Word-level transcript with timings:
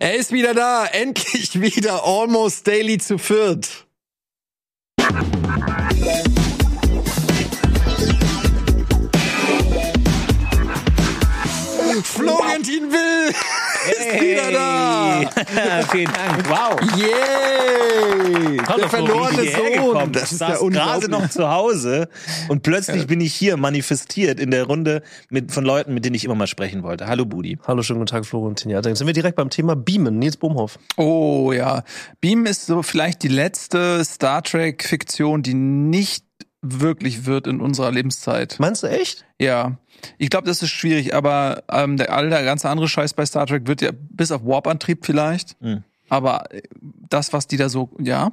Er 0.00 0.14
ist 0.14 0.30
wieder 0.30 0.54
da, 0.54 0.86
endlich 0.86 1.60
wieder 1.60 2.04
almost 2.04 2.66
daily 2.66 2.98
zu 2.98 3.18
viert. 3.18 3.86
Florentin 12.04 12.92
Will 12.92 13.34
ist 13.90 14.20
wieder 14.20 14.52
da. 14.52 15.20
Vielen 15.90 16.12
Dank. 16.12 16.48
Wow. 16.48 16.80
Yay! 16.96 18.58
Hallo, 18.66 18.80
Der 18.80 18.88
verlorene 18.88 19.50
Sohn. 19.50 20.12
Das 20.12 20.24
ich 20.24 20.32
ist 20.32 20.38
saß 20.38 20.60
ja 20.60 20.68
gerade 20.68 21.08
noch 21.08 21.28
zu 21.30 21.48
Hause 21.50 22.08
und 22.48 22.62
plötzlich 22.62 23.06
bin 23.06 23.20
ich 23.20 23.34
hier 23.34 23.56
manifestiert 23.56 24.38
in 24.40 24.50
der 24.50 24.64
Runde 24.64 25.02
mit, 25.30 25.52
von 25.52 25.64
Leuten, 25.64 25.94
mit 25.94 26.04
denen 26.04 26.14
ich 26.14 26.24
immer 26.24 26.34
mal 26.34 26.46
sprechen 26.46 26.82
wollte. 26.82 27.06
Hallo 27.06 27.24
Budi. 27.24 27.58
Hallo, 27.66 27.82
schönen 27.82 28.00
guten 28.00 28.10
Tag, 28.10 28.26
Florentin. 28.26 28.70
Ja, 28.70 28.80
dann 28.82 28.94
sind 28.94 29.06
wir 29.06 29.14
direkt 29.14 29.36
beim 29.36 29.50
Thema 29.50 29.76
Beamen. 29.76 30.18
Nils 30.18 30.36
Bohmhoff. 30.36 30.78
Oh 30.96 31.52
ja. 31.52 31.82
Beam 32.20 32.46
ist 32.46 32.66
so 32.66 32.82
vielleicht 32.82 33.22
die 33.22 33.28
letzte 33.28 34.04
Star 34.04 34.42
Trek-Fiktion, 34.42 35.42
die 35.42 35.54
nicht 35.54 36.27
wirklich 36.62 37.26
wird 37.26 37.46
in 37.46 37.60
unserer 37.60 37.92
Lebenszeit. 37.92 38.56
Meinst 38.58 38.82
du 38.82 38.88
echt? 38.88 39.24
Ja. 39.40 39.78
Ich 40.16 40.30
glaube, 40.30 40.46
das 40.46 40.62
ist 40.62 40.70
schwierig, 40.70 41.14
aber 41.14 41.62
ähm, 41.70 41.96
der, 41.96 42.12
all 42.12 42.30
der 42.30 42.44
ganze 42.44 42.68
andere 42.68 42.88
Scheiß 42.88 43.14
bei 43.14 43.26
Star 43.26 43.46
Trek 43.46 43.66
wird 43.66 43.80
ja 43.80 43.90
bis 43.92 44.32
auf 44.32 44.44
Warp-Antrieb 44.44 45.04
vielleicht. 45.04 45.56
Hm. 45.60 45.84
Aber 46.08 46.52
äh, 46.52 46.62
das, 47.08 47.32
was 47.32 47.46
die 47.46 47.56
da 47.56 47.68
so, 47.68 47.90
ja. 48.00 48.32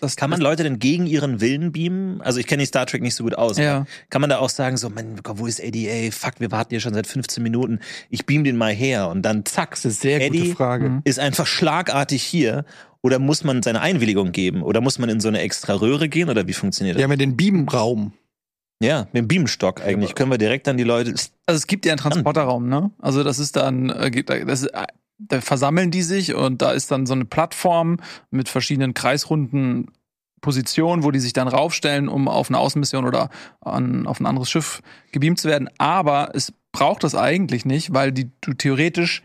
Das, 0.00 0.16
Kann 0.16 0.28
man 0.28 0.40
Leute 0.40 0.64
denn 0.64 0.80
gegen 0.80 1.06
ihren 1.06 1.40
Willen 1.40 1.72
beamen? 1.72 2.20
Also 2.20 2.40
ich 2.40 2.46
kenne 2.46 2.62
die 2.62 2.66
Star 2.66 2.84
Trek 2.84 3.00
nicht 3.00 3.14
so 3.14 3.24
gut 3.24 3.36
aus. 3.36 3.58
Ja. 3.58 3.86
Kann 4.10 4.20
man 4.20 4.28
da 4.28 4.38
auch 4.38 4.50
sagen, 4.50 4.76
so, 4.76 4.90
Mann, 4.90 5.20
wo 5.24 5.46
ist 5.46 5.60
Eddie? 5.60 5.88
Ey, 5.88 6.10
fuck, 6.10 6.34
wir 6.40 6.50
warten 6.50 6.70
hier 6.70 6.80
schon 6.80 6.94
seit 6.94 7.06
15 7.06 7.42
Minuten. 7.42 7.78
Ich 8.10 8.26
beam 8.26 8.44
den 8.44 8.56
mal 8.56 8.72
her 8.72 9.08
und 9.08 9.22
dann 9.22 9.44
zack. 9.46 9.70
Das 9.70 9.84
ist 9.84 10.00
sehr 10.00 10.20
Eddie 10.20 10.40
gute 10.40 10.56
Frage. 10.56 10.88
Mhm. 10.88 11.02
ist 11.04 11.20
einfach 11.20 11.46
schlagartig 11.46 12.22
hier. 12.22 12.64
Oder 13.04 13.18
muss 13.18 13.44
man 13.44 13.62
seine 13.62 13.82
Einwilligung 13.82 14.32
geben? 14.32 14.62
Oder 14.62 14.80
muss 14.80 14.98
man 14.98 15.10
in 15.10 15.20
so 15.20 15.28
eine 15.28 15.40
extra 15.40 15.74
Röhre 15.74 16.08
gehen? 16.08 16.30
Oder 16.30 16.48
wie 16.48 16.54
funktioniert 16.54 16.96
Wir 16.96 17.00
das? 17.00 17.04
haben 17.04 17.10
ja 17.12 17.16
den 17.18 17.36
Beamraum. 17.36 18.14
Ja, 18.82 19.02
mit 19.12 19.16
dem 19.16 19.28
Beamstock 19.28 19.82
eigentlich. 19.82 20.14
Können 20.14 20.30
wir 20.30 20.38
direkt 20.38 20.66
dann 20.66 20.78
die 20.78 20.84
Leute. 20.84 21.10
Also 21.10 21.58
es 21.58 21.66
gibt 21.66 21.84
ja 21.84 21.92
einen 21.92 22.00
Transporterraum, 22.00 22.66
ne? 22.66 22.90
Also 22.98 23.22
das 23.22 23.38
ist 23.38 23.56
dann, 23.56 23.90
äh, 23.90 24.24
das 24.24 24.62
ist, 24.62 24.68
äh, 24.68 24.86
da 25.18 25.42
versammeln 25.42 25.90
die 25.90 26.00
sich 26.02 26.34
und 26.34 26.62
da 26.62 26.72
ist 26.72 26.90
dann 26.90 27.04
so 27.04 27.12
eine 27.12 27.26
Plattform 27.26 27.98
mit 28.30 28.48
verschiedenen 28.48 28.94
kreisrunden 28.94 29.90
Positionen, 30.40 31.04
wo 31.04 31.10
die 31.10 31.20
sich 31.20 31.34
dann 31.34 31.46
raufstellen, 31.46 32.08
um 32.08 32.26
auf 32.26 32.48
eine 32.48 32.58
Außenmission 32.58 33.04
oder 33.06 33.28
an, 33.60 34.06
auf 34.06 34.18
ein 34.18 34.26
anderes 34.26 34.50
Schiff 34.50 34.80
gebeamt 35.12 35.38
zu 35.38 35.48
werden. 35.48 35.68
Aber 35.78 36.30
es 36.34 36.52
braucht 36.72 37.04
das 37.04 37.14
eigentlich 37.14 37.64
nicht, 37.66 37.92
weil 37.92 38.12
die 38.12 38.30
du 38.40 38.54
theoretisch 38.54 39.22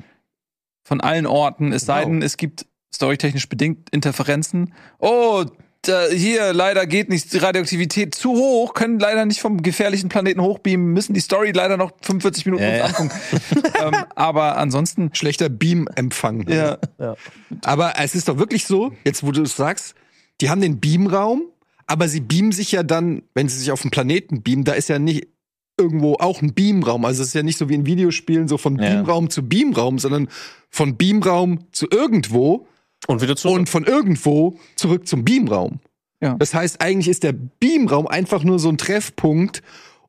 von 0.83 0.99
allen 1.01 1.25
Orten, 1.25 1.71
es 1.71 1.85
sei 1.85 2.01
Genau. 2.03 2.13
denn, 2.15 2.21
es 2.21 2.35
gibt 2.37 2.65
storytechnisch 2.93 3.49
bedingt 3.49 3.89
Interferenzen. 3.91 4.73
Oh, 4.99 5.45
da, 5.83 6.07
hier, 6.07 6.51
leider 6.51 6.85
geht 6.85 7.07
nicht, 7.09 7.31
die 7.31 7.37
Radioaktivität 7.37 8.13
zu 8.13 8.31
hoch, 8.31 8.73
können 8.73 8.99
leider 8.99 9.25
nicht 9.25 9.39
vom 9.39 9.61
gefährlichen 9.63 10.09
Planeten 10.09 10.41
hochbeamen, 10.41 10.87
müssen 10.91 11.13
die 11.13 11.21
Story 11.21 11.51
leider 11.53 11.77
noch 11.77 11.91
45 12.01 12.45
Minuten 12.47 12.63
Ja, 12.63 12.75
ja. 12.77 12.85
angucken. 12.85 13.11
ähm, 13.81 13.95
aber 14.15 14.57
ansonsten, 14.57 15.11
Schlechter 15.13 15.47
Beam-Empfang. 15.47 16.49
ja, 16.49 16.77
Aber 17.63 17.93
es 17.97 18.13
ist 18.15 18.27
doch 18.27 18.37
wirklich 18.37 18.65
so, 18.65 18.91
jetzt 19.05 19.23
wo 19.25 19.31
du 19.31 19.41
es 19.43 19.55
sagst, 19.55 19.95
die 20.41 20.49
haben 20.49 20.59
den 20.61 20.81
Beamraum, 20.81 21.43
aber 21.87 22.07
sie 22.09 22.19
beamen 22.19 22.51
sich 22.51 22.71
ja 22.73 22.83
dann, 22.83 23.23
wenn 23.33 23.47
sie 23.47 23.57
sich 23.57 23.71
auf 23.71 23.81
den 23.81 23.91
Planeten 23.91 24.43
beamen, 24.43 24.65
da 24.65 24.73
ist 24.73 24.89
ja 24.89 24.99
nicht 24.99 25.27
irgendwo 25.77 26.15
auch 26.15 26.41
ein 26.41 26.53
Beamraum. 26.53 27.05
Also 27.05 27.21
es 27.21 27.29
ist 27.29 27.33
ja 27.35 27.41
nicht 27.43 27.57
so 27.57 27.69
wie 27.69 27.75
in 27.75 27.85
Videospielen 27.85 28.49
so 28.49 28.57
von 28.57 28.77
Ja. 28.77 28.89
Beamraum 28.89 29.29
zu 29.29 29.47
Beamraum, 29.47 29.97
sondern 29.97 30.27
von 30.69 30.97
Beamraum 30.97 31.71
zu 31.71 31.87
irgendwo 31.89 32.67
Und 33.07 33.21
wieder 33.21 33.35
zurück. 33.35 33.57
und 33.57 33.69
von 33.69 33.85
irgendwo 33.85 34.57
zurück 34.75 35.07
zum 35.07 35.25
Beamraum. 35.25 35.79
Ja. 36.21 36.35
Das 36.35 36.53
heißt, 36.53 36.81
eigentlich 36.81 37.07
ist 37.07 37.23
der 37.23 37.33
Beamraum 37.33 38.07
einfach 38.07 38.43
nur 38.43 38.59
so 38.59 38.69
ein 38.69 38.77
Treffpunkt, 38.77 39.63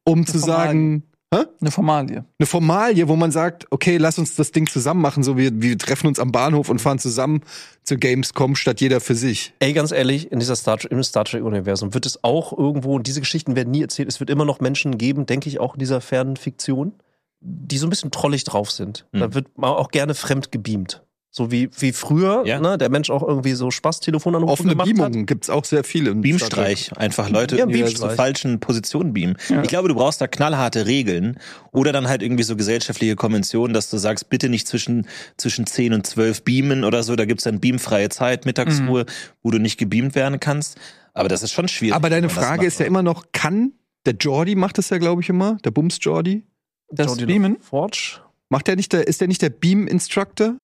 um 0.05 0.27
zu 0.27 0.39
Formalie. 0.39 0.67
sagen, 0.67 1.03
hä? 1.33 1.45
eine 1.61 1.71
Formalie. 1.71 2.25
eine 2.39 2.47
Formalie, 2.47 3.09
wo 3.09 3.17
man 3.17 3.31
sagt, 3.31 3.67
okay, 3.71 3.97
lass 3.97 4.19
uns 4.19 4.35
das 4.35 4.51
Ding 4.51 4.67
zusammen 4.67 5.01
machen, 5.01 5.23
so 5.23 5.37
wir, 5.37 5.63
wir 5.63 5.79
treffen 5.79 6.09
uns 6.09 6.19
am 6.19 6.33
Bahnhof 6.33 6.69
und 6.69 6.81
fahren 6.81 6.99
zusammen 6.99 7.43
zu 7.85 7.97
Gamescom 7.97 8.57
statt 8.57 8.81
jeder 8.81 9.01
für 9.01 9.15
sich. 9.15 9.55
Ey, 9.61 9.73
ganz 9.73 9.93
ehrlich, 9.93 10.33
in 10.33 10.41
dieser 10.41 10.57
Star 10.57 10.79
Trek, 10.79 10.91
im 10.91 11.03
Star 11.03 11.25
Trek-Universum 11.25 11.95
wird 11.95 12.07
es 12.07 12.25
auch 12.25 12.57
irgendwo, 12.57 12.97
und 12.97 13.07
diese 13.07 13.21
Geschichten 13.21 13.55
werden 13.55 13.71
nie 13.71 13.83
erzählt, 13.83 14.09
es 14.09 14.19
wird 14.19 14.31
immer 14.31 14.45
noch 14.45 14.61
Menschen 14.61 14.99
geben, 14.99 15.27
denke 15.27 15.49
ich, 15.49 15.61
auch 15.61 15.75
in 15.75 15.79
dieser 15.79 16.01
fernen 16.01 16.37
Fiktion, 16.37 16.95
die 17.41 17.79
so 17.79 17.87
ein 17.87 17.91
bisschen 17.91 18.11
trollig 18.11 18.45
drauf 18.45 18.71
sind. 18.71 19.07
Hm. 19.13 19.21
Da 19.21 19.35
wird 19.35 19.57
man 19.57 19.71
auch 19.71 19.91
gerne 19.91 20.15
fremd 20.15 20.51
gebeamt. 20.51 21.03
So 21.33 21.53
wie, 21.53 21.71
wie 21.79 21.93
früher, 21.93 22.43
Ja. 22.45 22.59
ne, 22.61 22.77
der 22.77 22.89
Mensch 22.91 23.09
auch 23.09 23.23
irgendwie 23.23 23.53
so 23.53 23.71
Spaß-Telefonanrufe 23.71 24.53
Offene 24.53 24.71
gemacht 24.73 24.89
hat. 24.89 24.97
Beamungen 24.97 25.27
gibt's 25.27 25.49
auch 25.49 25.65
sehr 25.65 25.85
viele. 25.85 26.13
Beamstreich, 26.17 26.91
einfach 26.97 27.31
Leute 27.31 27.55
Ja, 27.55 27.63
irgendwie 27.63 27.83
Beamstreich. 27.83 28.01
zur 28.01 28.17
falschen 28.17 28.59
Position 28.59 29.13
beamen. 29.13 29.37
Ja. 29.49 29.63
Ich 29.63 29.69
glaube, 29.69 29.87
du 29.89 29.95
brauchst 29.95 30.21
da 30.21 30.27
knallharte 30.27 30.87
Regeln 30.87 31.39
oder 31.71 31.93
dann 31.93 32.09
halt 32.09 32.23
irgendwie 32.23 32.43
so 32.43 32.57
gesellschaftliche 32.57 33.15
Konventionen, 33.15 33.75
dass 33.75 33.91
du 33.91 33.97
sagst, 33.99 34.29
bitte 34.29 34.49
nicht 34.49 34.67
zwischen, 34.67 35.07
zwischen 35.37 35.67
10 35.69 35.93
und 35.95 36.05
12 36.05 36.43
beamen 36.43 36.83
oder 36.83 37.05
so, 37.05 37.15
da 37.15 37.27
gibt's 37.27 37.45
dann 37.45 37.61
beamfreie 37.61 38.09
Zeit, 38.09 38.45
Mittagsruhe, 38.45 39.07
wo 39.45 39.51
du 39.53 39.59
nicht 39.59 39.79
gebeamt 39.79 40.17
werden 40.17 40.41
kannst. 40.41 40.79
Aber 41.15 41.29
das 41.29 41.45
ist 41.45 41.53
schon 41.53 41.69
schwierig. 41.69 41.95
Aber 41.95 42.11
deine 42.11 42.29
Frage 42.29 42.67
ist 42.67 42.81
ja 42.81 42.87
immer 42.87 43.03
noch, 43.05 43.27
kann 43.33 43.73
der 44.05 44.15
Jordi 44.15 44.57
macht 44.57 44.79
das 44.79 44.91
ja, 44.91 44.99
glaube 44.99 45.23
ich, 45.23 45.29
immer, 45.29 45.59
der 45.65 45.71
Bums 45.71 45.99
Jordi. 46.01 46.43
Das 46.91 47.07
Jordi 47.07 47.27
Beamen? 47.27 47.57
Forge. 47.61 48.21
Macht 48.53 48.67
der 48.67 48.75
nicht 48.75 48.93
der, 48.93 49.07
ist 49.07 49.21
der 49.21 49.29
nicht 49.29 49.43
der 49.43 49.51
Beam-Instructor? 49.51 50.59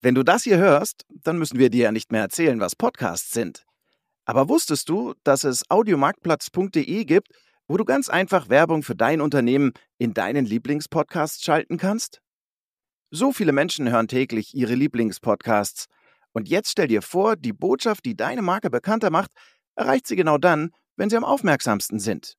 Wenn 0.00 0.16
du 0.16 0.24
das 0.24 0.42
hier 0.42 0.58
hörst, 0.58 1.04
dann 1.08 1.38
müssen 1.38 1.60
wir 1.60 1.70
dir 1.70 1.84
ja 1.84 1.92
nicht 1.92 2.10
mehr 2.10 2.22
erzählen, 2.22 2.58
was 2.58 2.74
Podcasts 2.74 3.30
sind. 3.30 3.64
Aber 4.24 4.48
wusstest 4.48 4.88
du, 4.88 5.14
dass 5.22 5.44
es 5.44 5.70
audiomarktplatz.de 5.70 7.04
gibt, 7.04 7.28
wo 7.68 7.76
du 7.76 7.84
ganz 7.84 8.08
einfach 8.08 8.48
Werbung 8.48 8.82
für 8.82 8.96
dein 8.96 9.20
Unternehmen 9.20 9.72
in 9.98 10.14
deinen 10.14 10.44
Lieblingspodcasts 10.44 11.44
schalten 11.44 11.76
kannst? 11.76 12.20
So 13.12 13.30
viele 13.32 13.52
Menschen 13.52 13.88
hören 13.88 14.08
täglich 14.08 14.52
ihre 14.52 14.74
Lieblingspodcasts. 14.74 15.86
Und 16.32 16.48
jetzt 16.48 16.70
stell 16.72 16.88
dir 16.88 17.02
vor, 17.02 17.36
die 17.36 17.52
Botschaft, 17.52 18.04
die 18.04 18.16
deine 18.16 18.42
Marke 18.42 18.68
bekannter 18.68 19.10
macht, 19.10 19.30
erreicht 19.76 20.08
sie 20.08 20.16
genau 20.16 20.38
dann, 20.38 20.70
wenn 20.96 21.08
sie 21.08 21.16
am 21.16 21.24
aufmerksamsten 21.24 22.00
sind. 22.00 22.36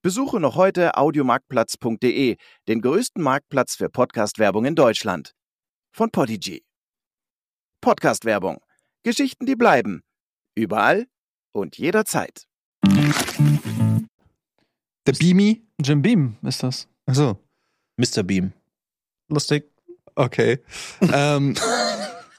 Besuche 0.00 0.38
noch 0.38 0.54
heute 0.54 0.96
audiomarktplatz.de, 0.96 2.36
den 2.68 2.80
größten 2.80 3.20
Marktplatz 3.20 3.74
für 3.74 3.88
Podcast-Werbung 3.88 4.64
in 4.64 4.76
Deutschland 4.76 5.34
von 5.90 6.10
Podigy. 6.12 6.64
Podcast-Werbung. 7.80 8.60
Geschichten, 9.02 9.44
die 9.44 9.56
bleiben. 9.56 10.04
Überall 10.54 11.08
und 11.52 11.78
jederzeit. 11.78 12.46
Der 15.04 15.12
Beamy? 15.18 15.66
Jim 15.82 16.02
Beam 16.02 16.36
ist 16.42 16.62
das. 16.62 16.86
Achso, 17.06 17.36
Mr. 17.96 18.22
Beam. 18.22 18.52
Lustig. 19.28 19.68
okay. 20.14 20.60
ähm, 21.12 21.56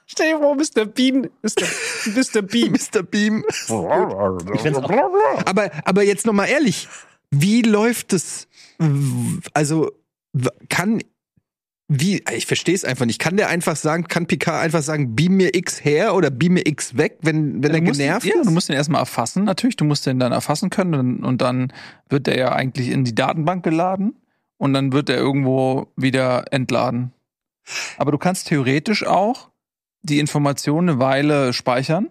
Stell 0.05 0.31
dir 0.33 0.39
vor, 0.39 0.55
Mr. 0.55 0.85
Bean 0.85 1.29
ist 1.41 1.61
Mr. 2.05 2.41
Bean. 2.41 2.71
Mr. 2.71 3.03
Beam. 3.03 3.45
Aber, 5.45 5.71
aber 5.85 6.03
jetzt 6.03 6.25
noch 6.25 6.33
mal 6.33 6.47
ehrlich, 6.47 6.87
wie 7.31 7.61
läuft 7.61 8.13
es? 8.13 8.47
Also 9.53 9.91
kann 10.69 11.01
wie 11.91 12.23
ich 12.35 12.45
verstehe 12.45 12.75
es 12.75 12.85
einfach 12.85 13.07
nicht. 13.07 13.19
Kann 13.19 13.35
der 13.35 13.49
einfach 13.49 13.75
sagen, 13.75 14.03
kann 14.03 14.27
Picard 14.27 14.61
einfach 14.61 14.83
sagen, 14.83 15.15
beam 15.15 15.37
mir 15.37 15.55
X 15.55 15.83
her 15.83 16.13
oder 16.13 16.29
beam 16.29 16.53
mir 16.53 16.67
X 16.67 16.95
weg, 16.97 17.17
wenn 17.21 17.63
wenn 17.63 17.73
er 17.73 17.79
du 17.79 17.85
musst, 17.87 17.99
genervt 17.99 18.25
ja, 18.27 18.35
ist? 18.35 18.45
du 18.45 18.51
musst 18.51 18.69
den 18.69 18.75
erstmal 18.75 19.01
erfassen, 19.01 19.43
natürlich. 19.43 19.75
Du 19.75 19.85
musst 19.85 20.05
den 20.05 20.19
dann 20.19 20.31
erfassen 20.31 20.69
können 20.69 20.93
und, 20.93 21.23
und 21.25 21.41
dann 21.41 21.73
wird 22.07 22.27
der 22.27 22.37
ja 22.37 22.51
eigentlich 22.51 22.89
in 22.89 23.05
die 23.05 23.15
Datenbank 23.15 23.63
geladen 23.63 24.15
und 24.57 24.73
dann 24.73 24.93
wird 24.93 25.09
er 25.09 25.17
irgendwo 25.17 25.91
wieder 25.95 26.53
entladen. 26.53 27.11
Aber 27.97 28.11
du 28.11 28.19
kannst 28.19 28.47
theoretisch 28.47 29.05
auch 29.05 29.49
die 30.03 30.19
Information 30.19 30.89
eine 30.89 30.99
Weile 30.99 31.53
speichern, 31.53 32.09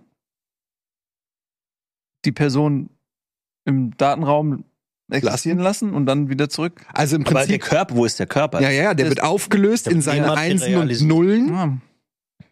die 2.24 2.32
Person 2.32 2.90
im 3.64 3.96
Datenraum 3.96 4.64
existieren 5.10 5.58
lassen 5.58 5.92
und 5.94 6.06
dann 6.06 6.28
wieder 6.28 6.48
zurück. 6.48 6.82
also 6.92 7.16
im 7.16 7.22
aber 7.22 7.32
der 7.34 7.40
Prinzip 7.46 7.62
Körper, 7.62 7.96
wo 7.96 8.04
ist 8.04 8.18
der 8.18 8.26
Körper? 8.26 8.60
ja, 8.60 8.70
ja, 8.70 8.94
der 8.94 9.06
Das- 9.06 9.16
wird 9.16 9.22
aufgelöst 9.24 9.88
in 9.88 10.00
seine 10.02 10.32
Einsen 10.36 10.74
und. 10.76 11.00
Nullen, 11.02 11.48
Ja. 11.48 11.78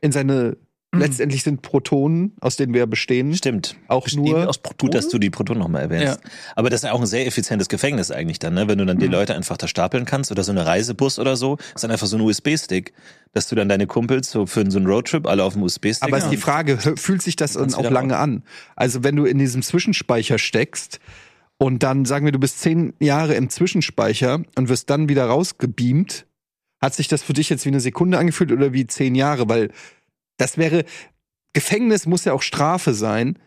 in 0.01 0.13
seine 0.13 0.57
letztendlich 0.95 1.43
sind 1.43 1.61
Protonen, 1.61 2.33
aus 2.41 2.57
denen 2.57 2.73
wir 2.73 2.87
bestehen, 2.87 3.35
Stimmt. 3.35 3.77
auch 3.87 4.05
Bestehen 4.05 4.25
nur 4.25 4.49
aus 4.49 4.61
Gut, 4.79 4.95
dass 4.95 5.09
du 5.11 5.19
die 5.19 5.29
Protonen 5.29 5.61
nochmal 5.61 5.83
erwähnst. 5.83 6.21
Aber 6.55 6.71
das 6.71 6.81
ist 6.81 6.85
ja 6.85 6.93
auch 6.93 7.01
ein 7.01 7.07
sehr 7.07 7.27
effizientes 7.27 7.69
Gefängnis 7.69 8.11
eigentlich 8.11 8.39
dann, 8.39 8.55
ne? 8.55 8.67
Wenn 8.67 8.79
du 8.79 8.87
dann 8.87 8.99
die 8.99 9.05
Mhm. 9.07 9.13
Leute 9.13 9.35
einfach 9.35 9.59
da 9.59 9.69
stapeln 9.69 10.07
kannst 10.07 10.31
oder 10.31 10.43
so 10.43 10.53
eine 10.53 10.65
Reisebus 10.65 11.19
oder 11.19 11.37
so, 11.37 11.59
ist 11.75 11.85
dann 11.85 11.91
einfach 11.91 12.07
so 12.07 12.17
ein 12.17 12.23
USB-Stick, 12.23 12.95
dass 13.35 13.47
du 13.49 13.57
dann 13.57 13.69
deine 13.69 13.87
Kumpels 13.87 14.31
so 14.31 14.47
für 14.47 14.71
so 14.71 14.79
einen 14.79 14.87
Roadtrip 14.87 15.27
alle 15.27 15.45
auf 15.45 15.53
dem 15.53 15.65
USB-Stick 15.65 16.03
Aber 16.09 16.17
ist 16.17 16.31
die. 16.31 16.39
Frage, 16.39 16.79
fühlt 16.97 17.21
sich 17.21 17.37
das 17.37 17.55
dann 17.55 17.75
auch 17.75 17.91
lange 17.91 18.17
an? 18.17 18.43
Also 18.75 19.05
wenn 19.05 19.17
du 19.17 19.27
in 19.27 19.37
diesem 19.37 19.61
Zwischenspeicher 19.61 20.39
steckst 20.39 20.99
und 21.59 21.83
dann 21.83 22.05
sagen 22.05 22.27
wir, 22.27 22.33
du 22.33 22.39
bist 22.39 22.61
zehn 22.61 22.93
Jahre 23.01 23.35
im 23.35 23.49
Zwischenspeicher 23.49 24.43
und 24.57 24.69
wirst 24.69 24.91
dann 24.91 25.09
wieder 25.09 25.27
rausgebeamt, 25.27 26.27
Hat 26.81 26.95
sich 26.95 27.09
das 27.09 27.23
für 27.23 27.33
dich 27.33 27.49
jetzt 27.49 27.65
wie 27.65 27.71
eine 27.71 27.81
Sekunde 27.81 28.19
angefühlt 28.19 28.53
oder 28.53 28.73
wie 28.75 28.87
zehn 28.87 29.15
Jahre? 29.15 29.49
Weil 29.49 29.71
das 30.37 30.59
wäre, 30.59 30.85
Gefängnis 31.55 32.05
muss 32.05 32.27
ja 32.27 32.35
auch 32.35 32.43
Strafe 32.43 32.93
sein. 32.93 33.39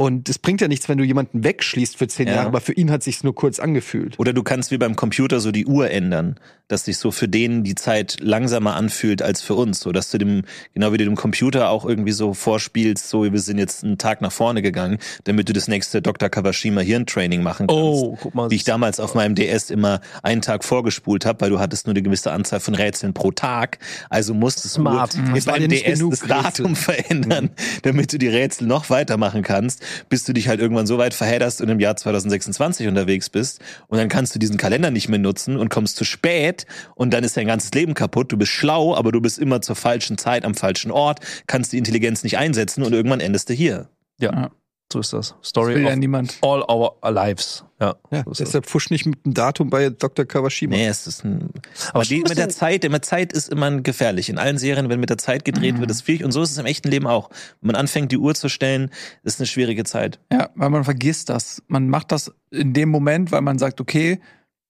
Und 0.00 0.30
es 0.30 0.38
bringt 0.38 0.62
ja 0.62 0.68
nichts, 0.68 0.88
wenn 0.88 0.96
du 0.96 1.04
jemanden 1.04 1.44
wegschließt 1.44 1.98
für 1.98 2.08
zehn 2.08 2.26
Ja. 2.26 2.36
Jahre, 2.36 2.46
aber 2.46 2.62
für 2.62 2.72
ihn 2.72 2.90
hat 2.90 3.02
sich's 3.02 3.22
nur 3.22 3.34
kurz 3.34 3.58
angefühlt. 3.58 4.18
Oder 4.18 4.32
du 4.32 4.42
kannst 4.42 4.70
wie 4.70 4.78
beim 4.78 4.96
Computer 4.96 5.40
so 5.40 5.52
die 5.52 5.66
Uhr 5.66 5.90
ändern, 5.90 6.36
dass 6.68 6.86
sich 6.86 6.96
so 6.96 7.10
für 7.10 7.28
den 7.28 7.64
die 7.64 7.74
Zeit 7.74 8.16
langsamer 8.20 8.76
anfühlt 8.76 9.20
als 9.20 9.42
für 9.42 9.54
uns, 9.54 9.80
so 9.80 9.92
dass 9.92 10.10
du 10.10 10.16
dem 10.16 10.44
genau 10.72 10.94
wie 10.94 10.96
du 10.96 11.04
dem 11.04 11.16
Computer 11.16 11.68
auch 11.68 11.84
irgendwie 11.84 12.12
so 12.12 12.32
vorspielst, 12.32 13.10
so 13.10 13.30
wir 13.30 13.38
sind 13.40 13.58
jetzt 13.58 13.84
einen 13.84 13.98
Tag 13.98 14.22
nach 14.22 14.32
vorne 14.32 14.62
gegangen, 14.62 14.96
damit 15.24 15.50
du 15.50 15.52
das 15.52 15.68
nächste 15.68 16.00
Dr. 16.00 16.30
Kawashima 16.30 16.80
Hirntraining 16.80 17.42
machen 17.42 17.66
kannst. 17.66 17.82
Oh, 17.82 18.16
guck 18.22 18.34
mal. 18.34 18.50
Wie 18.50 18.54
ich 18.54 18.64
damals 18.64 19.00
auf 19.00 19.14
meinem 19.14 19.34
DS 19.34 19.68
immer 19.68 20.00
einen 20.22 20.40
Tag 20.40 20.64
vorgespult 20.64 21.26
habe, 21.26 21.42
weil 21.42 21.50
du 21.50 21.58
hattest 21.60 21.86
nur 21.86 21.92
eine 21.92 22.02
gewisse 22.02 22.32
Anzahl 22.32 22.60
von 22.60 22.74
Rätseln 22.74 23.12
pro 23.12 23.32
Tag. 23.32 23.78
Also 24.08 24.32
musstest 24.32 24.76
Smart. 24.76 25.14
du 25.14 25.20
nicht 25.20 25.46
DS 25.86 25.98
das 26.08 26.20
Datum 26.20 26.74
verändern, 26.76 27.50
damit 27.82 28.14
du 28.14 28.18
die 28.18 28.28
Rätsel 28.28 28.66
noch 28.66 28.88
weitermachen 28.88 29.42
kannst, 29.42 29.82
bis 30.08 30.24
du 30.24 30.32
dich 30.32 30.48
halt 30.48 30.60
irgendwann 30.60 30.86
so 30.86 30.98
weit 30.98 31.14
verhedderst 31.14 31.60
und 31.60 31.68
im 31.68 31.80
Jahr 31.80 31.96
2026 31.96 32.88
unterwegs 32.88 33.30
bist 33.30 33.60
und 33.88 33.98
dann 33.98 34.08
kannst 34.08 34.34
du 34.34 34.38
diesen 34.38 34.56
Kalender 34.56 34.90
nicht 34.90 35.08
mehr 35.08 35.18
nutzen 35.18 35.56
und 35.56 35.68
kommst 35.68 35.96
zu 35.96 36.04
spät 36.04 36.66
und 36.94 37.12
dann 37.12 37.24
ist 37.24 37.36
dein 37.36 37.46
ganzes 37.46 37.72
Leben 37.72 37.94
kaputt. 37.94 38.32
Du 38.32 38.36
bist 38.36 38.52
schlau, 38.52 38.94
aber 38.94 39.12
du 39.12 39.20
bist 39.20 39.38
immer 39.38 39.62
zur 39.62 39.76
falschen 39.76 40.18
Zeit 40.18 40.44
am 40.44 40.54
falschen 40.54 40.90
Ort, 40.90 41.20
kannst 41.46 41.72
die 41.72 41.78
Intelligenz 41.78 42.22
nicht 42.22 42.38
einsetzen 42.38 42.82
und 42.82 42.92
irgendwann 42.92 43.20
endest 43.20 43.48
du 43.48 43.54
hier. 43.54 43.88
Ja. 44.18 44.50
So 44.92 45.00
ist 45.00 45.12
das. 45.12 45.34
Das 45.40 45.48
Story 45.48 45.74
will 45.76 45.82
ja 45.82 45.90
of 45.90 45.96
niemand. 45.96 46.38
all 46.42 46.62
our 46.68 46.94
lives. 47.10 47.64
Ja, 47.80 47.94
Ja, 48.10 48.24
so 48.24 48.30
ist 48.32 48.40
das. 48.40 48.48
deshalb 48.48 48.66
fusch 48.66 48.90
nicht 48.90 49.06
mit 49.06 49.24
dem 49.24 49.34
Datum 49.34 49.70
bei 49.70 49.88
Dr. 49.90 50.24
Kawashima. 50.24 50.74
Nee, 50.76 50.86
es 50.86 51.06
ist 51.06 51.24
ein, 51.24 51.50
Aber 51.92 52.04
die, 52.04 52.20
mit 52.20 52.36
der 52.36 52.48
Zeit, 52.48 52.88
mit 52.90 53.04
Zeit 53.04 53.32
ist 53.32 53.48
immer 53.48 53.80
gefährlich. 53.80 54.28
In 54.28 54.38
allen 54.38 54.58
Serien, 54.58 54.88
wenn 54.88 55.00
mit 55.00 55.10
der 55.10 55.18
Zeit 55.18 55.44
gedreht 55.44 55.78
wird, 55.78 55.90
ist 55.90 56.04
schwierig. 56.04 56.24
Und 56.24 56.32
so 56.32 56.42
ist 56.42 56.50
es 56.50 56.58
im 56.58 56.66
echten 56.66 56.88
Leben 56.88 57.06
auch. 57.06 57.30
Wenn 57.60 57.68
man 57.68 57.76
anfängt, 57.76 58.12
die 58.12 58.18
Uhr 58.18 58.34
zu 58.34 58.48
stellen, 58.48 58.90
ist 59.22 59.40
eine 59.40 59.46
schwierige 59.46 59.84
Zeit. 59.84 60.18
Ja, 60.32 60.50
weil 60.54 60.70
man 60.70 60.84
vergisst 60.84 61.28
das. 61.30 61.62
Man 61.68 61.88
macht 61.88 62.12
das 62.12 62.32
in 62.50 62.72
dem 62.74 62.88
Moment, 62.90 63.32
weil 63.32 63.40
man 63.42 63.58
sagt, 63.58 63.80
okay, 63.80 64.20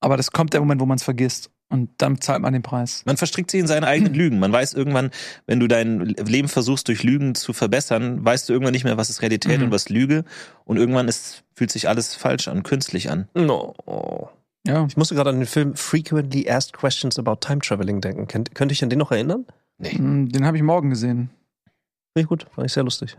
aber 0.01 0.17
das 0.17 0.31
kommt 0.31 0.53
der 0.53 0.61
Moment, 0.61 0.81
wo 0.81 0.87
man 0.87 0.97
es 0.97 1.03
vergisst. 1.03 1.51
Und 1.71 1.89
dann 1.99 2.21
zahlt 2.21 2.43
man 2.43 2.53
den 2.53 2.63
Preis. 2.63 3.03
Man 3.07 3.17
verstrickt 3.17 3.51
sich 3.51 3.61
in 3.61 3.67
seine 3.69 3.87
eigenen 3.87 4.13
Lügen. 4.21 4.39
Man 4.41 4.53
weiß 4.53 4.75
irgendwann, 4.75 5.11
wenn 5.47 5.61
du 5.61 5.69
dein 5.69 6.01
Leben 6.01 6.49
versuchst, 6.49 6.89
durch 6.89 7.03
Lügen 7.05 7.35
zu 7.37 7.53
verbessern, 7.53 8.25
weißt 8.25 8.49
du 8.49 8.53
irgendwann 8.53 8.73
nicht 8.73 8.85
mehr, 8.85 8.97
was 8.97 9.09
ist 9.09 9.23
Realität 9.23 9.59
Mhm. 9.59 9.67
und 9.67 9.71
was 9.71 9.89
Lüge. 9.89 10.25
Und 10.65 10.77
irgendwann 10.79 11.07
ist, 11.09 11.45
fühlt 11.55 11.71
sich 11.71 11.89
alles 11.89 12.15
falsch 12.17 12.49
an, 12.49 12.65
künstlich 12.65 13.09
an. 13.11 13.29
No. 13.35 13.75
Ja. 14.67 14.85
Ich 14.89 14.97
musste 14.97 15.15
gerade 15.15 15.31
an 15.31 15.37
den 15.39 15.47
Film 15.47 15.75
Frequently 15.77 16.51
Asked 16.51 16.73
Questions 16.75 17.19
About 17.19 17.37
Time 17.41 17.61
Traveling 17.61 18.01
denken. 18.01 18.27
Kennt, 18.27 18.55
könnte 18.55 18.73
ich 18.73 18.83
an 18.83 18.91
den 18.91 18.99
noch 18.99 19.13
erinnern? 19.13 19.47
Mm, 19.79 20.27
Den 20.27 20.45
habe 20.45 20.57
ich 20.57 20.63
morgen 20.63 20.91
gesehen. 20.91 21.31
Finde 22.13 22.23
ich 22.25 22.27
gut, 22.27 22.47
fand 22.55 22.67
ich 22.67 22.73
sehr 22.73 22.83
lustig. 22.83 23.17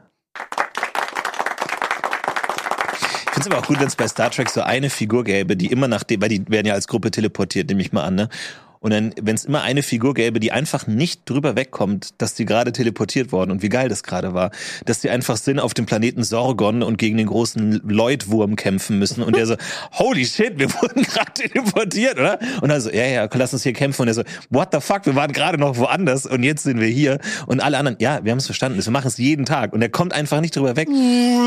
Ich 3.31 3.35
finde 3.35 3.47
es 3.47 3.55
aber 3.55 3.63
auch 3.63 3.67
gut, 3.67 3.79
wenn 3.79 3.87
es 3.87 3.95
bei 3.95 4.09
Star 4.09 4.29
Trek 4.29 4.49
so 4.49 4.59
eine 4.59 4.89
Figur 4.89 5.23
gäbe, 5.23 5.55
die 5.55 5.67
immer 5.67 5.87
nach 5.87 6.03
dem, 6.03 6.21
weil 6.21 6.27
die 6.27 6.43
werden 6.49 6.67
ja 6.67 6.73
als 6.73 6.85
Gruppe 6.89 7.11
teleportiert, 7.11 7.69
nehme 7.69 7.81
ich 7.81 7.93
mal 7.93 8.03
an, 8.03 8.15
ne? 8.15 8.29
Und 8.81 8.91
dann, 8.91 9.13
wenn 9.21 9.35
es 9.35 9.45
immer 9.45 9.61
eine 9.61 9.83
Figur 9.83 10.15
gäbe, 10.15 10.39
die 10.39 10.51
einfach 10.51 10.87
nicht 10.87 11.29
drüber 11.29 11.55
wegkommt, 11.55 12.19
dass 12.19 12.33
die 12.33 12.45
gerade 12.45 12.71
teleportiert 12.71 13.31
worden 13.31 13.51
und 13.51 13.61
wie 13.61 13.69
geil 13.69 13.89
das 13.89 14.01
gerade 14.01 14.33
war, 14.33 14.49
dass 14.85 15.01
die 15.01 15.11
einfach 15.11 15.37
sind 15.37 15.59
auf 15.59 15.75
dem 15.75 15.85
Planeten 15.85 16.23
Sorgon 16.23 16.81
und 16.81 16.97
gegen 16.97 17.17
den 17.17 17.27
großen 17.27 17.81
Lloyd-Wurm 17.87 18.55
kämpfen 18.55 18.97
müssen 18.97 19.21
und 19.21 19.35
der 19.35 19.45
so, 19.45 19.55
holy 19.91 20.25
shit, 20.25 20.57
wir 20.57 20.73
wurden 20.73 21.03
gerade 21.03 21.31
teleportiert, 21.31 22.17
oder? 22.17 22.39
Und 22.61 22.69
dann 22.69 22.81
so, 22.81 22.89
ja, 22.89 23.05
ja, 23.05 23.29
lass 23.31 23.53
uns 23.53 23.61
hier 23.61 23.73
kämpfen. 23.73 24.01
Und 24.01 24.07
der 24.07 24.15
so, 24.15 24.23
what 24.49 24.69
the 24.71 24.81
fuck, 24.81 25.05
wir 25.05 25.13
waren 25.13 25.31
gerade 25.31 25.59
noch 25.59 25.77
woanders 25.77 26.25
und 26.25 26.41
jetzt 26.41 26.63
sind 26.63 26.79
wir 26.79 26.87
hier. 26.87 27.19
Und 27.45 27.59
alle 27.59 27.77
anderen, 27.77 27.97
ja, 27.99 28.23
wir 28.23 28.31
haben 28.31 28.39
es 28.39 28.47
verstanden, 28.47 28.83
wir 28.83 28.91
machen 28.91 29.09
es 29.09 29.17
jeden 29.17 29.45
Tag. 29.45 29.73
Und 29.73 29.83
er 29.83 29.89
kommt 29.89 30.11
einfach 30.11 30.41
nicht 30.41 30.55
drüber 30.55 30.75
weg, 30.75 30.89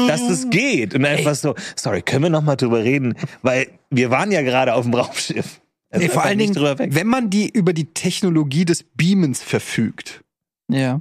dass 0.06 0.20
es 0.22 0.50
geht. 0.50 0.94
Und 0.94 1.04
einfach 1.04 1.34
so, 1.34 1.56
sorry, 1.74 2.02
können 2.02 2.22
wir 2.22 2.30
noch 2.30 2.42
mal 2.42 2.54
drüber 2.54 2.84
reden, 2.84 3.16
weil 3.42 3.66
wir 3.90 4.10
waren 4.10 4.30
ja 4.30 4.42
gerade 4.42 4.74
auf 4.74 4.84
dem 4.84 4.94
Raumschiff. 4.94 5.60
Nee, 5.96 6.08
vor 6.08 6.22
allen 6.24 6.38
Dingen, 6.38 6.54
wenn 6.56 7.06
man 7.06 7.30
die 7.30 7.48
über 7.50 7.72
die 7.72 7.86
Technologie 7.86 8.64
des 8.64 8.82
Beamens 8.82 9.42
verfügt, 9.42 10.22
Ja. 10.70 11.00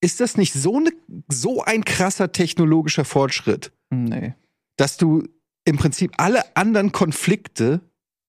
ist 0.00 0.20
das 0.20 0.36
nicht 0.36 0.52
so, 0.52 0.80
ne, 0.80 0.90
so 1.28 1.62
ein 1.62 1.84
krasser 1.84 2.32
technologischer 2.32 3.04
Fortschritt, 3.04 3.72
Nee. 3.90 4.34
dass 4.76 4.96
du 4.96 5.24
im 5.64 5.76
Prinzip 5.76 6.12
alle 6.16 6.56
anderen 6.56 6.92
Konflikte, 6.92 7.80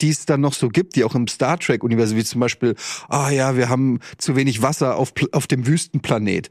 die 0.01 0.09
es 0.09 0.25
dann 0.25 0.41
noch 0.41 0.53
so 0.53 0.69
gibt, 0.69 0.95
die 0.95 1.03
auch 1.03 1.15
im 1.15 1.27
Star 1.27 1.59
Trek-Universum, 1.59 2.17
wie 2.17 2.23
zum 2.23 2.39
Beispiel, 2.41 2.75
ah 3.09 3.29
ja, 3.31 3.55
wir 3.57 3.69
haben 3.69 3.99
zu 4.17 4.35
wenig 4.35 4.61
Wasser 4.61 4.95
auf, 4.95 5.13
auf 5.31 5.47
dem 5.47 5.67
Wüstenplanet. 5.67 6.49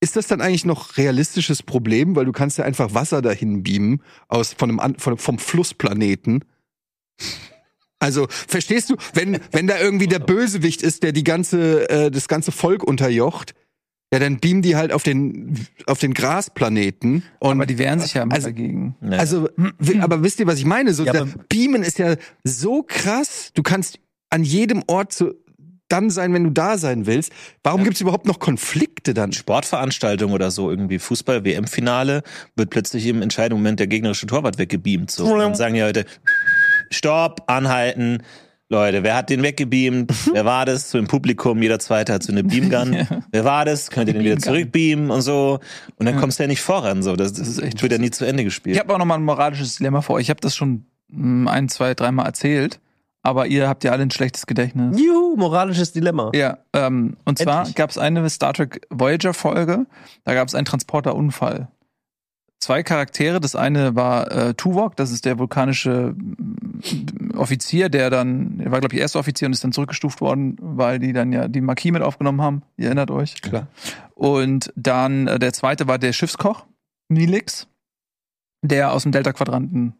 Ist 0.00 0.14
das 0.16 0.26
dann 0.26 0.42
eigentlich 0.42 0.66
noch 0.66 0.98
realistisches 0.98 1.62
Problem, 1.62 2.16
weil 2.16 2.26
du 2.26 2.32
kannst 2.32 2.58
ja 2.58 2.64
einfach 2.66 2.92
Wasser 2.92 3.22
dahin 3.22 3.62
beamen 3.62 4.02
aus 4.28 4.52
von 4.52 4.78
einem 4.78 4.98
von, 4.98 5.16
vom 5.16 5.38
Flussplaneten? 5.38 6.44
Also 7.98 8.26
verstehst 8.30 8.90
du, 8.90 8.96
wenn 9.14 9.38
wenn 9.52 9.66
da 9.66 9.78
irgendwie 9.78 10.06
der 10.06 10.18
Bösewicht 10.18 10.82
ist, 10.82 11.02
der 11.02 11.12
die 11.12 11.24
ganze 11.24 11.88
äh, 11.88 12.10
das 12.10 12.28
ganze 12.28 12.52
Volk 12.52 12.84
unterjocht, 12.84 13.54
ja, 14.12 14.18
dann 14.20 14.38
beamen 14.38 14.62
die 14.62 14.76
halt 14.76 14.92
auf 14.92 15.02
den 15.02 15.66
auf 15.86 15.98
den 15.98 16.14
Grasplaneten 16.14 17.22
und 17.40 17.52
Aber 17.52 17.66
die 17.66 17.78
wehren 17.78 18.00
sich 18.00 18.14
ja 18.14 18.22
immer 18.22 18.34
also- 18.34 18.48
dagegen. 18.48 18.96
Ja. 19.02 19.18
also, 19.18 19.48
aber 20.00 20.22
wisst 20.22 20.40
ihr, 20.40 20.46
was 20.46 20.58
ich 20.58 20.64
meine? 20.64 20.92
So, 20.94 21.04
Ja, 21.04 21.26
Beamen 21.48 21.82
ist 21.82 21.98
ja 21.98 22.16
so 22.44 22.82
krass. 22.86 23.50
Du 23.54 23.62
kannst 23.62 23.98
an 24.30 24.44
jedem 24.44 24.82
Ort 24.86 25.12
so 25.12 25.32
dann 25.88 26.10
sein, 26.10 26.34
wenn 26.34 26.42
du 26.42 26.50
da 26.50 26.78
sein 26.78 27.06
willst. 27.06 27.30
Warum 27.62 27.84
gibt's 27.84 28.00
überhaupt 28.00 28.26
noch 28.26 28.40
Konflikte 28.40 29.14
dann? 29.14 29.32
Sportveranstaltung 29.32 30.32
oder 30.32 30.50
so, 30.50 30.68
irgendwie 30.68 30.98
Fußball-WM-Finale, 30.98 32.22
wird 32.56 32.70
plötzlich 32.70 33.06
im 33.06 33.22
entscheidenden 33.22 33.62
Moment 33.62 33.78
der 33.78 33.86
gegnerische 33.86 34.26
Torwart 34.26 34.58
weggebeamt. 34.58 35.12
So. 35.12 35.26
Und 35.32 35.38
dann 35.38 35.54
sagen 35.54 35.74
die 35.74 35.80
Leute, 35.80 36.04
Stopp, 36.90 37.42
anhalten. 37.46 38.22
Leute, 38.68 39.04
wer 39.04 39.14
hat 39.14 39.30
den 39.30 39.42
weggebeamt? 39.42 40.12
wer 40.32 40.44
war 40.44 40.64
das? 40.64 40.90
So 40.90 40.98
im 40.98 41.06
Publikum, 41.06 41.62
jeder 41.62 41.78
Zweite 41.78 42.12
hat 42.12 42.24
so 42.24 42.32
eine 42.32 42.42
Beamgun. 42.42 43.06
Wer 43.30 43.44
war 43.44 43.64
das? 43.64 43.90
Könnt 43.90 44.08
ihr 44.08 44.14
den 44.14 44.24
wieder 44.24 44.38
zurückbeamen 44.38 45.10
und 45.10 45.22
so? 45.22 45.60
Und 45.96 46.06
dann 46.06 46.18
kommst 46.18 46.38
du 46.38 46.42
ja 46.42 46.48
nicht 46.48 46.62
voran. 46.62 47.02
So. 47.02 47.14
Das, 47.14 47.32
das, 47.32 47.46
ist 47.46 47.62
echt 47.62 47.80
wird 47.82 47.92
ja 47.92 47.98
nie 47.98 48.10
zu 48.10 48.24
Ende 48.24 48.42
gespielt. 48.42 48.74
Ich 48.74 48.80
habe 48.80 48.92
auch 48.92 48.98
noch 48.98 49.04
mal 49.04 49.14
ein 49.14 49.22
moralisches 49.22 49.76
Dilemma 49.76 50.00
vor. 50.00 50.16
euch. 50.16 50.22
Ich 50.22 50.30
habe 50.30 50.40
das 50.40 50.56
schon 50.56 50.86
mm, 51.08 51.46
ein, 51.46 51.68
zwei, 51.68 51.94
dreimal 51.94 52.26
erzählt, 52.26 52.80
aber 53.22 53.46
ihr 53.46 53.68
habt 53.68 53.84
ja 53.84 53.92
alle 53.92 54.02
ein 54.02 54.10
schlechtes 54.10 54.46
Gedächtnis. 54.46 55.00
Juhu, 55.00 55.36
moralisches 55.36 55.92
Dilemma. 55.92 56.32
Ja, 56.34 56.58
ähm, 56.72 57.16
und 57.24 57.38
zwar 57.38 57.70
gab 57.70 57.90
es 57.90 57.98
eine 57.98 58.28
Star 58.30 58.52
Trek 58.52 58.84
Voyager 58.90 59.32
Folge, 59.32 59.86
da 60.24 60.34
gab 60.34 60.48
es 60.48 60.56
einen 60.56 60.64
Transporterunfall. 60.64 61.68
Zwei 62.58 62.82
Charaktere, 62.82 63.38
das 63.38 63.54
eine 63.54 63.96
war 63.96 64.32
äh, 64.32 64.54
Tuvok, 64.54 64.96
das 64.96 65.10
ist 65.10 65.26
der 65.26 65.38
vulkanische 65.38 66.14
mm, 66.16 67.32
Offizier, 67.36 67.90
der 67.90 68.08
dann, 68.08 68.58
der 68.58 68.70
war 68.70 68.80
glaube 68.80 68.94
ich 68.94 69.00
erster 69.00 69.18
Offizier 69.18 69.46
und 69.46 69.52
ist 69.52 69.62
dann 69.62 69.72
zurückgestuft 69.72 70.20
worden, 70.20 70.56
weil 70.60 70.98
die 70.98 71.12
dann 71.12 71.32
ja 71.32 71.48
die 71.48 71.60
Marquis 71.60 71.92
mit 71.92 72.02
aufgenommen 72.02 72.40
haben. 72.40 72.62
Ihr 72.76 72.86
erinnert 72.86 73.10
euch? 73.10 73.40
Klar. 73.42 73.68
Und 74.14 74.72
dann 74.74 75.26
äh, 75.26 75.38
der 75.38 75.52
zweite 75.52 75.86
war 75.86 75.98
der 75.98 76.14
Schiffskoch, 76.14 76.64
Nilix, 77.08 77.68
der 78.62 78.92
aus 78.92 79.02
dem 79.02 79.12
Delta-Quadranten 79.12 79.94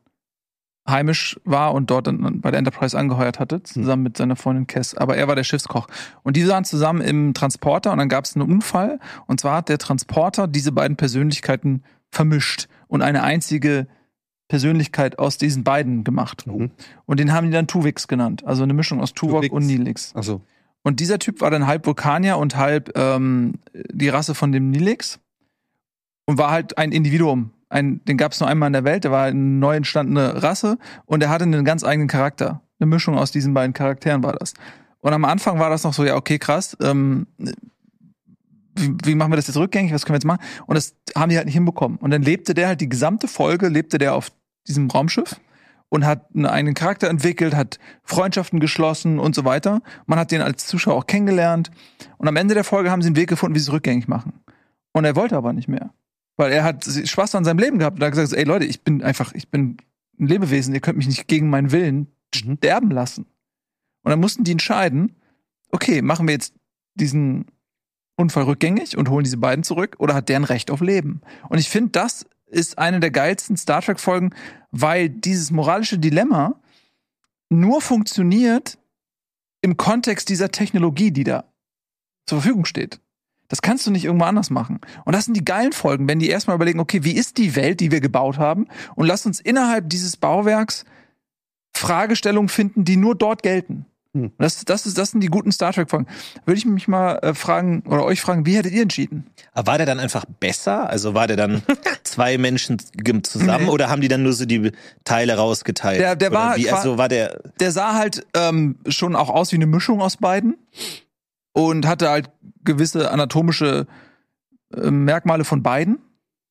heimisch 0.88 1.38
war 1.44 1.74
und 1.74 1.90
dort 1.90 2.06
dann 2.06 2.40
bei 2.40 2.50
der 2.50 2.58
Enterprise 2.58 2.96
angeheuert 2.96 3.38
hatte, 3.38 3.62
zusammen 3.62 4.02
mit 4.02 4.16
seiner 4.16 4.36
Freundin 4.36 4.66
Cass. 4.66 4.94
Aber 4.94 5.16
er 5.16 5.28
war 5.28 5.34
der 5.34 5.44
Schiffskoch. 5.44 5.88
Und 6.22 6.36
die 6.36 6.46
waren 6.48 6.64
zusammen 6.64 7.00
im 7.00 7.34
Transporter 7.34 7.92
und 7.92 7.98
dann 7.98 8.08
gab 8.08 8.24
es 8.24 8.36
einen 8.36 8.50
Unfall. 8.50 9.00
Und 9.26 9.40
zwar 9.40 9.56
hat 9.56 9.68
der 9.68 9.78
Transporter 9.78 10.46
diese 10.46 10.72
beiden 10.72 10.96
Persönlichkeiten 10.96 11.82
vermischt 12.10 12.68
und 12.88 13.02
eine 13.02 13.22
einzige 13.22 13.86
Persönlichkeit 14.48 15.18
aus 15.18 15.38
diesen 15.38 15.64
beiden 15.64 16.04
gemacht. 16.04 16.46
Mhm. 16.46 16.70
Und 17.04 17.20
den 17.20 17.32
haben 17.32 17.46
die 17.46 17.52
dann 17.52 17.66
Tuvix 17.66 18.08
genannt. 18.08 18.44
Also 18.46 18.62
eine 18.62 18.74
Mischung 18.74 19.00
aus 19.00 19.12
Tuvok 19.12 19.42
Tuvix. 19.42 19.54
und 19.54 19.66
Nilix. 19.66 20.14
Also 20.14 20.40
Und 20.82 21.00
dieser 21.00 21.18
Typ 21.18 21.40
war 21.40 21.50
dann 21.50 21.66
halb 21.66 21.86
Vulkanier 21.86 22.38
und 22.38 22.56
halb 22.56 22.96
ähm, 22.96 23.54
die 23.90 24.08
Rasse 24.08 24.34
von 24.34 24.52
dem 24.52 24.70
Nilix. 24.70 25.18
Und 26.26 26.38
war 26.38 26.50
halt 26.50 26.78
ein 26.78 26.92
Individuum. 26.92 27.50
Ein, 27.68 28.04
den 28.04 28.16
gab 28.16 28.32
es 28.32 28.40
nur 28.40 28.48
einmal 28.48 28.68
in 28.68 28.72
der 28.72 28.84
Welt. 28.84 29.04
Der 29.04 29.10
war 29.10 29.24
eine 29.24 29.38
neu 29.38 29.76
entstandene 29.76 30.42
Rasse 30.42 30.78
und 31.04 31.22
er 31.22 31.30
hatte 31.30 31.44
einen 31.44 31.64
ganz 31.64 31.84
eigenen 31.84 32.08
Charakter. 32.08 32.62
Eine 32.78 32.86
Mischung 32.86 33.16
aus 33.16 33.30
diesen 33.30 33.54
beiden 33.54 33.72
Charakteren 33.72 34.22
war 34.22 34.32
das. 34.32 34.54
Und 35.00 35.12
am 35.12 35.24
Anfang 35.24 35.58
war 35.58 35.70
das 35.70 35.84
noch 35.84 35.94
so, 35.94 36.04
ja, 36.04 36.16
okay, 36.16 36.38
krass. 36.38 36.76
Ähm, 36.80 37.26
wie, 38.76 38.94
wie 39.04 39.14
machen 39.14 39.32
wir 39.32 39.36
das 39.36 39.46
jetzt 39.46 39.56
rückgängig? 39.56 39.92
Was 39.92 40.04
können 40.04 40.14
wir 40.14 40.18
jetzt 40.18 40.24
machen? 40.24 40.44
Und 40.66 40.74
das 40.76 40.94
haben 41.14 41.30
die 41.30 41.36
halt 41.36 41.46
nicht 41.46 41.54
hinbekommen. 41.54 41.98
Und 41.98 42.10
dann 42.10 42.22
lebte 42.22 42.54
der 42.54 42.68
halt 42.68 42.80
die 42.80 42.88
gesamte 42.88 43.28
Folge, 43.28 43.68
lebte 43.68 43.98
der 43.98 44.14
auf 44.14 44.30
diesem 44.66 44.90
Raumschiff 44.90 45.36
und 45.88 46.04
hat 46.04 46.26
einen 46.34 46.46
eigenen 46.46 46.74
Charakter 46.74 47.08
entwickelt, 47.08 47.54
hat 47.54 47.78
Freundschaften 48.02 48.60
geschlossen 48.60 49.18
und 49.18 49.34
so 49.34 49.44
weiter. 49.44 49.80
Man 50.06 50.18
hat 50.18 50.30
den 50.30 50.42
als 50.42 50.66
Zuschauer 50.66 50.94
auch 50.94 51.06
kennengelernt. 51.06 51.70
Und 52.18 52.28
am 52.28 52.36
Ende 52.36 52.54
der 52.54 52.64
Folge 52.64 52.90
haben 52.90 53.02
sie 53.02 53.08
einen 53.08 53.16
Weg 53.16 53.28
gefunden, 53.28 53.54
wie 53.54 53.60
sie 53.60 53.68
es 53.68 53.72
rückgängig 53.72 54.08
machen. 54.08 54.32
Und 54.92 55.04
er 55.04 55.16
wollte 55.16 55.36
aber 55.36 55.52
nicht 55.52 55.68
mehr. 55.68 55.90
Weil 56.36 56.52
er 56.52 56.64
hat 56.64 56.84
Spaß 56.84 57.34
an 57.34 57.44
seinem 57.44 57.58
Leben 57.58 57.78
gehabt 57.78 57.98
und 57.98 58.04
hat 58.04 58.12
gesagt, 58.12 58.32
ey 58.32 58.44
Leute, 58.44 58.66
ich 58.66 58.82
bin 58.82 59.02
einfach, 59.02 59.32
ich 59.34 59.48
bin 59.48 59.78
ein 60.18 60.26
Lebewesen, 60.26 60.74
ihr 60.74 60.80
könnt 60.80 60.98
mich 60.98 61.06
nicht 61.06 61.28
gegen 61.28 61.48
meinen 61.50 61.72
Willen 61.72 62.08
sterben 62.34 62.90
lassen. 62.90 63.26
Und 64.02 64.10
dann 64.10 64.20
mussten 64.20 64.44
die 64.44 64.52
entscheiden, 64.52 65.16
okay, 65.70 66.02
machen 66.02 66.26
wir 66.26 66.34
jetzt 66.34 66.54
diesen 66.94 67.46
Unfall 68.16 68.44
rückgängig 68.44 68.96
und 68.96 69.10
holen 69.10 69.24
diese 69.24 69.36
beiden 69.36 69.62
zurück 69.62 69.96
oder 69.98 70.14
hat 70.14 70.28
der 70.28 70.36
ein 70.36 70.44
Recht 70.44 70.70
auf 70.70 70.80
Leben? 70.80 71.20
Und 71.48 71.58
ich 71.58 71.68
finde, 71.68 71.90
das 71.90 72.26
ist 72.46 72.78
eine 72.78 73.00
der 73.00 73.10
geilsten 73.10 73.56
Star 73.56 73.82
Trek 73.82 74.00
Folgen, 74.00 74.34
weil 74.70 75.08
dieses 75.08 75.50
moralische 75.50 75.98
Dilemma 75.98 76.60
nur 77.50 77.80
funktioniert 77.80 78.78
im 79.60 79.76
Kontext 79.76 80.28
dieser 80.28 80.50
Technologie, 80.50 81.10
die 81.10 81.24
da 81.24 81.44
zur 82.26 82.40
Verfügung 82.40 82.64
steht. 82.64 83.00
Das 83.48 83.62
kannst 83.62 83.86
du 83.86 83.90
nicht 83.90 84.04
irgendwo 84.04 84.24
anders 84.24 84.50
machen. 84.50 84.80
Und 85.04 85.14
das 85.14 85.24
sind 85.24 85.36
die 85.36 85.44
geilen 85.44 85.72
Folgen, 85.72 86.08
wenn 86.08 86.18
die 86.18 86.28
erstmal 86.28 86.56
überlegen, 86.56 86.80
okay, 86.80 87.04
wie 87.04 87.12
ist 87.12 87.38
die 87.38 87.54
Welt, 87.54 87.80
die 87.80 87.92
wir 87.92 88.00
gebaut 88.00 88.38
haben? 88.38 88.66
Und 88.96 89.06
lass 89.06 89.26
uns 89.26 89.40
innerhalb 89.40 89.88
dieses 89.88 90.16
Bauwerks 90.16 90.84
Fragestellungen 91.76 92.48
finden, 92.48 92.84
die 92.84 92.96
nur 92.96 93.14
dort 93.14 93.42
gelten. 93.42 93.86
Hm. 94.24 94.32
Das, 94.38 94.64
das, 94.64 94.86
ist, 94.86 94.96
das 94.98 95.10
sind 95.10 95.20
die 95.20 95.26
guten 95.28 95.52
Star 95.52 95.72
Trek-Folgen. 95.72 96.06
Würde 96.44 96.58
ich 96.58 96.64
mich 96.66 96.88
mal 96.88 97.16
äh, 97.22 97.34
fragen 97.34 97.82
oder 97.86 98.04
euch 98.04 98.20
fragen, 98.20 98.46
wie 98.46 98.56
hättet 98.56 98.72
ihr 98.72 98.82
entschieden? 98.82 99.26
Aber 99.52 99.72
war 99.72 99.76
der 99.78 99.86
dann 99.86 100.00
einfach 100.00 100.24
besser? 100.40 100.88
Also 100.88 101.14
war 101.14 101.26
der 101.26 101.36
dann 101.36 101.62
zwei 102.04 102.38
Menschen 102.38 102.78
zusammen 103.22 103.64
Nee. 103.66 103.70
oder 103.70 103.88
haben 103.88 104.00
die 104.00 104.08
dann 104.08 104.22
nur 104.22 104.32
so 104.32 104.44
die 104.46 104.72
Teile 105.04 105.36
rausgeteilt? 105.36 106.00
Der- 106.00 106.16
der 106.16 106.32
war- 106.32 106.56
wie, 106.56 106.70
also 106.70 106.98
war 106.98 107.08
der 107.08 107.40
Der 107.60 107.72
sah 107.72 107.94
halt 107.94 108.26
ähm, 108.34 108.76
schon 108.88 109.16
auch 109.16 109.28
aus 109.30 109.52
wie 109.52 109.56
eine 109.56 109.66
Mischung 109.66 110.00
aus 110.00 110.16
beiden 110.16 110.56
und 111.52 111.86
hatte 111.86 112.08
halt 112.10 112.30
gewisse 112.64 113.10
anatomische 113.10 113.86
äh, 114.74 114.90
Merkmale 114.90 115.44
von 115.44 115.62
beiden 115.62 115.98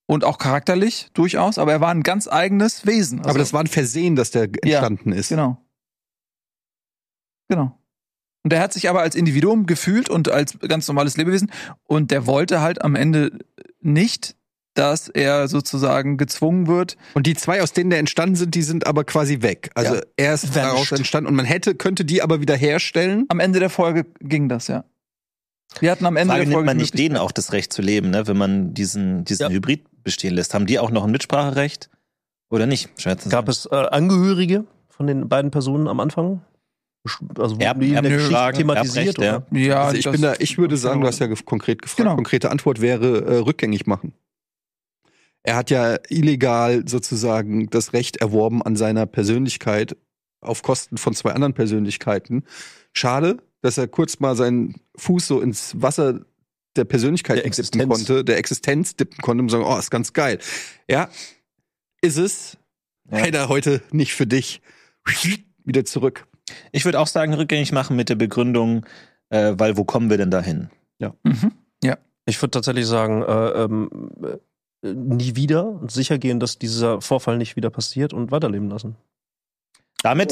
und 0.08 0.24
auch 0.24 0.38
charakterlich 0.38 1.08
durchaus, 1.14 1.58
aber 1.58 1.72
er 1.72 1.82
war 1.82 1.90
ein 1.90 2.04
ganz 2.04 2.28
eigenes 2.28 2.86
Wesen. 2.86 3.20
Also, 3.20 3.30
Aber 3.32 3.40
das 3.40 3.54
war 3.54 3.62
ein 3.62 3.68
Versehen, 3.68 4.16
dass 4.16 4.32
der 4.32 4.44
entstanden 4.62 5.12
ist. 5.12 5.30
Genau. 5.30 5.58
Genau. 7.48 7.78
Und 8.44 8.52
der 8.54 8.60
hat 8.62 8.74
sich 8.74 8.90
aber 8.90 9.02
als 9.02 9.16
Individuum 9.16 9.66
gefühlt 9.66 10.10
und 10.10 10.30
als 10.30 10.58
ganz 10.60 10.88
normales 10.88 11.18
Lebewesen 11.18 11.52
und 11.86 12.12
der 12.12 12.28
wollte 12.28 12.62
halt 12.62 12.84
am 12.84 12.96
Ende 12.96 13.32
nicht, 13.82 14.36
dass 14.76 15.08
er 15.10 15.48
sozusagen 15.48 16.18
gezwungen 16.18 16.68
wird. 16.68 16.96
Und 17.16 17.26
die 17.28 17.34
zwei, 17.34 17.64
aus 17.64 17.72
denen 17.74 17.90
der 17.90 18.00
entstanden 18.00 18.36
sind, 18.36 18.54
die 18.56 18.62
sind 18.62 18.86
aber 18.86 19.04
quasi 19.04 19.42
weg. 19.42 19.72
Also 19.74 19.96
Ja. 19.96 20.02
er 20.18 20.34
ist 20.34 20.44
Vanished. 20.54 20.58
daraus 20.58 20.92
entstanden 20.92 21.28
und 21.30 21.36
man 21.36 21.46
hätte, 21.46 21.76
könnte 21.76 22.06
die 22.06 22.22
aber 22.22 22.40
wieder 22.42 22.56
herstellen. 22.56 23.26
Am 23.30 23.40
Ende 23.40 23.60
der 23.60 23.70
Folge 23.70 24.06
ging 24.20 24.48
das, 24.50 24.68
ja. 24.68 24.84
Wir 25.80 25.92
hatten 25.92 26.06
am 26.06 26.16
Ende 26.16 26.34
Frage 26.34 26.42
der 26.42 26.48
nimmt 26.50 26.54
Folge 26.56 26.66
man 26.68 26.78
die 26.78 26.84
nicht 26.84 26.98
denen 26.98 27.18
auch 27.18 27.32
das 27.32 27.52
Recht 27.52 27.74
zu 27.74 27.82
leben, 27.82 28.12
ne? 28.12 28.28
wenn 28.28 28.38
man 28.38 28.74
diesen, 28.74 29.24
diesen 29.26 29.44
Ja. 29.44 29.50
Hybrid 29.50 29.86
bestehen 30.04 30.36
lässt? 30.36 30.54
Haben 30.54 30.68
die 30.68 30.78
auch 30.78 30.92
noch 30.92 31.04
ein 31.06 31.12
Mitspracherecht 31.12 31.90
oder 32.52 32.68
nicht? 32.68 32.90
Gab 33.30 33.50
es 33.50 33.66
äh, 33.66 33.76
Angehörige 33.76 34.66
von 34.90 35.08
den 35.08 35.28
beiden 35.30 35.52
Personen 35.52 35.88
am 35.88 36.00
Anfang? 36.00 36.42
Also 37.38 37.56
Erb- 37.58 37.80
die 37.80 37.88
in 37.90 37.94
der 37.94 38.02
Geschichte 38.04 38.34
Erbfragen, 38.34 38.58
thematisiert? 38.58 39.20
Erbrecht, 39.20 39.52
Oder? 39.52 39.60
Ja, 39.60 39.84
also 39.86 39.98
ich 39.98 40.04
das- 40.06 40.12
bin 40.14 40.22
da, 40.22 40.34
ich 40.40 40.58
würde 40.58 40.78
sagen, 40.78 41.02
du 41.02 41.08
hast 41.08 41.20
ja 41.20 41.28
konkret 41.46 41.82
gefragt, 41.82 41.98
Genau. 41.98 42.16
konkrete 42.16 42.50
Antwort 42.52 42.82
wäre 42.82 43.20
äh, 43.26 43.38
rückgängig 43.38 43.86
machen. 43.88 44.14
Er 45.44 45.56
hat 45.56 45.70
ja 45.70 45.98
illegal 46.10 46.88
sozusagen 46.88 47.70
das 47.70 47.94
Recht 47.94 48.18
erworben 48.18 48.64
an 48.64 48.76
seiner 48.76 49.06
Persönlichkeit 49.06 49.96
auf 50.42 50.64
Kosten 50.64 50.98
von 50.98 51.14
zwei 51.14 51.32
anderen 51.34 51.54
Persönlichkeiten. 51.54 52.44
Schade, 52.94 53.38
dass 53.62 53.78
er 53.78 53.88
kurz 53.88 54.20
mal 54.20 54.36
seinen 54.36 54.76
Fuß 54.96 55.28
so 55.28 55.42
ins 55.42 55.80
Wasser 55.82 56.22
der 56.76 56.86
Persönlichkeit 56.86 57.38
Der 57.38 57.44
dippen 57.44 57.48
Existenz. 57.60 57.90
konnte, 57.90 58.24
der 58.26 58.38
Existenz 58.38 58.96
dippen 58.96 59.20
konnte 59.22 59.44
und 59.44 59.50
sagen, 59.50 59.64
oh, 59.66 59.78
ist 59.78 59.92
ganz 59.92 60.14
geil. 60.14 60.40
Ja, 60.90 61.10
ist 62.02 62.18
es. 62.18 62.58
Ja. 63.12 63.20
Leider 63.20 63.48
heute 63.50 63.82
nicht 63.92 64.14
für 64.14 64.26
dich. 64.28 64.62
Wieder 65.64 65.86
zurück. 65.86 66.26
Ich 66.72 66.86
würde 66.86 67.00
auch 67.00 67.08
sagen, 67.08 67.34
rückgängig 67.34 67.72
machen 67.72 67.96
mit 67.96 68.10
der 68.10 68.16
Begründung, 68.16 68.86
äh, 69.30 69.54
weil 69.58 69.78
wo 69.78 69.84
kommen 69.84 70.10
wir 70.10 70.18
denn 70.18 70.32
dahin? 70.32 70.70
Mhm. 71.00 71.52
Ich 72.28 72.42
würde 72.42 72.52
tatsächlich 72.52 72.88
sagen, 72.88 73.22
äh, 73.22 73.50
ähm, 73.64 73.90
äh, 74.84 74.94
nie 74.94 75.36
wieder 75.36 75.68
und 75.68 75.92
sicher 75.92 76.18
gehen, 76.18 76.40
dass 76.40 76.58
dieser 76.58 77.00
Vorfall 77.00 77.38
nicht 77.38 77.56
wieder 77.56 77.70
passiert 77.70 78.14
und 78.14 78.32
weiterleben 78.32 78.68
lassen. 78.70 78.96
Damit 80.02 80.32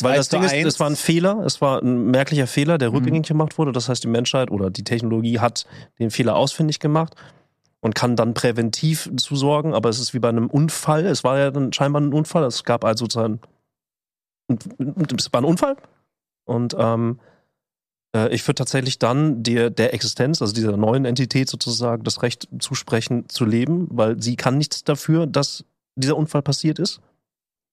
Weil 0.00 0.16
das 0.16 0.28
Ding 0.28 0.42
ist, 0.42 0.52
es 0.52 0.80
war 0.80 0.88
ein 0.88 0.96
Fehler, 0.96 1.40
es 1.44 1.60
war 1.60 1.82
ein 1.82 2.10
merklicher 2.12 2.46
Fehler, 2.46 2.78
der 2.78 2.90
Mhm. 2.90 2.96
rückgängig 2.96 3.26
gemacht 3.26 3.58
wurde. 3.58 3.72
Das 3.72 3.88
heißt, 3.88 4.04
die 4.04 4.08
Menschheit 4.08 4.50
oder 4.52 4.70
die 4.70 4.84
Technologie 4.84 5.40
hat 5.40 5.66
den 5.98 6.10
Fehler 6.10 6.36
ausfindig 6.36 6.78
gemacht 6.78 7.14
und 7.80 7.94
kann 7.96 8.14
dann 8.16 8.34
präventiv 8.34 9.10
zusorgen. 9.16 9.74
Aber 9.74 9.88
es 9.88 9.98
ist 9.98 10.14
wie 10.14 10.18
bei 10.20 10.28
einem 10.28 10.48
Unfall. 10.48 11.06
Es 11.06 11.24
war 11.24 11.38
ja 11.38 11.50
dann 11.50 11.72
scheinbar 11.72 12.02
ein 12.02 12.12
Unfall. 12.12 12.44
Es 12.44 12.64
gab 12.64 12.84
also 12.84 13.04
sozusagen, 13.04 13.40
es 14.48 15.32
war 15.32 15.40
ein 15.40 15.44
Unfall. 15.44 15.76
Und 16.44 16.74
ähm, 16.78 17.20
äh, 18.14 18.34
ich 18.34 18.46
würde 18.46 18.56
tatsächlich 18.56 18.98
dann 18.98 19.42
der, 19.42 19.70
der 19.70 19.94
Existenz, 19.94 20.42
also 20.42 20.54
dieser 20.54 20.76
neuen 20.76 21.04
Entität 21.04 21.48
sozusagen, 21.48 22.04
das 22.04 22.22
Recht 22.22 22.48
zusprechen 22.58 23.28
zu 23.28 23.44
leben, 23.44 23.88
weil 23.90 24.20
sie 24.22 24.36
kann 24.36 24.58
nichts 24.58 24.84
dafür, 24.84 25.26
dass 25.26 25.64
dieser 25.96 26.16
Unfall 26.16 26.42
passiert 26.42 26.78
ist. 26.78 27.00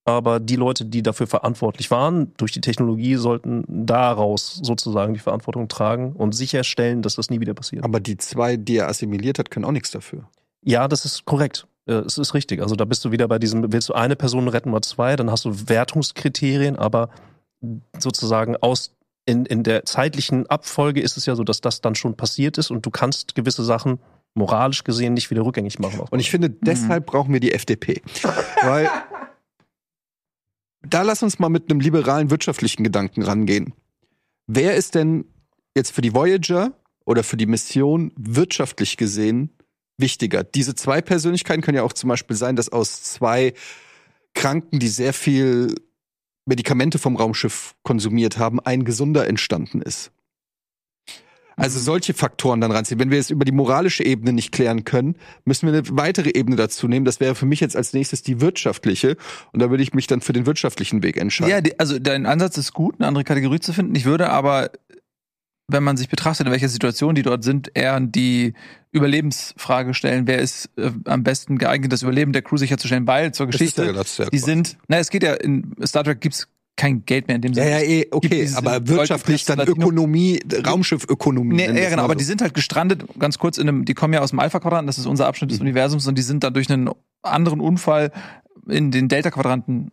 Aber 0.06 0.40
die 0.40 0.56
Leute, 0.56 0.86
die 0.86 1.04
dafür 1.04 1.28
verantwortlich 1.28 1.92
waren, 1.92 2.34
durch 2.38 2.52
die 2.52 2.62
Technologie, 2.62 3.16
sollten 3.16 3.64
daraus 3.68 4.60
sozusagen 4.64 5.14
die 5.14 5.20
Verantwortung 5.20 5.68
tragen 5.68 6.14
und 6.14 6.34
sicherstellen, 6.34 7.02
dass 7.02 7.16
das 7.16 7.30
nie 7.30 7.40
wieder 7.40 7.54
passiert. 7.54 7.84
Aber 7.84 8.00
die 8.00 8.18
zwei, 8.18 8.58
die 8.58 8.78
er 8.78 8.88
assimiliert 8.88 9.38
hat, 9.38 9.52
können 9.52 9.66
auch 9.66 9.72
nichts 9.72 9.92
dafür. 9.92 10.28
Ja, 10.64 10.88
das 10.88 11.06
ist 11.06 11.26
korrekt. 11.26 11.68
Äh, 11.90 12.04
Es 12.06 12.18
ist 12.18 12.34
richtig. 12.34 12.62
Also 12.62 12.76
da 12.76 12.86
bist 12.86 13.04
du 13.04 13.12
wieder 13.12 13.28
bei 13.28 13.40
diesem, 13.40 13.74
willst 13.74 13.90
du 13.90 13.94
eine 13.94 14.16
Person 14.16 14.48
retten 14.48 14.70
oder 14.72 14.82
zwei, 14.82 15.16
dann 15.16 15.32
hast 15.32 15.46
du 15.46 15.68
Wertungskriterien, 15.68 16.76
aber 16.76 17.10
sozusagen 17.98 18.56
aus 18.58 18.96
in, 19.26 19.46
in 19.46 19.64
der 19.64 19.86
zeitlichen 19.86 20.48
Abfolge 20.48 21.02
ist 21.02 21.18
es 21.18 21.26
ja 21.26 21.36
so, 21.36 21.44
dass 21.44 21.62
das 21.62 21.82
dann 21.82 21.96
schon 21.96 22.16
passiert 22.16 22.58
ist 22.58 22.72
und 22.72 22.86
du 22.86 22.90
kannst 22.90 23.36
gewisse 23.36 23.64
Sachen 23.64 24.00
moralisch 24.34 24.84
gesehen 24.84 25.14
nicht 25.14 25.30
wieder 25.30 25.44
rückgängig 25.44 25.80
machen. 25.80 26.02
Und 26.10 26.20
ich 26.20 26.32
finde, 26.32 26.50
deshalb 26.50 27.06
brauchen 27.08 27.34
wir 27.34 27.40
die 27.40 27.52
FDP. 27.52 28.02
Weil 28.64 28.90
da 30.82 31.02
lass 31.02 31.22
uns 31.22 31.40
mal 31.40 31.50
mit 31.50 31.70
einem 31.70 31.80
liberalen 31.80 32.32
wirtschaftlichen 32.32 32.84
Gedanken 32.84 33.22
rangehen. 33.22 33.74
Wer 34.48 34.76
ist 34.76 34.96
denn 34.96 35.26
jetzt 35.76 35.92
für 35.92 36.02
die 36.02 36.14
Voyager 36.14 36.72
oder 37.06 37.24
für 37.24 37.38
die 37.38 37.46
Mission 37.46 38.12
wirtschaftlich 38.16 38.98
gesehen 38.98 39.52
wichtiger? 40.00 40.44
Diese 40.44 40.76
zwei 40.76 41.02
Persönlichkeiten 41.02 41.62
können 41.62 41.78
ja 41.78 41.84
auch 41.84 41.94
zum 41.94 42.10
Beispiel 42.10 42.36
sein, 42.36 42.56
dass 42.56 42.70
aus 42.70 43.04
zwei 43.04 43.54
Kranken, 44.34 44.80
die 44.80 44.88
sehr 44.88 45.14
viel 45.14 45.76
Medikamente 46.46 46.98
vom 46.98 47.16
Raumschiff 47.16 47.76
konsumiert 47.84 48.38
haben, 48.38 48.60
ein 48.60 48.84
gesunder 48.84 49.28
entstanden 49.28 49.82
ist. 49.82 50.12
Also 51.60 51.78
solche 51.78 52.14
Faktoren 52.14 52.62
dann 52.62 52.72
ranziehen. 52.72 53.00
Wenn 53.02 53.12
wir 53.12 53.20
es 53.20 53.30
über 53.30 53.44
die 53.44 53.52
moralische 53.52 54.06
Ebene 54.06 54.32
nicht 54.32 54.54
klären 54.54 54.86
können, 54.86 55.18
müssen 55.44 55.68
wir 55.68 55.78
eine 55.78 55.84
weitere 55.92 56.30
Ebene 56.30 56.56
dazu 56.56 56.88
nehmen. 56.88 57.06
Das 57.06 57.20
wäre 57.20 57.36
für 57.36 57.46
mich 57.46 57.60
jetzt 57.60 57.76
als 57.76 57.92
nächstes 57.92 58.24
die 58.24 58.40
wirtschaftliche. 58.40 59.18
Und 59.52 59.62
da 59.62 59.70
würde 59.70 59.84
ich 59.84 59.94
mich 59.94 60.08
dann 60.08 60.22
für 60.22 60.32
den 60.32 60.46
wirtschaftlichen 60.46 61.04
Weg 61.04 61.18
entscheiden. 61.18 61.66
Ja, 61.66 61.74
also 61.78 62.00
dein 62.00 62.26
Ansatz 62.26 62.58
ist 62.58 62.72
gut, 62.72 62.96
eine 62.98 63.08
andere 63.08 63.26
Kategorie 63.26 63.60
zu 63.60 63.74
finden. 63.74 63.94
Ich 63.96 64.06
würde 64.06 64.30
aber, 64.30 64.72
wenn 65.70 65.84
man 65.84 65.98
sich 65.98 66.10
betrachtet, 66.10 66.46
in 66.48 66.52
welcher 66.52 66.70
Situation 66.70 67.16
die 67.16 67.22
dort 67.24 67.44
sind, 67.44 67.72
eher 67.74 68.00
die 68.00 68.54
Überlebensfrage 68.92 69.94
stellen. 69.94 70.28
Wer 70.28 70.40
ist 70.40 70.70
äh, 70.78 70.92
am 71.06 71.24
besten 71.24 71.58
geeignet, 71.58 71.92
das 71.94 72.02
Überleben 72.02 72.34
der 72.34 72.42
Crew 72.42 72.58
sicherzustellen? 72.58 73.08
Weil 73.08 73.34
zur 73.34 73.48
Geschichte, 73.48 73.86
ja- 73.86 73.92
ja 73.94 74.30
die 74.30 74.38
sind, 74.40 74.78
na, 74.88 74.98
es 74.98 75.10
geht 75.10 75.24
ja, 75.24 75.34
in 75.36 75.74
Star 75.86 76.04
Trek 76.04 76.22
gibt's 76.22 76.48
kein 76.76 77.04
Geld 77.06 77.28
mehr 77.28 77.36
in 77.36 77.42
dem 77.42 77.54
Ja, 77.54 77.64
Sinne. 77.64 77.76
ja, 77.76 77.82
eh, 77.82 78.00
Gibt 78.04 78.16
okay, 78.16 78.50
aber 78.56 78.88
wirtschaftlich 78.88 79.44
dann 79.46 79.58
Latino- 79.58 79.78
Ökonomie, 79.88 80.40
Raumschiffökonomie. 80.66 81.56
Nee, 81.56 81.82
ja, 81.84 81.90
genau, 81.90 82.04
aber 82.04 82.14
so. 82.14 82.20
die 82.20 82.24
sind 82.26 82.42
halt 82.42 82.54
gestrandet, 82.54 83.04
ganz 83.20 83.38
kurz 83.38 83.58
in 83.58 83.68
einem, 83.68 83.84
die 83.86 83.94
kommen 83.94 84.14
ja 84.14 84.22
aus 84.22 84.30
dem 84.30 84.40
Alpha-Quadranten, 84.40 84.88
das 84.88 84.98
ist 84.98 85.06
unser 85.06 85.28
Abschnitt 85.28 85.52
des 85.52 85.60
Mhm. 85.60 85.66
Universums 85.68 86.08
und 86.08 86.18
die 86.18 86.22
sind 86.22 86.44
dann 86.44 86.54
durch 86.54 86.70
einen 86.72 86.90
anderen 87.22 87.60
Unfall 87.60 88.12
in 88.68 88.92
den 88.92 89.10
Delta-Quadranten 89.10 89.92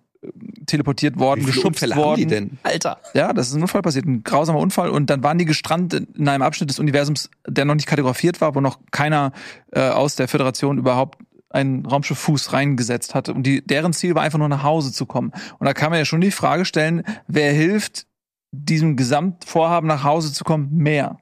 teleportiert 0.66 1.18
worden, 1.18 1.46
geschubst 1.46 1.82
Unfälle 1.82 1.96
worden. 1.96 2.10
haben 2.10 2.16
die 2.16 2.26
denn? 2.26 2.58
Alter. 2.62 2.98
Ja, 3.14 3.32
das 3.32 3.48
ist 3.48 3.54
ein 3.54 3.62
Unfall 3.62 3.82
passiert, 3.82 4.06
ein 4.06 4.22
grausamer 4.24 4.58
Unfall. 4.58 4.90
Und 4.90 5.10
dann 5.10 5.22
waren 5.22 5.38
die 5.38 5.44
gestrandet 5.44 6.08
in 6.16 6.28
einem 6.28 6.42
Abschnitt 6.42 6.70
des 6.70 6.78
Universums, 6.78 7.30
der 7.46 7.64
noch 7.64 7.74
nicht 7.74 7.86
kategorifiert 7.86 8.40
war, 8.40 8.54
wo 8.54 8.60
noch 8.60 8.78
keiner 8.90 9.32
äh, 9.72 9.80
aus 9.88 10.16
der 10.16 10.28
Föderation 10.28 10.78
überhaupt 10.78 11.18
einen 11.50 11.86
Raumschiff-Fuß 11.86 12.52
reingesetzt 12.52 13.14
hatte. 13.14 13.32
Und 13.32 13.44
die, 13.44 13.64
deren 13.64 13.92
Ziel 13.92 14.14
war 14.14 14.22
einfach 14.22 14.38
nur 14.38 14.48
nach 14.48 14.62
Hause 14.62 14.92
zu 14.92 15.06
kommen. 15.06 15.32
Und 15.58 15.66
da 15.66 15.72
kann 15.72 15.90
man 15.90 15.98
ja 15.98 16.04
schon 16.04 16.20
die 16.20 16.30
Frage 16.30 16.64
stellen, 16.64 17.02
wer 17.28 17.52
hilft, 17.52 18.06
diesem 18.52 18.96
Gesamtvorhaben 18.96 19.86
nach 19.86 20.04
Hause 20.04 20.32
zu 20.32 20.44
kommen, 20.44 20.70
mehr? 20.72 21.18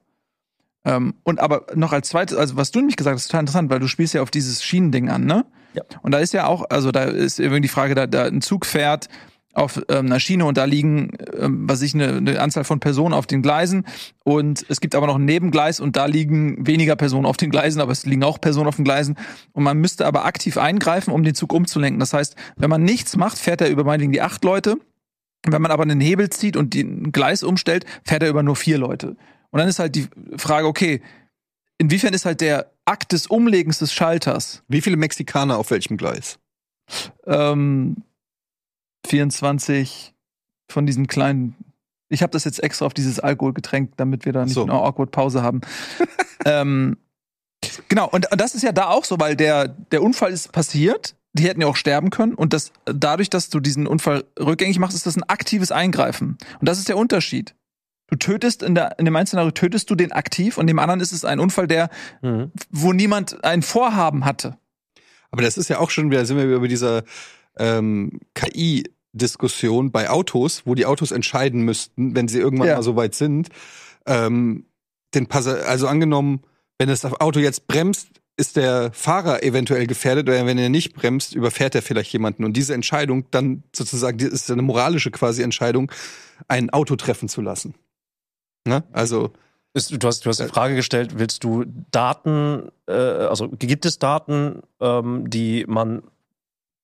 Ähm, 0.85 1.15
und 1.25 1.41
aber 1.41 1.67
noch 1.75 1.93
als 1.93 2.09
zweites, 2.09 2.37
also 2.37 2.57
was 2.57 2.71
du 2.71 2.81
nämlich 2.81 2.97
gesagt 2.97 3.15
hast, 3.15 3.23
ist 3.23 3.29
total 3.29 3.41
interessant, 3.41 3.71
weil 3.71 3.81
du 3.81 3.89
spielst 3.89 4.15
ja 4.15 4.23
auf 4.23 4.31
dieses 4.31 4.63
Schienending 4.63 5.09
an, 5.09 5.25
ne? 5.25 5.47
Ja. 5.75 5.83
Und 6.03 6.13
da 6.13 6.19
ist 6.19 6.33
ja 6.33 6.47
auch, 6.47 6.65
also 6.71 6.91
da 6.91 7.05
ist 7.05 7.39
irgendwie 7.39 7.61
die 7.61 7.69
Frage, 7.69 7.95
da, 7.95 8.07
da 8.07 8.25
ein 8.25 8.41
Zug 8.41 8.67
fährt 8.67 9.09
auf 9.55 9.81
ähm, 9.89 10.07
einer 10.07 10.21
Schiene 10.21 10.45
und 10.45 10.57
da 10.57 10.65
liegen, 10.65 11.13
ähm, 11.39 11.69
was 11.69 11.81
ich, 11.83 11.95
eine, 11.95 12.17
eine 12.17 12.41
Anzahl 12.41 12.65
von 12.65 12.81
Personen 12.81 13.15
auf 13.15 13.27
den 13.27 13.41
Gleisen 13.41 13.87
und 14.25 14.67
es 14.69 14.81
gibt 14.81 14.95
aber 14.95 15.07
noch 15.07 15.17
ein 15.17 15.25
Nebengleis 15.25 15.79
und 15.79 15.97
da 15.97 16.07
liegen 16.07 16.67
weniger 16.67 16.97
Personen 16.97 17.25
auf 17.25 17.37
den 17.37 17.51
Gleisen, 17.51 17.81
aber 17.81 17.93
es 17.93 18.05
liegen 18.05 18.25
auch 18.25 18.41
Personen 18.41 18.67
auf 18.67 18.77
den 18.77 18.85
Gleisen 18.85 19.17
und 19.53 19.63
man 19.63 19.79
müsste 19.79 20.07
aber 20.07 20.25
aktiv 20.25 20.59
eingreifen, 20.59 21.13
um 21.13 21.23
den 21.23 21.35
Zug 21.35 21.53
umzulenken. 21.53 22.01
Das 22.01 22.13
heißt, 22.13 22.35
wenn 22.57 22.71
man 22.71 22.83
nichts 22.83 23.17
macht, 23.17 23.39
fährt 23.39 23.61
er 23.61 23.71
über 23.71 23.85
meinetwegen 23.85 24.13
die 24.13 24.23
acht 24.23 24.45
Leute 24.45 24.77
Wenn 25.47 25.63
man 25.63 25.71
aber 25.71 25.83
einen 25.83 26.01
Hebel 26.01 26.31
zieht 26.31 26.57
und 26.57 26.75
den 26.75 27.13
Gleis 27.13 27.43
umstellt, 27.43 27.85
fährt 28.05 28.23
er 28.23 28.31
über 28.31 28.43
nur 28.43 28.57
vier 28.57 28.79
Leute. 28.79 29.17
Und 29.51 29.59
dann 29.61 29.69
ist 29.69 29.79
halt 29.79 29.95
die 29.95 30.09
Frage, 30.37 30.67
okay, 30.67 31.01
inwiefern 31.79 32.15
ist 32.15 32.25
halt 32.25 32.41
der 32.41 32.74
Akt 32.87 33.13
des 33.13 33.27
Umlegens 33.27 33.79
des 33.79 33.93
Schalters 33.93 34.63
Wie 34.69 34.81
viele 34.81 34.97
Mexikaner 34.97 35.59
auf 35.59 35.71
welchem 35.71 35.97
Gleis? 35.97 36.39
ähm, 37.27 37.97
24 39.07 40.15
von 40.71 40.87
diesen 40.87 41.07
kleinen. 41.07 41.55
Ich 42.09 42.23
habe 42.23 42.31
das 42.31 42.45
jetzt 42.45 42.63
extra 42.63 42.87
auf 42.87 42.95
dieses 42.95 43.21
Alkoholgetränk, 43.21 43.97
damit 43.97 44.25
wir 44.25 44.33
da 44.33 44.45
nicht 44.45 44.55
So. 44.55 44.63
eine 44.63 44.73
awkward 44.73 45.11
Pause 45.11 45.43
haben. 45.43 45.61
ähm, 46.45 46.97
genau, 47.89 48.09
und, 48.09 48.31
und 48.31 48.41
das 48.41 48.55
ist 48.55 48.63
ja 48.63 48.73
da 48.73 48.89
auch 48.89 49.05
so, 49.05 49.19
weil 49.19 49.37
der, 49.37 49.69
der 49.69 50.03
Unfall 50.03 50.33
ist 50.33 50.53
passiert. 50.53 51.17
Die 51.37 51.45
hätten 51.45 51.61
ja 51.61 51.67
auch 51.67 51.77
sterben 51.77 52.11
können. 52.11 52.35
Und 52.35 52.53
das, 52.53 52.71
dadurch, 52.85 53.29
dass 53.29 53.51
du 53.51 53.59
diesen 53.59 53.87
Unfall 53.89 54.25
rückgängig 54.39 54.79
machst, 54.79 54.95
ist 54.97 55.07
das 55.07 55.17
ein 55.17 55.25
aktives 55.25 55.73
Eingreifen. 55.73 56.39
Und 56.61 56.69
das 56.69 56.79
ist 56.79 56.89
der 56.89 56.97
Unterschied. 56.97 57.57
Du 58.09 58.17
tötest 58.17 58.63
in, 58.63 58.75
der, 58.75 58.99
in 58.99 59.05
dem 59.07 59.17
einen 59.17 59.27
Szenario 59.27 59.51
tötest 59.51 59.89
du 59.91 59.95
den 59.95 60.13
aktiv 60.13 60.59
und 60.59 60.67
dem 60.67 60.79
anderen 60.79 61.01
ist 61.01 61.13
es 61.13 61.25
ein 61.25 61.41
Unfall, 61.41 61.67
der, 61.67 61.89
Mhm. 62.23 62.53
wo 62.71 62.93
niemand 62.93 63.43
ein 63.45 63.63
Vorhaben 63.63 64.25
hatte. 64.25 64.59
Aber 65.31 65.43
das 65.43 65.57
ist 65.57 65.69
ja 65.69 65.79
auch 65.79 65.91
schon 65.91 66.11
wieder, 66.11 66.25
sind 66.27 66.37
wir 66.37 66.45
über 66.45 66.69
dieser 66.69 67.03
ähm, 67.57 68.21
KI-Diskussion 68.35 69.91
bei 69.91 70.11
Autos, 70.11 70.63
wo 70.65 70.75
die 70.75 70.87
Autos 70.87 71.13
entscheiden 71.13 71.63
müssten, 71.63 72.15
wenn 72.15 72.29
sie 72.29 72.39
irgendwann 72.39 72.69
Ja. 72.69 72.77
mal 72.77 72.83
so 72.83 72.97
weit 72.97 73.15
sind. 73.15 73.49
Ähm, 74.07 74.67
den 75.15 75.27
Passa 75.27 75.53
also 75.55 75.87
angenommen, 75.89 76.43
wenn 76.79 76.89
das 76.89 77.05
Auto 77.05 77.41
jetzt 77.41 77.67
bremst, 77.69 78.09
ist 78.37 78.57
der 78.57 78.91
Fahrer 78.93 79.45
eventuell 79.45 79.87
gefährdet 79.87 80.29
oder 80.29 80.45
wenn 80.45 80.59
er 80.59 80.69
nicht 80.69 80.93
bremst, 80.95 81.35
überfährt 81.37 81.77
er 81.77 81.83
vielleicht 81.83 82.13
jemanden. 82.13 82.45
Und 82.45 82.57
diese 82.57 82.75
Entscheidung 82.75 83.27
dann 83.31 83.63
sozusagen, 83.75 84.19
die 84.19 84.25
ist 84.25 84.51
eine 84.51 84.63
moralische 84.63 85.13
quasi 85.13 85.43
Entscheidung, 85.43 85.91
ein 86.49 86.71
Auto 86.71 86.97
treffen 86.97 87.29
zu 87.29 87.41
lassen. 87.41 87.75
Ne? 88.67 88.83
Also 88.93 89.31
Ist, 89.75 89.91
du 89.91 90.07
hast, 90.07 90.25
du 90.25 90.31
hast 90.31 90.41
die 90.41 90.47
Frage 90.47 90.77
gestellt, 90.77 91.19
willst 91.19 91.43
du 91.43 91.65
Daten, 91.91 92.71
äh, 92.87 92.93
also 92.93 93.49
gibt 93.49 93.85
es 93.87 93.99
Daten, 93.99 94.63
ähm, 94.81 95.29
die 95.29 95.65
man 95.67 96.03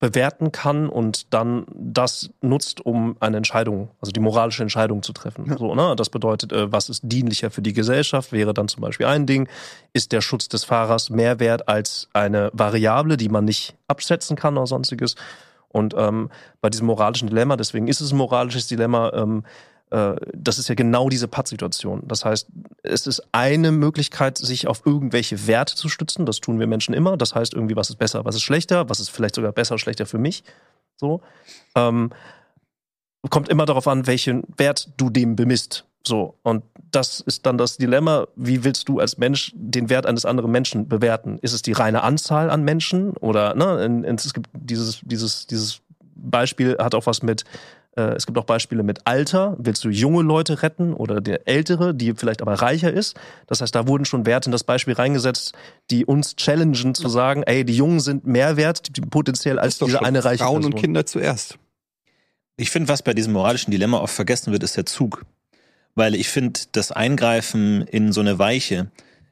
bewerten 0.01 0.51
kann 0.51 0.89
und 0.89 1.33
dann 1.33 1.67
das 1.75 2.31
nutzt, 2.41 2.85
um 2.85 3.17
eine 3.21 3.37
Entscheidung, 3.37 3.91
also 4.01 4.13
die 4.13 4.21
moralische 4.21 4.63
Entscheidung 4.63 5.03
zu 5.03 5.13
treffen. 5.13 5.45
Ja. 5.47 5.59
So, 5.59 5.75
ne? 5.75 5.95
Das 5.95 6.09
bedeutet, 6.09 6.53
äh, 6.53 6.73
was 6.73 6.89
ist 6.89 7.03
dienlicher 7.05 7.51
für 7.51 7.63
die 7.63 7.75
Gesellschaft, 7.75 8.33
wäre 8.33 8.55
dann 8.55 8.67
zum 8.67 8.81
Beispiel 8.81 9.07
ein 9.07 9.27
Ding. 9.27 9.47
Ist 9.93 10.13
der 10.13 10.23
Schutz 10.23 10.49
des 10.49 10.65
Fahrers 10.65 11.11
mehr 11.11 11.39
wert 11.39 11.69
als 11.69 12.09
eine 12.15 12.51
Variable, 12.55 13.19
die 13.19 13.29
man 13.29 13.45
nicht 13.45 13.77
abschätzen 13.89 14.37
kann 14.37 14.57
oder 14.57 14.67
sonstiges? 14.67 15.17
Und 15.69 15.95
ähm, 15.97 16.31
bei 16.61 16.71
diesem 16.71 16.87
moralischen 16.87 17.29
Dilemma, 17.29 17.57
deswegen 17.57 17.87
ist 17.87 18.01
es 18.01 18.11
ein 18.11 18.17
moralisches 18.17 18.67
Dilemma, 18.67 19.13
ähm, 19.13 19.45
äh, 19.45 19.47
das 19.91 20.59
ist 20.59 20.69
ja 20.69 20.77
genau 20.77 21.09
diese 21.09 21.27
Pattsituation. 21.27 22.03
Das 22.07 22.25
heißt, 22.25 22.49
es 22.85 23.07
ist 23.09 23.23
eine 23.33 23.73
Möglichkeit, 23.73 24.39
sich 24.39 24.69
auf 24.69 24.83
irgendwelche 24.87 25.49
Werte 25.49 25.75
zu 25.75 25.89
stützen. 25.89 26.27
Das 26.27 26.39
tun 26.39 26.61
wir 26.61 26.69
Menschen 26.69 26.95
immer. 26.95 27.17
Das 27.17 27.35
heißt 27.35 27.55
irgendwie, 27.55 27.75
was 27.75 27.91
ist 27.91 27.97
besser, 27.97 28.25
was 28.25 28.37
ist 28.37 28.43
schlechter, 28.43 28.89
was 28.89 29.01
ist 29.01 29.11
vielleicht 29.11 29.35
sogar 29.35 29.53
besser, 29.53 29.79
schlechter 29.79 30.07
für 30.07 30.19
mich. 30.19 30.45
So. 30.97 31.23
Ähm, 31.75 32.11
kommt 33.31 33.49
immer 33.49 33.67
darauf 33.67 33.89
an, 33.89 34.07
welchen 34.07 34.45
Wert 34.57 34.91
du 34.97 35.11
dem 35.11 35.35
bemisst. 35.35 35.85
So. 36.07 36.37
Und 36.43 36.63
das 36.93 37.21
ist 37.21 37.45
dann 37.45 37.59
das 37.59 37.77
Dilemma. 37.77 38.29
Wie 38.37 38.63
willst 38.63 38.89
du 38.89 39.01
als 39.01 39.19
Mensch 39.19 39.53
den 39.57 39.91
Wert 39.91 40.07
eines 40.07 40.25
anderen 40.25 40.53
Menschen 40.53 40.89
bewerten? 40.89 41.39
Ist 41.43 41.53
es 41.53 41.63
die 41.63 41.73
reine 41.73 42.05
Anzahl 42.05 42.49
an 42.49 42.63
Menschen? 42.63 43.17
Oder, 43.17 43.55
ne, 43.55 44.05
es 44.17 44.33
gibt 44.35 44.49
dieses, 44.53 45.01
dieses, 45.03 45.49
dieses 45.49 45.81
Beispiel 46.15 46.77
hat 46.79 46.95
auch 46.95 47.07
was 47.07 47.23
mit, 47.23 47.43
äh, 47.43 47.45
es 47.97 48.25
gibt 48.25 48.39
auch 48.39 48.45
Beispiele 48.45 48.83
mit 48.83 49.07
Alter. 49.07 49.57
Willst 49.59 49.83
du 49.85 49.89
junge 49.89 50.23
Leute 50.23 50.63
retten 50.63 50.95
oder 50.95 51.21
der 51.21 51.49
ältere, 51.49 51.93
die 51.93 52.15
vielleicht 52.15 52.41
aber 52.41 52.55
reicher 52.55 52.93
ist? 52.93 53.17
Das 53.49 53.61
heißt, 53.61 53.75
da 53.75 53.89
wurden 53.89 54.05
schon 54.05 54.27
Werte 54.27 54.49
in 54.49 54.53
das 54.53 54.63
Beispiel 54.63 54.95
reingesetzt, 54.95 55.55
die 55.91 56.05
uns 56.05 56.37
challengen 56.37 56.95
zu 56.95 57.09
sagen, 57.09 57.43
ey, 57.43 57.65
die 57.65 57.75
Jungen 57.75 58.01
sind 58.01 58.25
mehr 58.25 58.57
wert, 58.57 58.97
die, 58.97 59.01
potenziell 59.01 59.59
als 59.59 59.79
diese 59.79 60.03
eine 60.03 60.25
reiche 60.25 60.45
Frauen 60.45 60.61
Person. 60.61 60.73
und 60.73 60.81
Kinder 60.81 61.05
zuerst. 61.05 61.59
Ich 62.57 62.71
finde, 62.71 62.89
was 62.89 63.03
bei 63.03 63.13
diesem 63.13 63.33
moralischen 63.33 63.71
Dilemma 63.71 63.99
oft 63.99 64.15
vergessen 64.15 64.53
wird, 64.53 64.63
ist 64.63 64.77
der 64.77 64.87
Zug. 64.87 65.25
Weil 65.95 66.15
ich 66.15 66.29
finde, 66.29 66.61
das 66.73 66.93
Eingreifen 66.93 67.83
in 67.83 68.13
so 68.13 68.21
eine 68.21 68.39
Weiche 68.39 68.91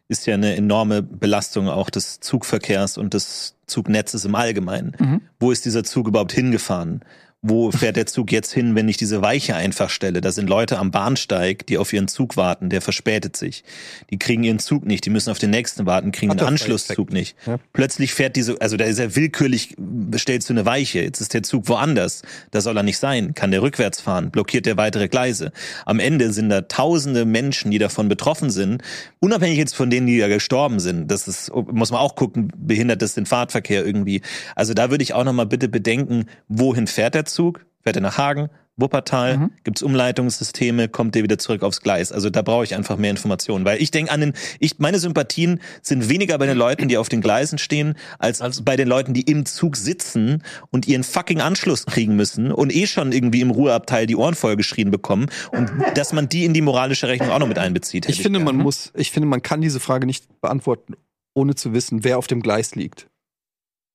ist 0.08 0.26
ja 0.26 0.34
eine 0.34 0.56
enorme 0.56 1.02
Belastung 1.02 1.68
auch 1.68 1.90
des 1.90 2.20
Zugverkehrs 2.20 2.98
und 2.98 3.14
des 3.14 3.54
Zugnetzes 3.66 4.24
im 4.24 4.34
Allgemeinen. 4.34 4.96
Mhm. 4.98 5.20
Wo 5.38 5.52
ist 5.52 5.66
dieser 5.66 5.84
Zug 5.84 6.08
überhaupt 6.08 6.32
hingefahren? 6.32 7.02
Wo 7.40 7.70
fährt 7.70 7.94
der 7.94 8.06
Zug 8.06 8.32
jetzt 8.32 8.52
hin, 8.52 8.74
wenn 8.74 8.88
ich 8.88 8.96
diese 8.96 9.22
Weiche 9.22 9.54
einfach 9.54 9.90
stelle? 9.90 10.20
Da 10.20 10.32
sind 10.32 10.48
Leute 10.48 10.76
am 10.76 10.90
Bahnsteig, 10.90 11.64
die 11.66 11.78
auf 11.78 11.92
ihren 11.92 12.08
Zug 12.08 12.36
warten, 12.36 12.68
der 12.68 12.82
verspätet 12.82 13.36
sich. 13.36 13.62
Die 14.10 14.18
kriegen 14.18 14.42
ihren 14.42 14.58
Zug 14.58 14.84
nicht, 14.84 15.04
die 15.04 15.10
müssen 15.10 15.30
auf 15.30 15.38
den 15.38 15.50
nächsten 15.50 15.86
warten, 15.86 16.10
kriegen 16.10 16.30
den 16.30 16.38
Butterfly-Effekt. 16.38 16.62
Anschlusszug 16.62 17.12
nicht. 17.12 17.36
Ja. 17.46 17.58
Plötzlich 17.72 18.12
fährt 18.12 18.34
diese, 18.34 18.60
also 18.60 18.76
da 18.76 18.86
ist 18.86 18.98
er 18.98 19.14
willkürlich, 19.14 19.76
bestellst 19.78 20.48
du 20.48 20.54
eine 20.54 20.66
Weiche, 20.66 20.98
jetzt 21.00 21.20
ist 21.20 21.32
der 21.32 21.44
Zug 21.44 21.68
woanders. 21.68 22.22
Da 22.50 22.60
soll 22.60 22.76
er 22.76 22.82
nicht 22.82 22.98
sein. 22.98 23.34
Kann 23.34 23.52
der 23.52 23.62
rückwärts 23.62 24.00
fahren? 24.00 24.32
Blockiert 24.32 24.66
der 24.66 24.76
weitere 24.76 25.06
Gleise? 25.06 25.52
Am 25.86 26.00
Ende 26.00 26.32
sind 26.32 26.48
da 26.48 26.62
tausende 26.62 27.24
Menschen, 27.24 27.70
die 27.70 27.78
davon 27.78 28.08
betroffen 28.08 28.50
sind, 28.50 28.82
unabhängig 29.20 29.58
jetzt 29.58 29.76
von 29.76 29.90
denen, 29.90 30.08
die 30.08 30.16
ja 30.16 30.26
gestorben 30.26 30.80
sind. 30.80 31.08
Das 31.08 31.28
ist, 31.28 31.52
muss 31.54 31.92
man 31.92 32.00
auch 32.00 32.16
gucken, 32.16 32.52
behindert 32.56 33.00
das 33.00 33.14
den 33.14 33.26
Fahrtverkehr 33.26 33.86
irgendwie. 33.86 34.22
Also 34.56 34.74
da 34.74 34.90
würde 34.90 35.04
ich 35.04 35.14
auch 35.14 35.22
nochmal 35.22 35.46
bitte 35.46 35.68
bedenken, 35.68 36.26
wohin 36.48 36.88
fährt 36.88 37.14
der 37.14 37.27
Zug? 37.28 37.64
Fährt 37.82 37.96
er 37.96 38.02
nach 38.02 38.18
Hagen? 38.18 38.48
Wuppertal, 38.80 39.38
Mhm. 39.38 39.50
gibt's 39.64 39.82
Umleitungssysteme, 39.82 40.88
kommt 40.88 41.16
der 41.16 41.24
wieder 41.24 41.36
zurück 41.36 41.64
aufs 41.64 41.80
Gleis. 41.80 42.12
Also 42.12 42.30
da 42.30 42.42
brauche 42.42 42.62
ich 42.62 42.76
einfach 42.76 42.96
mehr 42.96 43.10
Informationen, 43.10 43.64
weil 43.64 43.82
ich 43.82 43.90
denke 43.90 44.12
an 44.12 44.20
den, 44.20 44.34
ich 44.60 44.78
meine 44.78 45.00
Sympathien 45.00 45.60
sind 45.82 46.08
weniger 46.08 46.38
bei 46.38 46.46
den 46.46 46.56
Leuten, 46.56 46.86
die 46.86 46.96
auf 46.96 47.08
den 47.08 47.20
Gleisen 47.20 47.58
stehen, 47.58 47.94
als, 48.20 48.40
als 48.40 48.62
bei 48.64 48.76
den 48.76 48.86
Leuten, 48.86 49.14
die 49.14 49.22
im 49.22 49.46
Zug 49.46 49.76
sitzen 49.76 50.44
und 50.70 50.86
ihren 50.86 51.02
fucking 51.02 51.40
Anschluss 51.40 51.86
kriegen 51.86 52.14
müssen 52.14 52.52
und 52.52 52.72
eh 52.72 52.86
schon 52.86 53.10
irgendwie 53.10 53.40
im 53.40 53.50
Ruheabteil 53.50 54.06
die 54.06 54.14
Ohren 54.14 54.36
vollgeschrien 54.36 54.92
bekommen 54.92 55.26
und 55.50 55.68
dass 55.96 56.12
man 56.12 56.28
die 56.28 56.44
in 56.44 56.54
die 56.54 56.60
moralische 56.62 57.08
Rechnung 57.08 57.30
auch 57.30 57.40
noch 57.40 57.48
mit 57.48 57.58
einbezieht. 57.58 58.08
Ich 58.08 58.22
finde, 58.22 58.38
man 58.38 58.54
gern. 58.54 58.62
muss, 58.62 58.92
ich 58.94 59.10
finde, 59.10 59.26
man 59.26 59.42
kann 59.42 59.60
diese 59.60 59.80
Frage 59.80 60.06
nicht 60.06 60.40
beantworten, 60.40 60.94
ohne 61.34 61.56
zu 61.56 61.72
wissen, 61.72 62.04
wer 62.04 62.16
auf 62.16 62.28
dem 62.28 62.42
Gleis 62.42 62.76
liegt. 62.76 63.08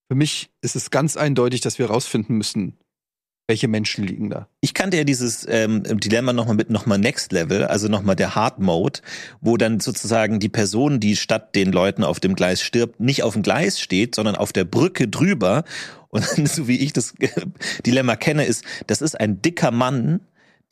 Für 0.10 0.16
mich 0.16 0.50
ist 0.62 0.76
es 0.76 0.92
ganz 0.92 1.16
eindeutig, 1.16 1.62
dass 1.62 1.80
wir 1.80 1.88
herausfinden 1.88 2.36
müssen, 2.38 2.74
welche 3.48 3.68
Menschen 3.68 4.06
liegen 4.06 4.30
da. 4.30 4.48
Ich 4.62 4.74
kannte 4.74 4.98
ja 4.98 5.04
dieses 5.04 5.46
ähm, 5.50 5.84
Dilemma 5.84 6.32
nochmal 6.32 6.56
mit 6.56 6.70
nochmal 6.70 6.98
Next 6.98 7.32
Level, 7.34 7.66
also 7.66 7.90
nochmal 7.90 8.16
der 8.16 8.36
Hard 8.36 8.60
Mode, 8.60 9.02
wo 9.42 9.58
dann 9.58 9.80
sozusagen 9.80 10.40
die 10.40 10.50
Person, 10.50 11.00
die 11.00 11.16
statt 11.18 11.54
den 11.56 11.72
Leuten 11.72 12.04
auf 12.04 12.20
dem 12.20 12.36
Gleis 12.36 12.62
stirbt, 12.62 13.00
nicht 13.02 13.24
auf 13.24 13.34
dem 13.34 13.44
Gleis 13.44 13.80
steht, 13.80 14.16
sondern 14.16 14.36
auf 14.36 14.54
der 14.54 14.64
Brücke 14.64 15.10
drüber. 15.10 15.66
Und 16.10 16.26
dann, 16.26 16.46
so 16.48 16.68
wie 16.68 16.78
ich 16.78 16.94
das 16.94 17.16
Dilemma 17.86 18.16
kenne, 18.16 18.46
ist, 18.46 18.64
das 18.88 19.02
ist 19.02 19.20
ein 19.20 19.42
dicker 19.42 19.72
Mann, 19.72 20.22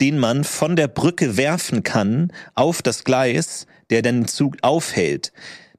den 0.00 0.18
man 0.18 0.42
von 0.42 0.74
der 0.74 0.88
Brücke 0.88 1.36
werfen 1.36 1.82
kann 1.82 2.32
auf 2.54 2.80
das 2.80 3.04
Gleis, 3.04 3.66
der 3.90 4.00
den 4.00 4.26
Zug 4.26 4.56
aufhält. 4.62 5.32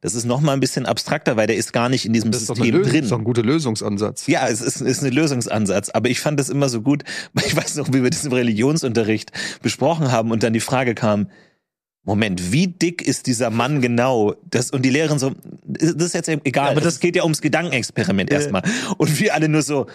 Das 0.03 0.15
ist 0.15 0.25
nochmal 0.25 0.53
ein 0.53 0.59
bisschen 0.59 0.85
abstrakter, 0.85 1.37
weil 1.37 1.47
der 1.47 1.55
ist 1.55 1.71
gar 1.71 1.87
nicht 1.87 2.05
in 2.05 2.11
diesem 2.11 2.29
Das 2.29 2.45
System 2.45 2.65
Lösung, 2.65 2.81
drin. 2.83 2.93
das 2.93 3.03
ist 3.05 3.11
doch 3.11 3.19
ein 3.19 3.23
guter 3.23 3.41
Lösungsansatz. 3.41 4.27
Ja, 4.27 4.49
es 4.49 4.59
ist, 4.59 4.81
ist 4.81 5.01
ein 5.01 5.13
Lösungsansatz, 5.13 5.89
aber 5.89 6.09
ich 6.09 6.19
fand 6.19 6.37
das 6.41 6.49
immer 6.49 6.67
so 6.67 6.81
gut. 6.81 7.03
weil 7.33 7.45
Ich 7.47 7.55
weiß 7.55 7.77
noch, 7.77 7.87
wie 7.93 8.03
wir 8.03 8.09
das 8.09 8.25
im 8.25 8.33
Religionsunterricht 8.33 9.31
besprochen 9.61 10.11
haben 10.11 10.31
und 10.31 10.43
dann 10.43 10.51
die 10.51 10.59
Frage 10.59 10.93
kam, 10.93 11.29
Moment, 12.03 12.51
wie 12.51 12.67
dick 12.67 13.01
ist 13.01 13.27
dieser 13.27 13.49
Mann 13.49 13.79
genau? 13.79 14.35
Das, 14.51 14.71
und 14.71 14.81
die 14.83 14.89
Lehrerin 14.89 15.19
so, 15.19 15.31
das 15.63 15.93
ist 15.93 16.13
jetzt 16.15 16.27
egal, 16.27 16.71
aber 16.71 16.81
das 16.81 16.99
geht 16.99 17.15
ja 17.15 17.23
ums 17.23 17.41
Gedankenexperiment 17.41 18.29
erstmal. 18.29 18.61
Und 18.97 19.21
wir 19.21 19.33
alle 19.33 19.47
nur 19.47 19.61
so, 19.61 19.85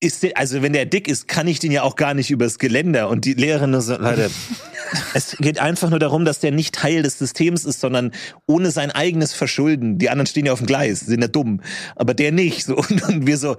ist 0.00 0.22
der, 0.24 0.36
also 0.36 0.62
wenn 0.62 0.72
der 0.72 0.86
dick 0.86 1.08
ist, 1.08 1.28
kann 1.28 1.46
ich 1.46 1.58
den 1.58 1.72
ja 1.72 1.82
auch 1.82 1.96
gar 1.96 2.14
nicht 2.14 2.30
übers 2.30 2.58
Geländer. 2.58 3.08
Und 3.08 3.24
die 3.24 3.34
Lehrerin 3.34 3.70
nur 3.70 3.82
so, 3.82 3.96
Leute, 3.96 4.30
es 5.14 5.36
geht 5.38 5.58
einfach 5.58 5.90
nur 5.90 5.98
darum, 5.98 6.24
dass 6.24 6.40
der 6.40 6.52
nicht 6.52 6.74
Teil 6.74 7.02
des 7.02 7.18
Systems 7.18 7.64
ist, 7.64 7.80
sondern 7.80 8.12
ohne 8.46 8.70
sein 8.70 8.90
eigenes 8.90 9.32
Verschulden. 9.32 9.98
Die 9.98 10.10
anderen 10.10 10.26
stehen 10.26 10.46
ja 10.46 10.52
auf 10.52 10.60
dem 10.60 10.66
Gleis, 10.66 11.00
sind 11.00 11.20
ja 11.20 11.28
dumm. 11.28 11.60
Aber 11.96 12.14
der 12.14 12.32
nicht. 12.32 12.64
So, 12.64 12.76
und, 12.88 13.02
und 13.08 13.26
wir 13.26 13.38
so, 13.38 13.56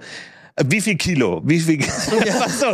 wie 0.66 0.80
viel 0.80 0.96
Kilo? 0.96 1.42
Wie 1.44 1.60
viel? 1.60 1.80
Ja. 2.26 2.48
so, 2.48 2.66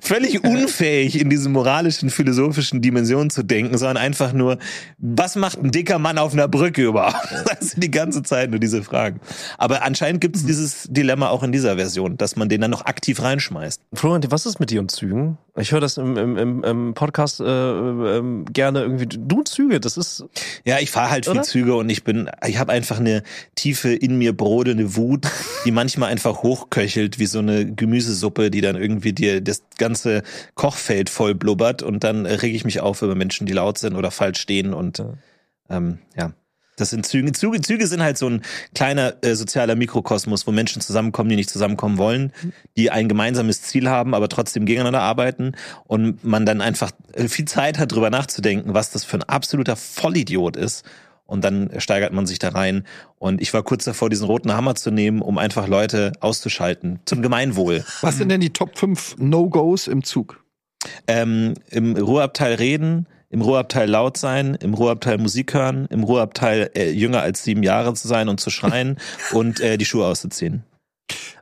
völlig 0.00 0.44
unfähig 0.44 1.20
in 1.20 1.30
diesen 1.30 1.52
moralischen, 1.52 2.10
philosophischen 2.10 2.82
Dimensionen 2.82 3.30
zu 3.30 3.42
denken, 3.42 3.78
sondern 3.78 3.96
einfach 3.96 4.32
nur, 4.32 4.58
was 4.98 5.36
macht 5.36 5.62
ein 5.62 5.70
dicker 5.70 5.98
Mann 5.98 6.18
auf 6.18 6.32
einer 6.32 6.48
Brücke 6.48 6.82
überhaupt? 6.82 7.28
Das 7.60 7.70
sind 7.70 7.82
die 7.82 7.90
ganze 7.90 8.22
Zeit 8.22 8.50
nur 8.50 8.58
diese 8.58 8.82
Fragen. 8.82 9.20
Aber 9.58 9.82
anscheinend 9.82 10.20
gibt 10.20 10.36
es 10.36 10.44
dieses 10.44 10.86
Dilemma 10.90 11.28
auch 11.28 11.42
in 11.42 11.52
dieser 11.52 11.76
Version, 11.76 12.16
dass 12.16 12.36
man 12.36 12.48
den 12.48 12.60
dann 12.60 12.70
noch 12.70 12.86
aktiv 12.86 13.20
reinschmeißt. 13.22 13.82
Florian, 13.92 14.22
was 14.30 14.46
ist 14.46 14.60
mit 14.60 14.70
dir 14.70 14.80
und 14.80 14.90
Zügen? 14.90 15.38
Ich 15.56 15.72
höre 15.72 15.80
das 15.80 15.98
im, 15.98 16.16
im, 16.16 16.36
im, 16.36 16.64
im 16.64 16.94
Podcast 16.94 17.40
äh, 17.40 17.44
ähm, 17.44 18.44
gerne 18.52 18.82
irgendwie. 18.82 19.06
Du 19.06 19.42
Züge, 19.42 19.80
das 19.80 19.96
ist. 19.96 20.24
Ja, 20.64 20.78
ich 20.78 20.90
fahre 20.90 21.10
halt 21.10 21.26
viel 21.26 21.34
Oder? 21.34 21.42
Züge 21.42 21.74
und 21.74 21.90
ich 21.90 22.04
bin, 22.04 22.30
ich 22.46 22.58
habe 22.58 22.72
einfach 22.72 22.98
eine 22.98 23.22
tiefe 23.56 23.92
in 23.92 24.16
mir 24.16 24.36
brodelnde 24.36 24.96
Wut, 24.96 25.26
die 25.64 25.70
manchmal 25.70 26.10
einfach 26.10 26.42
hochköchelt 26.42 27.18
wie 27.18 27.26
so 27.30 27.38
eine 27.38 27.72
Gemüsesuppe, 27.72 28.50
die 28.50 28.60
dann 28.60 28.76
irgendwie 28.76 29.12
dir 29.12 29.40
das 29.40 29.62
ganze 29.78 30.22
Kochfeld 30.54 31.10
voll 31.10 31.34
blubbert 31.34 31.82
und 31.82 32.04
dann 32.04 32.26
reg 32.26 32.54
ich 32.54 32.64
mich 32.64 32.80
auf 32.80 33.02
über 33.02 33.14
Menschen, 33.14 33.46
die 33.46 33.52
laut 33.52 33.78
sind 33.78 33.94
oder 33.96 34.10
falsch 34.10 34.40
stehen 34.40 34.74
und 34.74 34.98
Ja. 34.98 35.14
ähm, 35.70 35.98
ja. 36.16 36.32
Das 36.76 36.90
sind 36.90 37.04
Züge. 37.04 37.30
Züge, 37.32 37.60
Züge 37.60 37.86
sind 37.86 38.02
halt 38.02 38.16
so 38.16 38.26
ein 38.26 38.40
kleiner 38.74 39.14
äh, 39.22 39.34
sozialer 39.34 39.76
Mikrokosmos, 39.76 40.46
wo 40.46 40.50
Menschen 40.50 40.80
zusammenkommen, 40.80 41.28
die 41.28 41.36
nicht 41.36 41.50
zusammenkommen 41.50 41.98
wollen, 41.98 42.32
die 42.78 42.90
ein 42.90 43.06
gemeinsames 43.06 43.60
Ziel 43.60 43.90
haben, 43.90 44.14
aber 44.14 44.30
trotzdem 44.30 44.64
gegeneinander 44.64 45.02
arbeiten 45.02 45.52
und 45.84 46.24
man 46.24 46.46
dann 46.46 46.62
einfach 46.62 46.90
äh, 47.12 47.28
viel 47.28 47.44
Zeit 47.44 47.78
hat, 47.78 47.92
drüber 47.92 48.08
nachzudenken, 48.08 48.72
was 48.72 48.90
das 48.90 49.04
für 49.04 49.18
ein 49.18 49.22
absoluter 49.24 49.76
Vollidiot 49.76 50.56
ist. 50.56 50.84
Und 51.30 51.44
dann 51.44 51.70
steigert 51.78 52.12
man 52.12 52.26
sich 52.26 52.40
da 52.40 52.48
rein. 52.48 52.84
Und 53.20 53.40
ich 53.40 53.54
war 53.54 53.62
kurz 53.62 53.84
davor, 53.84 54.10
diesen 54.10 54.26
roten 54.26 54.52
Hammer 54.52 54.74
zu 54.74 54.90
nehmen, 54.90 55.22
um 55.22 55.38
einfach 55.38 55.68
Leute 55.68 56.10
auszuschalten. 56.18 56.98
Zum 57.04 57.22
Gemeinwohl. 57.22 57.84
Was 58.00 58.16
sind 58.16 58.30
denn 58.30 58.40
die 58.40 58.50
Top 58.52 58.76
5 58.76 59.14
No-Gos 59.18 59.86
im 59.86 60.02
Zug? 60.02 60.44
Ähm, 61.06 61.54
Im 61.70 61.94
Ruheabteil 61.96 62.54
reden, 62.54 63.06
im 63.28 63.42
Ruheabteil 63.42 63.88
laut 63.88 64.16
sein, 64.16 64.56
im 64.60 64.74
Ruheabteil 64.74 65.18
Musik 65.18 65.54
hören, 65.54 65.86
im 65.90 66.02
Ruheabteil 66.02 66.70
äh, 66.74 66.90
jünger 66.90 67.22
als 67.22 67.44
sieben 67.44 67.62
Jahre 67.62 67.94
zu 67.94 68.08
sein 68.08 68.28
und 68.28 68.40
zu 68.40 68.50
schreien 68.50 68.98
und 69.32 69.60
äh, 69.60 69.76
die 69.78 69.84
Schuhe 69.84 70.06
auszuziehen. 70.06 70.64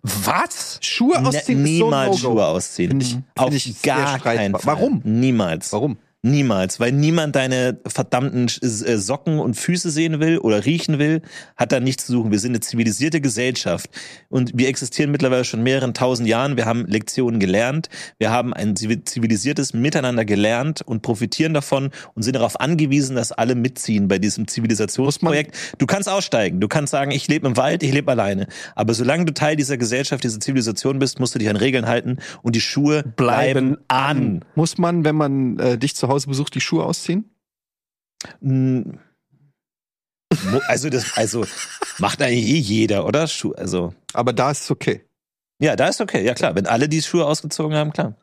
Was? 0.03 0.79
Schuhe 0.83 1.19
Ne- 1.21 1.29
ausziehen 1.29 1.59
so 1.59 1.63
ein 1.63 1.63
niemals 1.63 2.23
No-Go. 2.23 2.35
Schuhe 2.35 2.47
ausziehen. 2.47 2.91
Finde 2.91 3.05
ich, 3.07 3.17
Auf 3.37 3.45
finde 3.45 3.57
ich 3.57 3.83
gar 3.83 4.19
keinen. 4.19 4.53
Fall. 4.53 4.61
Warum? 4.65 5.01
Niemals. 5.05 5.73
Warum? 5.73 5.97
Niemals, 6.23 6.81
weil 6.81 6.91
niemand 6.91 7.37
deine 7.37 7.79
verdammten 7.87 8.47
äh, 8.47 8.97
Socken 8.97 9.39
und 9.39 9.55
Füße 9.55 9.89
sehen 9.91 10.19
will 10.19 10.39
oder 10.39 10.65
riechen 10.65 10.99
will, 10.99 11.23
hat 11.57 11.71
da 11.71 11.79
nichts 11.79 12.07
zu 12.07 12.13
suchen. 12.13 12.33
Wir 12.33 12.41
sind 12.41 12.51
eine 12.51 12.61
zivilisierte 12.61 13.21
Gesellschaft 13.21 13.89
und 14.29 14.51
wir 14.55 14.67
existieren 14.67 15.13
mittlerweile 15.13 15.45
schon 15.45 15.63
mehreren 15.63 15.95
tausend 15.95 16.29
Jahren. 16.29 16.57
Wir 16.57 16.67
haben 16.67 16.87
Lektionen 16.87 17.39
gelernt, 17.39 17.89
wir 18.19 18.33
haben 18.33 18.53
ein 18.53 18.75
zivi- 18.75 19.05
zivilisiertes 19.05 19.75
Miteinander 19.75 20.25
gelernt 20.25 20.83
und 20.83 21.03
profitieren 21.03 21.55
davon 21.55 21.91
und 22.17 22.25
sind 22.25 22.35
darauf 22.35 22.59
angewiesen, 22.59 23.15
dass 23.15 23.31
alle 23.31 23.55
mitziehen 23.55 24.09
bei 24.09 24.19
diesem 24.19 24.49
Zivilisationsprojekt. 24.49 25.55
Du 25.79 25.87
kannst 25.87 26.09
aussteigen, 26.09 26.59
du 26.59 26.67
kannst 26.67 26.91
sagen, 26.91 27.13
ich 27.13 27.29
lebe 27.29 27.47
im 27.47 27.57
Wald, 27.57 27.85
ich 27.85 27.93
lebe 27.93 28.11
alleine. 28.11 28.49
Aber 28.75 28.93
solange 28.93 29.25
du 29.25 29.35
Teil 29.35 29.55
dieser 29.55 29.77
Gesellschaft, 29.77 30.25
dieser 30.25 30.41
Zivilisation 30.41 30.99
bist, 30.99 31.21
musst 31.21 31.37
du 31.37 31.39
dich 31.39 31.49
an 31.49 31.55
Regeln 31.57 31.87
halten 31.87 32.17
und 32.43 32.57
die 32.57 32.61
Schuhe 32.61 33.05
bleiben, 33.05 33.77
an. 33.87 34.45
Muss 34.57 34.79
man, 34.79 35.05
wenn 35.05 35.15
man 35.15 35.61
äh, 35.61 35.79
dich 35.79 35.95
zu 35.95 36.08
Hause 36.09 36.29
besucht, 36.29 36.55
die 36.55 36.61
Schuhe 36.61 36.85
ausziehen? 36.85 37.31
Mo- 38.41 38.99
Also 40.67 40.91
das, 40.91 41.17
also 41.17 41.45
macht 41.99 42.21
eigentlich 42.23 42.47
eh 42.49 42.59
jeder, 42.59 43.07
oder? 43.07 43.27
Schuh, 43.27 43.53
also 43.53 43.95
Aber 44.13 44.33
da 44.33 44.51
ist 44.51 44.63
es 44.65 44.71
okay. 44.71 45.05
ja, 45.61 45.77
da 45.77 45.89
ist 45.89 46.01
okay, 46.01 46.25
ja 46.25 46.35
klar. 46.35 46.55
Wenn 46.55 46.67
alle 46.67 46.89
die 46.89 47.03
Schuhe 47.03 47.27
ausgezogen 47.27 47.77
haben, 47.77 47.93
klar. 47.93 48.17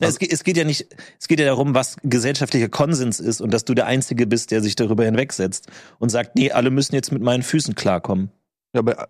Ja, 0.00 0.06
es, 0.08 0.20
geht, 0.20 0.32
es 0.32 0.44
geht 0.44 0.56
ja 0.56 0.62
nicht, 0.62 0.86
es 1.18 1.26
geht 1.26 1.40
ja 1.40 1.46
darum, 1.46 1.74
was 1.74 1.96
gesellschaftlicher 2.04 2.68
Konsens 2.68 3.18
ist 3.18 3.40
und 3.40 3.52
dass 3.52 3.64
du 3.64 3.74
der 3.74 3.86
Einzige 3.86 4.28
bist, 4.28 4.52
der 4.52 4.62
sich 4.62 4.76
darüber 4.76 5.04
hinwegsetzt 5.04 5.66
und 5.98 6.10
sagt, 6.10 6.36
nee, 6.36 6.52
alle 6.52 6.70
müssen 6.70 6.94
jetzt 6.94 7.10
mit 7.10 7.20
meinen 7.20 7.42
Füßen 7.42 7.74
klarkommen. 7.74 8.30
Ja, 8.74 8.80
aber 8.80 9.08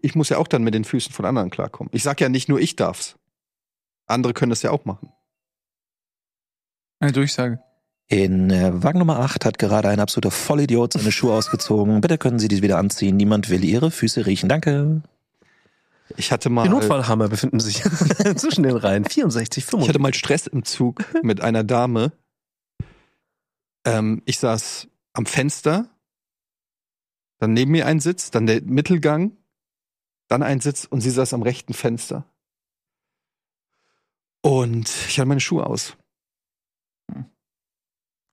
ich 0.00 0.14
muss 0.14 0.30
ja 0.30 0.38
auch 0.38 0.48
dann 0.48 0.62
mit 0.62 0.72
den 0.72 0.84
Füßen 0.84 1.12
von 1.12 1.26
anderen 1.26 1.50
klarkommen. 1.50 1.90
Ich 1.92 2.02
sag 2.02 2.18
ja 2.22 2.30
nicht 2.30 2.48
nur 2.48 2.60
ich 2.60 2.76
darf's. 2.76 3.16
Andere 4.06 4.32
können 4.32 4.50
das 4.50 4.62
ja 4.62 4.70
auch 4.70 4.86
machen. 4.86 5.12
Eine 7.02 7.10
Durchsage. 7.10 7.58
In 8.06 8.50
äh, 8.50 8.80
Wagen 8.80 9.00
Nummer 9.00 9.18
8 9.18 9.44
hat 9.44 9.58
gerade 9.58 9.88
ein 9.88 9.98
absoluter 9.98 10.30
Vollidiot 10.30 10.92
seine 10.92 11.10
Schuhe 11.10 11.32
ausgezogen. 11.34 12.00
Bitte 12.00 12.16
können 12.16 12.38
Sie 12.38 12.46
die 12.46 12.62
wieder 12.62 12.78
anziehen. 12.78 13.16
Niemand 13.16 13.50
will 13.50 13.64
Ihre 13.64 13.90
Füße 13.90 14.24
riechen. 14.24 14.48
Danke. 14.48 15.02
Ich 16.16 16.30
hatte 16.30 16.48
mal, 16.48 16.62
Die 16.62 16.68
Notfallhammer 16.68 17.28
befinden 17.28 17.58
sich 17.58 17.82
zwischen 18.36 18.62
den 18.62 18.76
Reihen 18.76 19.04
64, 19.04 19.64
ich 19.64 19.68
65. 19.68 19.88
hatte 19.88 19.98
mal 19.98 20.14
Stress 20.14 20.46
im 20.46 20.64
Zug 20.64 21.04
mit 21.24 21.40
einer 21.40 21.64
Dame. 21.64 22.12
Ähm, 23.84 24.22
ich 24.24 24.38
saß 24.38 24.86
am 25.14 25.26
Fenster, 25.26 25.88
dann 27.40 27.52
neben 27.52 27.72
mir 27.72 27.86
ein 27.86 27.98
Sitz, 27.98 28.30
dann 28.30 28.46
der 28.46 28.62
Mittelgang, 28.62 29.32
dann 30.28 30.44
ein 30.44 30.60
Sitz 30.60 30.84
und 30.84 31.00
sie 31.00 31.10
saß 31.10 31.34
am 31.34 31.42
rechten 31.42 31.72
Fenster. 31.74 32.26
Und 34.42 34.88
ich 35.08 35.18
hatte 35.18 35.26
meine 35.26 35.40
Schuhe 35.40 35.66
aus. 35.66 35.96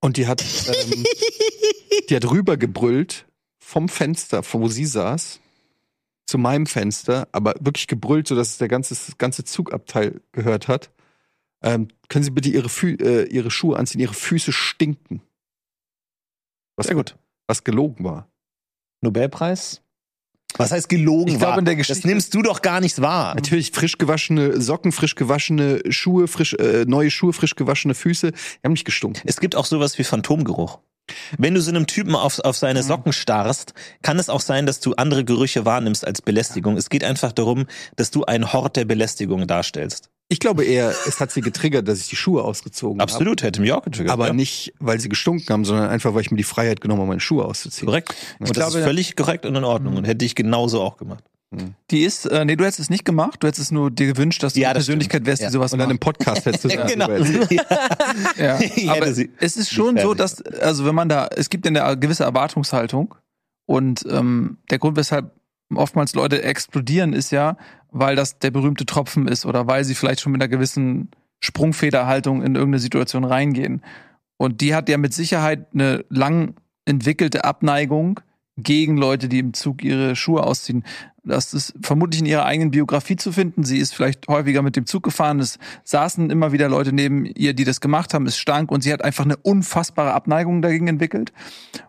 Und 0.02 0.18
die 0.18 0.28
hat, 0.28 0.44
ähm, 0.68 1.06
die 2.10 2.16
hat 2.16 2.30
rübergebrüllt 2.30 3.26
vom 3.60 3.90
Fenster, 3.90 4.44
von 4.44 4.62
wo 4.62 4.68
sie 4.68 4.86
saß, 4.86 5.40
zu 6.26 6.38
meinem 6.38 6.68
Fenster, 6.68 7.28
aber 7.32 7.56
wirklich 7.60 7.88
gebrüllt, 7.88 8.28
sodass 8.28 8.52
es 8.52 8.58
der 8.58 8.68
ganze, 8.68 8.94
das 8.94 9.18
ganze 9.18 9.44
Zugabteil 9.44 10.22
gehört 10.32 10.68
hat. 10.68 10.92
Ähm, 11.62 11.90
können 12.08 12.24
Sie 12.24 12.32
bitte 12.32 12.50
Ihre, 12.50 12.70
Fü 12.70 12.96
äh, 12.96 13.24
Ihre 13.26 13.52
Schuhe 13.52 13.78
anziehen? 13.78 14.00
Ihre 14.00 14.14
Füße 14.14 14.52
stinken. 14.52 15.22
Was, 16.78 16.86
Sehr 16.86 16.96
gut. 16.96 17.18
Was 17.48 17.64
gelogen 17.64 18.06
war. 18.06 18.32
Nobelpreis? 19.02 19.82
Was 20.60 20.72
heißt 20.72 20.89
gelogen 20.89 21.32
Ich 21.34 21.39
glaube, 21.39 21.60
in 21.60 21.65
der 21.65 21.76
das 21.76 21.88
Geschichte- 21.88 22.08
nimmst 22.08 22.34
du 22.34 22.41
doch 22.41 22.62
gar 22.62 22.82
nicht 22.82 23.02
wahr. 23.02 23.34
Natürlich 23.36 23.72
frisch 23.72 23.98
gewaschene 23.98 24.60
Socken, 24.62 24.91
frisch 24.91 25.15
gewaschene 25.15 25.82
Schuhe, 25.89 26.28
frisch, 26.28 26.54
äh, 26.56 26.86
neue 26.86 27.10
Schuhe, 27.10 27.34
frisch 27.34 27.56
gewaschene 27.56 27.95
Füße. 27.95 28.32
Die 28.32 28.38
haben 28.63 28.74
nicht 28.74 28.86
gestunken. 28.86 29.22
Es 29.26 29.39
gibt 29.39 29.56
auch 29.56 29.65
sowas 29.65 29.98
wie 29.98 30.04
Phantomgeruch. 30.04 30.80
Wenn 31.38 31.56
du 31.56 31.62
so 31.62 31.72
einem 31.72 31.88
Typen 31.88 32.13
auf, 32.15 32.39
auf 32.39 32.56
seine 32.58 32.84
Socken 32.84 33.13
starrst, 33.13 33.74
kann 34.04 34.19
es 34.19 34.30
auch 34.30 34.41
sein, 34.41 34.65
dass 34.65 34.80
du 34.80 34.93
andere 34.93 35.24
Gerüche 35.26 35.65
wahrnimmst 35.65 36.06
als 36.06 36.22
Belästigung. 36.22 36.78
Es 36.78 36.89
geht 36.89 37.04
einfach 37.04 37.32
darum, 37.32 37.65
dass 37.95 38.12
du 38.12 38.26
einen 38.26 38.54
Hort 38.54 38.76
der 38.76 38.86
Belästigung 38.86 39.48
darstellst. 39.48 40.10
Ich 40.32 40.39
glaube 40.39 40.63
eher, 40.63 40.94
es 41.08 41.20
hat 41.20 41.32
sie 41.32 41.42
getriggert, 41.42 41.88
dass 41.88 42.00
ich 42.02 42.08
die 42.08 42.15
Schuhe 42.15 42.44
ausgezogen 42.44 43.02
habe. 43.02 43.12
Absolut, 43.12 43.42
hätte 43.42 43.62
mich 43.62 43.72
auch 43.74 43.82
getriggert. 43.84 44.13
Aber 44.13 44.28
ja. 44.28 44.34
nicht, 44.34 44.74
weil 44.80 45.00
sie 45.00 45.10
gestunken 45.10 45.48
haben, 45.50 45.65
sondern 45.65 45.89
einfach, 45.89 46.13
weil 46.13 46.22
ich 46.22 46.30
mir 46.30 46.38
die 46.38 46.44
Freiheit 46.44 46.82
genommen 46.82 47.02
habe, 47.02 47.10
meine 47.10 47.20
Schuhe 47.20 47.46
auszuziehen. 47.46 47.88
korrekt. 47.88 48.13
Und 48.38 48.48
das 48.50 48.56
glaube, 48.56 48.78
ist 48.78 48.84
völlig 48.86 49.15
korrekt 49.15 49.48
und 49.48 49.56
in 49.56 49.63
Ordnung 49.63 49.98
und 49.98 50.06
hätte 50.06 50.24
ich 50.26 50.36
genauso 50.36 50.82
auch 50.82 50.98
gemacht. 50.98 51.24
Die 51.89 52.04
ist, 52.04 52.28
äh, 52.28 52.46
nee, 52.46 52.56
du 52.56 52.63
hättest 52.63 52.80
es 52.80 52.89
nicht 52.92 53.06
gemacht, 53.06 53.38
du 53.42 53.48
hättest 53.48 53.60
es 53.63 53.72
nur 53.72 53.89
dir 53.89 54.06
gewünscht, 54.06 54.44
dass 54.44 54.54
du 54.54 54.60
Ja, 54.60 54.68
eine 54.70 54.76
das 54.76 54.86
Persönlichkeit 54.86 55.22
stimmt. 55.22 55.28
wärst, 55.30 55.42
die 55.42 55.46
Ja. 55.46 55.52
sowas 55.52 55.74
Und 55.74 55.80
dann 55.80 55.88
macht. 55.88 55.94
im 55.96 56.00
Podcast 56.00 56.46
hättest 56.46 56.65
du 56.65 56.68
das 56.78 56.92
genau. 56.92 57.08
Ja, 58.38 58.60
Ich 58.76 58.88
aber 58.88 59.08
es 59.08 59.18
ist 59.58 59.72
schon 59.74 59.98
so, 59.98 60.13
dass, 60.13 60.44
also 60.44 60.86
wenn 60.86 60.94
man 60.94 61.10
da, 61.10 61.28
es 61.36 61.50
gibt 61.50 61.65
eine 61.65 61.98
gewisse 61.98 62.24
Erwartungshaltung 62.24 63.15
und 63.65 64.06
ähm, 64.08 64.60
der 64.70 64.78
Grund, 64.78 64.96
weshalb 64.96 65.32
oftmals 65.75 66.15
Leute 66.15 66.43
explodieren, 66.43 67.13
ist 67.13 67.32
ja, 67.32 67.58
weil 67.91 68.15
das 68.15 68.39
der 68.39 68.51
berühmte 68.51 68.86
Tropfen 68.86 69.27
ist 69.27 69.45
oder 69.45 69.67
weil 69.67 69.84
sie 69.84 69.95
vielleicht 69.95 70.21
schon 70.21 70.32
mit 70.32 70.41
einer 70.41 70.49
gewissen 70.49 71.10
Sprungfederhaltung 71.39 72.41
in 72.41 72.55
irgendeine 72.55 72.79
Situation 72.79 73.23
reingehen. 73.23 73.82
Und 74.38 74.62
die 74.62 74.73
hat 74.75 74.89
ja 74.89 74.97
mit 74.97 75.13
Sicherheit 75.13 75.67
eine 75.73 76.05
lang 76.10 76.55
entwickelte 76.86 77.43
Abneigung 77.43 78.19
gegen 78.58 78.97
Leute, 78.97 79.29
die 79.29 79.39
im 79.39 79.53
Zug 79.53 79.84
ihre 79.84 80.15
Schuhe 80.15 80.43
ausziehen. 80.43 80.84
Das 81.30 81.54
ist 81.54 81.74
vermutlich 81.82 82.20
in 82.22 82.26
ihrer 82.26 82.46
eigenen 82.46 82.72
Biografie 82.72 83.15
zu 83.15 83.32
finden. 83.32 83.63
Sie 83.63 83.78
ist 83.78 83.94
vielleicht 83.96 84.28
häufiger 84.28 84.62
mit 84.62 84.76
dem 84.76 84.86
Zug 84.86 85.04
gefahren. 85.04 85.39
Es 85.39 85.58
saßen 85.84 86.30
immer 86.30 86.52
wieder 86.52 86.68
Leute 86.70 86.92
neben 86.94 87.26
ihr, 87.26 87.54
die 87.54 87.63
das 87.63 87.80
gemacht 87.82 88.13
haben. 88.13 88.26
Es 88.28 88.38
stank 88.38 88.72
und 88.72 88.82
sie 88.82 88.92
hat 88.92 89.04
einfach 89.04 89.26
eine 89.26 89.38
unfassbare 89.38 90.13
Abneigung 90.13 90.62
dagegen 90.62 90.88
entwickelt. 90.88 91.32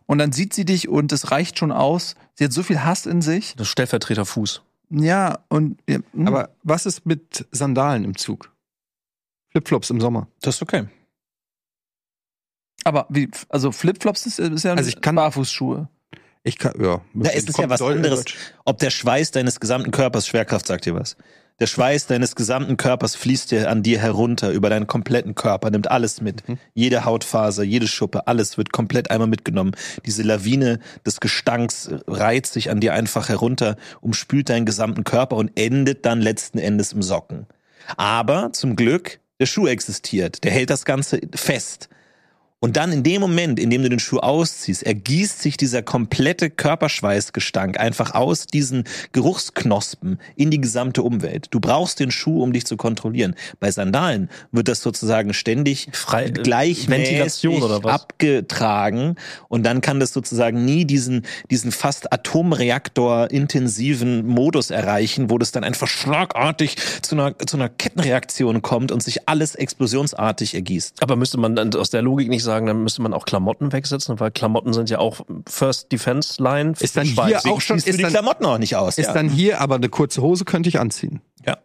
Und 0.07 0.19
dann 0.19 0.33
sieht 0.33 0.55
sie 0.55 0.65
dich 0.65 0.89
und 0.89 1.13
es 1.13 1.31
reicht 1.31 1.59
schon 1.59 1.73
aus. 1.73 2.15
Sie 2.35 2.45
hat 2.45 2.53
so 2.53 2.63
viel 2.63 2.85
Hass 2.85 3.07
in 3.07 3.23
sich. 3.23 3.55
Das 3.57 3.69
Stellvertreterfuß. 3.69 4.63
Ja, 4.91 5.39
und 5.49 5.79
ja, 5.89 5.99
hm. 6.15 6.27
Aber 6.27 6.51
was 6.63 6.87
ist 6.87 7.07
mit 7.07 7.47
Sandalen 7.53 8.05
im 8.05 8.17
Zug? 8.17 8.53
Flipflops 9.51 9.91
im 9.91 10.01
Sommer. 10.01 10.29
Das 10.43 10.57
ist 10.57 10.63
okay. 10.63 10.87
aber 12.85 13.07
wie, 13.11 13.31
also 13.49 13.73
Flipflops 13.73 14.27
ist, 14.27 14.39
ist 14.39 14.65
ja 14.65 14.73
Also 14.75 14.89
ich 14.89 15.01
kann- 15.01 15.15
Barfußschuhe. 15.17 15.89
Ich 16.43 16.59
kann, 16.59 16.73
ja. 16.81 17.03
Da 17.15 17.31
ist 17.31 17.49
es 17.49 17.57
ja 17.57 17.69
was 17.69 17.83
anderes. 17.83 18.25
Ob 18.65 18.79
der 18.79 18.91
Schweiß 18.91 19.31
deines 19.31 19.61
gesamten 19.61 19.91
Körpers, 19.91 20.27
Schwerkraft 20.27 20.67
sagt 20.67 20.87
dir 20.87 20.95
was. 20.95 21.17
Der 21.61 21.67
Schweiß 21.67 22.07
deines 22.07 22.35
gesamten 22.35 22.79
Körpers 22.79 23.15
fließt 23.17 23.51
dir 23.51 23.71
an 23.71 23.83
dir 23.83 23.99
herunter, 23.99 24.51
über 24.51 24.71
deinen 24.71 24.87
kompletten 24.87 25.35
Körper, 25.35 25.71
nimmt 25.71 25.91
alles 25.91 26.23
mit. 26.23 26.43
Jede 26.73 27.05
Hautfaser, 27.05 27.63
jede 27.63 27.87
Schuppe, 27.87 28.27
alles 28.27 28.57
wird 28.57 28.73
komplett 28.73 29.11
einmal 29.11 29.29
mitgenommen. 29.29 29.73
Diese 30.07 30.23
Lawine 30.23 30.79
des 31.05 31.21
Gestanks 31.21 31.91
reizt 32.07 32.55
sich 32.55 32.71
an 32.71 32.81
dir 32.81 32.95
einfach 32.95 33.29
herunter, 33.29 33.77
umspült 34.01 34.49
deinen 34.49 34.65
gesamten 34.65 35.05
Körper 35.05 35.37
und 35.37 35.53
endet 35.55 36.07
dann 36.07 36.23
letzten 36.23 36.59
Endes 36.59 36.95
im 36.95 37.03
Socken. 37.03 37.47
Aber 37.99 38.55
zum 38.55 38.75
Glück, 38.75 39.21
der 39.39 39.47
Schuh 39.47 39.67
existiert. 39.67 40.45
Der 40.45 40.53
hält 40.53 40.71
das 40.71 40.87
Ganze 40.87 41.21
fest. 41.35 41.91
Und 42.63 42.77
dann 42.77 42.93
in 42.93 43.03
dem 43.03 43.23
Moment, 43.23 43.59
in 43.59 43.71
dem 43.71 43.83
du 43.83 43.89
den 43.89 44.01
Schuh 44.01 44.19
ausziehst, 44.19 44.83
ergießt 44.83 45.41
sich 45.41 45.57
dieser 45.57 45.81
komplette 45.81 46.51
Körperschweißgestank 46.51 47.81
einfach 47.81 48.15
aus 48.15 48.47
diesen 48.47 48.85
Geruchsknospen 49.13 50.21
in 50.37 50.51
die 50.51 50.61
gesamte 50.61 51.03
Umwelt. 51.03 51.47
Du 51.53 51.61
brauchst 51.61 52.01
den 52.01 52.11
Schuh, 52.11 52.43
um 52.43 52.53
dich 52.53 52.67
zu 52.67 52.77
kontrollieren. 52.77 53.35
Bei 53.61 53.71
Sandalen 53.71 54.29
wird 54.53 54.69
das 54.69 54.83
sozusagen 54.83 55.33
ständig 55.33 55.89
Frei- 55.93 56.29
gleichmäßig 56.29 56.91
Ventilation 56.91 57.63
oder 57.63 57.83
was? 57.83 57.95
abgetragen 57.95 59.17
und 59.49 59.65
dann 59.65 59.81
kann 59.81 59.99
das 59.99 60.13
sozusagen 60.13 60.67
nie 60.67 60.85
diesen, 60.85 61.25
diesen 61.51 61.73
fast 61.73 62.13
Atomreaktor-intensiven 62.13 64.27
Modus 64.27 64.71
erreichen, 64.71 65.31
wo 65.31 65.39
das 65.39 65.51
dann 65.51 65.65
einfach 65.65 65.89
schlagartig 65.89 66.77
zu 67.01 67.15
einer, 67.15 67.39
zu 67.39 67.57
einer 67.57 67.71
Kettenreaktion 67.71 68.61
kommt 68.61 68.93
und 68.93 69.03
sich 69.03 69.27
alles 69.31 69.55
explosionsartig 69.55 70.55
ergießt. 70.55 71.03
Aber 71.03 71.17
müsste 71.17 71.39
man 71.39 71.57
dann 71.57 71.75
aus 71.75 71.89
der 71.89 72.03
Logik 72.03 72.29
nicht 72.29 72.43
sagen, 72.43 72.50
dann 72.51 72.83
müsste 72.83 73.03
man 73.03 73.15
auch 73.15 73.25
Klamotten 73.25 73.73
wegsetzen, 73.73 74.21
weil 74.21 74.31
Klamotten 74.31 74.73
sind 74.73 74.91
ja 74.91 74.99
auch 74.99 75.21
First 75.49 75.91
Defense 75.93 76.43
Line. 76.43 76.75
Ist 76.79 76.97
dann 76.97 77.07
hier 77.07 77.41
auch 77.47 77.61
schon, 77.61 77.79
ist 77.79 77.87
die 77.87 78.03
dann, 78.03 78.11
Klamotten 78.11 78.45
auch 78.45 78.59
nicht 78.59 78.77
aus. 78.77 78.99
ist 78.99 79.07
ja. 79.07 79.13
dann 79.13 79.29
hier, 79.29 79.61
aber 79.61 79.77
eine 79.77 79.89
kurze 79.89 80.23
Hose 80.23 80.45
könnte 80.45 80.69
ich 80.69 80.79
anziehen. 80.79 81.21
ja. 81.47 81.57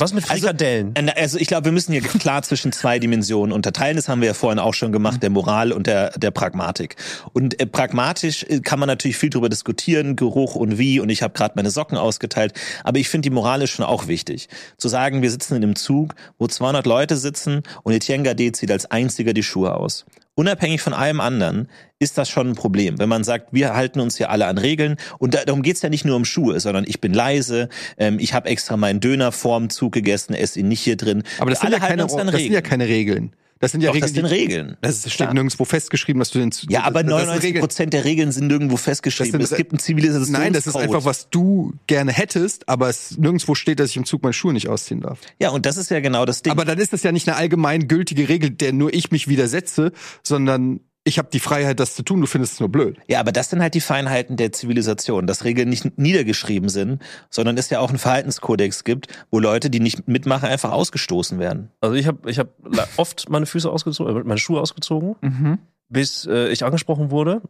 Was 0.00 0.12
mit 0.12 0.30
Also- 0.30 0.42
Frikadellen? 0.42 0.94
Äh, 0.94 1.12
Also 1.16 1.38
ich 1.38 1.48
glaube, 1.48 1.64
wir 1.66 1.72
müssen 1.72 1.90
hier 1.92 2.02
klar 2.02 2.42
zwischen 2.42 2.70
zwei 2.70 3.00
Dimensionen 3.00 3.52
unterteilen. 3.52 3.96
Das 3.96 4.08
haben 4.08 4.20
wir 4.20 4.28
ja 4.28 4.34
vorhin 4.34 4.60
auch 4.60 4.74
schon 4.74 4.92
gemacht, 4.92 5.22
der 5.24 5.30
Moral 5.30 5.72
und 5.72 5.88
der, 5.88 6.10
der 6.16 6.30
Pragmatik. 6.30 6.94
Und 7.32 7.60
äh, 7.60 7.66
pragmatisch 7.66 8.44
äh, 8.48 8.60
kann 8.60 8.78
man 8.78 8.86
natürlich 8.86 9.16
viel 9.16 9.30
drüber 9.30 9.48
diskutieren, 9.48 10.14
Geruch 10.14 10.54
und 10.54 10.78
wie. 10.78 11.00
Und 11.00 11.08
ich 11.08 11.22
habe 11.22 11.34
gerade 11.34 11.54
meine 11.56 11.70
Socken 11.70 11.98
ausgeteilt. 11.98 12.52
Aber 12.84 12.98
ich 12.98 13.08
finde 13.08 13.28
die 13.28 13.34
Moral 13.34 13.60
ist 13.62 13.70
schon 13.70 13.84
auch 13.84 14.06
wichtig. 14.06 14.48
Zu 14.76 14.88
sagen, 14.88 15.20
wir 15.20 15.30
sitzen 15.32 15.56
in 15.56 15.64
einem 15.64 15.74
Zug, 15.74 16.14
wo 16.38 16.46
200 16.46 16.86
Leute 16.86 17.16
sitzen 17.16 17.62
und 17.82 17.92
Etienne 17.92 18.22
Gade 18.22 18.52
zieht 18.52 18.70
als 18.70 18.88
einziger 18.90 19.32
die 19.32 19.42
Schuhe 19.42 19.74
aus. 19.74 20.06
Unabhängig 20.38 20.80
von 20.82 20.94
allem 20.94 21.20
anderen 21.20 21.68
ist 21.98 22.16
das 22.16 22.28
schon 22.28 22.50
ein 22.50 22.54
Problem, 22.54 23.00
wenn 23.00 23.08
man 23.08 23.24
sagt, 23.24 23.52
wir 23.52 23.74
halten 23.74 23.98
uns 23.98 24.18
hier 24.18 24.30
alle 24.30 24.46
an 24.46 24.56
Regeln 24.56 24.94
und 25.18 25.34
da, 25.34 25.44
darum 25.44 25.62
geht's 25.62 25.82
ja 25.82 25.88
nicht 25.88 26.04
nur 26.04 26.14
um 26.14 26.24
Schuhe, 26.24 26.60
sondern 26.60 26.84
ich 26.86 27.00
bin 27.00 27.12
leise, 27.12 27.68
ähm, 27.96 28.20
ich 28.20 28.34
habe 28.34 28.48
extra 28.48 28.76
meinen 28.76 29.00
Döner 29.00 29.32
vorm 29.32 29.68
Zug 29.68 29.94
gegessen, 29.94 30.34
esse 30.34 30.60
ihn 30.60 30.68
nicht 30.68 30.80
hier 30.80 30.96
drin. 30.96 31.24
Aber 31.40 31.50
das, 31.50 31.58
sind 31.58 31.72
ja, 31.72 31.80
keine, 31.80 31.88
halten 31.88 32.02
uns 32.02 32.14
an 32.14 32.28
das 32.28 32.40
sind 32.40 32.52
ja 32.52 32.60
keine 32.60 32.86
Regeln. 32.86 33.32
Das 33.60 33.72
sind 33.72 33.80
ja 33.80 33.88
Doch, 33.88 33.94
Regeln. 33.96 34.08
das 34.12 34.14
sind 34.14 34.24
Regeln. 34.26 34.76
Das 34.80 35.00
steht 35.00 35.16
Klar. 35.16 35.34
nirgendwo 35.34 35.64
festgeschrieben, 35.64 36.20
dass 36.20 36.30
du 36.30 36.38
den. 36.38 36.50
Ja, 36.68 36.84
aber 36.84 37.02
das 37.02 37.10
sind 37.10 37.18
99 37.18 37.44
Regeln. 37.48 37.60
Prozent 37.60 37.92
der 37.92 38.04
Regeln 38.04 38.32
sind 38.32 38.46
nirgendwo 38.46 38.76
festgeschrieben. 38.76 39.32
Sind- 39.32 39.42
es 39.42 39.56
gibt 39.56 39.72
einen 39.72 39.78
Zivilisationscode. 39.80 40.40
Nein, 40.40 40.52
das 40.52 40.66
ist 40.66 40.76
einfach, 40.76 41.04
was 41.04 41.28
du 41.30 41.72
gerne 41.86 42.12
hättest, 42.12 42.68
aber 42.68 42.88
es 42.88 43.18
nirgendwo 43.18 43.54
steht, 43.54 43.80
dass 43.80 43.90
ich 43.90 43.96
im 43.96 44.04
Zug 44.04 44.22
meine 44.22 44.32
Schuhe 44.32 44.52
nicht 44.52 44.68
ausziehen 44.68 45.00
darf. 45.00 45.18
Ja, 45.40 45.50
und 45.50 45.66
das 45.66 45.76
ist 45.76 45.90
ja 45.90 46.00
genau 46.00 46.24
das 46.24 46.42
Ding. 46.42 46.52
Aber 46.52 46.64
dann 46.64 46.78
ist 46.78 46.92
das 46.92 47.02
ja 47.02 47.10
nicht 47.12 47.28
eine 47.28 47.36
allgemein 47.36 47.88
gültige 47.88 48.28
Regel, 48.28 48.50
der 48.50 48.72
nur 48.72 48.92
ich 48.94 49.10
mich 49.10 49.26
widersetze, 49.28 49.92
sondern 50.22 50.80
ich 51.08 51.18
habe 51.18 51.28
die 51.32 51.40
Freiheit, 51.40 51.80
das 51.80 51.94
zu 51.94 52.02
tun. 52.02 52.20
Du 52.20 52.26
findest 52.26 52.54
es 52.54 52.60
nur 52.60 52.68
blöd. 52.68 52.98
Ja, 53.08 53.18
aber 53.20 53.32
das 53.32 53.50
sind 53.50 53.60
halt 53.60 53.74
die 53.74 53.80
Feinheiten 53.80 54.36
der 54.36 54.52
Zivilisation, 54.52 55.26
dass 55.26 55.44
Regeln 55.44 55.68
nicht 55.68 55.98
niedergeschrieben 55.98 56.68
sind, 56.68 57.02
sondern 57.30 57.56
es 57.58 57.70
ja 57.70 57.80
auch 57.80 57.88
einen 57.88 57.98
Verhaltenskodex 57.98 58.84
gibt, 58.84 59.08
wo 59.30 59.38
Leute, 59.40 59.70
die 59.70 59.80
nicht 59.80 60.06
mitmachen, 60.06 60.48
einfach 60.48 60.70
ausgestoßen 60.70 61.38
werden. 61.38 61.70
Also 61.80 61.96
ich 61.96 62.06
habe 62.06 62.30
ich 62.30 62.38
hab 62.38 62.50
oft 62.96 63.28
meine 63.28 63.46
Füße 63.46 63.68
ausgezogen, 63.70 64.16
äh, 64.16 64.24
meine 64.24 64.38
Schuhe 64.38 64.60
ausgezogen, 64.60 65.16
Mhm. 65.20 65.58
bis 65.88 66.26
äh, 66.26 66.48
ich 66.48 66.64
angesprochen 66.64 67.10
wurde 67.10 67.42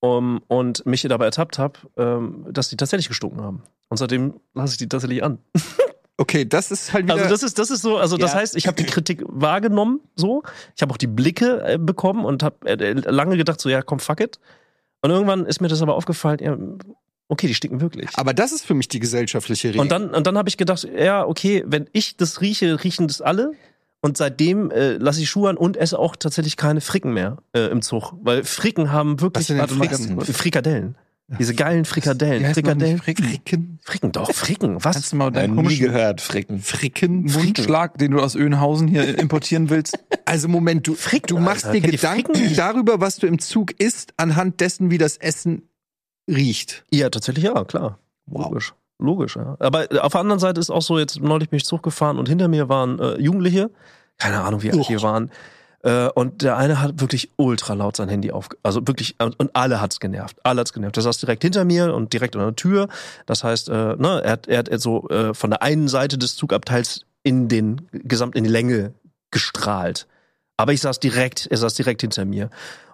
um, 0.00 0.42
und 0.48 0.84
mich 0.86 1.02
dabei 1.02 1.26
ertappt 1.26 1.58
habe, 1.58 1.78
ähm, 1.96 2.46
dass 2.50 2.68
die 2.68 2.76
tatsächlich 2.76 3.08
gestunken 3.08 3.42
haben. 3.42 3.62
Und 3.88 3.96
seitdem 3.98 4.40
lasse 4.54 4.72
ich 4.74 4.78
die 4.78 4.88
tatsächlich 4.88 5.22
an. 5.22 5.38
Okay, 6.20 6.44
das 6.44 6.70
ist 6.70 6.92
halt 6.92 7.06
wieder. 7.06 7.14
Also 7.14 7.30
das 7.30 7.42
ist 7.42 7.58
das 7.58 7.70
ist 7.70 7.80
so, 7.80 7.96
also 7.96 8.18
das 8.18 8.32
Ja. 8.34 8.40
heißt, 8.40 8.54
ich 8.54 8.66
habe 8.66 8.76
die 8.76 8.84
Kritik 8.84 9.22
wahrgenommen, 9.26 10.00
so, 10.16 10.42
ich 10.76 10.82
habe 10.82 10.92
auch 10.92 10.98
die 10.98 11.06
Blicke 11.06 11.62
äh, 11.64 11.78
bekommen 11.78 12.26
und 12.26 12.42
habe 12.42 12.68
äh, 12.68 12.92
lange 12.92 13.38
gedacht, 13.38 13.58
so 13.58 13.70
ja, 13.70 13.80
komm, 13.80 14.00
fuck 14.00 14.20
it. 14.20 14.38
Und 15.00 15.10
irgendwann 15.10 15.46
ist 15.46 15.62
mir 15.62 15.68
das 15.68 15.80
aber 15.80 15.94
aufgefallen, 15.94 16.38
ja, 16.42 16.58
okay, 17.28 17.46
die 17.46 17.54
stinken 17.54 17.80
wirklich. 17.80 18.10
aber 18.16 18.34
das 18.34 18.52
ist 18.52 18.66
für 18.66 18.74
mich 18.74 18.88
die 18.88 19.00
gesellschaftliche 19.00 19.68
Regel. 19.68 19.80
Und 19.80 19.90
dann, 19.90 20.10
und 20.10 20.26
dann 20.26 20.36
habe 20.36 20.50
ich 20.50 20.58
gedacht, 20.58 20.86
ja, 20.94 21.24
okay, 21.26 21.64
wenn 21.66 21.88
ich 21.92 22.18
das 22.18 22.42
rieche, 22.42 22.84
riechen 22.84 23.08
das 23.08 23.22
alle. 23.22 23.52
Und 24.02 24.16
seitdem 24.18 24.70
äh, 24.70 24.92
lasse 24.98 25.22
ich 25.22 25.28
Schuhe 25.30 25.48
an 25.50 25.56
und 25.56 25.76
esse 25.78 25.98
auch 25.98 26.16
tatsächlich 26.16 26.56
keine 26.58 26.80
Fricken 26.82 27.12
mehr 27.14 27.38
äh, 27.54 27.66
im 27.70 27.80
Zug. 27.82 28.12
Weil 28.22 28.44
Fricken 28.44 28.92
haben 28.92 29.20
wirklich 29.20 29.42
Was 29.42 29.46
sind 29.48 29.58
denn 29.58 29.68
Fricken? 29.68 30.20
Frikadellen. 30.34 30.96
Diese 31.38 31.54
geilen 31.54 31.84
Frikadellen. 31.84 32.42
Die 32.44 32.54
Frikadellen. 32.54 32.98
Fricken. 32.98 33.24
Fricken. 33.24 33.78
Fricken, 33.82 34.12
doch, 34.12 34.32
Fricken. 34.32 34.84
Was? 34.84 34.94
Kannst 34.94 35.12
du 35.12 35.16
mal 35.16 35.26
Nein, 35.26 35.34
deinen 35.34 35.50
nie 35.50 35.56
komischen 35.62 35.86
gehört, 35.86 36.20
Fricken. 36.20 36.58
Fricken. 36.60 37.22
Mundschlag, 37.24 37.98
den 37.98 38.10
du 38.12 38.20
aus 38.20 38.34
Öhnhausen 38.34 38.88
hier 38.88 39.18
importieren 39.18 39.70
willst? 39.70 39.98
Also 40.24 40.48
Moment, 40.48 40.86
du, 40.86 40.94
Fricken, 40.94 41.28
du 41.36 41.38
machst 41.38 41.66
Alter. 41.66 41.74
dir 41.78 41.82
Kennt 41.82 41.92
Gedanken 42.00 42.34
Fricken? 42.34 42.56
darüber, 42.56 43.00
was 43.00 43.16
du 43.18 43.26
im 43.26 43.38
Zug 43.38 43.72
isst, 43.80 44.12
anhand 44.16 44.60
dessen, 44.60 44.90
wie 44.90 44.98
das 44.98 45.16
Essen 45.18 45.62
riecht. 46.28 46.84
Ja, 46.90 47.10
tatsächlich 47.10 47.44
ja, 47.44 47.64
klar. 47.64 47.98
Logisch. 48.30 48.74
Logisch, 48.98 49.36
ja. 49.36 49.56
Aber 49.60 49.90
äh, 49.92 49.98
auf 49.98 50.12
der 50.12 50.20
anderen 50.20 50.40
Seite 50.40 50.60
ist 50.60 50.70
auch 50.70 50.82
so, 50.82 50.98
jetzt 50.98 51.20
neulich 51.20 51.48
bin 51.48 51.56
ich 51.58 51.64
Zug 51.64 51.82
gefahren 51.82 52.18
und 52.18 52.28
hinter 52.28 52.48
mir 52.48 52.68
waren 52.68 52.98
äh, 52.98 53.18
Jugendliche, 53.20 53.70
keine 54.18 54.40
Ahnung, 54.40 54.62
wie 54.62 54.70
alt 54.72 54.88
die 54.88 55.00
waren. 55.00 55.30
Äh, 55.82 56.08
und 56.08 56.42
der 56.42 56.56
eine 56.56 56.80
hat 56.80 57.00
wirklich 57.00 57.30
ultra 57.36 57.74
laut 57.74 57.96
sein 57.96 58.08
Handy 58.08 58.30
auf, 58.32 58.48
also 58.62 58.86
wirklich, 58.86 59.16
und 59.20 59.50
alle 59.54 59.80
hat's 59.80 60.00
genervt. 60.00 60.36
Alle 60.42 60.60
hat's 60.60 60.72
genervt. 60.72 60.96
Der 60.96 61.02
saß 61.02 61.18
direkt 61.18 61.42
hinter 61.42 61.64
mir 61.64 61.94
und 61.94 62.12
direkt 62.12 62.36
an 62.36 62.42
der 62.42 62.56
Tür. 62.56 62.88
Das 63.26 63.44
heißt, 63.44 63.68
äh, 63.68 63.96
ne, 63.96 64.20
er 64.22 64.32
hat, 64.32 64.46
er 64.48 64.58
hat 64.58 64.80
so 64.80 65.08
äh, 65.08 65.34
von 65.34 65.50
der 65.50 65.62
einen 65.62 65.88
Seite 65.88 66.18
des 66.18 66.36
Zugabteils 66.36 67.06
in 67.22 67.48
den, 67.48 67.88
gesamt 67.92 68.36
in 68.36 68.44
die 68.44 68.50
Länge 68.50 68.94
gestrahlt. 69.30 70.06
Aber 70.56 70.72
ich 70.72 70.80
saß 70.80 71.00
direkt, 71.00 71.46
er 71.50 71.56
saß 71.56 71.74
direkt 71.74 72.02
hinter 72.02 72.24
mir. 72.24 72.50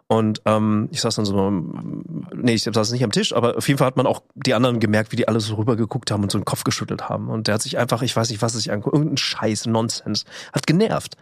Und 0.08 0.40
ähm, 0.44 0.88
ich 0.92 1.00
saß 1.00 1.16
dann 1.16 1.24
so, 1.24 1.50
nee, 1.50 2.54
ich 2.54 2.62
saß 2.62 2.92
nicht 2.92 3.02
am 3.02 3.10
Tisch, 3.10 3.34
aber 3.34 3.56
auf 3.56 3.66
jeden 3.66 3.78
Fall 3.78 3.88
hat 3.88 3.96
man 3.96 4.06
auch 4.06 4.22
die 4.36 4.54
anderen 4.54 4.78
gemerkt, 4.78 5.10
wie 5.10 5.16
die 5.16 5.26
alle 5.26 5.40
so 5.40 5.56
rübergeguckt 5.56 6.12
haben 6.12 6.22
und 6.22 6.30
so 6.30 6.38
den 6.38 6.44
Kopf 6.44 6.62
geschüttelt 6.62 7.08
haben. 7.08 7.28
Und 7.28 7.48
der 7.48 7.54
hat 7.54 7.62
sich 7.62 7.76
einfach, 7.76 8.02
ich 8.02 8.14
weiß 8.14 8.30
nicht, 8.30 8.40
was 8.40 8.54
es 8.54 8.62
sich 8.62 8.72
anguckt, 8.72 8.94
irgendein 8.94 9.16
Scheiß, 9.16 9.66
Nonsens, 9.66 10.24
hat 10.52 10.68
genervt. 10.68 11.16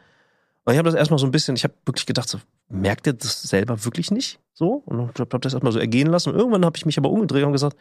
Und 0.64 0.72
ich 0.72 0.78
habe 0.78 0.88
das 0.88 0.98
erstmal 0.98 1.18
so 1.18 1.26
ein 1.26 1.30
bisschen, 1.30 1.56
ich 1.56 1.64
habe 1.64 1.74
wirklich 1.84 2.06
gedacht, 2.06 2.28
so, 2.28 2.38
merkt 2.68 3.06
ihr 3.06 3.12
das 3.12 3.42
selber 3.42 3.84
wirklich 3.84 4.10
nicht? 4.10 4.40
So? 4.54 4.82
Und 4.86 5.10
ich 5.14 5.20
habe 5.20 5.38
das 5.40 5.52
erstmal 5.52 5.72
so 5.72 5.78
ergehen 5.78 6.08
lassen. 6.08 6.30
Und 6.30 6.36
irgendwann 6.36 6.64
habe 6.64 6.76
ich 6.76 6.86
mich 6.86 6.96
aber 6.96 7.10
umgedreht 7.10 7.44
und 7.44 7.52
gesagt, 7.52 7.76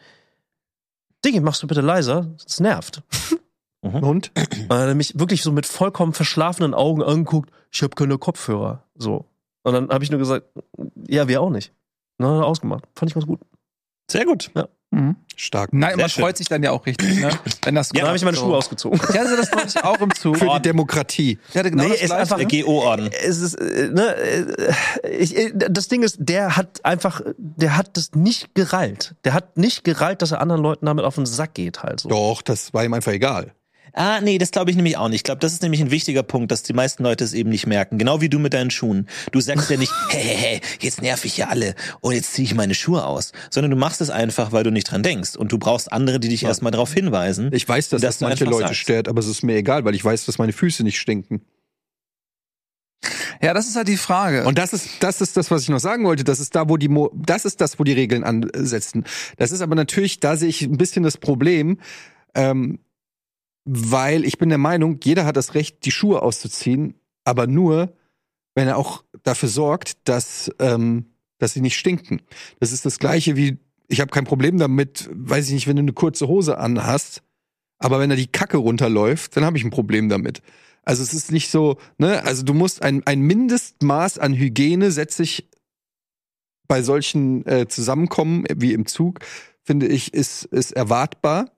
Diggi, 1.24 1.40
machst 1.40 1.62
du 1.62 1.66
bitte 1.66 1.80
leiser? 1.80 2.34
Das 2.42 2.60
nervt. 2.60 3.02
Und? 3.80 4.02
Und 4.02 4.70
er 4.70 4.88
hat 4.88 4.96
mich 4.96 5.18
wirklich 5.18 5.42
so 5.42 5.52
mit 5.52 5.66
vollkommen 5.66 6.12
verschlafenen 6.12 6.74
Augen 6.74 7.02
angeguckt, 7.02 7.50
ich 7.70 7.82
habe 7.82 7.94
keine 7.94 8.18
Kopfhörer. 8.18 8.84
So. 8.94 9.26
Und 9.62 9.72
dann 9.72 9.88
habe 9.90 10.04
ich 10.04 10.10
nur 10.10 10.18
gesagt, 10.18 10.46
ja, 11.08 11.28
wir 11.28 11.40
auch 11.40 11.50
nicht. 11.50 11.72
Und 12.18 12.26
dann 12.26 12.36
hat 12.36 12.42
er 12.42 12.46
ausgemacht. 12.46 12.84
Fand 12.94 13.10
ich 13.10 13.14
ganz 13.14 13.26
gut. 13.26 13.40
Sehr 14.10 14.24
gut. 14.24 14.50
Mhm. 14.94 15.16
Stark. 15.36 15.72
Nein, 15.72 15.96
man 15.98 16.08
schön. 16.08 16.22
freut 16.22 16.36
sich 16.36 16.48
dann 16.48 16.62
ja 16.62 16.70
auch 16.70 16.86
richtig, 16.86 17.18
ne? 17.18 17.28
Wenn 17.64 17.74
das 17.74 17.88
dann 17.88 18.06
habe 18.06 18.16
ich 18.16 18.24
meine 18.24 18.36
so. 18.36 18.44
Schuhe 18.44 18.56
ausgezogen. 18.56 19.00
Ich 19.02 19.18
hatte 19.18 19.36
das 19.36 19.50
neulich 19.50 19.76
auch 19.84 20.00
im 20.00 20.14
Zug. 20.14 20.36
Für 20.38 20.46
die 20.56 20.62
Demokratie. 20.62 21.38
Ich 21.50 21.56
hatte 21.56 21.70
genau 21.72 21.82
Nee, 21.84 21.88
das 21.90 22.00
ist 22.02 22.06
Gleiche. 22.06 22.20
einfach- 22.20 22.36
Der 22.48 22.62
GO-Orden. 22.64 23.10
Es 23.26 23.38
ist, 23.40 23.54
äh, 23.54 23.88
ne, 23.92 24.14
äh, 24.14 25.16
ich, 25.18 25.36
äh, 25.36 25.52
das 25.54 25.88
Ding 25.88 26.02
ist, 26.04 26.18
der 26.20 26.56
hat 26.56 26.84
einfach, 26.84 27.20
der 27.36 27.76
hat 27.76 27.96
das 27.96 28.12
nicht 28.14 28.54
gerallt. 28.54 29.16
Der 29.24 29.34
hat 29.34 29.56
nicht 29.56 29.82
gerallt, 29.82 30.22
dass 30.22 30.30
er 30.30 30.40
anderen 30.40 30.62
Leuten 30.62 30.86
damit 30.86 31.04
auf 31.04 31.16
den 31.16 31.26
Sack 31.26 31.54
geht, 31.54 31.82
halt 31.82 31.98
so. 32.00 32.08
Doch, 32.08 32.40
das 32.42 32.72
war 32.72 32.84
ihm 32.84 32.94
einfach 32.94 33.12
egal. 33.12 33.52
Ah, 33.94 34.20
nee, 34.20 34.38
das 34.38 34.50
glaube 34.50 34.70
ich 34.70 34.76
nämlich 34.76 34.96
auch 34.96 35.08
nicht. 35.08 35.20
Ich 35.20 35.22
glaube, 35.24 35.38
das 35.38 35.52
ist 35.52 35.62
nämlich 35.62 35.80
ein 35.80 35.90
wichtiger 35.90 36.22
Punkt, 36.24 36.50
dass 36.50 36.64
die 36.64 36.72
meisten 36.72 37.04
Leute 37.04 37.22
es 37.22 37.32
eben 37.32 37.48
nicht 37.50 37.66
merken. 37.66 37.96
Genau 37.96 38.20
wie 38.20 38.28
du 38.28 38.40
mit 38.40 38.52
deinen 38.52 38.70
Schuhen. 38.70 39.08
Du 39.30 39.40
sagst 39.40 39.70
ja 39.70 39.76
nicht, 39.76 39.92
hey, 40.08 40.22
hey, 40.22 40.36
hey, 40.36 40.60
jetzt 40.80 41.00
nerv 41.00 41.24
ich 41.24 41.36
ja 41.36 41.48
alle 41.48 41.74
und 42.00 42.12
jetzt 42.14 42.32
ziehe 42.34 42.44
ich 42.44 42.54
meine 42.54 42.74
Schuhe 42.74 43.04
aus. 43.06 43.32
Sondern 43.50 43.70
du 43.70 43.76
machst 43.76 44.00
es 44.00 44.10
einfach, 44.10 44.50
weil 44.50 44.64
du 44.64 44.72
nicht 44.72 44.90
dran 44.90 45.02
denkst. 45.04 45.36
Und 45.36 45.52
du 45.52 45.58
brauchst 45.58 45.92
andere, 45.92 46.18
die 46.18 46.28
dich 46.28 46.42
erstmal 46.42 46.72
darauf 46.72 46.92
hinweisen. 46.92 47.50
Ich 47.52 47.68
weiß, 47.68 47.88
dass 47.88 48.02
Dass 48.02 48.18
das 48.18 48.28
manche 48.28 48.44
Leute 48.44 48.68
sagst. 48.68 48.80
stört, 48.80 49.08
aber 49.08 49.20
es 49.20 49.28
ist 49.28 49.42
mir 49.42 49.56
egal, 49.56 49.84
weil 49.84 49.94
ich 49.94 50.04
weiß, 50.04 50.26
dass 50.26 50.38
meine 50.38 50.52
Füße 50.52 50.82
nicht 50.82 50.98
stinken. 50.98 51.42
Ja, 53.42 53.52
das 53.52 53.68
ist 53.68 53.76
halt 53.76 53.88
die 53.88 53.96
Frage. 53.96 54.44
Und 54.44 54.58
das 54.58 54.72
ist, 54.72 54.88
das 55.00 55.20
ist 55.20 55.36
das, 55.36 55.50
was 55.50 55.62
ich 55.62 55.68
noch 55.68 55.78
sagen 55.78 56.04
wollte. 56.04 56.24
Das 56.24 56.40
ist 56.40 56.54
da, 56.54 56.68
wo 56.68 56.76
die, 56.76 56.88
Mo 56.88 57.10
das 57.14 57.44
ist 57.44 57.60
das, 57.60 57.78
wo 57.78 57.84
die 57.84 57.92
Regeln 57.92 58.24
ansetzen. 58.24 59.04
Das 59.36 59.52
ist 59.52 59.60
aber 59.60 59.74
natürlich, 59.74 60.20
da 60.20 60.36
sehe 60.36 60.48
ich 60.48 60.62
ein 60.62 60.78
bisschen 60.78 61.02
das 61.02 61.18
Problem, 61.18 61.78
ähm, 62.34 62.78
weil 63.64 64.24
ich 64.24 64.38
bin 64.38 64.48
der 64.48 64.58
Meinung, 64.58 65.00
jeder 65.02 65.24
hat 65.24 65.36
das 65.36 65.54
Recht, 65.54 65.84
die 65.84 65.90
Schuhe 65.90 66.22
auszuziehen, 66.22 66.94
aber 67.24 67.46
nur, 67.46 67.96
wenn 68.54 68.68
er 68.68 68.76
auch 68.76 69.04
dafür 69.22 69.48
sorgt, 69.48 70.08
dass, 70.08 70.50
ähm, 70.58 71.06
dass 71.38 71.54
sie 71.54 71.60
nicht 71.60 71.78
stinken. 71.78 72.20
Das 72.60 72.72
ist 72.72 72.84
das 72.84 72.98
Gleiche 72.98 73.36
wie, 73.36 73.58
ich 73.88 74.00
habe 74.00 74.10
kein 74.10 74.24
Problem 74.24 74.58
damit, 74.58 75.08
weiß 75.12 75.48
ich 75.48 75.54
nicht, 75.54 75.66
wenn 75.66 75.76
du 75.76 75.82
eine 75.82 75.92
kurze 75.92 76.28
Hose 76.28 76.58
anhast, 76.58 77.22
aber 77.78 78.00
wenn 78.00 78.10
da 78.10 78.16
die 78.16 78.26
Kacke 78.26 78.58
runterläuft, 78.58 79.36
dann 79.36 79.44
habe 79.44 79.56
ich 79.56 79.64
ein 79.64 79.70
Problem 79.70 80.08
damit. 80.08 80.42
Also 80.84 81.02
es 81.02 81.14
ist 81.14 81.32
nicht 81.32 81.50
so, 81.50 81.78
ne, 81.98 82.22
also 82.24 82.42
du 82.42 82.52
musst 82.52 82.82
ein, 82.82 83.02
ein 83.06 83.20
Mindestmaß 83.20 84.18
an 84.18 84.34
Hygiene 84.34 84.90
setze 84.90 85.22
ich 85.22 85.48
bei 86.68 86.82
solchen 86.82 87.46
äh, 87.46 87.68
Zusammenkommen 87.68 88.44
wie 88.54 88.72
im 88.72 88.86
Zug, 88.86 89.20
finde 89.62 89.86
ich, 89.86 90.12
ist, 90.12 90.44
ist 90.44 90.72
erwartbar. 90.72 91.50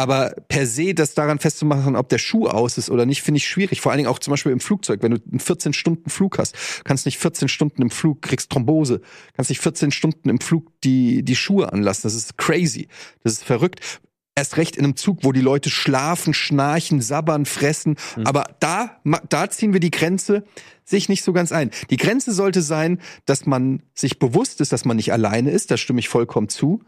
Aber 0.00 0.34
per 0.48 0.66
se 0.66 0.94
das 0.94 1.12
daran 1.12 1.38
festzumachen, 1.38 1.94
ob 1.94 2.08
der 2.08 2.16
Schuh 2.16 2.46
aus 2.46 2.78
ist 2.78 2.88
oder 2.88 3.04
nicht, 3.04 3.20
finde 3.20 3.36
ich 3.36 3.46
schwierig. 3.46 3.82
Vor 3.82 3.92
allen 3.92 3.98
Dingen 3.98 4.08
auch 4.08 4.18
zum 4.18 4.30
Beispiel 4.30 4.50
im 4.50 4.58
Flugzeug. 4.58 5.02
Wenn 5.02 5.10
du 5.10 5.18
einen 5.30 5.40
14 5.40 5.74
Stunden 5.74 6.08
Flug 6.08 6.38
hast, 6.38 6.56
kannst 6.84 7.04
nicht 7.04 7.18
14 7.18 7.48
Stunden 7.48 7.82
im 7.82 7.90
Flug, 7.90 8.22
kriegst 8.22 8.48
Thrombose, 8.48 9.02
kannst 9.34 9.50
nicht 9.50 9.60
14 9.60 9.90
Stunden 9.90 10.30
im 10.30 10.40
Flug 10.40 10.72
die, 10.84 11.22
die 11.22 11.36
Schuhe 11.36 11.70
anlassen. 11.70 12.04
Das 12.04 12.14
ist 12.14 12.38
crazy. 12.38 12.88
Das 13.24 13.34
ist 13.34 13.44
verrückt. 13.44 14.00
Erst 14.34 14.56
recht 14.56 14.76
in 14.76 14.84
einem 14.84 14.96
Zug, 14.96 15.18
wo 15.22 15.32
die 15.32 15.42
Leute 15.42 15.68
schlafen, 15.68 16.32
schnarchen, 16.32 17.02
sabbern, 17.02 17.44
fressen. 17.44 17.96
Aber 18.24 18.56
da, 18.60 19.02
da 19.28 19.50
ziehen 19.50 19.74
wir 19.74 19.80
die 19.80 19.90
Grenze 19.90 20.44
sich 20.82 21.10
nicht 21.10 21.24
so 21.24 21.34
ganz 21.34 21.52
ein. 21.52 21.72
Die 21.90 21.98
Grenze 21.98 22.32
sollte 22.32 22.62
sein, 22.62 23.02
dass 23.26 23.44
man 23.44 23.82
sich 23.94 24.18
bewusst 24.18 24.62
ist, 24.62 24.72
dass 24.72 24.86
man 24.86 24.96
nicht 24.96 25.12
alleine 25.12 25.50
ist. 25.50 25.70
Da 25.70 25.76
stimme 25.76 26.00
ich 26.00 26.08
vollkommen 26.08 26.48
zu. 26.48 26.80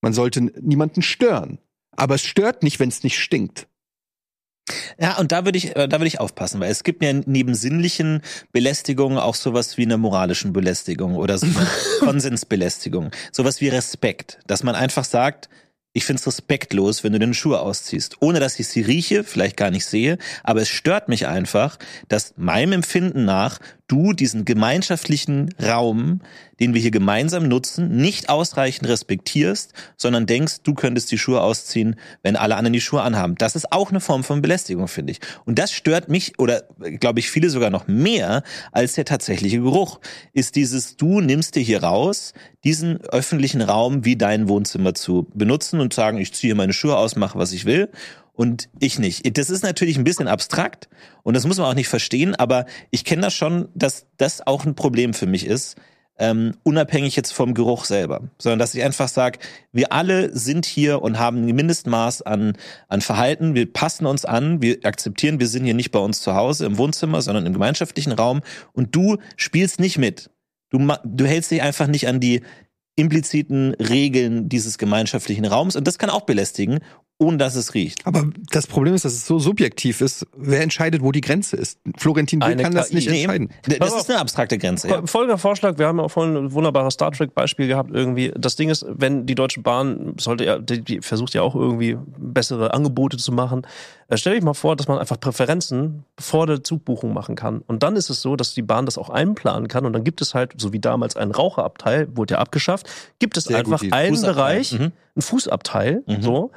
Man 0.00 0.14
sollte 0.14 0.40
niemanden 0.40 1.02
stören. 1.02 1.58
Aber 2.00 2.14
es 2.14 2.24
stört 2.24 2.62
nicht, 2.62 2.80
wenn 2.80 2.88
es 2.88 3.02
nicht 3.02 3.18
stinkt. 3.18 3.66
Ja, 4.98 5.18
und 5.18 5.32
da 5.32 5.44
würde 5.44 5.58
ich, 5.58 5.76
äh, 5.76 5.86
da 5.86 5.98
würde 5.98 6.06
ich 6.06 6.18
aufpassen, 6.18 6.58
weil 6.58 6.70
es 6.70 6.82
gibt 6.82 7.02
ja 7.02 7.12
neben 7.12 7.54
sinnlichen 7.54 8.22
Belästigungen 8.52 9.18
auch 9.18 9.34
sowas 9.34 9.76
wie 9.76 9.82
eine 9.82 9.98
moralischen 9.98 10.54
Belästigung 10.54 11.16
oder 11.16 11.36
so 11.36 11.44
eine 11.44 11.66
Konsensbelästigung. 12.00 13.10
Sowas 13.32 13.60
wie 13.60 13.68
Respekt, 13.68 14.38
dass 14.46 14.62
man 14.62 14.74
einfach 14.74 15.04
sagt, 15.04 15.50
ich 15.92 16.06
find's 16.06 16.26
respektlos, 16.26 17.04
wenn 17.04 17.12
du 17.12 17.18
deine 17.18 17.34
Schuhe 17.34 17.60
ausziehst, 17.60 18.16
ohne 18.20 18.40
dass 18.40 18.58
ich 18.58 18.68
sie 18.68 18.80
rieche, 18.80 19.22
vielleicht 19.22 19.58
gar 19.58 19.70
nicht 19.70 19.84
sehe, 19.84 20.16
aber 20.42 20.62
es 20.62 20.68
stört 20.68 21.08
mich 21.08 21.26
einfach, 21.26 21.78
dass 22.08 22.32
meinem 22.36 22.72
Empfinden 22.72 23.26
nach 23.26 23.58
du 23.90 24.12
diesen 24.12 24.44
gemeinschaftlichen 24.44 25.52
Raum, 25.60 26.20
den 26.60 26.74
wir 26.74 26.80
hier 26.80 26.92
gemeinsam 26.92 27.48
nutzen, 27.48 27.96
nicht 27.96 28.28
ausreichend 28.28 28.88
respektierst, 28.88 29.72
sondern 29.96 30.26
denkst, 30.26 30.58
du 30.62 30.74
könntest 30.74 31.10
die 31.10 31.18
Schuhe 31.18 31.40
ausziehen, 31.40 31.96
wenn 32.22 32.36
alle 32.36 32.54
anderen 32.54 32.72
die 32.72 32.80
Schuhe 32.80 33.02
anhaben. 33.02 33.34
Das 33.36 33.56
ist 33.56 33.72
auch 33.72 33.90
eine 33.90 34.00
Form 34.00 34.22
von 34.22 34.42
Belästigung, 34.42 34.86
finde 34.86 35.12
ich. 35.12 35.20
Und 35.44 35.58
das 35.58 35.72
stört 35.72 36.08
mich 36.08 36.38
oder 36.38 36.62
glaube 37.00 37.18
ich 37.18 37.30
viele 37.30 37.50
sogar 37.50 37.70
noch 37.70 37.88
mehr 37.88 38.44
als 38.70 38.94
der 38.94 39.06
tatsächliche 39.06 39.60
Geruch. 39.60 39.98
Ist 40.32 40.54
dieses, 40.54 40.96
du 40.96 41.20
nimmst 41.20 41.56
dir 41.56 41.62
hier 41.62 41.82
raus, 41.82 42.32
diesen 42.62 43.00
öffentlichen 43.06 43.62
Raum 43.62 44.04
wie 44.04 44.16
dein 44.16 44.48
Wohnzimmer 44.48 44.94
zu 44.94 45.26
benutzen 45.34 45.80
und 45.80 45.92
sagen, 45.92 46.18
ich 46.18 46.32
ziehe 46.32 46.54
meine 46.54 46.72
Schuhe 46.74 46.96
aus, 46.96 47.16
mache 47.16 47.38
was 47.38 47.52
ich 47.52 47.64
will 47.64 47.88
und 48.40 48.70
ich 48.78 48.98
nicht. 48.98 49.36
Das 49.36 49.50
ist 49.50 49.62
natürlich 49.62 49.98
ein 49.98 50.04
bisschen 50.04 50.26
abstrakt 50.26 50.88
und 51.24 51.34
das 51.34 51.46
muss 51.46 51.58
man 51.58 51.66
auch 51.66 51.74
nicht 51.74 51.88
verstehen, 51.88 52.34
aber 52.34 52.64
ich 52.90 53.04
kenne 53.04 53.20
das 53.20 53.34
schon, 53.34 53.68
dass 53.74 54.06
das 54.16 54.46
auch 54.46 54.64
ein 54.64 54.74
Problem 54.74 55.12
für 55.12 55.26
mich 55.26 55.44
ist, 55.44 55.76
ähm, 56.18 56.54
unabhängig 56.62 57.16
jetzt 57.16 57.32
vom 57.32 57.52
Geruch 57.52 57.84
selber, 57.84 58.30
sondern 58.38 58.58
dass 58.58 58.74
ich 58.74 58.82
einfach 58.82 59.08
sage, 59.08 59.40
wir 59.72 59.92
alle 59.92 60.34
sind 60.34 60.64
hier 60.64 61.02
und 61.02 61.18
haben 61.18 61.46
ein 61.46 61.54
Mindestmaß 61.54 62.22
an, 62.22 62.54
an 62.88 63.02
Verhalten, 63.02 63.54
wir 63.54 63.70
passen 63.70 64.06
uns 64.06 64.24
an, 64.24 64.62
wir 64.62 64.78
akzeptieren, 64.84 65.38
wir 65.38 65.46
sind 65.46 65.66
hier 65.66 65.74
nicht 65.74 65.90
bei 65.90 65.98
uns 65.98 66.22
zu 66.22 66.34
Hause 66.34 66.64
im 66.64 66.78
Wohnzimmer, 66.78 67.20
sondern 67.20 67.44
im 67.44 67.52
gemeinschaftlichen 67.52 68.12
Raum. 68.12 68.40
Und 68.72 68.96
du 68.96 69.18
spielst 69.36 69.80
nicht 69.80 69.98
mit. 69.98 70.30
Du, 70.70 70.78
du 71.04 71.26
hältst 71.26 71.50
dich 71.50 71.60
einfach 71.60 71.88
nicht 71.88 72.08
an 72.08 72.20
die 72.20 72.40
impliziten 72.96 73.74
Regeln 73.74 74.48
dieses 74.48 74.78
gemeinschaftlichen 74.78 75.44
Raums. 75.44 75.76
Und 75.76 75.86
das 75.86 75.98
kann 75.98 76.08
auch 76.08 76.22
belästigen, 76.22 76.80
ohne 77.20 77.36
dass 77.36 77.54
es 77.54 77.74
riecht. 77.74 78.06
Aber 78.06 78.24
das 78.50 78.66
Problem 78.66 78.94
ist, 78.94 79.04
dass 79.04 79.12
es 79.12 79.26
so 79.26 79.38
subjektiv 79.38 80.00
ist. 80.00 80.26
Wer 80.36 80.62
entscheidet, 80.62 81.02
wo 81.02 81.12
die 81.12 81.20
Grenze 81.20 81.54
ist? 81.56 81.78
Florentin 81.98 82.40
Will 82.42 82.56
kann 82.56 82.74
das 82.74 82.88
KI. 82.88 82.94
nicht 82.96 83.10
Nee, 83.10 83.22
entscheiden. 83.22 83.50
Das 83.78 83.94
ist 83.94 84.10
eine 84.10 84.18
abstrakte 84.20 84.56
Grenze. 84.58 84.88
Ja. 84.88 85.06
Folgender 85.06 85.36
Vorschlag, 85.38 85.78
wir 85.78 85.86
haben 85.86 85.98
ja 85.98 86.04
auch 86.04 86.10
vorhin 86.10 86.34
ein 86.36 86.52
wunderbares 86.52 86.94
Star 86.94 87.12
Trek-Beispiel 87.12 87.68
gehabt 87.68 87.90
irgendwie. 87.92 88.32
Das 88.36 88.56
Ding 88.56 88.70
ist, 88.70 88.86
wenn 88.88 89.26
die 89.26 89.34
Deutsche 89.34 89.60
Bahn 89.60 90.14
sollte 90.18 90.44
ja, 90.46 90.58
die, 90.58 90.82
die 90.82 91.00
versucht 91.02 91.34
ja 91.34 91.42
auch 91.42 91.54
irgendwie 91.54 91.96
bessere 92.18 92.72
Angebote 92.72 93.18
zu 93.18 93.32
machen. 93.32 93.66
Äh, 94.08 94.16
stell 94.16 94.34
dich 94.34 94.42
mal 94.42 94.54
vor, 94.54 94.74
dass 94.74 94.88
man 94.88 94.98
einfach 94.98 95.20
Präferenzen 95.20 96.04
vor 96.18 96.46
der 96.46 96.64
Zugbuchung 96.64 97.12
machen 97.12 97.36
kann. 97.36 97.60
Und 97.66 97.82
dann 97.82 97.96
ist 97.96 98.08
es 98.10 98.22
so, 98.22 98.34
dass 98.34 98.54
die 98.54 98.62
Bahn 98.62 98.86
das 98.86 98.96
auch 98.98 99.10
einplanen 99.10 99.68
kann. 99.68 99.84
Und 99.84 99.92
dann 99.92 100.04
gibt 100.04 100.20
es 100.22 100.34
halt, 100.34 100.54
so 100.56 100.72
wie 100.72 100.80
damals 100.80 101.16
ein 101.16 101.30
Raucherabteil, 101.30 102.08
wurde 102.16 102.34
ja 102.34 102.40
abgeschafft, 102.40 102.88
gibt 103.18 103.36
es 103.36 103.44
Sehr 103.44 103.58
einfach 103.58 103.80
gut, 103.82 103.92
einen 103.92 104.16
Fußabteil. 104.16 104.34
Bereich, 104.34 104.72
Mhm. 104.72 104.78
einen 105.16 105.22
Fußabteil, 105.22 106.02
Mhm. 106.06 106.22
so. 106.22 106.50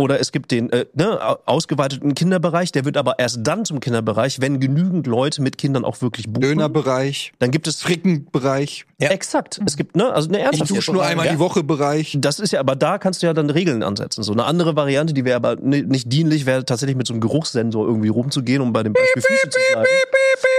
Oder 0.00 0.18
es 0.20 0.32
gibt 0.32 0.50
den 0.50 0.70
äh, 0.70 0.86
ne, 0.94 1.18
au- 1.24 1.38
ausgeweiteten 1.46 2.14
Kinderbereich, 2.14 2.72
der 2.72 2.84
wird 2.84 2.96
aber 2.96 3.18
erst 3.18 3.38
dann 3.42 3.64
zum 3.64 3.80
Kinderbereich, 3.80 4.40
wenn 4.40 4.58
genügend 4.60 5.06
Leute 5.06 5.42
mit 5.42 5.58
Kindern 5.58 5.84
auch 5.84 6.00
wirklich 6.02 6.26
buchen. 6.26 6.40
Dönerbereich, 6.42 7.32
Dann 7.38 7.50
gibt 7.50 7.66
es 7.68 7.80
Frickenbereich, 7.82 8.86
Ja. 9.00 9.10
Exakt. 9.10 9.60
Es 9.66 9.76
gibt, 9.76 9.96
ne, 9.96 10.12
also 10.12 10.28
eine 10.28 10.38
ich 10.38 10.44
ernsthaft. 10.44 10.70
dusche 10.70 10.92
nur 10.92 11.04
einmal 11.04 11.26
Ja. 11.26 11.32
die 11.32 11.38
Woche 11.38 11.62
Bereich. 11.62 12.16
Das 12.20 12.40
ist 12.40 12.52
ja, 12.52 12.60
aber 12.60 12.76
da 12.76 12.98
kannst 12.98 13.22
du 13.22 13.26
ja 13.26 13.34
dann 13.34 13.50
Regeln 13.50 13.82
ansetzen. 13.82 14.22
So 14.22 14.32
eine 14.32 14.44
andere 14.44 14.74
Variante, 14.76 15.12
die 15.14 15.24
wäre 15.24 15.36
aber 15.36 15.56
ni- 15.56 15.82
nicht 15.82 16.12
dienlich, 16.12 16.46
wäre 16.46 16.64
tatsächlich 16.64 16.96
mit 16.96 17.06
so 17.06 17.12
einem 17.12 17.20
Geruchssensor 17.20 17.86
irgendwie 17.86 18.08
rumzugehen, 18.08 18.62
um 18.62 18.72
bei 18.72 18.82
dem 18.82 18.92
Beispiel 18.92 19.22
Füße 19.22 19.48
zu 19.50 19.58
bleiben. 19.72 19.86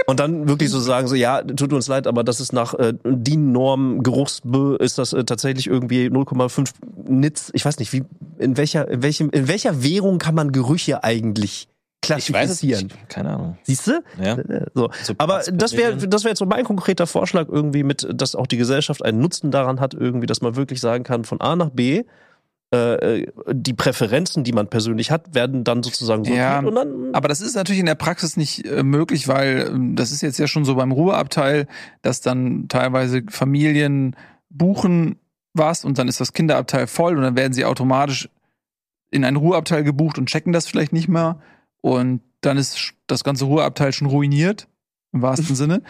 Und 0.06 0.20
dann 0.20 0.48
wirklich 0.48 0.70
so 0.70 0.80
sagen, 0.80 1.06
so, 1.08 1.14
ja, 1.14 1.42
tut 1.42 1.72
uns 1.72 1.86
leid, 1.88 2.06
aber 2.06 2.24
das 2.24 2.40
ist 2.40 2.52
nach 2.52 2.74
äh, 2.74 2.92
DIN-Norm 3.04 4.02
Geruchs 4.02 4.42
ist 4.78 4.98
das 4.98 5.12
äh, 5.12 5.24
tatsächlich 5.24 5.66
irgendwie 5.66 6.06
0,5 6.08 6.70
Nitz. 7.08 7.50
Ich 7.54 7.64
weiß 7.64 7.78
nicht, 7.78 7.92
wie, 7.92 8.02
in 8.38 8.56
welcher, 8.56 8.88
in 8.88 9.02
welchem, 9.02 9.30
in 9.32 9.48
welcher 9.48 9.82
Währung 9.82 10.18
kann 10.18 10.34
man 10.34 10.52
Gerüche 10.52 11.02
eigentlich 11.02 11.68
Ich 12.04 12.10
weiß 12.10 12.18
es 12.18 12.32
klassifizieren? 12.32 12.86
nicht. 12.86 13.08
Keine 13.08 13.30
Ahnung. 13.30 13.58
Siehst 13.64 13.86
du? 13.86 14.02
Ja. 14.22 14.36
So. 14.74 14.90
So 15.02 15.14
Aber 15.18 15.42
das 15.52 15.76
wäre 15.76 15.96
das 15.96 16.24
wäre 16.24 16.30
jetzt 16.30 16.38
so 16.38 16.46
mein 16.46 16.64
konkreter 16.64 17.06
Vorschlag 17.06 17.48
irgendwie 17.48 17.82
mit, 17.82 18.06
dass 18.12 18.34
auch 18.34 18.46
die 18.46 18.56
Gesellschaft 18.56 19.04
einen 19.04 19.20
Nutzen 19.20 19.50
daran 19.50 19.80
hat 19.80 19.94
irgendwie, 19.94 20.26
dass 20.26 20.40
man 20.40 20.56
wirklich 20.56 20.80
sagen 20.80 21.04
kann 21.04 21.24
von 21.24 21.40
A 21.40 21.56
nach 21.56 21.70
B. 21.70 22.04
Äh, 22.72 23.26
die 23.52 23.74
Präferenzen, 23.74 24.44
die 24.44 24.52
man 24.52 24.68
persönlich 24.68 25.10
hat, 25.10 25.34
werden 25.34 25.62
dann 25.62 25.82
sozusagen 25.82 26.24
sortiert 26.24 26.42
Ja, 26.42 26.58
und 26.60 26.74
dann 26.74 27.10
Aber 27.12 27.28
das 27.28 27.42
ist 27.42 27.54
natürlich 27.54 27.80
in 27.80 27.86
der 27.86 27.96
Praxis 27.96 28.38
nicht 28.38 28.64
äh, 28.66 28.82
möglich, 28.82 29.28
weil 29.28 29.68
ähm, 29.68 29.94
das 29.94 30.10
ist 30.10 30.22
jetzt 30.22 30.38
ja 30.38 30.46
schon 30.46 30.64
so 30.64 30.74
beim 30.76 30.90
Ruheabteil, 30.90 31.66
dass 32.00 32.22
dann 32.22 32.68
teilweise 32.68 33.24
Familien 33.28 34.16
buchen 34.48 35.16
was 35.52 35.84
und 35.84 35.98
dann 35.98 36.08
ist 36.08 36.18
das 36.18 36.32
Kinderabteil 36.32 36.86
voll 36.86 37.16
und 37.18 37.22
dann 37.22 37.36
werden 37.36 37.52
sie 37.52 37.66
automatisch 37.66 38.30
in 39.12 39.24
ein 39.24 39.36
Ruheabteil 39.36 39.84
gebucht 39.84 40.18
und 40.18 40.28
checken 40.28 40.52
das 40.52 40.66
vielleicht 40.66 40.92
nicht 40.92 41.08
mehr 41.08 41.38
und 41.80 42.20
dann 42.40 42.56
ist 42.56 42.94
das 43.06 43.22
ganze 43.22 43.44
Ruheabteil 43.44 43.92
schon 43.92 44.08
ruiniert 44.08 44.66
im 45.12 45.22
wahrsten 45.22 45.54
Sinne. 45.54 45.82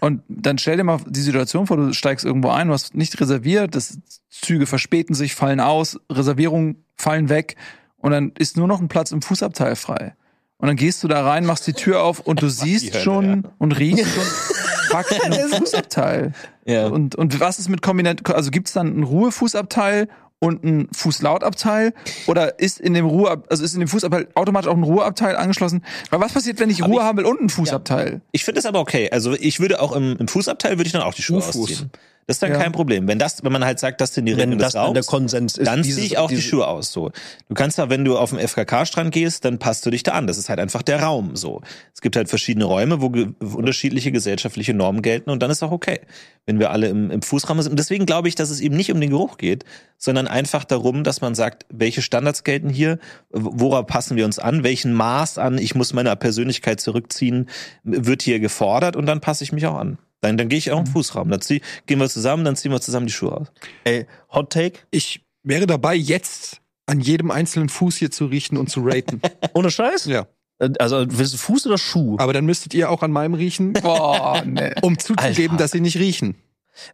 Und 0.00 0.22
dann 0.28 0.58
stell 0.58 0.76
dir 0.76 0.84
mal 0.84 1.00
die 1.06 1.20
Situation 1.20 1.66
vor, 1.66 1.78
du 1.78 1.92
steigst 1.92 2.24
irgendwo 2.24 2.50
ein, 2.50 2.68
du 2.68 2.74
hast 2.74 2.94
nicht 2.94 3.18
reserviert, 3.20 3.74
das 3.74 3.98
Züge 4.30 4.66
verspäten 4.66 5.14
sich, 5.14 5.34
fallen 5.34 5.60
aus, 5.60 5.98
Reservierungen 6.12 6.84
fallen 6.94 7.28
weg 7.28 7.56
und 7.96 8.12
dann 8.12 8.32
ist 8.38 8.56
nur 8.56 8.68
noch 8.68 8.80
ein 8.80 8.88
Platz 8.88 9.10
im 9.10 9.22
Fußabteil 9.22 9.74
frei. 9.74 10.14
Und 10.58 10.68
dann 10.68 10.76
gehst 10.76 11.02
du 11.02 11.08
da 11.08 11.26
rein, 11.26 11.44
machst 11.44 11.66
die 11.66 11.72
Tür 11.72 12.02
auf 12.02 12.20
und 12.20 12.42
du 12.42 12.48
siehst 12.50 12.92
Hölle, 12.92 13.02
schon 13.02 13.48
und 13.58 13.72
riechst 13.72 14.06
schon 14.06 14.24
fuck, 14.90 15.24
ein 15.24 15.32
Fußabteil. 15.32 16.32
Ja. 16.66 16.86
Und, 16.86 17.14
und 17.14 17.40
was 17.40 17.58
ist 17.58 17.68
mit 17.68 17.82
Kombinat, 17.82 18.28
also 18.30 18.50
gibt's 18.50 18.72
dann 18.72 18.88
einen 18.88 19.02
Ruhefußabteil 19.02 20.08
und 20.38 20.64
ein 20.64 20.88
Fußlautabteil? 20.92 21.92
Oder 22.26 22.58
ist 22.58 22.80
in 22.80 22.94
dem 22.94 23.06
Ruhe, 23.06 23.42
also 23.48 23.64
ist 23.64 23.74
in 23.74 23.80
dem 23.80 23.88
Fußabteil 23.88 24.28
automatisch 24.34 24.68
auch 24.70 24.76
ein 24.76 24.82
Ruheabteil 24.82 25.36
angeschlossen? 25.36 25.84
Weil 26.10 26.20
was 26.20 26.32
passiert, 26.32 26.60
wenn 26.60 26.70
ich 26.70 26.82
Aber 26.82 26.92
Ruhe 26.92 27.00
ich- 27.00 27.06
haben 27.06 27.18
will 27.18 27.24
und 27.24 27.40
ein 27.40 27.48
Fußabteil? 27.48 28.20
Ich 28.32 28.44
finde 28.44 28.58
das 28.58 28.66
aber 28.66 28.80
okay. 28.80 29.10
Also 29.10 29.32
ich 29.34 29.60
würde 29.60 29.80
auch 29.80 29.92
im, 29.92 30.16
im 30.18 30.28
Fußabteil 30.28 30.72
würde 30.78 30.86
ich 30.86 30.92
dann 30.92 31.02
auch 31.02 31.14
die 31.14 31.22
Schuhe 31.22 31.38
U-Fuß. 31.38 31.56
ausziehen. 31.56 31.90
Das 32.26 32.36
ist 32.36 32.42
dann 32.42 32.50
Ja. 32.50 32.58
kein 32.58 32.72
Problem. 32.72 33.06
Wenn 33.06 33.20
das, 33.20 33.44
wenn 33.44 33.52
man 33.52 33.64
halt 33.64 33.78
sagt, 33.78 34.00
das 34.00 34.12
sind 34.12 34.26
die 34.26 34.32
Regeln 34.32 34.58
das 34.58 34.72
des 34.72 34.72
dann 34.74 34.94
der 34.94 35.02
Raums, 35.02 35.06
Konsens 35.06 35.56
ist. 35.58 35.66
dann 35.66 35.84
ziehe 35.84 36.04
ich 36.04 36.18
auch 36.18 36.28
die 36.28 36.42
Schuhe 36.42 36.66
aus. 36.66 36.90
So, 36.90 37.12
du 37.48 37.54
kannst 37.54 37.78
ja, 37.78 37.88
wenn 37.88 38.04
du 38.04 38.18
auf 38.18 38.30
dem 38.30 38.40
FKK-Strand 38.40 39.12
gehst, 39.12 39.44
dann 39.44 39.58
passt 39.60 39.86
du 39.86 39.90
dich 39.90 40.02
da 40.02 40.12
an. 40.12 40.26
Das 40.26 40.36
ist 40.36 40.48
halt 40.48 40.58
einfach 40.58 40.82
der 40.82 41.02
Raum. 41.02 41.36
So, 41.36 41.60
es 41.94 42.00
gibt 42.00 42.16
halt 42.16 42.28
verschiedene 42.28 42.64
Räume, 42.64 43.00
wo 43.00 43.10
ge 43.10 43.28
unterschiedliche 43.40 44.10
gesellschaftliche 44.10 44.74
Normen 44.74 45.02
gelten 45.02 45.30
und 45.30 45.40
dann 45.40 45.50
ist 45.52 45.62
auch 45.62 45.70
okay, 45.70 46.00
wenn 46.46 46.58
wir 46.58 46.70
alle 46.72 46.88
im, 46.88 47.12
im 47.12 47.22
Fußraum 47.22 47.62
sind. 47.62 47.70
Und 47.70 47.78
deswegen 47.78 48.06
glaube 48.06 48.26
ich, 48.26 48.34
dass 48.34 48.50
es 48.50 48.60
eben 48.60 48.76
nicht 48.76 48.90
um 48.90 49.00
den 49.00 49.10
Geruch 49.10 49.38
geht, 49.38 49.64
sondern 49.96 50.26
einfach 50.26 50.64
darum, 50.64 51.04
dass 51.04 51.20
man 51.20 51.36
sagt, 51.36 51.64
welche 51.72 52.02
Standards 52.02 52.42
gelten 52.42 52.70
hier, 52.70 52.98
worauf 53.30 53.86
passen 53.86 54.16
wir 54.16 54.24
uns 54.24 54.40
an, 54.40 54.64
welchen 54.64 54.92
Maß 54.92 55.38
an, 55.38 55.58
ich 55.58 55.76
muss 55.76 55.92
meine 55.92 56.14
Persönlichkeit 56.16 56.80
zurückziehen, 56.80 57.48
wird 57.84 58.22
hier 58.22 58.40
gefordert 58.40 58.96
und 58.96 59.06
dann 59.06 59.20
passe 59.20 59.44
ich 59.44 59.52
mich 59.52 59.64
auch 59.66 59.76
an. 59.76 59.98
Dann, 60.20 60.36
dann 60.38 60.48
gehe 60.48 60.58
ich 60.58 60.70
auch 60.72 60.80
im 60.80 60.86
Fußraum. 60.86 61.28
Dann 61.30 61.40
zieh, 61.40 61.60
gehen 61.86 61.98
wir 62.00 62.08
zusammen, 62.08 62.44
dann 62.44 62.56
ziehen 62.56 62.72
wir 62.72 62.80
zusammen 62.80 63.06
die 63.06 63.12
Schuhe 63.12 63.32
aus. 63.36 63.48
Ey, 63.84 64.06
Hot 64.32 64.50
Take, 64.50 64.80
Ich 64.90 65.24
wäre 65.42 65.66
dabei, 65.66 65.94
jetzt 65.94 66.60
an 66.86 67.00
jedem 67.00 67.30
einzelnen 67.30 67.68
Fuß 67.68 67.96
hier 67.96 68.10
zu 68.10 68.26
riechen 68.26 68.56
und 68.56 68.68
zu 68.70 68.80
raten. 68.82 69.20
ohne 69.54 69.70
Scheiß? 69.70 70.06
ja. 70.06 70.26
Äh, 70.58 70.70
Also 70.78 71.06
Fuß 71.08 71.66
oder 71.66 71.78
Schuh? 71.78 72.16
Aber 72.18 72.32
dann 72.32 72.46
müsstet 72.46 72.74
ihr 72.74 72.90
auch 72.90 73.02
an 73.02 73.10
meinem 73.12 73.34
riechen, 73.34 73.72
Boah, 73.82 74.42
ne. 74.44 74.74
um 74.82 74.98
zuzugeben, 74.98 75.52
Alter. 75.52 75.64
dass 75.64 75.70
sie 75.72 75.80
nicht 75.80 75.98
riechen. 75.98 76.36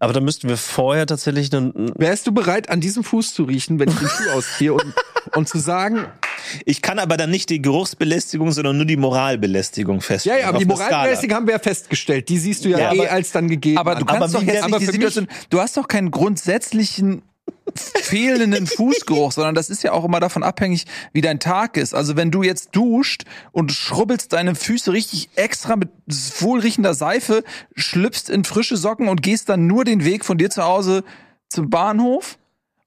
Aber 0.00 0.12
dann 0.12 0.24
müssten 0.24 0.48
wir 0.48 0.56
vorher 0.56 1.06
tatsächlich 1.06 1.52
einen, 1.54 1.92
Wärst 1.96 2.26
du 2.26 2.32
bereit, 2.32 2.70
an 2.70 2.80
diesem 2.80 3.04
Fuß 3.04 3.34
zu 3.34 3.44
riechen, 3.44 3.78
wenn 3.78 3.88
ich 3.88 3.96
den 3.98 4.08
Schuh 4.08 4.30
ausziehe 4.34 4.72
und, 4.74 4.94
und 5.34 5.48
zu 5.48 5.58
sagen, 5.58 6.06
Ich 6.64 6.82
kann 6.82 6.98
aber 6.98 7.16
dann 7.16 7.30
nicht 7.30 7.50
die 7.50 7.62
Geruchsbelästigung, 7.62 8.52
sondern 8.52 8.76
nur 8.76 8.86
die 8.86 8.96
Moralbelästigung 8.96 9.96
ja, 9.96 10.00
feststellen. 10.02 10.40
ja, 10.40 10.48
aber 10.48 10.56
auf 10.58 10.62
die. 10.62 10.68
Moralmäßigung 10.68 11.36
haben 11.36 11.46
wir 11.46 11.54
ja 11.54 11.58
festgestellt. 11.60 12.28
Die 12.28 12.38
siehst 12.38 12.64
du 12.64 12.68
ja, 12.68 12.78
Ja, 12.78 12.92
eh 12.92 13.00
aber- 13.00 13.12
als 13.12 13.32
dann 13.32 13.48
gegeben. 13.48 13.78
Aber 13.78 13.94
du 13.94 14.00
an. 14.00 14.06
kannst 14.18 14.34
Aber 14.36 14.44
doch 14.44 14.52
jetzt 14.52 14.54
wär- 14.62 14.66
nicht 14.66 14.74
aber 14.74 14.78
die 14.80 14.86
Situation, 14.86 15.28
du 15.50 15.60
hast 15.60 15.76
doch 15.76 15.88
keinen 15.88 16.10
grundsätzlichen 16.10 17.22
fehlenden 17.78 18.66
Fußgeruch, 18.66 19.32
sondern 19.32 19.54
das 19.54 19.70
ist 19.70 19.82
ja 19.82 19.92
auch 19.92 20.04
immer 20.04 20.20
davon 20.20 20.42
abhängig, 20.42 20.86
wie 21.12 21.20
dein 21.20 21.40
Tag 21.40 21.76
ist. 21.76 21.94
Also 21.94 22.16
wenn 22.16 22.30
du 22.30 22.42
jetzt 22.42 22.70
duscht 22.72 23.24
und 23.52 23.72
schrubbelst 23.72 24.32
deine 24.32 24.54
Füße 24.54 24.92
richtig 24.92 25.30
extra 25.36 25.76
mit 25.76 25.90
wohlriechender 26.06 26.94
Seife, 26.94 27.44
schlüpfst 27.74 28.28
in 28.28 28.44
frische 28.44 28.76
Socken 28.76 29.08
und 29.08 29.22
gehst 29.22 29.48
dann 29.48 29.66
nur 29.66 29.84
den 29.84 30.04
Weg 30.04 30.24
von 30.24 30.38
dir 30.38 30.50
zu 30.50 30.62
Hause 30.62 31.04
zum 31.48 31.70
Bahnhof 31.70 32.38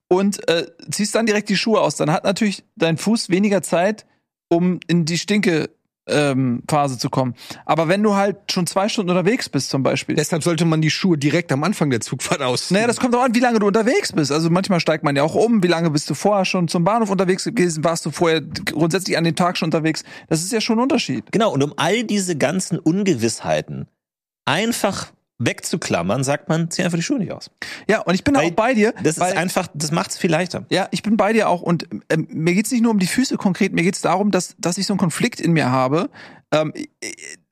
und 0.08 0.48
äh, 0.48 0.66
ziehst 0.90 1.14
dann 1.14 1.26
direkt 1.26 1.48
die 1.48 1.56
Schuhe 1.56 1.80
aus, 1.80 1.96
dann 1.96 2.12
hat 2.12 2.24
natürlich 2.24 2.64
dein 2.76 2.96
Fuß 2.96 3.30
weniger 3.30 3.62
Zeit, 3.62 4.06
um 4.48 4.80
in 4.86 5.04
die 5.04 5.18
Stinke 5.18 5.70
ähm, 6.08 6.62
Phase 6.68 6.98
zu 6.98 7.10
kommen. 7.10 7.34
Aber 7.64 7.88
wenn 7.88 8.02
du 8.02 8.14
halt 8.14 8.50
schon 8.50 8.66
zwei 8.66 8.88
Stunden 8.88 9.10
unterwegs 9.10 9.48
bist, 9.48 9.70
zum 9.70 9.82
Beispiel. 9.82 10.14
Deshalb 10.14 10.42
sollte 10.42 10.64
man 10.64 10.80
die 10.80 10.90
Schuhe 10.90 11.18
direkt 11.18 11.50
am 11.52 11.64
Anfang 11.64 11.90
der 11.90 12.00
Zugfahrt 12.00 12.42
aus. 12.42 12.70
Naja, 12.70 12.86
das 12.86 13.00
kommt 13.00 13.14
auch 13.14 13.22
an, 13.22 13.34
wie 13.34 13.40
lange 13.40 13.58
du 13.58 13.66
unterwegs 13.66 14.12
bist. 14.12 14.30
Also 14.30 14.50
manchmal 14.50 14.80
steigt 14.80 15.04
man 15.04 15.16
ja 15.16 15.22
auch 15.22 15.34
um. 15.34 15.62
Wie 15.62 15.68
lange 15.68 15.90
bist 15.90 16.08
du 16.08 16.14
vorher 16.14 16.44
schon 16.44 16.68
zum 16.68 16.84
Bahnhof 16.84 17.10
unterwegs 17.10 17.44
gewesen? 17.44 17.84
Warst 17.84 18.06
du 18.06 18.10
vorher 18.10 18.40
grundsätzlich 18.40 19.16
an 19.16 19.24
dem 19.24 19.36
Tag 19.36 19.58
schon 19.58 19.66
unterwegs? 19.68 20.04
Das 20.28 20.42
ist 20.42 20.52
ja 20.52 20.60
schon 20.60 20.78
ein 20.78 20.82
Unterschied. 20.82 21.32
Genau, 21.32 21.52
und 21.52 21.62
um 21.62 21.74
all 21.76 22.04
diese 22.04 22.36
ganzen 22.36 22.78
Ungewissheiten 22.78 23.88
einfach 24.44 25.12
wegzuklammern, 25.38 26.24
sagt 26.24 26.48
man, 26.48 26.70
zieh 26.70 26.82
einfach 26.82 26.96
die 26.96 27.02
Schuhe 27.02 27.18
nicht 27.18 27.32
aus. 27.32 27.50
Ja, 27.88 28.00
und 28.00 28.14
ich 28.14 28.24
bin 28.24 28.34
Weil 28.34 28.46
auch 28.46 28.50
bei 28.52 28.74
dir. 28.74 28.94
Das 29.02 29.18
weil, 29.18 29.32
ist 29.32 29.38
einfach, 29.38 29.68
das 29.74 29.90
macht's 29.90 30.16
viel 30.16 30.30
leichter. 30.30 30.64
Ja, 30.70 30.88
ich 30.90 31.02
bin 31.02 31.16
bei 31.16 31.32
dir 31.32 31.48
auch. 31.48 31.62
Und 31.62 31.86
ähm, 32.08 32.26
mir 32.30 32.54
geht's 32.54 32.70
nicht 32.70 32.82
nur 32.82 32.90
um 32.90 32.98
die 32.98 33.06
Füße 33.06 33.36
konkret, 33.36 33.72
mir 33.72 33.82
geht's 33.82 34.00
darum, 34.00 34.30
dass, 34.30 34.56
dass 34.58 34.78
ich 34.78 34.86
so 34.86 34.94
einen 34.94 34.98
Konflikt 34.98 35.40
in 35.40 35.52
mir 35.52 35.70
habe. 35.70 36.10
Ähm, 36.52 36.72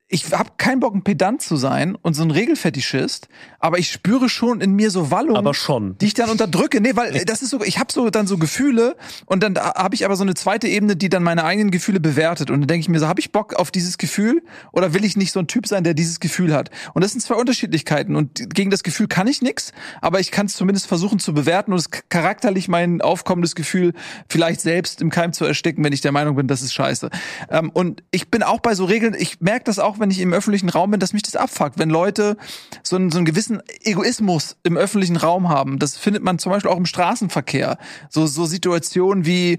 ich 0.09 0.33
habe 0.33 0.51
keinen 0.59 0.81
Bock, 0.81 0.95
ein 0.95 1.03
Pedant 1.03 1.41
zu 1.41 1.57
sein 1.57 1.95
und 1.95 2.15
so 2.15 2.23
ein 2.23 2.31
Regelfetischist, 2.31 3.29
aber 3.59 3.79
ich 3.79 3.91
spüre 3.91 4.29
schon 4.29 4.61
in 4.61 4.73
mir 4.73 4.91
so 4.91 5.11
Wallungen, 5.11 5.97
die 5.99 6.07
ich 6.07 6.15
dann 6.15 6.29
unterdrücke. 6.29 6.81
Nee, 6.81 6.95
weil 6.95 7.17
äh, 7.17 7.25
das 7.25 7.41
ist 7.41 7.51
so, 7.51 7.63
ich 7.63 7.79
habe 7.79 7.91
so 7.91 8.11
dann 8.11 8.27
so 8.27 8.37
Gefühle 8.37 8.97
und 9.25 9.43
dann 9.43 9.57
habe 9.57 9.95
ich 9.95 10.05
aber 10.05 10.15
so 10.17 10.23
eine 10.23 10.35
zweite 10.35 10.69
Ebene, 10.69 10.95
die 10.95 11.09
dann 11.09 11.23
meine 11.23 11.45
eigenen 11.45 11.71
Gefühle 11.71 12.01
bewertet. 12.01 12.51
Und 12.51 12.61
dann 12.61 12.69
denke 12.69 12.83
ich 12.83 12.89
mir 12.91 13.01
so, 13.01 13.09
habe 13.09 13.21
ich 13.21 13.33
Bock 13.33 13.55
auf 13.55 13.71
dieses 13.71 13.97
Gefühl 13.97 14.43
oder 14.73 14.93
will 14.93 15.05
ich 15.05 15.17
nicht 15.17 15.33
so 15.33 15.41
ein 15.41 15.47
Typ 15.47 15.67
sein, 15.67 15.85
der 15.85 15.95
dieses 15.95 16.21
Gefühl 16.21 16.55
hat? 16.55 16.71
Und 16.93 17.03
das 17.03 17.13
sind 17.13 17.23
zwei 17.23 17.37
Unterschiedlichkeiten 17.37 18.15
und 18.15 18.55
gegen 18.55 18.71
das 18.71 18.83
Gefühl 18.83 19.09
kann 19.09 19.27
ich 19.27 19.41
nix, 19.41 19.73
aber 20.03 20.21
ich 20.21 20.31
kann 20.31 20.47
es 20.47 20.55
zumindest 20.55 20.87
versuchen 20.87 21.19
zu 21.19 21.33
bewerten 21.33 21.73
und 21.73 21.79
es 21.79 21.91
charakterlich 21.91 22.69
mein 22.69 23.01
aufkommendes 23.01 23.55
Gefühl 23.55 23.95
vielleicht 24.29 24.61
selbst 24.61 25.01
im 25.01 25.11
Keim 25.11 25.33
zu 25.33 25.47
ersticken, 25.47 25.83
wenn 25.83 25.95
ich 25.95 26.03
der 26.03 26.13
Meinung 26.13 26.37
bin, 26.37 26.47
das 26.47 26.61
ist 26.61 26.75
scheiße. 26.75 27.09
Ähm, 27.51 27.71
und 27.71 28.03
ich 28.11 28.31
bin 28.31 28.43
auch 28.43 28.61
bei 28.61 28.75
so 28.75 28.85
Regeln, 28.85 29.17
ich 29.19 29.41
merke 29.41 29.65
das 29.65 29.79
auch, 29.79 29.94
wenn 30.01 30.11
ich 30.11 30.21
im 30.21 30.33
öffentlichen 30.33 30.69
Raum 30.69 30.91
bin, 30.91 31.01
dass 31.01 31.13
mich 31.13 31.23
das 31.23 31.37
abfuckt, 31.37 31.79
wenn 31.79 31.91
Leute 31.91 32.37
so 32.83 32.97
einen, 32.97 33.11
so 33.11 33.19
einen 33.19 33.25
gewissen 33.25 33.63
Egoismus 33.83 34.57
im 34.63 34.77
öffentlichen 34.77 35.17
Raum 35.17 35.49
haben. 35.49 35.79
Das 35.79 35.97
findet 35.97 36.23
man 36.23 36.39
zum 36.39 36.53
Beispiel 36.53 36.71
auch 36.71 36.77
im 36.77 36.87
Straßenverkehr. 36.87 37.79
So, 38.09 38.27
so 38.27 38.45
Situationen 38.45 39.27
wie 39.27 39.59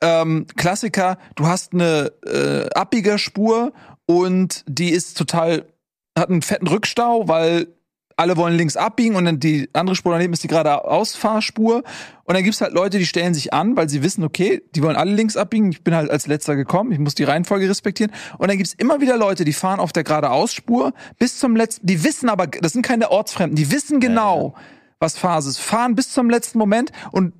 ähm, 0.00 0.46
Klassiker, 0.56 1.18
du 1.34 1.46
hast 1.46 1.72
eine 1.72 2.12
äh, 2.26 2.68
Abbiegerspur 2.74 3.72
und 4.06 4.64
die 4.68 4.90
ist 4.90 5.16
total, 5.16 5.66
hat 6.18 6.28
einen 6.28 6.42
fetten 6.42 6.66
Rückstau, 6.66 7.26
weil 7.26 7.68
alle 8.16 8.36
wollen 8.36 8.56
links 8.56 8.76
abbiegen 8.76 9.16
und 9.16 9.24
dann 9.24 9.40
die 9.40 9.68
andere 9.72 9.96
Spur 9.96 10.12
daneben 10.12 10.32
ist 10.32 10.42
die 10.44 10.48
gerade 10.48 10.84
Ausfahrspur. 10.84 11.82
Und 12.24 12.34
dann 12.34 12.44
gibt's 12.44 12.60
halt 12.60 12.72
Leute, 12.72 12.98
die 12.98 13.06
stellen 13.06 13.34
sich 13.34 13.52
an, 13.52 13.76
weil 13.76 13.88
sie 13.88 14.02
wissen, 14.02 14.24
okay, 14.24 14.62
die 14.74 14.82
wollen 14.82 14.96
alle 14.96 15.12
links 15.12 15.36
abbiegen. 15.36 15.70
Ich 15.70 15.82
bin 15.82 15.94
halt 15.94 16.10
als 16.10 16.26
letzter 16.26 16.56
gekommen, 16.56 16.92
ich 16.92 16.98
muss 16.98 17.14
die 17.14 17.24
Reihenfolge 17.24 17.68
respektieren. 17.68 18.12
Und 18.38 18.48
dann 18.48 18.56
gibt's 18.56 18.74
immer 18.74 19.00
wieder 19.00 19.16
Leute, 19.16 19.44
die 19.44 19.52
fahren 19.52 19.80
auf 19.80 19.92
der 19.92 20.04
geradeausspur 20.04 20.92
bis 21.18 21.38
zum 21.38 21.56
letzten, 21.56 21.86
die 21.86 22.04
wissen 22.04 22.28
aber, 22.28 22.46
das 22.46 22.72
sind 22.72 22.82
keine 22.82 23.10
Ortsfremden, 23.10 23.56
die 23.56 23.70
wissen 23.70 24.00
genau, 24.00 24.54
was 25.00 25.18
Phase 25.18 25.50
ist, 25.50 25.58
fahren 25.58 25.94
bis 25.94 26.12
zum 26.12 26.30
letzten 26.30 26.58
Moment 26.58 26.92
und 27.10 27.34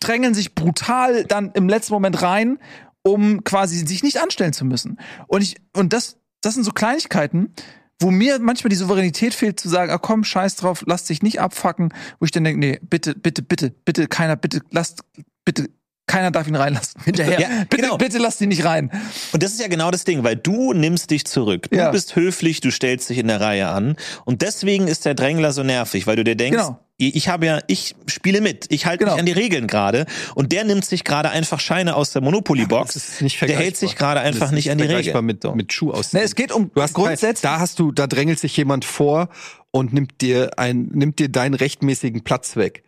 drängeln 0.00 0.34
sich 0.34 0.54
brutal 0.54 1.24
dann 1.24 1.52
im 1.52 1.68
letzten 1.68 1.94
Moment 1.94 2.20
rein, 2.22 2.58
um 3.02 3.44
quasi 3.44 3.86
sich 3.86 4.02
nicht 4.02 4.20
anstellen 4.20 4.52
zu 4.52 4.64
müssen. 4.64 4.98
Und 5.28 5.42
ich, 5.42 5.56
und 5.74 5.92
das, 5.92 6.18
das 6.42 6.54
sind 6.54 6.64
so 6.64 6.72
Kleinigkeiten, 6.72 7.54
wo 8.00 8.10
mir 8.10 8.38
manchmal 8.38 8.68
die 8.68 8.76
Souveränität 8.76 9.34
fehlt 9.34 9.58
zu 9.58 9.68
sagen, 9.68 9.90
ah 9.90 9.98
komm, 9.98 10.24
scheiß 10.24 10.56
drauf, 10.56 10.84
lass 10.86 11.04
dich 11.04 11.22
nicht 11.22 11.40
abfacken, 11.40 11.92
wo 12.20 12.24
ich 12.26 12.30
dann 12.30 12.44
denke, 12.44 12.60
nee, 12.60 12.78
bitte, 12.82 13.14
bitte, 13.14 13.42
bitte, 13.42 13.70
bitte, 13.84 14.06
keiner, 14.06 14.36
bitte, 14.36 14.60
lasst, 14.70 15.00
bitte, 15.44 15.66
keiner 16.06 16.30
darf 16.30 16.46
ihn 16.46 16.54
reinlassen. 16.54 17.00
Hinterher. 17.04 17.40
Ja, 17.40 17.48
bitte, 17.68 17.82
genau. 17.82 17.96
bitte 17.98 18.18
lass 18.18 18.40
ihn 18.40 18.48
nicht 18.50 18.64
rein. 18.64 18.90
Und 19.32 19.42
das 19.42 19.52
ist 19.52 19.60
ja 19.60 19.66
genau 19.68 19.90
das 19.90 20.04
Ding, 20.04 20.22
weil 20.24 20.36
du 20.36 20.72
nimmst 20.72 21.10
dich 21.10 21.24
zurück. 21.26 21.68
Du 21.70 21.76
Ja. 21.78 21.90
bist 21.90 22.14
höflich, 22.16 22.60
du 22.60 22.70
stellst 22.70 23.08
dich 23.10 23.18
in 23.18 23.26
der 23.28 23.40
Reihe 23.40 23.68
an. 23.68 23.96
Und 24.24 24.42
deswegen 24.42 24.86
ist 24.86 25.04
der 25.04 25.14
Drängler 25.14 25.52
so 25.52 25.62
nervig, 25.64 26.06
weil 26.06 26.16
du 26.16 26.22
dir 26.24 26.36
denkst, 26.36 26.58
Genau. 26.58 26.78
Ich 26.98 27.28
habe 27.28 27.44
ja, 27.46 27.60
ich 27.66 27.94
spiele 28.06 28.40
mit, 28.40 28.66
ich 28.72 28.86
halte 28.86 29.04
Genau. 29.04 29.12
mich 29.14 29.20
an 29.20 29.26
die 29.26 29.32
Regeln 29.32 29.66
gerade. 29.66 30.06
Und 30.34 30.52
der 30.52 30.64
nimmt 30.64 30.84
sich 30.84 31.04
gerade 31.04 31.28
einfach 31.30 31.60
Scheine 31.60 31.94
aus 31.94 32.12
der 32.12 32.22
Monopoly-Box. 32.22 32.94
Das 32.94 33.08
ist 33.08 33.20
nicht 33.22 33.40
der 33.40 33.56
hält 33.56 33.76
sich 33.76 33.96
gerade 33.96 34.20
einfach 34.20 34.46
ist 34.46 34.52
nicht 34.52 34.70
an 34.70 34.78
die 34.78 34.84
Regeln. 34.84 35.24
mit, 35.26 35.44
mit 35.54 35.72
Schuh 35.72 35.90
aus. 35.92 36.12
Ne, 36.14 36.22
es 36.22 36.34
geht 36.34 36.52
um 36.52 36.70
Du 36.74 36.80
hast 36.80 36.94
grundsätzlich. 36.94 37.42
da 37.42 37.60
hast 37.60 37.78
du, 37.78 37.92
da 37.92 38.06
drängelt 38.06 38.38
sich 38.38 38.56
jemand 38.56 38.84
vor 38.86 39.28
und 39.70 39.92
nimmt 39.92 40.22
dir 40.22 40.58
ein, 40.58 40.88
nimmt 40.92 41.18
dir 41.18 41.28
deinen 41.28 41.54
rechtmäßigen 41.54 42.24
Platz 42.24 42.56
weg. 42.56 42.82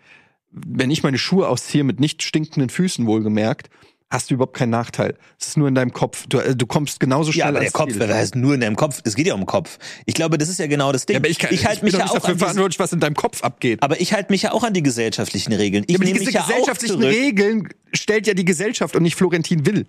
Wenn 0.50 0.90
ich 0.90 1.02
meine 1.02 1.18
Schuhe 1.18 1.46
ausziehe 1.46 1.84
mit 1.84 2.00
nicht 2.00 2.22
stinkenden 2.22 2.70
Füßen 2.70 3.06
wohlgemerkt, 3.06 3.68
hast 4.10 4.30
du 4.30 4.34
überhaupt 4.34 4.56
keinen 4.56 4.70
Nachteil. 4.70 5.16
Es 5.38 5.48
ist 5.48 5.56
nur 5.56 5.68
in 5.68 5.74
deinem 5.74 5.92
Kopf. 5.92 6.26
Du, 6.28 6.38
äh, 6.38 6.56
du 6.56 6.66
kommst 6.66 7.00
genauso 7.00 7.32
schnell 7.32 7.40
Ja, 7.40 7.48
aber 7.48 7.60
der 7.60 7.70
Kopf, 7.70 7.90
Ziel. 7.90 7.98
das 7.98 8.10
heißt 8.10 8.36
nur 8.36 8.54
in 8.54 8.60
deinem 8.60 8.76
Kopf. 8.76 9.00
Es 9.04 9.14
geht 9.14 9.26
ja 9.26 9.34
um 9.34 9.40
den 9.40 9.46
Kopf. 9.46 9.78
Ich 10.06 10.14
glaube, 10.14 10.38
das 10.38 10.48
ist 10.48 10.58
ja 10.58 10.66
genau 10.66 10.92
das 10.92 11.06
Ding. 11.06 11.14
Ja, 11.14 11.20
aber 11.20 11.28
ich, 11.28 11.38
kann, 11.38 11.52
ich 11.52 11.66
halte 11.66 11.84
mich 11.84 11.94
ja 11.94 12.06
auch 12.06 12.14
dafür 12.14 12.28
an 12.30 12.34
diese, 12.34 12.38
verantwortlich, 12.38 12.78
was 12.78 12.92
in 12.92 13.00
deinem 13.00 13.14
Kopf 13.14 13.42
abgeht. 13.42 13.82
aber 13.82 14.00
ich 14.00 14.12
halte 14.12 14.32
mich 14.32 14.42
ja 14.42 14.52
auch 14.52 14.64
an 14.64 14.72
die 14.72 14.82
gesellschaftlichen 14.82 15.52
Regeln. 15.52 15.84
Ich 15.86 15.96
aber 15.96 16.06
ja 16.06 16.14
auch 16.14 16.46
gesellschaftlichen 16.46 17.00
zurück. 17.00 17.14
Regeln 17.14 17.68
stellt 17.92 18.26
ja 18.26 18.34
die 18.34 18.44
Gesellschaft 18.44 18.96
und 18.96 19.02
nicht 19.02 19.16
Florentin 19.16 19.66
Will. 19.66 19.86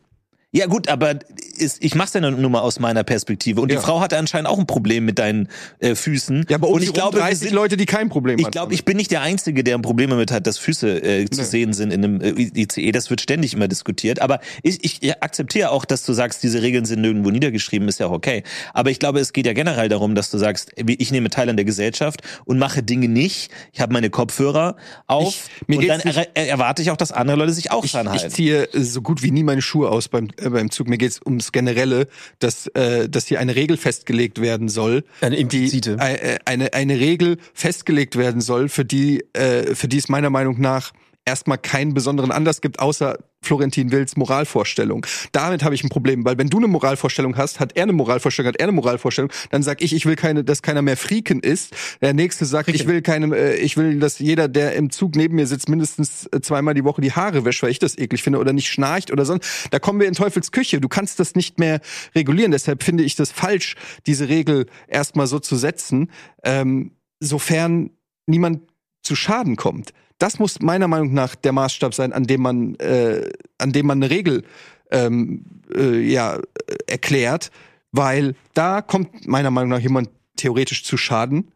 Ja 0.52 0.66
gut, 0.66 0.88
aber 0.88 1.20
ist, 1.58 1.84
ich 1.84 1.94
mach's 1.94 2.14
ja 2.14 2.22
nur 2.22 2.50
mal 2.50 2.62
aus 2.62 2.80
meiner 2.80 3.04
Perspektive. 3.04 3.62
Und 3.62 3.72
Ja. 3.72 3.78
die 3.78 3.84
Frau 3.86 4.00
hatte 4.02 4.18
anscheinend 4.18 4.50
auch 4.50 4.58
ein 4.58 4.66
Problem 4.66 5.06
mit 5.06 5.20
deinen 5.20 5.48
äh, 5.78 5.94
Füßen. 5.94 6.48
Ja, 6.50 6.58
aber 6.58 6.70
und 6.70 6.82
ich 6.82 6.92
glaube, 6.92 7.18
wir 7.18 7.22
30 7.22 7.50
sind, 7.50 7.54
Leute, 7.54 7.78
die 7.78 7.86
kein 7.86 8.10
Problem 8.10 8.40
ich 8.40 8.46
haben. 8.46 8.52
glaube, 8.52 8.74
ich 8.74 8.84
bin 8.84 8.98
nicht 8.98 9.12
der 9.12 9.22
Einzige, 9.22 9.64
der 9.64 9.76
ein 9.76 9.84
Problem 9.84 10.10
damit 10.10 10.32
hat, 10.32 10.48
dass 10.48 10.58
Füße 10.58 11.04
äh, 11.04 11.26
zu 11.30 11.42
Nee. 11.42 11.46
sehen 11.46 11.74
sind 11.74 11.94
in 11.94 12.04
einem 12.04 12.22
äh, 12.22 12.30
ICE. 12.32 12.92
Das 12.92 13.12
wird 13.12 13.22
ständig 13.22 13.54
immer 13.54 13.68
diskutiert. 13.68 14.24
Aber 14.24 14.40
ich, 14.64 14.84
ich 14.84 15.22
akzeptiere 15.22 15.70
auch, 15.70 15.86
dass 15.86 16.04
du 16.04 16.14
sagst, 16.14 16.42
diese 16.42 16.64
Regeln 16.64 16.86
sind 16.86 17.02
nirgendwo 17.02 17.30
niedergeschrieben, 17.30 17.88
ist 17.88 18.00
ja 18.00 18.08
auch 18.08 18.12
okay. 18.12 18.42
Aber 18.74 18.90
ich 18.90 18.98
glaube, 18.98 19.20
es 19.20 19.34
geht 19.34 19.46
ja 19.46 19.54
generell 19.54 19.88
darum, 19.90 20.16
dass 20.16 20.32
du 20.32 20.40
sagst, 20.40 20.72
ich 20.78 21.12
nehme 21.12 21.30
teil 21.30 21.48
an 21.50 21.58
der 21.58 21.66
Gesellschaft 21.66 22.22
und 22.46 22.58
mache 22.58 22.82
Dinge 22.82 23.08
nicht. 23.08 23.52
Ich 23.72 23.82
habe 23.82 23.94
meine 23.94 24.10
Kopfhörer 24.10 24.78
auf 25.06 25.28
Ich- 25.62 25.68
mir 25.68 25.78
und 25.78 25.88
dann 25.88 26.00
er, 26.34 26.48
erwarte 26.50 26.82
ich 26.82 26.90
auch, 26.90 26.98
dass 26.98 27.12
andere 27.12 27.38
Leute 27.38 27.54
sich 27.54 27.70
auch 27.70 27.86
ich, 27.86 27.92
dran 27.92 28.08
ich 28.16 28.24
halten. 28.24 28.32
ziehe 28.36 28.64
äh, 28.74 28.82
so 28.82 29.04
gut 29.04 29.22
wie 29.22 29.30
nie 29.30 29.44
meine 29.44 29.62
Schuhe 29.62 29.90
aus 29.90 30.08
beim, 30.08 30.30
äh, 30.38 30.39
beim 30.50 30.72
Zug. 30.72 30.88
Mir 30.90 30.98
geht's 30.98 31.20
ums 31.26 31.52
Generelle, 31.52 32.08
dass, 32.40 32.68
äh, 32.68 33.10
dass 33.10 33.28
hier 33.28 33.40
eine 33.40 33.56
Regel 33.56 33.78
festgelegt 33.78 34.42
werden 34.42 34.70
soll. 34.70 35.04
Eine 35.22 35.38
implizite. 35.38 35.98
Die, 35.98 36.02
äh, 36.04 36.36
äh, 36.36 36.40
eine, 36.46 36.74
eine 36.74 37.00
Regel 37.00 37.38
festgelegt 37.54 38.16
werden 38.16 38.42
soll, 38.42 38.70
für 38.70 38.86
die, 38.86 39.26
äh, 39.34 39.76
für 39.76 39.88
die 39.88 39.98
es 39.98 40.10
meiner 40.10 40.30
Meinung 40.30 40.60
nach 40.60 40.94
erstmal 41.30 41.60
keinen 41.60 41.94
besonderen 41.94 42.32
Anlass 42.32 42.60
gibt, 42.60 42.80
außer 42.80 43.18
Florentin 43.42 43.92
Wills 43.92 44.18
Moralvorstellung. 44.18 45.06
Damit 45.32 45.64
habe 45.64 45.76
ich 45.76 45.84
ein 45.84 45.90
Problem, 45.90 46.26
weil 46.26 46.38
wenn 46.38 46.50
du 46.50 46.58
eine 46.58 46.68
Moralvorstellung 46.68 47.38
hast, 47.38 47.60
hat 47.60 47.76
er 47.76 47.84
eine 47.84 47.94
Moralvorstellung, 47.94 48.50
hat 48.50 48.60
er 48.60 48.66
eine 48.66 48.74
Moralvorstellung, 48.74 49.32
dann 49.52 49.64
sag 49.64 49.82
ich, 49.82 49.94
ich 49.94 50.06
will 50.06 50.16
keine, 50.16 50.44
dass 50.44 50.62
keiner 50.62 50.82
mehr 50.82 50.98
Freaken 50.98 51.40
ist. 51.40 51.74
Der 52.02 52.14
nächste 52.14 52.46
sagt, 52.46 52.70
ich 52.70 52.88
will 52.88 53.02
keine, 53.02 53.36
äh, 53.36 53.56
ich 53.58 53.78
will, 53.78 54.00
dass 54.00 54.20
jeder, 54.20 54.48
der 54.48 54.74
im 54.74 54.90
Zug 54.90 55.16
neben 55.16 55.36
mir 55.36 55.48
sitzt, 55.48 55.70
mindestens 55.70 56.26
äh, 56.28 56.42
zweimal 56.42 56.74
die 56.74 56.84
Woche 56.84 57.02
die 57.02 57.14
Haare 57.14 57.46
wäscht, 57.46 57.62
weil 57.64 57.72
ich 57.72 57.80
das 57.80 57.98
eklig 57.98 58.24
finde 58.24 58.40
oder 58.40 58.52
nicht 58.52 58.70
schnarcht 58.70 59.12
oder 59.12 59.24
sonst. 59.24 59.70
Da 59.72 59.80
kommen 59.80 60.00
wir 60.00 60.08
in 60.08 60.16
Teufels 60.16 60.52
Küche. 60.52 60.82
Du 60.82 60.90
kannst 60.90 61.20
das 61.20 61.36
nicht 61.36 61.60
mehr 61.60 61.80
regulieren. 62.16 62.52
Deshalb 62.52 62.84
finde 62.84 63.04
ich 63.04 63.16
das 63.16 63.32
falsch, 63.32 63.76
diese 64.08 64.28
Regel 64.28 64.66
erstmal 64.88 65.28
so 65.28 65.40
zu 65.40 65.56
setzen, 65.56 66.12
ähm, 66.44 66.92
sofern 67.20 67.92
niemand 68.26 68.62
zu 69.02 69.16
Schaden 69.16 69.56
kommt. 69.56 69.94
Das 70.20 70.38
muss 70.38 70.60
meiner 70.60 70.88
Meinung 70.88 71.14
nach 71.14 71.34
der 71.36 71.54
Maßstab 71.54 71.94
sein, 71.94 72.14
an 72.14 72.26
dem 72.26 72.42
man, 72.42 72.76
äh, 72.76 73.30
an 73.58 73.72
dem 73.72 73.88
man 73.88 74.04
eine 74.04 74.12
Regel 74.12 74.44
ähm, 74.92 75.46
äh, 75.74 76.00
ja, 76.00 76.40
erklärt, 76.88 77.52
weil 77.92 78.36
da 78.54 78.82
kommt 78.82 79.28
meiner 79.28 79.50
Meinung 79.50 79.70
nach 79.70 79.80
jemand 79.80 80.10
theoretisch 80.36 80.84
zu 80.84 80.98
Schaden. 80.98 81.52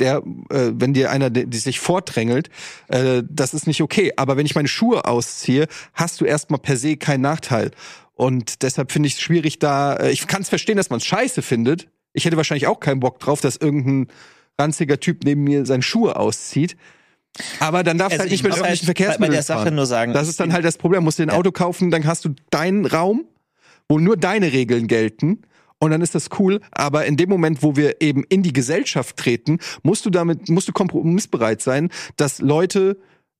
Der, 0.00 0.22
äh, 0.50 0.72
wenn 0.74 0.92
dir 0.92 1.10
einer, 1.10 1.30
die, 1.30 1.46
die 1.46 1.58
sich 1.58 1.78
vordrängelt, 1.78 2.50
äh, 2.88 3.22
das 3.28 3.54
ist 3.54 3.68
nicht 3.68 3.80
okay. 3.80 4.12
Aber 4.16 4.36
wenn 4.36 4.46
ich 4.46 4.56
meine 4.56 4.66
Schuhe 4.66 5.04
ausziehe, 5.04 5.68
hast 5.92 6.20
du 6.20 6.24
erstmal 6.24 6.58
per 6.58 6.76
se 6.76 6.96
keinen 6.96 7.20
Nachteil. 7.20 7.70
Und 8.14 8.62
deshalb 8.62 8.90
finde 8.90 9.08
ich 9.08 9.14
es 9.14 9.20
schwierig, 9.20 9.58
da. 9.60 9.94
Äh, 9.94 10.10
ich 10.10 10.26
kann 10.26 10.42
es 10.42 10.48
verstehen, 10.48 10.76
dass 10.76 10.90
man 10.90 10.98
es 10.98 11.06
scheiße 11.06 11.42
findet. 11.42 11.88
Ich 12.12 12.24
hätte 12.24 12.36
wahrscheinlich 12.36 12.66
auch 12.66 12.80
keinen 12.80 13.00
Bock 13.00 13.20
drauf, 13.20 13.40
dass 13.40 13.56
irgendein 13.56 14.08
ranziger 14.58 14.98
Typ 14.98 15.24
neben 15.24 15.44
mir 15.44 15.64
seine 15.66 15.82
Schuhe 15.82 16.16
auszieht. 16.16 16.76
Aber 17.60 17.82
dann 17.82 17.98
darfst 17.98 18.12
du 18.12 18.14
Also 18.14 18.20
halt 18.22 18.30
nicht 18.30 18.40
ich 18.40 18.42
mit 18.44 18.52
öffentlichen 18.52 18.86
halt 18.86 18.96
bei- 18.96 19.04
bei 19.04 19.04
Verkehrsmitteln 19.06 19.32
der 19.32 19.42
Sache 19.42 19.62
fahren. 19.64 19.74
nur 19.74 19.86
sagen, 19.86 20.12
Das 20.12 20.28
ist 20.28 20.38
dann 20.40 20.52
halt 20.52 20.64
das 20.64 20.78
Problem. 20.78 21.02
Musst 21.04 21.18
du 21.18 21.22
dir 21.24 21.28
ein 21.30 21.32
Ja. 21.34 21.38
Auto 21.38 21.50
kaufen, 21.52 21.90
dann 21.90 22.06
hast 22.06 22.24
du 22.24 22.34
deinen 22.50 22.86
Raum, 22.86 23.24
wo 23.88 23.98
nur 23.98 24.16
deine 24.16 24.52
Regeln 24.52 24.86
gelten. 24.86 25.42
Und 25.80 25.90
dann 25.90 26.00
ist 26.00 26.14
das 26.14 26.28
cool. 26.38 26.60
Aber 26.70 27.04
in 27.06 27.16
dem 27.16 27.28
Moment, 27.28 27.62
wo 27.62 27.76
wir 27.76 28.00
eben 28.00 28.24
in 28.28 28.42
die 28.42 28.52
Gesellschaft 28.52 29.16
treten, 29.16 29.58
musst 29.82 30.06
du 30.06 30.10
damit, 30.10 30.48
musst 30.48 30.68
du 30.68 30.72
kompromissbereit 30.72 31.60
sein, 31.60 31.90
dass 32.16 32.38
Leute 32.40 32.96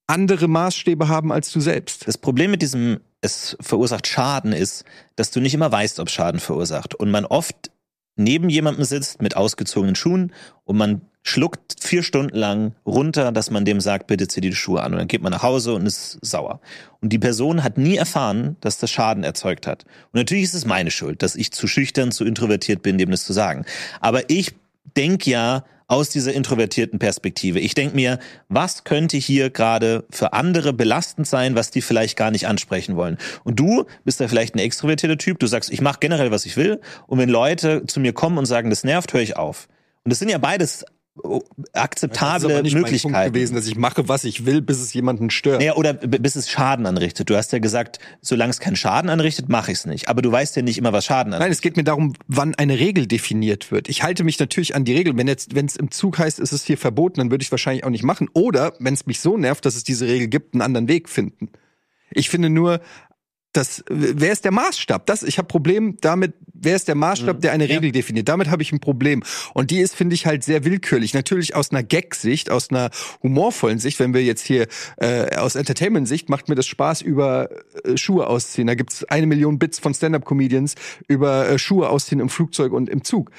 andere 0.07 0.49
Maßstäbe 0.49 1.09
haben 1.09 1.33
als 1.33 1.51
du 1.53 1.61
selbst. 1.61 2.07
Das 2.07 2.19
Problem 2.19 2.51
mit 2.51 2.61
diesem, 2.61 3.01
es 3.23 3.57
verursacht 3.61 4.07
Schaden 4.07 4.53
ist, 4.53 4.85
dass 5.17 5.31
du 5.31 5.41
nicht 5.41 5.55
immer 5.55 5.73
weißt, 5.73 6.01
ob 6.01 6.11
Schaden 6.11 6.41
verursacht. 6.41 6.95
Und 6.95 7.11
man 7.11 7.25
oft 7.25 7.71
neben 8.17 8.49
jemandem 8.49 8.85
sitzt 8.85 9.23
mit 9.23 9.37
ausgezogenen 9.37 9.95
Schuhen 9.95 10.33
und 10.65 10.77
man 10.77 11.03
schluckt 11.23 11.77
vier 11.81 12.03
Stunden 12.03 12.37
lang 12.37 12.75
runter, 12.85 13.33
dass 13.33 13.51
man 13.51 13.65
dem 13.65 13.81
sagt, 13.81 14.07
bitte 14.07 14.29
zieh 14.29 14.43
die 14.43 14.55
Schuhe 14.55 14.83
an. 14.83 14.93
Und 14.93 14.99
dann 14.99 15.09
geht 15.09 15.23
man 15.23 15.33
nach 15.33 15.43
Hause 15.43 15.75
und 15.75 15.87
ist 15.87 16.19
sauer. 16.21 16.61
Und 17.01 17.15
die 17.15 17.19
Person 17.19 17.65
hat 17.65 17.79
nie 17.79 17.97
erfahren, 17.97 18.57
dass 18.61 18.79
das 18.79 18.91
Schaden 18.91 19.25
erzeugt 19.25 19.67
hat. 19.67 19.85
Und 20.13 20.19
natürlich 20.21 20.45
ist 20.45 20.55
es 20.55 20.67
meine 20.67 20.91
Schuld, 20.91 21.23
dass 21.23 21.35
ich 21.35 21.51
zu 21.51 21.67
schüchtern, 21.67 22.13
zu 22.13 22.27
introvertiert 22.27 22.83
bin, 22.83 22.99
dem 22.99 23.11
das 23.11 23.25
zu 23.25 23.33
sagen. 23.33 23.65
Aber 24.01 24.29
ich 24.29 24.55
denk 24.97 25.27
ja 25.27 25.65
aus 25.87 26.09
dieser 26.09 26.33
introvertierten 26.33 26.99
Perspektive. 26.99 27.61
Ich 27.61 27.75
denk 27.75 27.95
mir, 27.95 28.19
was 28.49 28.85
könnte 28.85 29.17
hier 29.17 29.51
gerade 29.51 30.05
für 30.11 30.33
andere 30.33 30.73
belastend 30.73 31.27
sein, 31.27 31.55
was 31.55 31.71
die 31.71 31.83
vielleicht 31.83 32.17
gar 32.17 32.31
nicht 32.31 32.47
ansprechen 32.47 32.97
wollen. 32.97 33.19
Und 33.45 33.61
du 33.61 33.85
bist 34.05 34.21
da 34.21 34.29
vielleicht 34.29 34.55
ein 34.55 34.61
extrovertierter 34.61 35.19
Typ, 35.19 35.39
du 35.39 35.47
sagst, 35.47 35.71
ich 35.71 35.81
mache 35.81 35.99
generell, 36.01 36.31
was 36.31 36.47
ich 36.47 36.57
will. 36.57 36.81
Und 37.07 37.19
wenn 37.19 37.29
Leute 37.29 37.85
zu 37.87 38.01
mir 38.01 38.13
kommen 38.13 38.39
und 38.39 38.47
sagen, 38.47 38.71
das 38.71 38.85
nervt, 38.85 39.13
höre 39.13 39.21
ich 39.21 39.37
auf. 39.37 39.69
Und 40.05 40.11
das 40.11 40.19
sind 40.19 40.29
ja 40.29 40.39
beides 40.39 40.85
akzeptable 41.73 42.35
das 42.35 42.43
ist 42.43 42.51
aber 42.51 42.63
nicht 42.63 42.75
Möglichkeiten. 42.75 43.13
mein 43.13 43.23
Punkt 43.23 43.35
gewesen, 43.35 43.55
dass 43.55 43.67
ich 43.67 43.77
mache, 43.77 44.09
was 44.09 44.25
ich 44.25 44.47
will, 44.47 44.61
bis 44.61 44.81
es 44.81 44.93
jemanden 44.93 45.31
stört. 45.31 45.61
Naja, 45.61 45.75
oder 45.75 45.95
bis 45.95 46.35
es 46.35 46.51
Schaden 46.51 46.87
anrichtet. 46.87 47.31
Du 47.31 47.37
hast 47.37 47.53
ja 47.53 47.61
gesagt, 47.61 48.01
solange 48.21 48.51
es 48.51 48.59
keinen 48.59 48.75
Schaden 48.77 49.11
anrichtet, 49.11 49.49
mache 49.49 49.71
ich 49.71 49.79
es 49.79 49.87
nicht. 49.87 50.09
Aber 50.09 50.23
du 50.23 50.33
weißt 50.33 50.57
ja 50.57 50.63
nicht 50.63 50.77
immer, 50.77 50.93
was 50.93 51.05
Schaden 51.05 51.31
Nein, 51.31 51.41
anrichtet. 51.41 51.59
es 51.59 51.63
geht 51.63 51.77
mir 51.77 51.85
darum, 51.85 52.15
wann 52.27 52.55
eine 52.57 52.79
Regel 52.81 53.07
definiert 53.07 53.71
wird. 53.71 53.89
Ich 53.89 54.03
halte 54.03 54.25
mich 54.25 54.39
natürlich 54.41 54.75
an 54.75 54.85
die 54.85 54.95
Regel. 54.95 55.17
Wenn 55.17 55.29
jetzt, 55.29 55.55
wenn 55.55 55.67
es 55.67 55.77
im 55.77 55.91
Zug 55.93 56.19
heißt, 56.19 56.41
es 56.41 56.53
ist 56.53 56.67
hier 56.67 56.79
verboten, 56.79 57.21
dann 57.21 57.31
würde 57.31 57.43
ich 57.43 57.51
wahrscheinlich 57.51 57.85
auch 57.85 57.91
nicht 57.91 58.05
machen. 58.05 58.29
Oder 58.33 58.75
wenn 58.81 58.95
es 58.95 59.07
mich 59.07 59.21
so 59.21 59.37
nervt, 59.37 59.65
dass 59.65 59.77
es 59.77 59.85
diese 59.85 60.07
Regel 60.07 60.27
gibt, 60.27 60.55
einen 60.55 60.63
anderen 60.63 60.89
Weg 60.89 61.09
finden. 61.09 61.51
Ich 62.11 62.29
finde 62.29 62.51
nur, 62.51 62.81
das, 63.57 63.85
wer 63.89 64.33
ist 64.33 64.45
der 64.45 64.53
Maßstab? 64.53 65.07
Das, 65.07 65.23
ich 65.23 65.39
habe 65.39 65.47
Problem 65.47 65.97
damit, 66.01 66.35
wer 66.53 66.77
ist 66.77 66.89
der 66.89 66.95
Maßstab, 66.95 67.41
der 67.41 67.53
eine 67.53 67.69
Regel 67.69 67.93
definiert? 67.93 68.29
Damit 68.29 68.51
habe 68.51 68.63
ich 68.63 68.73
ein 68.73 68.81
Problem. 68.81 69.23
Und 69.55 69.71
die 69.71 69.79
ist, 69.81 69.95
finde 69.95 70.15
ich, 70.15 70.27
halt 70.27 70.45
sehr 70.45 70.65
willkürlich. 70.65 71.15
Natürlich 71.15 71.55
aus 71.55 71.71
einer 71.71 71.83
Gag-Sicht, 71.83 72.51
aus 72.51 72.71
einer 72.71 72.91
humorvollen 73.23 73.79
Sicht, 73.79 74.01
wenn 74.01 74.13
wir 74.13 74.25
jetzt 74.25 74.45
hier 74.45 74.67
äh, 74.97 75.37
aus 75.37 75.55
Entertainment-Sicht, 75.55 76.29
macht 76.29 76.49
mir 76.49 76.57
das 76.57 76.67
Spaß 76.67 77.03
über 77.03 77.49
äh, 77.85 77.97
Schuhe 77.97 78.27
ausziehen. 78.27 78.67
Da 78.67 78.75
gibt's 78.75 79.05
eine 79.05 79.27
Million 79.27 79.59
Bits 79.59 79.79
von 79.79 79.95
Stand-Up-Comedians 79.95 80.75
über 81.07 81.49
äh, 81.49 81.59
Schuhe 81.59 81.89
ausziehen 81.89 82.21
im 82.21 82.29
Flugzeug 82.29 82.73
und 82.73 82.89
im 82.89 83.05
Zug. 83.05 83.31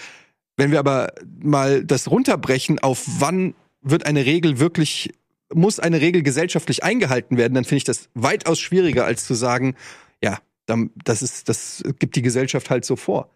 Wenn 0.58 0.72
wir 0.72 0.80
aber 0.80 1.14
mal 1.42 1.84
das 1.84 2.10
runterbrechen 2.10 2.80
auf 2.80 3.04
wann 3.20 3.54
wird 3.82 4.06
eine 4.06 4.26
Regel 4.26 4.60
wirklich, 4.60 5.14
muss 5.54 5.80
eine 5.80 6.02
Regel 6.02 6.24
gesellschaftlich 6.24 6.84
eingehalten 6.84 7.38
werden, 7.38 7.54
dann 7.54 7.66
finde 7.66 7.78
ich 7.78 7.84
das 7.84 8.10
weitaus 8.14 8.60
schwieriger, 8.60 9.06
als 9.06 9.26
zu 9.26 9.34
sagen, 9.34 9.76
ja, 10.24 10.40
dann, 10.66 10.92
das 11.04 11.22
ist, 11.22 11.48
das 11.50 11.84
gibt 12.00 12.16
die 12.16 12.22
Gesellschaft 12.22 12.70
halt 12.70 12.86
so 12.86 12.96
vor. 12.96 13.30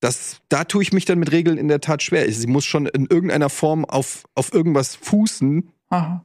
Das, 0.00 0.38
da 0.48 0.62
tue 0.64 0.82
ich 0.82 0.92
mich 0.92 1.04
dann 1.06 1.18
mit 1.18 1.32
Regeln 1.32 1.58
in 1.58 1.66
der 1.68 1.80
Tat 1.80 2.02
schwer. 2.02 2.30
Sie 2.32 2.46
muss 2.46 2.64
schon 2.64 2.86
in 2.86 3.06
irgendeiner 3.06 3.50
Form 3.50 3.84
auf, 3.84 4.24
auf 4.36 4.52
irgendwas 4.54 4.94
fußen, 4.94 5.72
Aha. 5.90 6.24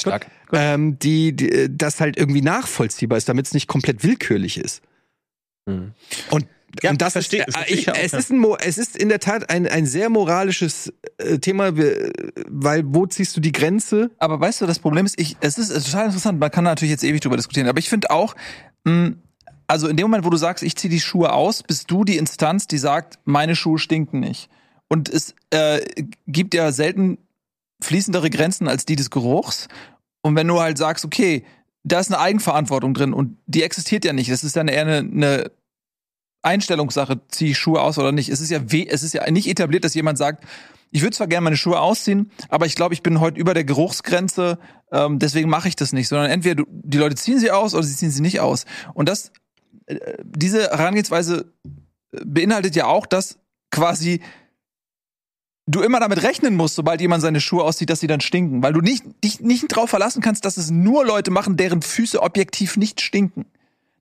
Stark. 0.00 0.26
ähm, 0.52 0.98
die, 1.00 1.34
die, 1.34 1.66
das 1.76 2.00
halt 2.00 2.16
irgendwie 2.16 2.42
nachvollziehbar 2.42 3.18
ist, 3.18 3.28
damit 3.28 3.46
es 3.46 3.54
nicht 3.54 3.66
komplett 3.66 4.04
willkürlich 4.04 4.56
ist. 4.58 4.82
Mhm. 5.66 5.92
Und, 6.30 6.46
Ja, 6.82 6.90
und 6.90 7.02
das 7.02 7.14
verstehe- 7.14 7.44
ist, 7.46 7.56
äh, 7.56 7.64
ich, 7.66 7.72
ich 7.80 7.90
auch, 7.90 7.94
es 7.96 8.12
ja. 8.12 8.18
ist 8.18 8.30
ein, 8.30 8.44
es 8.60 8.78
ist 8.78 8.96
in 8.96 9.08
der 9.08 9.18
Tat 9.20 9.50
ein, 9.50 9.66
ein 9.66 9.86
sehr 9.86 10.08
moralisches 10.08 10.92
äh, 11.18 11.38
Thema, 11.38 11.72
weil 11.76 12.84
wo 12.86 13.06
ziehst 13.06 13.36
du 13.36 13.40
die 13.40 13.52
Grenze? 13.52 14.10
Aber 14.18 14.40
weißt 14.40 14.60
du, 14.60 14.66
das 14.66 14.78
Problem 14.78 15.06
ist, 15.06 15.18
ich, 15.20 15.36
es 15.40 15.58
ist 15.58 15.68
total 15.86 16.06
interessant, 16.06 16.38
man 16.38 16.50
kann 16.52 16.64
natürlich 16.64 16.92
jetzt 16.92 17.04
ewig 17.04 17.20
drüber 17.20 17.36
diskutieren, 17.36 17.66
aber 17.68 17.78
ich 17.80 17.88
finde 17.88 18.10
auch, 18.10 18.34
also 19.66 19.88
in 19.88 19.96
dem 19.96 20.04
Moment, 20.04 20.24
wo 20.24 20.30
du 20.30 20.36
sagst, 20.36 20.62
ich 20.62 20.76
ziehe 20.76 20.90
die 20.90 21.00
Schuhe 21.00 21.32
aus, 21.32 21.62
bist 21.62 21.90
du 21.90 22.04
die 22.04 22.16
Instanz, 22.16 22.66
die 22.66 22.78
sagt, 22.78 23.18
meine 23.24 23.56
Schuhe 23.56 23.78
stinken 23.78 24.20
nicht. 24.20 24.50
Und 24.88 25.08
es 25.08 25.34
äh, 25.50 25.80
gibt 26.26 26.54
ja 26.54 26.72
selten 26.72 27.18
fließendere 27.80 28.30
Grenzen 28.30 28.68
als 28.68 28.84
die 28.84 28.96
des 28.96 29.10
Geruchs. 29.10 29.68
Und 30.22 30.36
wenn 30.36 30.46
du 30.46 30.60
halt 30.60 30.78
sagst, 30.78 31.04
okay, 31.04 31.44
da 31.84 32.00
ist 32.00 32.12
eine 32.12 32.20
Eigenverantwortung 32.20 32.94
drin 32.94 33.12
und 33.12 33.38
die 33.46 33.62
existiert 33.62 34.04
ja 34.04 34.12
nicht, 34.12 34.30
das 34.30 34.44
ist 34.44 34.56
dann 34.56 34.68
eher 34.68 34.82
eine, 34.82 34.98
eine 34.98 35.50
Einstellungssache, 36.42 37.20
ziehe 37.28 37.52
ich 37.52 37.58
Schuhe 37.58 37.80
aus 37.80 37.98
oder 37.98 38.12
nicht. 38.12 38.28
Es 38.28 38.40
ist 38.40 38.50
ja 38.50 38.70
weh, 38.70 38.86
es 38.88 39.02
ist 39.02 39.14
ja 39.14 39.28
nicht 39.30 39.48
etabliert, 39.48 39.84
dass 39.84 39.94
jemand 39.94 40.18
sagt, 40.18 40.44
ich 40.92 41.02
würde 41.02 41.16
zwar 41.16 41.26
gerne 41.26 41.44
meine 41.44 41.56
Schuhe 41.56 41.80
ausziehen, 41.80 42.30
aber 42.48 42.66
ich 42.66 42.74
glaube, 42.74 42.94
ich 42.94 43.02
bin 43.02 43.18
heute 43.18 43.40
über 43.40 43.54
der 43.54 43.64
Geruchsgrenze, 43.64 44.58
ähm, 44.92 45.18
deswegen 45.18 45.48
mache 45.48 45.68
ich 45.68 45.74
das 45.74 45.92
nicht, 45.92 46.06
sondern 46.06 46.30
entweder 46.30 46.56
du, 46.56 46.66
die 46.68 46.98
Leute 46.98 47.16
ziehen 47.16 47.38
sie 47.38 47.50
aus 47.50 47.74
oder 47.74 47.82
sie 47.82 47.96
ziehen 47.96 48.10
sie 48.10 48.20
nicht 48.20 48.40
aus. 48.40 48.66
Und 48.92 49.08
das, 49.08 49.32
äh, 49.86 49.96
diese 50.22 50.70
Herangehensweise 50.70 51.50
äh, 51.64 52.20
beinhaltet 52.24 52.76
ja 52.76 52.86
auch, 52.86 53.06
dass 53.06 53.38
quasi 53.70 54.20
du 55.66 55.80
immer 55.80 55.98
damit 55.98 56.22
rechnen 56.22 56.56
musst, 56.56 56.74
sobald 56.74 57.00
jemand 57.00 57.22
seine 57.22 57.40
Schuhe 57.40 57.64
auszieht, 57.64 57.88
dass 57.88 58.00
sie 58.00 58.06
dann 58.06 58.20
stinken, 58.20 58.62
weil 58.62 58.74
du 58.74 58.80
nicht, 58.80 59.04
dich 59.24 59.40
nicht 59.40 59.68
drauf 59.68 59.88
verlassen 59.88 60.20
kannst, 60.20 60.44
dass 60.44 60.58
es 60.58 60.70
nur 60.70 61.06
Leute 61.06 61.30
machen, 61.30 61.56
deren 61.56 61.80
Füße 61.80 62.20
objektiv 62.20 62.76
nicht 62.76 63.00
stinken. 63.00 63.46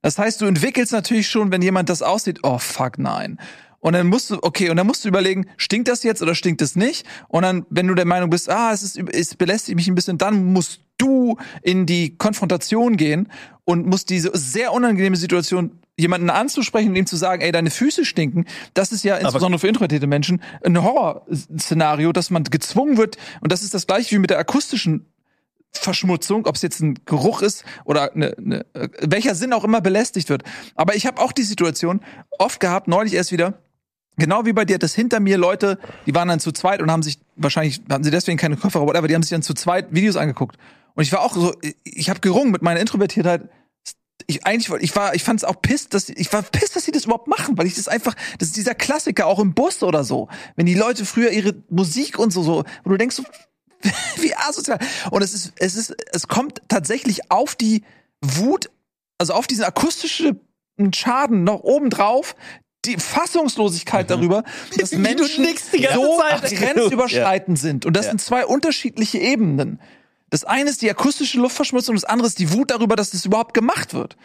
Das 0.02 0.18
heißt, 0.18 0.42
du 0.42 0.46
entwickelst 0.46 0.92
natürlich 0.92 1.30
schon, 1.30 1.52
wenn 1.52 1.62
jemand 1.62 1.88
das 1.90 2.02
aussieht, 2.02 2.40
oh 2.44 2.58
fuck, 2.58 2.98
nein. 2.98 3.40
Und 3.82 3.94
dann 3.94 4.08
musst 4.08 4.30
du, 4.30 4.38
okay, 4.42 4.70
und 4.70 4.78
dann 4.78 4.88
musst 4.88 5.04
du 5.04 5.10
überlegen, 5.10 5.48
stinkt 5.58 5.88
das 5.88 6.04
jetzt 6.04 6.22
oder 6.22 6.36
stinkt 6.36 6.62
es 6.62 6.76
nicht? 6.76 7.06
Und 7.28 7.44
dann, 7.44 7.66
wenn 7.70 7.88
du 7.88 7.96
der 7.96 8.06
Meinung 8.06 8.30
bist, 8.30 8.50
ah, 8.50 8.72
es 8.72 8.84
ist, 8.84 8.98
es 8.98 9.36
belästigt 9.36 9.76
mich 9.76 9.88
ein 9.88 9.96
bisschen, 9.96 10.18
dann 10.18 10.54
musst 10.54 10.82
du 10.98 11.38
in 11.64 11.88
die 11.88 12.16
Konfrontation 12.16 12.96
gehen 12.96 13.28
und 13.66 13.88
musst 13.88 14.10
diese 14.12 14.32
sehr 14.34 14.72
unangenehme 14.72 15.16
Situation 15.18 15.80
jemanden 15.98 16.30
anzusprechen 16.30 16.90
und 16.90 16.96
ihm 16.96 17.06
zu 17.08 17.16
sagen, 17.16 17.42
ey, 17.42 17.52
deine 17.52 17.72
Füße 17.72 18.06
stinken, 18.06 18.46
das 18.74 18.92
ist 18.92 19.04
ja 19.04 19.18
insbesondere 19.18 19.60
für 19.60 19.68
introvertierte 19.68 20.08
Menschen 20.08 20.42
ein 20.64 20.82
Horrorszenario, 20.82 22.12
dass 22.12 22.30
man 22.30 22.44
gezwungen 22.44 22.98
wird, 22.98 23.18
und 23.42 23.52
das 23.52 23.64
ist 23.64 23.74
das 23.74 23.88
gleiche 23.88 24.16
wie 24.16 24.20
mit 24.20 24.30
der 24.30 24.40
akustischen 24.40 25.08
Verschmutzung, 25.72 26.46
ob 26.46 26.56
es 26.56 26.62
jetzt 26.62 26.82
ein 26.82 27.00
Geruch 27.06 27.42
ist 27.42 27.64
oder 27.86 28.14
eine, 28.14 28.36
eine, 28.38 28.66
äh, 28.74 28.90
welcher 29.02 29.36
Sinn 29.36 29.54
auch 29.54 29.64
immer 29.64 29.82
belästigt 29.82 30.30
wird. 30.30 30.44
Aber 30.76 30.96
ich 30.96 31.06
habe 31.06 31.22
auch 31.22 31.32
die 31.32 31.44
Situation 31.44 32.02
oft 32.38 32.60
gehabt, 32.60 32.88
neulich 32.88 33.14
erst 33.14 33.32
wieder, 33.32 33.62
genau 34.18 34.46
wie 34.46 34.54
bei 34.54 34.66
dir, 34.66 34.78
dass 34.78 34.94
hinter 34.94 35.20
mir 35.20 35.38
Leute, 35.38 35.80
die 36.06 36.14
waren 36.14 36.28
dann 36.28 36.40
zu 36.40 36.52
zweit 36.52 36.82
und 36.82 36.92
haben 36.92 37.04
sich, 37.04 37.20
wahrscheinlich 37.36 37.82
hatten 37.90 38.04
sie 38.04 38.12
deswegen 38.12 38.38
keine 38.38 38.58
Kopfhörer, 38.58 38.86
whatever, 38.86 39.08
die 39.08 39.16
haben 39.16 39.24
sich 39.24 39.32
dann 39.32 39.42
zu 39.42 39.54
zweit 39.54 39.94
Videos 39.94 40.16
angeguckt. 40.16 40.58
Und 40.94 41.04
ich 41.04 41.12
war 41.12 41.22
auch 41.22 41.34
so, 41.34 41.54
ich 41.84 42.10
habe 42.10 42.20
gerungen 42.20 42.52
mit 42.52 42.62
meiner 42.62 42.80
Introvertiertheit. 42.80 43.50
Ich 44.28 44.46
eigentlich 44.46 44.70
ich 44.84 44.96
war 44.96 45.16
ich 45.16 45.24
fand 45.24 45.40
es 45.40 45.44
auch 45.44 45.62
pisst, 45.62 45.96
dass 45.96 46.10
ich 46.10 46.32
war 46.32 46.44
pisst, 46.44 46.76
dass 46.76 46.86
sie 46.86 46.92
das 46.92 47.06
überhaupt 47.06 47.28
machen, 47.28 47.58
weil 47.58 47.66
ich 47.66 47.74
das 47.74 47.88
einfach 47.88 48.14
das 48.38 48.50
ist 48.50 48.58
dieser 48.58 48.76
Klassiker 48.76 49.26
auch 49.26 49.40
im 49.40 49.56
Bus 49.56 49.82
oder 49.82 50.04
so, 50.04 50.28
wenn 50.56 50.68
die 50.68 50.76
Leute 50.76 51.06
früher 51.06 51.32
ihre 51.32 51.56
Musik 51.70 52.20
und 52.20 52.32
so 52.32 52.44
so, 52.44 52.64
wo 52.84 52.92
du 52.92 52.98
denkst 52.98 53.16
so 53.16 53.24
wie 54.18 54.36
asozial. 54.36 54.80
Und 55.10 55.24
es 55.24 55.34
ist, 55.34 55.54
es 55.58 55.76
ist, 55.76 55.96
es 56.14 56.28
kommt 56.28 56.62
tatsächlich 56.68 57.32
auf 57.32 57.56
die 57.56 57.84
Wut, 58.22 58.70
also 59.18 59.34
auf 59.34 59.48
diesen 59.48 59.64
akustischen 59.64 60.40
Schaden 60.94 61.44
noch 61.44 61.62
obendrauf, 61.62 62.36
die 62.86 62.98
Fassungslosigkeit 62.98 64.10
darüber, 64.10 64.44
dass 64.78 64.92
Menschen 64.94 65.46
so 65.94 66.18
Zeit. 66.18 66.52
grenzüberschreitend 66.52 67.60
sind. 67.60 67.86
Und 67.86 67.96
das 67.96 68.08
sind 68.08 68.22
zwei 68.22 68.46
unterschiedliche 68.46 69.20
Ebenen. 69.20 69.80
Das 70.30 70.44
eine 70.46 70.70
ist 70.70 70.82
die 70.82 70.90
akustische 70.90 71.40
Luftverschmutzung, 71.40 71.96
das 71.96 72.06
andere 72.06 72.28
ist 72.28 72.40
die 72.40 72.52
Wut 72.54 72.72
darüber, 72.72 72.96
dass 72.96 73.12
das 73.12 73.26
überhaupt 73.26 73.54
gemacht 73.54 73.94
wird. 73.94 74.16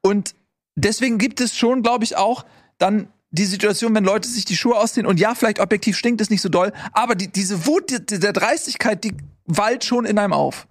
Und 0.00 0.34
deswegen 0.76 1.18
gibt 1.18 1.40
es 1.40 1.56
schon, 1.56 1.82
glaube 1.82 2.04
ich, 2.04 2.16
auch 2.16 2.46
dann 2.78 3.08
die 3.30 3.44
Situation, 3.44 3.94
wenn 3.94 4.04
Leute 4.04 4.28
sich 4.28 4.44
die 4.44 4.56
Schuhe 4.56 4.76
ausziehen 4.76 5.06
und 5.06 5.18
ja, 5.18 5.34
vielleicht 5.34 5.60
objektiv 5.60 5.96
stinkt 5.96 6.20
es 6.20 6.30
nicht 6.30 6.40
so 6.40 6.48
doll, 6.48 6.72
aber 6.92 7.16
die, 7.16 7.28
diese 7.28 7.66
Wut 7.66 7.90
die, 7.90 8.20
der 8.20 8.32
Dreistigkeit, 8.32 9.02
die 9.02 9.14
wallt 9.44 9.84
schon 9.84 10.04
in 10.04 10.18
einem 10.18 10.32
auf. 10.32 10.66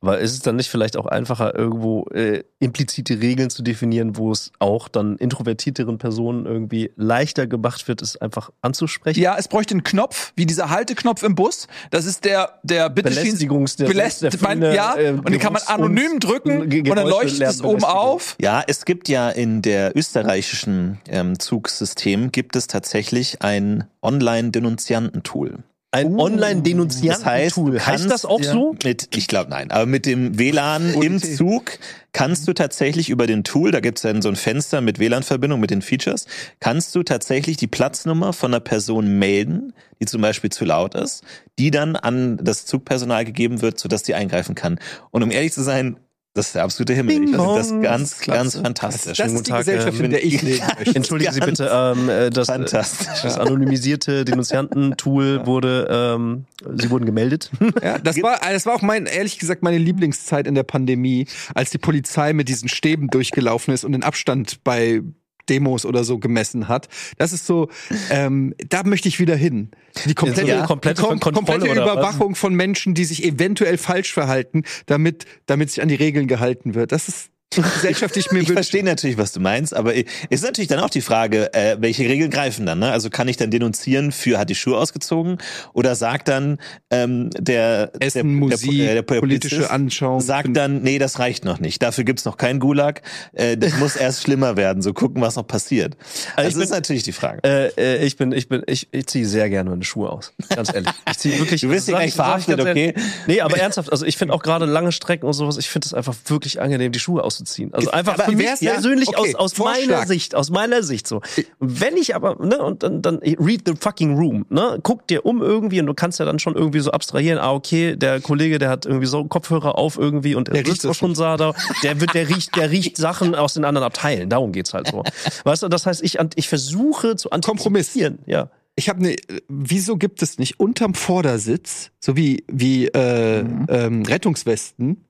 Aber 0.00 0.20
ist 0.20 0.30
es 0.32 0.40
dann 0.40 0.54
nicht 0.54 0.70
vielleicht 0.70 0.96
auch 0.96 1.06
einfacher, 1.06 1.56
irgendwo 1.56 2.04
äh, 2.14 2.44
implizite 2.60 3.20
Regeln 3.20 3.50
zu 3.50 3.62
definieren, 3.62 4.16
wo 4.16 4.30
es 4.30 4.52
auch 4.60 4.86
dann 4.86 5.16
introvertierteren 5.16 5.98
Personen 5.98 6.46
irgendwie 6.46 6.92
leichter 6.94 7.48
gemacht 7.48 7.88
wird, 7.88 8.00
es 8.00 8.16
einfach 8.16 8.50
anzusprechen? 8.62 9.18
Ja, 9.20 9.36
es 9.36 9.48
bräuchte 9.48 9.74
einen 9.74 9.82
Knopf, 9.82 10.32
wie 10.36 10.46
dieser 10.46 10.70
Halteknopf 10.70 11.24
im 11.24 11.34
Bus. 11.34 11.66
Das 11.90 12.04
ist 12.06 12.24
der, 12.24 12.60
der 12.62 12.90
bitte 12.90 13.10
Belästigungs- 13.10 13.76
der- 13.76 13.86
Beläst 13.86 14.22
der 14.22 14.30
mein, 14.34 14.60
feine, 14.60 14.74
ja, 14.74 14.94
äh, 14.96 15.10
und 15.10 15.28
den 15.30 15.40
kann 15.40 15.52
man 15.52 15.62
anonym 15.66 16.12
und- 16.12 16.24
drücken 16.24 16.68
Ge- 16.68 16.88
und 16.88 16.94
dann 16.96 17.08
leuchtet 17.08 17.42
es 17.42 17.60
oben 17.64 17.82
auf. 17.82 18.36
Ja, 18.40 18.62
es 18.66 18.84
gibt 18.84 19.08
ja 19.08 19.30
in 19.30 19.62
der 19.62 19.96
österreichischen 19.96 21.00
ähm, 21.08 21.40
Zugssystem 21.40 22.30
gibt 22.30 22.54
es 22.54 22.68
tatsächlich 22.68 23.42
ein 23.42 23.84
Online-Denunzianten-Tool. 24.02 25.58
Ein 25.90 26.18
Das 26.18 26.26
Online-Denunzianten-Tool. 26.26 27.70
du 27.72 27.78
heißt 27.78 27.86
kannst 27.86 28.10
das 28.10 28.24
auch 28.26 28.40
ja 28.40 28.52
so? 28.52 28.76
Mit, 28.84 29.16
ich 29.16 29.26
glaube 29.26 29.50
nein, 29.50 29.70
aber 29.70 29.86
mit 29.86 30.04
dem 30.04 30.38
WLAN 30.38 30.92
im 30.92 31.18
Zug 31.18 31.78
kannst 32.12 32.46
du 32.46 32.52
tatsächlich 32.52 33.08
über 33.08 33.26
den 33.26 33.42
Tool, 33.42 33.70
da 33.70 33.80
gibt's 33.80 34.02
dann 34.02 34.20
so 34.20 34.28
ein 34.28 34.36
Fenster 34.36 34.82
mit 34.82 34.98
WLAN-Verbindung 34.98 35.60
mit 35.60 35.70
den 35.70 35.80
Features, 35.80 36.26
kannst 36.60 36.94
du 36.94 37.02
tatsächlich 37.02 37.56
die 37.56 37.68
Platznummer 37.68 38.34
von 38.34 38.52
einer 38.52 38.60
Person 38.60 39.18
melden, 39.18 39.72
die 39.98 40.04
zum 40.04 40.20
Beispiel 40.20 40.50
zu 40.50 40.66
laut 40.66 40.94
ist, 40.94 41.24
die 41.58 41.70
dann 41.70 41.96
an 41.96 42.36
das 42.36 42.66
Zugpersonal 42.66 43.24
gegeben 43.24 43.62
wird, 43.62 43.80
sodass 43.80 44.02
die 44.02 44.14
eingreifen 44.14 44.54
kann. 44.54 44.78
Und 45.10 45.22
um 45.22 45.30
ehrlich 45.30 45.54
zu 45.54 45.62
sein, 45.62 45.96
das 46.34 46.46
ist 46.46 46.54
der 46.54 46.64
absolute 46.64 46.94
Himmel. 46.94 47.12
Ich 47.12 47.18
finde 47.20 47.36
das 47.36 47.70
ganz, 47.80 48.18
Klasse. 48.18 48.38
ganz 48.38 48.56
fantastisch. 48.56 49.18
Das 49.18 49.32
ist 49.32 49.46
die 49.46 49.50
Tag, 49.50 49.60
Gesellschaft, 49.60 49.98
äh, 49.98 50.04
in 50.04 50.10
der 50.10 50.24
ich 50.24 50.40
leben 50.42 50.66
möchte. 50.78 50.94
Entschuldigen 50.94 51.32
Sie 51.32 51.40
bitte, 51.40 51.70
ähm, 51.72 52.08
äh, 52.08 52.30
das, 52.30 52.48
äh, 52.48 52.52
Fantastisch. 52.52 53.22
das 53.22 53.38
anonymisierte 53.38 54.24
Denunzianten-Tool 54.24 55.46
wurde, 55.46 55.88
ähm, 55.90 56.44
Sie 56.76 56.90
wurden 56.90 57.06
gemeldet. 57.06 57.50
Ja, 57.82 57.98
das 57.98 58.22
war, 58.22 58.38
das 58.40 58.66
war 58.66 58.74
auch 58.74 58.82
mein, 58.82 59.06
ehrlich 59.06 59.38
gesagt, 59.38 59.62
meine 59.62 59.78
Lieblingszeit 59.78 60.46
in 60.46 60.54
der 60.54 60.62
Pandemie, 60.62 61.26
als 61.54 61.70
die 61.70 61.78
Polizei 61.78 62.32
mit 62.32 62.48
diesen 62.48 62.68
Stäben 62.68 63.08
durchgelaufen 63.08 63.74
ist 63.74 63.84
und 63.84 63.92
den 63.92 64.04
Abstand 64.04 64.62
bei 64.62 65.02
Demos 65.48 65.84
oder 65.84 66.04
so 66.04 66.18
gemessen 66.18 66.68
hat. 66.68 66.88
Das 67.16 67.32
ist 67.32 67.46
so, 67.46 67.68
ähm, 68.10 68.54
da 68.68 68.82
möchte 68.84 69.08
ich 69.08 69.20
wieder 69.20 69.36
hin. 69.36 69.70
Die 70.06 70.14
komplette, 70.14 70.48
Ja, 70.48 70.66
komplette 70.66 71.02
kom 71.02 71.18
komplette 71.18 71.70
oder 71.70 71.86
was? 71.86 71.92
Überwachung 71.92 72.34
von 72.34 72.54
Menschen, 72.54 72.94
die 72.94 73.04
sich 73.04 73.24
eventuell 73.24 73.78
falsch 73.78 74.12
verhalten, 74.12 74.62
damit, 74.86 75.26
damit 75.46 75.70
sich 75.70 75.82
an 75.82 75.88
die 75.88 75.94
Regeln 75.94 76.26
gehalten 76.26 76.74
wird. 76.74 76.92
Das 76.92 77.08
ist 77.08 77.30
die 77.54 77.62
Gesellschaft, 77.62 78.14
die 78.14 78.20
ich 78.20 78.30
mir 78.30 78.40
Ich 78.40 78.52
verstehe 78.52 78.84
natürlich, 78.84 79.16
was 79.16 79.32
du 79.32 79.40
meinst, 79.40 79.74
aber 79.74 79.96
es 79.96 80.04
ist 80.28 80.44
natürlich 80.44 80.68
dann 80.68 80.80
auch 80.80 80.90
die 80.90 81.00
Frage, 81.00 81.52
äh, 81.54 81.76
welche 81.80 82.02
Regeln 82.04 82.30
greifen 82.30 82.66
dann? 82.66 82.78
Ne? 82.80 82.90
Also 82.92 83.08
kann 83.10 83.26
ich 83.26 83.36
dann 83.38 83.50
denunzieren 83.50 84.12
für 84.12 84.38
hat 84.38 84.50
die 84.50 84.54
Schuhe 84.54 84.76
ausgezogen 84.76 85.38
oder 85.72 85.94
sagt 85.94 86.28
dann 86.28 86.58
ähm, 86.90 87.30
der, 87.38 87.90
Essen, 88.00 88.14
der, 88.18 88.24
Musik, 88.24 88.70
der, 88.72 88.86
der, 88.86 89.02
der 89.02 89.20
politische 89.20 89.70
Anschauung. 89.70 90.20
sagt 90.20 90.54
dann, 90.56 90.82
nee, 90.82 90.98
das 90.98 91.18
reicht 91.18 91.44
noch 91.46 91.58
nicht. 91.58 91.82
Dafür 91.82 92.04
gibt's 92.04 92.24
noch 92.26 92.36
keinen 92.36 92.60
Gulag. 92.60 93.00
Äh, 93.32 93.56
das 93.56 93.76
muss 93.78 93.96
erst 93.96 94.22
schlimmer 94.22 94.56
werden. 94.58 94.82
So 94.82 94.92
gucken, 94.92 95.22
was 95.22 95.36
noch 95.36 95.46
passiert. 95.46 95.96
Also 96.36 96.48
ich 96.48 96.54
das 96.54 96.64
ist 96.64 96.70
bin- 96.70 96.76
natürlich 96.78 97.02
die 97.04 97.12
Frage. 97.12 97.40
Äh, 97.44 97.68
äh, 97.78 98.04
ich 98.04 98.16
bin, 98.18 98.32
ich 98.32 98.48
bin, 98.48 98.62
ich, 98.66 98.88
ich 98.92 99.06
ziehe 99.06 99.26
sehr 99.26 99.48
gerne 99.48 99.70
meine 99.70 99.84
Schuhe 99.84 100.10
aus. 100.10 100.34
Ganz 100.54 100.72
ehrlich. 100.74 100.90
Ich 101.10 101.18
ziehe 101.18 101.38
wirklich. 101.38 101.62
Du 101.68 101.70
wirst 101.70 101.86
sag 101.86 101.96
gleich 101.96 102.14
verhaftet, 102.14 102.58
ehrlich. 102.58 102.94
okay? 102.94 103.02
Nee, 103.26 103.40
aber 103.40 103.58
ernsthaft, 103.58 103.90
also 103.90 104.04
ich 104.06 104.16
finde 104.18 104.34
auch 104.34 104.42
gerade 104.42 104.64
lange 104.66 104.92
Strecken 104.92 105.26
und 105.26 105.32
sowas, 105.32 105.56
ich 105.56 105.68
finde 105.68 105.86
es 105.86 105.94
einfach 105.94 106.14
wirklich 106.26 106.60
angenehm, 106.60 106.92
die 106.92 106.98
Schuhe 106.98 107.22
auszuziehen. 107.24 107.37
Also 107.72 107.90
einfach 107.90 108.14
aber 108.14 108.24
für 108.24 108.36
mich 108.36 108.60
ja- 108.60 108.72
persönlich 108.72 109.08
okay, 109.08 109.34
aus, 109.34 109.34
aus 109.34 109.52
Vorschlag. 109.52 109.88
meiner 109.88 110.06
Sicht, 110.06 110.34
aus 110.34 110.50
meiner 110.50 110.82
Sicht 110.82 111.06
so. 111.06 111.20
Wenn 111.58 111.96
ich 111.96 112.14
aber, 112.14 112.36
ne, 112.44 112.58
und 112.62 112.82
dann, 112.82 113.02
dann 113.02 113.18
read 113.18 113.62
the 113.66 113.74
fucking 113.78 114.16
room, 114.16 114.46
ne, 114.50 114.78
guck 114.82 115.06
dir 115.06 115.24
um 115.26 115.42
irgendwie 115.42 115.80
und 115.80 115.86
du 115.86 115.94
kannst 115.94 116.18
ja 116.18 116.24
dann 116.24 116.38
schon 116.38 116.54
irgendwie 116.54 116.80
so 116.80 116.90
abstrahieren, 116.90 117.38
ah, 117.38 117.52
okay, 117.52 117.96
der 117.96 118.20
Kollege, 118.20 118.58
der 118.58 118.70
hat 118.70 118.86
irgendwie 118.86 119.06
so 119.06 119.24
Kopfhörer 119.24 119.76
auf 119.78 119.98
irgendwie 119.98 120.34
und 120.34 120.48
Der 120.48 120.66
riecht 120.66 120.84
auch 120.86 120.94
schon 120.94 121.14
Sada, 121.14 121.54
der 121.82 122.00
wird, 122.00 122.14
der 122.14 122.28
riecht, 122.28 122.56
der 122.56 122.70
riecht 122.70 122.96
Sachen 122.98 123.34
aus 123.34 123.54
den 123.54 123.64
anderen 123.64 123.86
Abteilen. 123.86 124.28
Darum 124.28 124.52
geht's 124.52 124.74
halt 124.74 124.88
so. 124.88 125.04
Weißt 125.44 125.62
du, 125.62 125.68
das 125.68 125.86
heißt, 125.86 126.02
ich, 126.02 126.18
ich 126.34 126.48
versuche 126.48 127.16
zu 127.16 127.28
Kompromiss. 127.28 127.88
antizipieren, 127.88 128.18
ja. 128.26 128.50
Ich 128.76 128.88
habe 128.88 129.02
ne, 129.02 129.16
wieso 129.48 129.96
gibt 129.96 130.22
es 130.22 130.38
nicht 130.38 130.60
unterm 130.60 130.94
Vordersitz, 130.94 131.90
so 131.98 132.16
wie 132.16 132.44
wie 132.46 132.86
äh, 132.86 133.40
ähm, 133.40 134.04
Rettungswesten, 134.04 135.04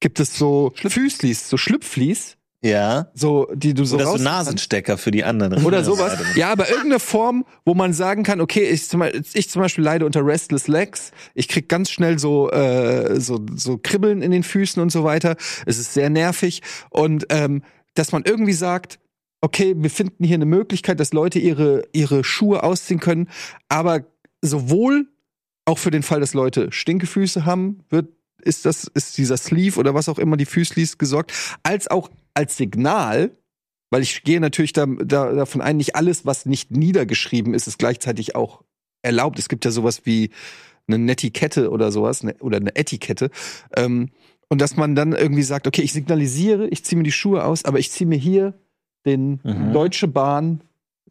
gibt 0.00 0.20
es 0.20 0.36
so 0.36 0.72
Füßlis, 0.74 1.48
so 1.48 1.56
Schlüpflis, 1.56 2.36
Ja. 2.62 3.10
so 3.14 3.48
die 3.54 3.74
du 3.74 3.84
so 3.84 3.96
Oder 3.96 4.06
so 4.06 4.16
Nasenstecker 4.16 4.98
für 4.98 5.10
die 5.10 5.24
anderen. 5.24 5.64
oder 5.64 5.84
sowas. 5.84 6.18
Ja, 6.34 6.50
aber 6.52 6.68
irgendeine 6.68 7.00
Form, 7.00 7.44
wo 7.64 7.74
man 7.74 7.92
sagen 7.92 8.22
kann, 8.22 8.40
okay, 8.40 8.64
ich 8.68 8.88
zum, 8.88 9.00
Beispiel, 9.00 9.22
ich 9.34 9.48
zum 9.50 9.62
Beispiel 9.62 9.84
leide 9.84 10.06
unter 10.06 10.24
Restless 10.24 10.68
Legs. 10.68 11.12
Ich 11.34 11.48
krieg 11.48 11.68
ganz 11.68 11.90
schnell 11.90 12.18
so, 12.18 12.50
äh, 12.50 13.20
so, 13.20 13.40
so 13.54 13.78
Kribbeln 13.78 14.22
in 14.22 14.30
den 14.30 14.42
Füßen 14.42 14.80
und 14.82 14.90
so 14.90 15.04
weiter. 15.04 15.36
Es 15.66 15.78
ist 15.78 15.94
sehr 15.94 16.10
nervig. 16.10 16.62
Und 16.90 17.26
ähm, 17.30 17.62
dass 17.94 18.12
man 18.12 18.24
irgendwie 18.24 18.52
sagt, 18.52 18.98
okay, 19.42 19.74
wir 19.76 19.90
finden 19.90 20.22
hier 20.22 20.34
eine 20.34 20.44
Möglichkeit, 20.46 21.00
dass 21.00 21.12
Leute 21.12 21.38
ihre, 21.38 21.84
ihre 21.92 22.24
Schuhe 22.24 22.62
ausziehen 22.62 23.00
können, 23.00 23.28
aber 23.70 24.04
sowohl 24.42 25.08
auch 25.64 25.78
für 25.78 25.90
den 25.90 26.02
Fall, 26.02 26.20
dass 26.20 26.34
Leute 26.34 26.70
Stinkefüße 26.72 27.44
haben, 27.46 27.84
wird 27.88 28.08
ist 28.40 28.66
das 28.66 28.84
ist 28.84 29.18
dieser 29.18 29.36
Sleeve 29.36 29.78
oder 29.78 29.94
was 29.94 30.08
auch 30.08 30.18
immer 30.18 30.36
die 30.36 30.46
Füßlis 30.46 30.98
gesorgt, 30.98 31.32
als 31.62 31.88
auch 31.88 32.10
als 32.34 32.56
Signal, 32.56 33.30
weil 33.90 34.02
ich 34.02 34.22
gehe 34.22 34.40
natürlich 34.40 34.72
da, 34.72 34.86
da, 34.86 35.32
davon 35.32 35.60
ein, 35.60 35.76
nicht 35.76 35.96
alles, 35.96 36.24
was 36.24 36.46
nicht 36.46 36.70
niedergeschrieben 36.70 37.54
ist, 37.54 37.66
ist 37.66 37.78
gleichzeitig 37.78 38.36
auch 38.36 38.62
erlaubt. 39.02 39.38
Es 39.38 39.48
gibt 39.48 39.64
ja 39.64 39.70
sowas 39.70 40.02
wie 40.04 40.30
eine 40.86 40.98
Netiquette 40.98 41.70
oder 41.70 41.92
sowas, 41.92 42.22
ne, 42.22 42.36
oder 42.40 42.58
eine 42.58 42.74
Etikette. 42.76 43.30
Ähm, 43.76 44.10
und 44.48 44.60
dass 44.60 44.76
man 44.76 44.94
dann 44.96 45.12
irgendwie 45.12 45.42
sagt, 45.42 45.66
okay, 45.66 45.82
ich 45.82 45.92
signalisiere, 45.92 46.68
ich 46.68 46.84
ziehe 46.84 46.96
mir 46.96 47.04
die 47.04 47.12
Schuhe 47.12 47.44
aus, 47.44 47.64
aber 47.64 47.78
ich 47.78 47.90
ziehe 47.90 48.08
mir 48.08 48.18
hier 48.18 48.54
den 49.06 49.40
Mhm. 49.44 49.72
Deutsche 49.72 50.08
Bahn. 50.08 50.60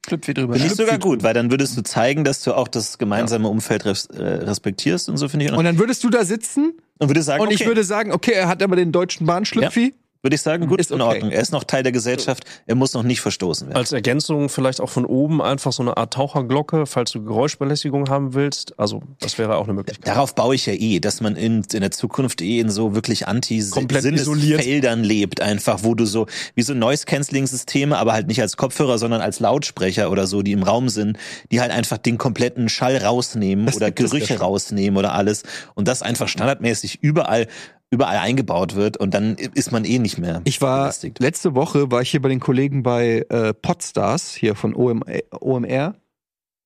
Schlüpfi 0.06 0.34
drüber. 0.34 0.54
Finde 0.54 0.68
ich 0.68 0.76
sogar 0.76 0.98
gut, 0.98 1.24
weil 1.24 1.34
dann 1.34 1.52
würdest 1.52 1.78
du 1.78 1.84
zeigen, 1.84 2.24
dass 2.24 2.44
du 2.44 2.54
auch 2.54 2.68
das 2.68 2.98
gemeinsame 2.98 3.48
Umfeld 3.48 3.86
res 3.86 4.06
äh, 4.08 4.24
respektierst 4.24 5.10
und 5.10 5.18
so 5.18 5.28
finde 5.28 5.46
ich. 5.46 5.52
Und 5.52 5.64
dann 5.64 5.78
würdest 5.78 6.04
du 6.04 6.10
da 6.10 6.24
sitzen 6.26 6.74
Und 6.98 7.10
würde 7.10 7.22
sagen, 7.22 7.42
und 7.42 7.48
okay, 7.48 7.56
ich 7.56 7.66
würde 7.66 7.84
sagen, 7.84 8.12
okay, 8.12 8.32
er 8.32 8.48
hat 8.48 8.64
aber 8.64 8.76
den 8.76 8.92
Deutschen 8.92 9.26
Bahnschlüpfi. 9.26 9.94
Würde 10.22 10.36
ich 10.36 10.42
sagen, 10.42 10.68
gut, 10.68 10.80
Ist 10.80 10.92
in 10.92 11.02
okay. 11.02 11.16
Ordnung. 11.16 11.32
Er 11.32 11.42
ist 11.42 11.52
noch 11.52 11.64
Teil 11.64 11.84
der 11.84 11.92
Gesellschaft, 11.92 12.44
er 12.66 12.76
muss 12.76 12.94
noch 12.94 13.04
nicht 13.04 13.22
verstoßen 13.22 13.68
werden. 13.68 13.78
Als 13.78 13.92
Ergänzung 13.94 14.50
vielleicht 14.50 14.82
auch 14.82 14.90
von 14.90 15.06
oben 15.06 15.42
einfach 15.42 15.72
so 15.72 15.82
eine 15.82 15.96
Art 15.96 16.14
Taucherglocke, 16.14 16.86
falls 16.86 17.12
du 17.12 17.24
Geräuschbelästigung 17.24 18.10
haben 18.10 18.34
willst. 18.34 18.78
Also, 18.78 19.02
das 19.20 19.38
wäre 19.38 19.56
auch 19.56 19.64
eine 19.64 19.74
Möglichkeit. 19.74 20.08
Darauf 20.08 20.36
baue 20.36 20.56
ich 20.56 20.66
ja 20.66 20.74
eh, 20.74 21.00
dass 21.00 21.22
man 21.22 21.36
in, 21.36 21.64
in 21.72 21.80
der 21.82 21.92
Zukunft 21.92 22.42
eh 22.42 22.60
in 22.60 22.70
so 22.70 22.96
wirklich 22.96 23.26
Komplett 23.26 23.50
isoliert. 23.52 24.60
Anti-Sinnesfeldern 24.60 25.04
lebt, 25.04 25.42
einfach, 25.42 25.84
wo 25.84 25.96
du 25.96 26.06
so, 26.06 26.28
wie 26.56 26.64
so 26.64 26.74
Noise-Canceling-Systeme, 26.74 27.98
aber 27.98 28.14
halt 28.14 28.28
nicht 28.28 28.42
als 28.42 28.58
Kopfhörer, 28.58 28.98
sondern 28.98 29.22
als 29.22 29.40
Lautsprecher 29.40 30.12
oder 30.12 30.28
so, 30.28 30.42
die 30.42 30.52
im 30.52 30.64
Raum 30.64 30.90
sind, 30.90 31.18
die 31.52 31.62
halt 31.62 31.72
einfach 31.72 31.98
den 31.98 32.18
kompletten 32.18 32.68
Schall 32.68 32.98
rausnehmen 32.98 33.68
Das 33.68 33.78
oder 33.78 33.92
Gerüche 33.92 34.40
rausnehmen 34.40 34.98
oder 34.98 35.14
alles 35.14 35.44
und 35.76 35.88
das 35.88 36.02
einfach 36.02 36.28
standardmäßig 36.28 37.00
überall 37.02 37.48
überall 37.92 38.18
eingebaut 38.18 38.76
wird 38.76 38.98
und 38.98 39.14
dann 39.14 39.36
ist 39.36 39.72
man 39.72 39.84
eh 39.86 39.98
nicht 40.00 40.18
mehr 40.20 40.42
Ich 40.46 40.62
war 40.62 40.84
belästigt. 40.84 41.20
letzte 41.20 41.56
Woche 41.56 41.90
war 41.92 42.02
ich 42.02 42.12
hier 42.12 42.22
bei 42.22 42.30
den 42.30 42.40
Kollegen 42.40 42.84
bei 42.84 43.26
äh, 43.30 43.54
Podstars 43.54 44.34
hier 44.36 44.56
von 44.56 44.76
OM, 44.76 45.04
OMR 45.40 45.96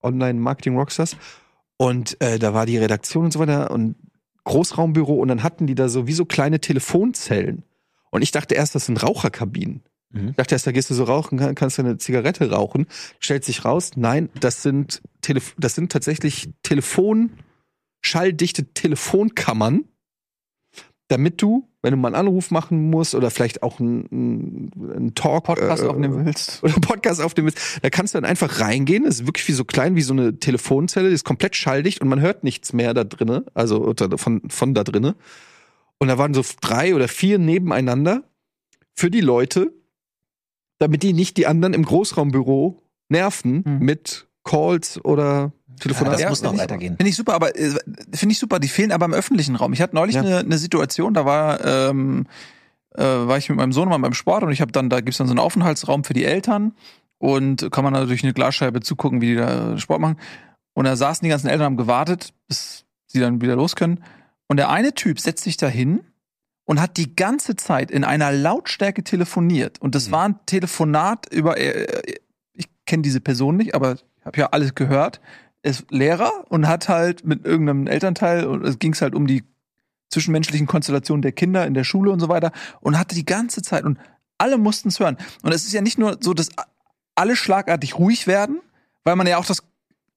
Online 0.02 0.40
Marketing 0.40 0.76
Rockstars 0.78 1.16
und 1.78 2.20
äh, 2.22 2.40
da 2.40 2.54
war 2.54 2.66
die 2.66 2.78
Redaktion 2.78 3.26
und 3.26 3.32
so 3.32 3.40
weiter 3.40 3.72
und 3.72 3.96
Großraumbüro 4.44 5.14
und 5.16 5.30
dann 5.30 5.44
hatten 5.44 5.66
die 5.68 5.76
da 5.76 5.88
so 5.88 6.08
wie 6.08 6.14
so 6.14 6.26
kleine 6.26 6.60
Telefonzellen 6.60 7.64
und 8.12 8.22
ich 8.22 8.32
dachte 8.32 8.56
erst, 8.56 8.76
das 8.76 8.86
sind 8.88 9.02
Raucherkabinen. 9.02 9.82
Mhm. 10.12 10.30
Ich 10.32 10.36
dachte 10.36 10.54
erst, 10.56 10.68
da 10.68 10.72
gehst 10.74 10.90
du 10.90 10.94
so 10.94 11.06
rauchen, 11.06 11.40
kann- 11.40 11.56
kannst 11.56 11.78
du 11.78 11.82
eine 11.82 11.98
Zigarette 11.98 12.52
rauchen. 12.52 12.86
Stellt 13.20 13.46
sich 13.46 13.64
raus, 13.64 13.92
nein, 13.96 14.30
das 14.40 14.62
sind 14.62 15.02
Telef 15.22 15.56
das 15.58 15.74
sind 15.76 15.92
tatsächlich 15.92 16.50
Telefon 16.64 17.32
schalldichte 18.02 18.66
Telefonkammern 18.74 19.86
damit 21.10 21.42
du, 21.42 21.68
wenn 21.82 21.92
du 21.92 21.98
mal 21.98 22.08
einen 22.10 22.28
Anruf 22.28 22.50
machen 22.50 22.90
musst 22.90 23.14
oder 23.14 23.30
vielleicht 23.30 23.62
auch 23.62 23.80
einen, 23.80 24.72
einen 24.74 25.16
Talk 25.16 25.44
Podcast 25.44 25.84
äh, 25.84 25.88
aufnehmen 25.88 26.26
willst. 26.26 26.64
oder 26.64 26.74
Podcast 26.76 27.22
aufnehmen 27.22 27.48
willst, 27.48 27.80
da 27.82 27.90
kannst 27.90 28.14
du 28.14 28.18
dann 28.18 28.30
einfach 28.30 28.60
reingehen. 28.60 29.04
Das 29.04 29.16
ist 29.16 29.28
wirklich 29.28 29.48
wie 29.48 29.54
so 29.54 29.66
klein 29.66 29.96
wie 29.96 30.02
so 30.02 30.14
eine 30.14 30.40
Telefonzelle, 30.40 31.10
die 31.10 31.16
ist 31.16 31.26
komplett 31.26 31.56
schalldicht 31.56 32.02
und 32.02 32.08
man 32.08 32.22
hört 32.22 32.44
nichts 32.44 32.74
mehr 32.74 32.94
da 32.94 33.04
drinne, 33.04 33.46
also 33.54 33.94
von 34.16 34.42
von 34.50 34.74
da 34.74 34.84
drinne. 34.84 35.16
Und 36.00 36.08
da 36.08 36.18
waren 36.18 36.34
so 36.34 36.44
drei 36.62 36.96
oder 36.96 37.08
vier 37.08 37.38
nebeneinander 37.38 38.24
für 38.94 39.10
die 39.12 39.22
Leute, 39.22 39.74
damit 40.80 41.04
die 41.04 41.14
nicht 41.14 41.38
die 41.38 41.48
anderen 41.48 41.74
im 41.74 41.86
Großraumbüro 41.86 42.82
nerven 43.10 43.64
Hm. 43.66 43.80
mit 43.80 44.28
Calls 44.44 45.04
oder 45.04 45.54
Telefonaten. 45.84 46.12
das 46.14 46.22
Ja, 46.22 46.30
muss 46.30 46.42
noch 46.42 46.58
weitergehen. 46.58 46.96
Finde 46.98 47.10
ich 47.10 47.16
super, 47.16 47.34
aber 47.34 47.56
äh, 47.58 47.70
finde 48.14 48.34
ich 48.34 48.40
super, 48.40 48.60
die 48.60 48.68
fehlen 48.68 48.92
aber 48.92 49.06
im 49.06 49.14
öffentlichen 49.14 49.56
Raum. 49.56 49.74
Ich 49.74 49.82
hatte 49.82 49.96
neulich 49.96 50.16
Ja. 50.16 50.22
eine, 50.22 50.40
eine 50.40 50.58
Situation, 50.58 51.14
da 51.14 51.26
war, 51.26 51.64
ähm, 51.66 52.26
äh, 52.96 53.04
war 53.04 53.38
ich 53.38 53.50
mit 53.50 53.58
meinem 53.58 53.74
Sohn 53.74 53.90
mal 53.90 53.98
beim 53.98 54.14
Sport 54.14 54.44
und 54.44 54.52
ich 54.52 54.62
habe 54.62 54.72
dann, 54.72 54.90
da 54.90 55.02
gibt's 55.02 55.18
dann 55.18 55.28
so 55.28 55.32
einen 55.32 55.40
Aufenthaltsraum 55.40 56.04
für 56.04 56.14
die 56.14 56.26
Eltern 56.26 56.74
und 57.18 57.70
kann 57.72 57.84
man 57.84 57.94
da 57.94 58.06
durch 58.06 58.24
eine 58.24 58.34
Glasscheibe 58.34 58.82
zugucken, 58.82 59.22
wie 59.22 59.28
die 59.28 59.36
da 59.36 59.78
Sport 59.78 60.02
machen. 60.02 60.18
Und 60.74 60.86
da 60.86 60.96
saßen 60.96 61.24
die 61.24 61.30
ganzen 61.30 61.48
Eltern, 61.48 61.66
haben 61.66 61.78
gewartet, 61.78 62.34
bis 62.48 62.86
sie 63.08 63.20
dann 63.20 63.42
wieder 63.42 63.56
los 63.56 63.76
können. 63.76 64.04
Und 64.48 64.58
der 64.58 64.70
eine 64.70 64.94
Typ 64.94 65.20
setzt 65.20 65.44
sich 65.44 65.56
da 65.58 65.68
hin 65.68 66.02
und 66.66 66.82
hat 66.82 66.98
die 66.98 67.16
ganze 67.16 67.56
Zeit 67.56 67.92
in 67.92 68.04
einer 68.04 68.32
Lautstärke 68.32 69.04
telefoniert. 69.04 69.80
Und 69.82 69.96
das 69.96 70.12
war 70.12 70.26
ein 70.28 70.40
Telefonat 70.46 71.28
über, 71.32 71.58
äh, 71.58 72.02
ich 72.54 72.68
kenne 72.86 73.04
diese 73.04 73.20
Person 73.22 73.58
nicht, 73.58 73.76
aber 73.76 73.94
ich 73.94 74.26
habe 74.26 74.38
ja 74.40 74.48
alles 74.52 74.74
gehört. 74.76 75.22
Ist 75.64 75.86
Lehrer 75.90 76.46
und 76.50 76.68
hat 76.68 76.90
halt 76.90 77.26
mit 77.26 77.46
irgendeinem 77.46 77.88
Elternteil, 77.88 78.46
und 78.46 78.66
es 78.66 78.80
ging 78.80 78.94
halt 78.96 79.16
um 79.16 79.28
die 79.28 79.44
zwischenmenschlichen 80.12 80.68
Konstellationen 80.68 81.22
der 81.22 81.32
Kinder 81.32 81.66
in 81.66 81.74
der 81.74 81.84
Schule 81.84 82.12
und 82.12 82.20
so 82.20 82.30
weiter 82.30 82.52
und 82.82 83.00
hatte 83.00 83.16
die 83.16 83.26
ganze 83.26 83.62
Zeit 83.62 83.84
und 83.84 83.98
alle 84.38 84.58
mussten 84.58 84.90
es 84.90 85.00
hören. 85.00 85.18
Und 85.42 85.54
es 85.54 85.66
ist 85.66 85.74
ja 85.74 85.82
nicht 85.82 85.98
nur 85.98 86.18
so, 86.20 86.34
dass 86.34 86.50
alle 87.16 87.36
schlagartig 87.36 87.98
ruhig 87.98 88.28
werden, 88.28 88.60
weil 89.04 89.16
man 89.16 89.26
ja 89.26 89.38
auch 89.38 89.46
das 89.46 89.64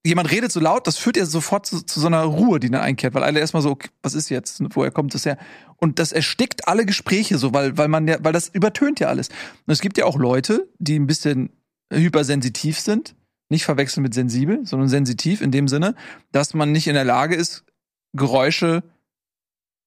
jemand 0.04 0.30
redet 0.30 0.52
so 0.52 0.60
laut, 0.60 0.86
das 0.86 0.98
führt 0.98 1.16
ja 1.16 1.26
sofort 1.26 1.66
zu, 1.66 1.84
zu 1.84 2.00
so 2.00 2.06
einer 2.06 2.22
Ruhe, 2.22 2.60
die 2.60 2.70
dann 2.70 2.80
einkehrt, 2.80 3.14
weil 3.14 3.24
alle 3.24 3.40
erstmal 3.40 3.62
so, 3.62 3.70
okay, 3.70 3.88
was 4.02 4.14
ist 4.14 4.28
jetzt, 4.28 4.62
woher 4.74 4.90
kommt 4.90 5.14
das 5.14 5.26
her? 5.26 5.36
Und 5.76 5.98
das 5.98 6.12
erstickt 6.12 6.68
alle 6.68 6.86
Gespräche 6.86 7.38
so, 7.38 7.52
weil, 7.52 7.76
weil 7.76 7.88
man 7.88 8.06
ja, 8.06 8.18
weil 8.20 8.32
das 8.32 8.48
übertönt 8.48 9.00
ja 9.00 9.08
alles. 9.08 9.28
Und 9.28 9.72
es 9.72 9.80
gibt 9.80 9.98
ja 9.98 10.04
auch 10.04 10.16
Leute, 10.16 10.68
die 10.78 10.98
ein 10.98 11.06
bisschen 11.06 11.50
hypersensitiv 11.92 12.78
sind, 12.78 13.16
nicht 13.48 13.64
verwechseln 13.64 14.02
mit 14.02 14.14
sensibel, 14.14 14.66
sondern 14.66 14.88
sensitiv 14.88 15.40
in 15.40 15.50
dem 15.50 15.68
Sinne, 15.68 15.94
dass 16.32 16.54
man 16.54 16.72
nicht 16.72 16.88
in 16.88 16.94
der 16.94 17.04
Lage 17.04 17.34
ist, 17.34 17.64
Geräusche 18.12 18.82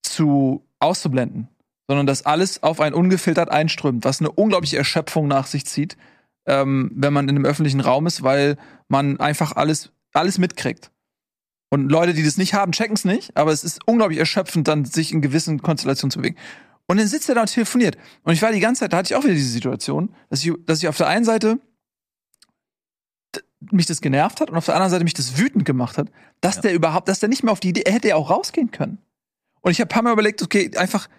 zu 0.03 0.65
auszublenden, 0.79 1.49
sondern 1.87 2.05
dass 2.05 2.25
alles 2.25 2.63
auf 2.63 2.79
einen 2.79 2.95
ungefiltert 2.95 3.49
einströmt, 3.49 4.05
was 4.05 4.19
eine 4.19 4.31
unglaubliche 4.31 4.77
Erschöpfung 4.77 5.27
nach 5.27 5.47
sich 5.47 5.65
zieht, 5.65 5.97
ähm, 6.45 6.91
wenn 6.95 7.13
man 7.13 7.27
in 7.27 7.35
einem 7.35 7.45
öffentlichen 7.45 7.81
Raum 7.81 8.07
ist, 8.07 8.23
weil 8.23 8.57
man 8.87 9.19
einfach 9.19 9.55
alles, 9.55 9.91
alles 10.13 10.37
mitkriegt. 10.37 10.91
Und 11.69 11.89
Leute, 11.89 12.13
die 12.13 12.23
das 12.23 12.37
nicht 12.37 12.53
haben, 12.53 12.71
checken 12.71 12.95
es 12.95 13.05
nicht, 13.05 13.37
aber 13.37 13.51
es 13.51 13.63
ist 13.63 13.79
unglaublich 13.85 14.19
erschöpfend, 14.19 14.67
dann 14.67 14.85
sich 14.85 15.11
in 15.11 15.21
gewissen 15.21 15.61
Konstellationen 15.61 16.11
zu 16.11 16.19
bewegen. 16.19 16.37
Und 16.87 16.97
dann 16.97 17.07
sitzt 17.07 17.29
er 17.29 17.35
da 17.35 17.41
und 17.41 17.53
telefoniert. 17.53 17.97
Und 18.23 18.33
ich 18.33 18.41
war 18.41 18.51
die 18.51 18.59
ganze 18.59 18.79
Zeit, 18.79 18.93
da 18.93 18.97
hatte 18.97 19.13
ich 19.13 19.15
auch 19.15 19.23
wieder 19.23 19.35
diese 19.35 19.51
Situation, 19.51 20.15
dass 20.31 20.43
ich, 20.43 20.51
dass 20.65 20.79
ich 20.79 20.87
auf 20.87 20.97
der 20.97 21.07
einen 21.07 21.25
Seite 21.25 21.59
mich 23.71 23.85
das 23.85 24.01
genervt 24.01 24.41
hat 24.41 24.49
und 24.49 24.57
auf 24.57 24.65
der 24.65 24.75
anderen 24.75 24.91
Seite 24.91 25.03
mich 25.03 25.13
das 25.13 25.37
wütend 25.37 25.65
gemacht 25.65 25.97
hat, 25.97 26.09
dass 26.41 26.61
der 26.61 26.73
überhaupt, 26.73 27.07
dass 27.09 27.19
der 27.19 27.29
nicht 27.29 27.43
mehr 27.43 27.51
auf 27.51 27.59
die 27.59 27.69
Idee, 27.69 27.81
er 27.85 27.93
hätte 27.93 28.07
ja 28.09 28.15
auch 28.15 28.29
rausgehen 28.29 28.71
können. 28.71 28.99
Und 29.61 29.71
ich 29.71 29.81
habe 29.81 29.89
ein 29.89 29.93
paar 29.93 30.03
Mal 30.03 30.13
überlegt, 30.13 30.41
okay, 30.41 30.71
einfach, 30.77 31.09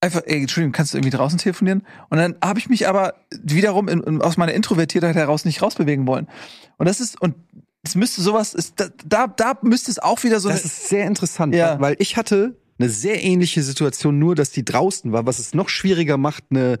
einfach, 0.00 0.22
ey, 0.26 0.40
Entschuldigung, 0.40 0.72
kannst 0.72 0.94
du 0.94 0.98
irgendwie 0.98 1.16
draußen 1.16 1.38
telefonieren? 1.38 1.84
Und 2.10 2.18
dann 2.18 2.36
habe 2.42 2.60
ich 2.60 2.68
mich 2.68 2.86
aber 2.88 3.14
wiederum 3.42 3.88
in, 3.88 4.02
in, 4.04 4.22
aus 4.22 4.36
meiner 4.36 4.54
Introvertiertheit 4.54 5.16
heraus 5.16 5.44
nicht 5.44 5.60
rausbewegen 5.60 6.06
wollen. 6.06 6.28
Und 6.76 6.86
das 6.88 7.00
ist, 7.00 7.20
und 7.20 7.34
es 7.82 7.96
müsste 7.96 8.22
sowas, 8.22 8.54
ist, 8.54 8.74
da, 8.78 8.88
da, 9.06 9.26
da 9.26 9.58
müsste 9.62 9.90
es 9.90 9.98
auch 9.98 10.22
wieder 10.22 10.38
so 10.38 10.48
Das 10.48 10.64
ist 10.64 10.88
sehr 10.88 11.06
interessant, 11.06 11.54
Ja. 11.54 11.80
weil 11.80 11.96
ich 11.98 12.16
hatte 12.16 12.56
eine 12.78 12.88
sehr 12.88 13.22
ähnliche 13.22 13.62
Situation, 13.62 14.18
nur 14.18 14.34
dass 14.34 14.50
die 14.50 14.64
draußen 14.64 15.12
war, 15.12 15.26
was 15.26 15.38
es 15.38 15.54
noch 15.54 15.68
schwieriger 15.68 16.16
macht, 16.16 16.44
eine 16.50 16.78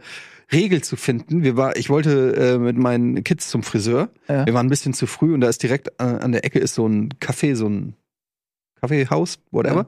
Regel 0.52 0.82
zu 0.82 0.96
finden. 0.96 1.42
Wir 1.42 1.56
war, 1.56 1.76
ich 1.76 1.90
wollte 1.90 2.34
äh, 2.36 2.58
mit 2.58 2.78
meinen 2.78 3.22
Kids 3.24 3.48
zum 3.48 3.62
Friseur. 3.62 4.08
Ja. 4.28 4.46
Wir 4.46 4.54
waren 4.54 4.66
ein 4.66 4.70
bisschen 4.70 4.94
zu 4.94 5.06
früh 5.06 5.34
und 5.34 5.40
da 5.40 5.48
ist 5.48 5.62
direkt 5.62 5.88
äh, 5.98 6.04
an 6.04 6.32
der 6.32 6.44
Ecke 6.44 6.58
ist 6.58 6.74
so 6.74 6.86
ein 6.86 7.10
Café, 7.20 7.54
so 7.54 7.68
ein 7.68 7.94
Kaffeehaus, 8.80 9.40
whatever. 9.50 9.86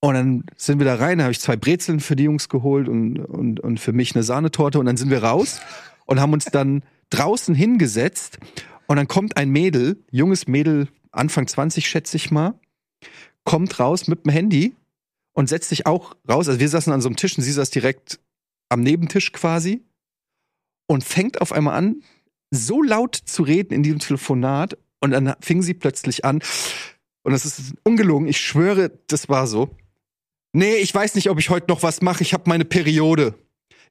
Und 0.00 0.14
dann 0.14 0.44
sind 0.56 0.78
wir 0.78 0.86
da 0.86 0.96
rein, 0.96 1.18
da 1.18 1.24
habe 1.24 1.32
ich 1.32 1.40
zwei 1.40 1.56
Brezeln 1.56 2.00
für 2.00 2.14
die 2.14 2.24
Jungs 2.24 2.48
geholt 2.48 2.88
und, 2.88 3.18
und, 3.18 3.60
und 3.60 3.80
für 3.80 3.92
mich 3.92 4.14
eine 4.14 4.22
Sahnetorte 4.22 4.78
und 4.78 4.86
dann 4.86 4.96
sind 4.96 5.10
wir 5.10 5.24
raus 5.24 5.60
und 6.04 6.20
haben 6.20 6.32
uns 6.32 6.44
dann 6.44 6.82
draußen 7.10 7.54
hingesetzt 7.54 8.38
und 8.86 8.96
dann 8.96 9.08
kommt 9.08 9.36
ein 9.36 9.50
Mädel, 9.50 9.98
junges 10.10 10.46
Mädel, 10.46 10.88
Anfang 11.10 11.46
20 11.46 11.88
schätze 11.88 12.16
ich 12.16 12.30
mal, 12.30 12.54
kommt 13.44 13.80
raus 13.80 14.06
mit 14.06 14.26
dem 14.26 14.32
Handy 14.32 14.74
und 15.36 15.48
setzt 15.48 15.68
sich 15.68 15.86
auch 15.86 16.16
raus. 16.28 16.48
Also 16.48 16.58
wir 16.58 16.68
saßen 16.68 16.92
an 16.92 17.00
so 17.00 17.08
einem 17.08 17.16
Tisch 17.16 17.36
und 17.36 17.44
sie 17.44 17.52
saß 17.52 17.70
direkt 17.70 18.18
am 18.68 18.82
Nebentisch 18.82 19.32
quasi 19.32 19.84
und 20.88 21.04
fängt 21.04 21.40
auf 21.40 21.52
einmal 21.52 21.76
an, 21.76 22.02
so 22.50 22.82
laut 22.82 23.14
zu 23.14 23.42
reden 23.42 23.74
in 23.74 23.82
diesem 23.82 23.98
Telefonat 23.98 24.78
und 25.00 25.10
dann 25.10 25.34
fing 25.40 25.62
sie 25.62 25.74
plötzlich 25.74 26.24
an 26.24 26.40
und 27.22 27.32
das 27.32 27.44
ist 27.44 27.74
ungelogen, 27.82 28.28
ich 28.28 28.38
schwöre, 28.38 28.90
das 29.08 29.28
war 29.28 29.46
so. 29.46 29.76
Nee, 30.52 30.76
ich 30.76 30.94
weiß 30.94 31.16
nicht, 31.16 31.28
ob 31.28 31.38
ich 31.38 31.50
heute 31.50 31.66
noch 31.68 31.82
was 31.82 32.00
mache, 32.00 32.22
ich 32.22 32.32
habe 32.32 32.44
meine 32.46 32.64
Periode. 32.64 33.34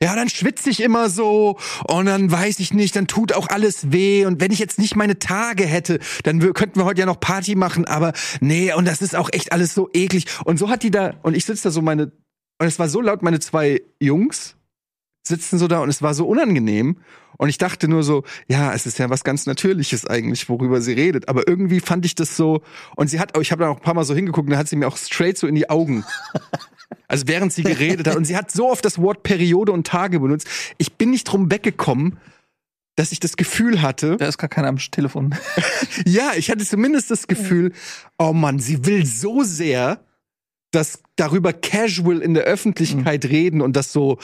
Ja, 0.02 0.16
dann 0.16 0.30
schwitze 0.30 0.70
ich 0.70 0.82
immer 0.82 1.10
so 1.10 1.58
und 1.88 2.06
dann 2.06 2.30
weiß 2.30 2.60
ich 2.60 2.74
nicht, 2.74 2.96
dann 2.96 3.08
tut 3.08 3.34
auch 3.34 3.48
alles 3.48 3.92
weh. 3.92 4.26
Und 4.26 4.42
wenn 4.42 4.52
ich 4.52 4.60
jetzt 4.60 4.78
nicht 4.78 4.96
meine 4.96 5.20
Tage 5.20 5.66
hätte, 5.66 6.00
dann 6.24 6.40
könnten 6.54 6.80
wir 6.80 6.86
heute 6.86 7.00
ja 7.00 7.06
noch 7.06 7.20
Party 7.20 7.56
machen, 7.56 7.86
aber 7.86 8.14
nee, 8.42 8.74
und 8.74 8.86
das 8.86 9.02
ist 9.02 9.16
auch 9.16 9.30
echt 9.32 9.52
alles 9.54 9.74
so 9.74 9.90
eklig. 9.94 10.26
Und 10.44 10.58
so 10.58 10.70
hat 10.70 10.84
die 10.84 10.92
da 10.92 11.14
und 11.24 11.36
ich 11.36 11.46
sitze 11.46 11.64
da 11.64 11.72
so 11.72 11.82
meine 11.82 12.12
und 12.58 12.68
es 12.68 12.80
war 12.80 12.90
so 12.90 13.02
laut, 13.02 13.22
meine 13.22 13.40
zwei 13.40 13.82
Jungs 14.00 14.56
sitzen 15.28 15.58
so 15.58 15.68
da 15.68 15.80
und 15.80 15.90
es 15.90 16.02
war 16.02 16.14
so 16.14 16.28
unangenehm. 16.28 16.98
Und 17.38 17.50
ich 17.50 17.58
dachte 17.58 17.90
nur 17.90 18.04
so, 18.04 18.24
ja, 18.48 18.74
es 18.74 18.86
ist 18.86 18.98
ja 18.98 19.10
was 19.10 19.26
ganz 19.26 19.46
Natürliches 19.46 20.08
eigentlich, 20.08 20.48
worüber 20.48 20.80
sie 20.80 20.94
redet, 20.94 21.28
aber 21.28 21.48
irgendwie 21.48 21.82
fand 21.82 22.06
ich 22.06 22.16
das 22.16 22.38
so 22.38 22.62
und 22.96 23.10
sie 23.10 23.20
hat, 23.20 23.38
ich 23.38 23.52
habe 23.52 23.64
da 23.64 23.70
auch 23.70 23.78
ein 23.78 23.82
paar 23.82 23.94
Mal 23.94 24.06
so 24.06 24.16
hingeguckt 24.16 24.48
und 24.48 24.52
dann 24.52 24.60
hat 24.60 24.70
sie 24.70 24.78
mir 24.78 24.88
auch 24.88 24.96
straight 24.96 25.38
so 25.38 25.46
in 25.46 25.56
die 25.56 25.70
Augen 25.70 26.06
also 27.08 27.28
während 27.28 27.54
sie 27.54 27.64
geredet 27.64 28.08
hat. 28.08 28.16
Und 28.16 28.26
sie 28.26 28.36
hat 28.36 28.52
so 28.52 28.70
oft 28.70 28.84
das 28.86 29.00
Wort 29.00 29.24
Periode 29.24 29.72
und 29.72 29.88
Tage 29.88 30.20
benutzt. 30.20 30.48
Ich 30.78 30.94
bin 30.94 31.12
nicht 31.12 31.26
drum 31.26 31.52
weggekommen, 31.52 32.18
dass 32.96 33.12
ich 33.12 33.20
das 33.20 33.36
Gefühl 33.36 33.82
hatte, 33.82 34.18
da 34.18 34.28
ist 34.28 34.38
gar 34.38 34.50
keiner 34.50 34.70
am 34.70 34.78
Telefon. 34.78 35.36
ja, 36.06 36.32
ich 36.36 36.50
hatte 36.50 36.66
zumindest 36.66 37.12
das 37.12 37.28
Gefühl, 37.28 37.74
oh 38.18 38.34
Mann, 38.34 38.60
sie 38.60 38.86
will 38.86 39.06
so 39.06 39.44
sehr, 39.44 40.00
dass 40.72 41.02
darüber 41.16 41.54
casual 41.54 42.20
in 42.20 42.34
der 42.34 42.44
Öffentlichkeit 42.44 43.26
reden 43.26 43.62
und 43.62 43.76
das 43.76 43.92
so 43.92 44.18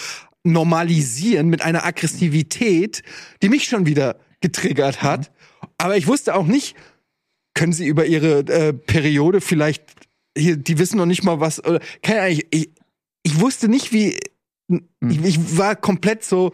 normalisieren 0.43 1.49
mit 1.49 1.61
einer 1.61 1.85
Aggressivität, 1.85 3.03
die 3.41 3.49
mich 3.49 3.65
schon 3.65 3.85
wieder 3.85 4.17
getriggert 4.39 5.03
hat. 5.03 5.31
Aber 5.77 5.97
ich 5.97 6.07
wusste 6.07 6.35
auch 6.35 6.45
nicht, 6.45 6.75
können 7.53 7.73
sie 7.73 7.85
über 7.85 8.05
ihre 8.05 8.39
äh, 8.39 8.73
Periode 8.73 9.41
vielleicht 9.41 9.83
hier, 10.37 10.57
die 10.57 10.77
wissen 10.79 10.97
noch 10.97 11.05
nicht 11.05 11.23
mal 11.23 11.39
was, 11.39 11.63
oder 11.63 11.79
keine 12.01 12.21
Ahnung, 12.21 12.39
ich, 12.51 12.69
ich, 13.23 13.39
wusste 13.39 13.67
nicht, 13.67 13.91
wie, 13.93 14.17
ich, 14.69 15.23
ich 15.23 15.57
war 15.57 15.75
komplett 15.75 16.23
so, 16.23 16.53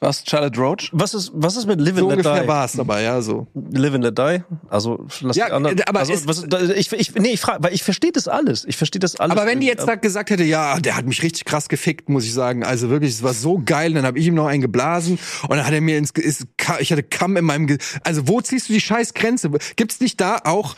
Was, 0.00 0.22
Charlotte 0.28 0.60
Roach? 0.60 0.90
Was 0.92 1.14
ist, 1.14 1.32
was 1.34 1.56
ist 1.56 1.66
mit 1.66 1.80
Live 1.80 1.96
so 1.98 2.08
and 2.08 2.16
Let 2.16 2.26
ungefähr 2.26 2.42
Die? 2.42 2.48
war 2.48 2.64
es 2.66 2.78
aber, 2.78 3.00
ja, 3.00 3.22
so. 3.22 3.46
Live 3.54 3.94
and 3.94 4.04
Let 4.04 4.18
Die? 4.18 4.42
Also, 4.68 5.06
lass 5.20 5.34
Ja, 5.36 5.46
die 5.46 5.52
anderen, 5.52 5.80
aber 5.86 6.00
also, 6.00 6.12
was, 6.26 6.38
ist- 6.38 6.52
da- 6.52 6.60
ich, 6.60 6.92
ich, 6.92 7.14
nee, 7.14 7.30
ich 7.32 7.40
frage, 7.40 7.62
weil 7.64 7.72
ich 7.72 7.82
verstehe 7.82 8.12
das 8.12 8.28
alles. 8.28 8.64
Ich 8.66 8.76
verstehe 8.76 9.00
das 9.00 9.16
alles. 9.16 9.34
Aber 9.36 9.46
wenn 9.46 9.60
die 9.60 9.66
jetzt 9.66 9.88
da 9.88 9.94
gesagt 9.94 10.28
hätte, 10.30 10.44
ja, 10.44 10.78
der 10.78 10.96
hat 10.96 11.06
mich 11.06 11.22
richtig 11.22 11.46
krass 11.46 11.68
gefickt, 11.70 12.08
muss 12.10 12.24
ich 12.24 12.34
sagen. 12.34 12.64
Also 12.64 12.90
wirklich, 12.90 13.12
es 13.12 13.22
war 13.22 13.32
so 13.34 13.62
geil. 13.64 13.94
Dann 13.94 14.04
habe 14.04 14.18
ich 14.18 14.26
ihm 14.26 14.34
noch 14.34 14.46
einen 14.46 14.60
geblasen 14.62 15.18
und 15.48 15.50
dann 15.56 15.64
hat 15.66 15.72
er 15.72 15.80
mir 15.80 15.96
ins, 15.96 16.10
ist, 16.10 16.46
ich 16.80 16.92
hatte 16.92 17.02
Kamm 17.02 17.36
in 17.38 17.44
meinem, 17.46 17.66
Ge 17.66 17.78
also 18.04 18.28
wo 18.28 18.40
ziehst 18.42 18.68
du 18.68 18.74
die 18.74 18.80
scheiß 18.82 19.14
Grenze? 19.14 19.50
Gibt's 19.76 20.00
nicht 20.00 20.20
da 20.20 20.38
auch 20.44 20.76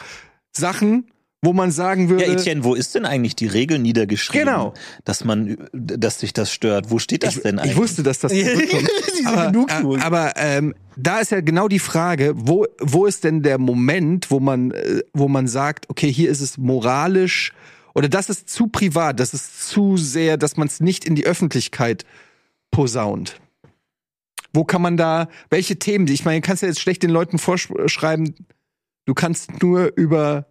Sachen, 0.52 1.10
wo 1.46 1.52
man 1.52 1.70
sagen 1.70 2.08
würde, 2.10 2.26
Ja, 2.26 2.32
Etienne, 2.32 2.64
wo 2.64 2.74
ist 2.74 2.94
denn 2.94 3.06
eigentlich 3.06 3.36
die 3.36 3.46
Regel 3.46 3.78
niedergeschrieben, 3.78 4.46
Genau. 4.46 4.74
dass 5.04 5.24
man, 5.24 5.56
dass 5.72 6.20
sich 6.20 6.32
das 6.32 6.52
stört? 6.52 6.90
Wo 6.90 6.98
steht 6.98 7.22
das 7.22 7.36
ich, 7.36 7.42
denn 7.42 7.58
eigentlich? 7.58 7.72
ich 7.72 7.78
wusste, 7.78 8.02
dass 8.02 8.18
das 8.18 8.32
zurückkommt. 8.32 8.90
Aber, 9.24 9.96
äh, 9.96 10.00
aber 10.00 10.32
ähm, 10.36 10.74
da 10.96 11.20
ist 11.20 11.30
ja 11.30 11.40
genau 11.40 11.68
die 11.68 11.78
Frage, 11.78 12.32
wo, 12.34 12.66
wo 12.80 13.06
ist 13.06 13.22
denn 13.24 13.42
der 13.42 13.58
Moment, 13.58 14.30
wo 14.30 14.40
man, 14.40 14.72
äh, 14.72 15.02
wo 15.14 15.28
man 15.28 15.46
sagt, 15.46 15.88
okay, 15.88 16.12
hier 16.12 16.30
ist 16.30 16.40
es 16.40 16.58
moralisch 16.58 17.52
oder 17.94 18.08
das 18.08 18.28
ist 18.28 18.50
zu 18.50 18.66
privat, 18.66 19.20
das 19.20 19.32
ist 19.32 19.68
zu 19.68 19.96
sehr, 19.96 20.36
dass 20.36 20.56
man 20.56 20.66
es 20.66 20.80
nicht 20.80 21.04
in 21.04 21.14
die 21.14 21.26
Öffentlichkeit 21.26 22.04
posaunt. 22.72 23.40
Wo 24.52 24.64
kann 24.64 24.82
man 24.82 24.96
da, 24.96 25.28
welche 25.48 25.78
Themen, 25.78 26.08
ich 26.08 26.24
meine, 26.24 26.40
du 26.40 26.46
kannst 26.46 26.62
ja 26.62 26.68
jetzt 26.68 26.80
schlecht 26.80 27.02
den 27.04 27.10
Leuten 27.10 27.38
vorschreiben, 27.38 28.34
du 29.04 29.14
kannst 29.14 29.62
nur 29.62 29.92
über 29.96 30.46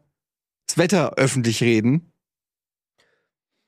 das 0.76 0.78
Wetter 0.78 1.13
öffentlich 1.15 1.61
reden. 1.61 2.11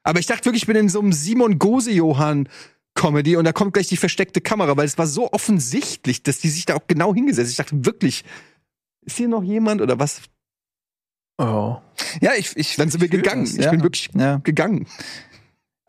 Aber 0.03 0.20
ich 0.20 0.26
dachte 0.26 0.45
wirklich, 0.45 0.64
ich 0.64 0.68
bin 0.68 0.76
in 0.78 0.89
so 0.89 0.99
einem 0.99 1.14
Simon 1.14 1.60
Gose-Johann 1.60 2.47
Comedy 2.95 3.36
und 3.36 3.45
da 3.45 3.51
kommt 3.51 3.74
gleich 3.74 3.88
die 3.88 3.97
versteckte 3.97 4.41
Kamera, 4.41 4.76
weil 4.78 4.86
es 4.86 4.97
war 4.97 5.08
so 5.08 5.32
offensichtlich, 5.32 6.24
dass 6.24 6.39
die 6.39 6.49
sich 6.49 6.66
da 6.66 6.76
auch 6.76 6.88
genau 6.88 7.14
hingesetzt. 7.14 7.51
Ich 7.51 7.58
dachte 7.58 7.86
wirklich, 7.86 8.24
ist 9.01 9.18
hier 9.18 9.28
noch 9.28 9.43
jemand 9.43 9.82
oder 9.82 9.99
was? 9.99 10.22
Oh. 11.38 11.78
Ja, 12.22 12.32
ich, 12.36 12.55
ich 12.58 12.76
Dann 12.78 12.89
sind 12.89 13.01
wir 13.01 13.05
ich 13.05 13.12
gegangen. 13.12 13.45
das, 13.45 13.53
Ich 13.55 13.66
ja. 13.66 13.72
bin 13.72 13.84
wirklich 13.84 14.10
Ja. 14.16 14.38
gegangen. 14.43 14.88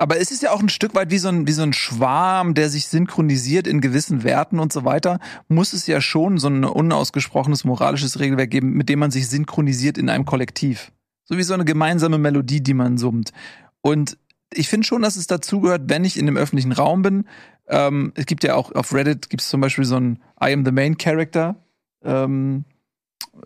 Aber 0.01 0.19
es 0.21 0.31
ist 0.31 0.43
ja 0.43 0.53
auch 0.53 0.61
ein 0.61 0.69
Stück 0.69 0.95
weit 0.95 1.11
wie 1.11 1.19
so 1.19 1.29
ein, 1.29 1.47
wie 1.49 1.53
so 1.53 1.63
ein 1.63 1.73
Schwarm, 1.73 2.55
der 2.55 2.69
sich 2.71 2.87
synchronisiert 2.87 3.67
in 3.67 3.81
gewissen 3.81 4.23
Werten 4.23 4.61
und 4.61 4.73
so 4.73 4.85
weiter. 4.85 5.19
Muss 5.49 5.73
es 5.73 5.87
ja 5.89 6.01
schon 6.01 6.39
so 6.39 6.49
ein 6.49 6.65
unausgesprochenes 6.65 7.65
moralisches 7.65 8.21
Regelwerk 8.21 8.51
geben, 8.51 8.75
mit 8.75 8.89
dem 8.89 8.99
man 9.01 9.11
sich 9.11 9.29
synchronisiert 9.29 9.99
in 9.99 10.09
einem 10.09 10.25
Kollektiv. 10.25 10.93
So 11.29 11.37
wie 11.37 11.43
so 11.43 11.55
eine 11.55 11.65
gemeinsame 11.65 12.19
Melodie, 12.19 12.63
die 12.63 12.75
man 12.75 12.97
summt. 12.99 13.33
Und 13.83 14.17
ich 14.53 14.69
finde 14.69 14.87
schon, 14.87 15.03
dass 15.03 15.17
es 15.17 15.27
dazugehört, 15.27 15.83
wenn 15.87 16.05
ich 16.05 16.17
in 16.19 16.27
dem 16.27 16.37
öffentlichen 16.37 16.73
Raum 16.73 17.03
bin. 17.03 17.25
Ähm, 17.69 18.13
es 18.15 18.25
gibt 18.25 18.45
ja 18.45 18.55
auch 18.55 18.73
auf 18.75 18.95
Reddit 18.95 19.29
gibt 19.29 19.43
es 19.43 19.49
zum 19.51 19.61
Beispiel 19.61 19.85
so 19.85 19.97
ein 19.97 20.21
I 20.43 20.53
am 20.53 20.65
the 20.65 20.73
main 20.73 20.97
character 20.97 21.57
ähm, 22.03 22.65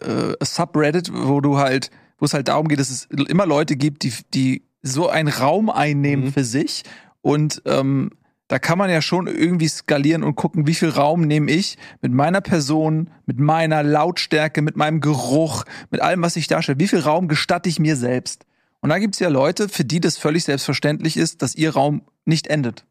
äh, 0.00 0.34
Subreddit, 0.44 1.10
wo 1.12 1.40
du 1.40 1.58
halt, 1.58 1.90
wo 2.18 2.24
es 2.26 2.34
halt 2.34 2.46
darum 2.48 2.68
geht, 2.68 2.78
dass 2.78 2.90
es 2.90 3.06
immer 3.06 3.46
Leute 3.46 3.74
gibt, 3.76 4.04
die, 4.04 4.12
die 4.32 4.62
so 4.82 5.08
einen 5.08 5.28
Raum 5.28 5.70
einnehmen 5.70 6.26
Mhm. 6.26 6.32
für 6.32 6.44
sich 6.44 6.84
und 7.20 7.62
ähm, 7.66 8.10
da 8.52 8.58
kann 8.58 8.76
man 8.76 8.90
ja 8.90 9.00
schon 9.00 9.28
irgendwie 9.28 9.66
skalieren 9.66 10.22
und 10.22 10.34
gucken, 10.34 10.66
wie 10.66 10.74
viel 10.74 10.90
Raum 10.90 11.22
nehme 11.22 11.50
ich 11.50 11.78
mit 12.02 12.12
meiner 12.12 12.42
Person, 12.42 13.08
mit 13.24 13.38
meiner 13.38 13.82
Lautstärke, 13.82 14.60
mit 14.60 14.76
meinem 14.76 15.00
Geruch, 15.00 15.64
mit 15.90 16.02
allem, 16.02 16.20
was 16.20 16.36
ich 16.36 16.48
darstelle. 16.48 16.78
Wie 16.78 16.86
viel 16.86 16.98
Raum 16.98 17.28
gestatte 17.28 17.70
ich 17.70 17.78
mir 17.78 17.96
selbst? 17.96 18.44
Und 18.82 18.90
da 18.90 18.98
gibt's 18.98 19.20
ja 19.20 19.30
Leute, 19.30 19.70
für 19.70 19.86
die 19.86 20.00
das 20.00 20.18
völlig 20.18 20.44
selbstverständlich 20.44 21.16
ist, 21.16 21.40
dass 21.40 21.54
ihr 21.54 21.72
Raum 21.72 22.02
nicht 22.26 22.46
endet. 22.46 22.84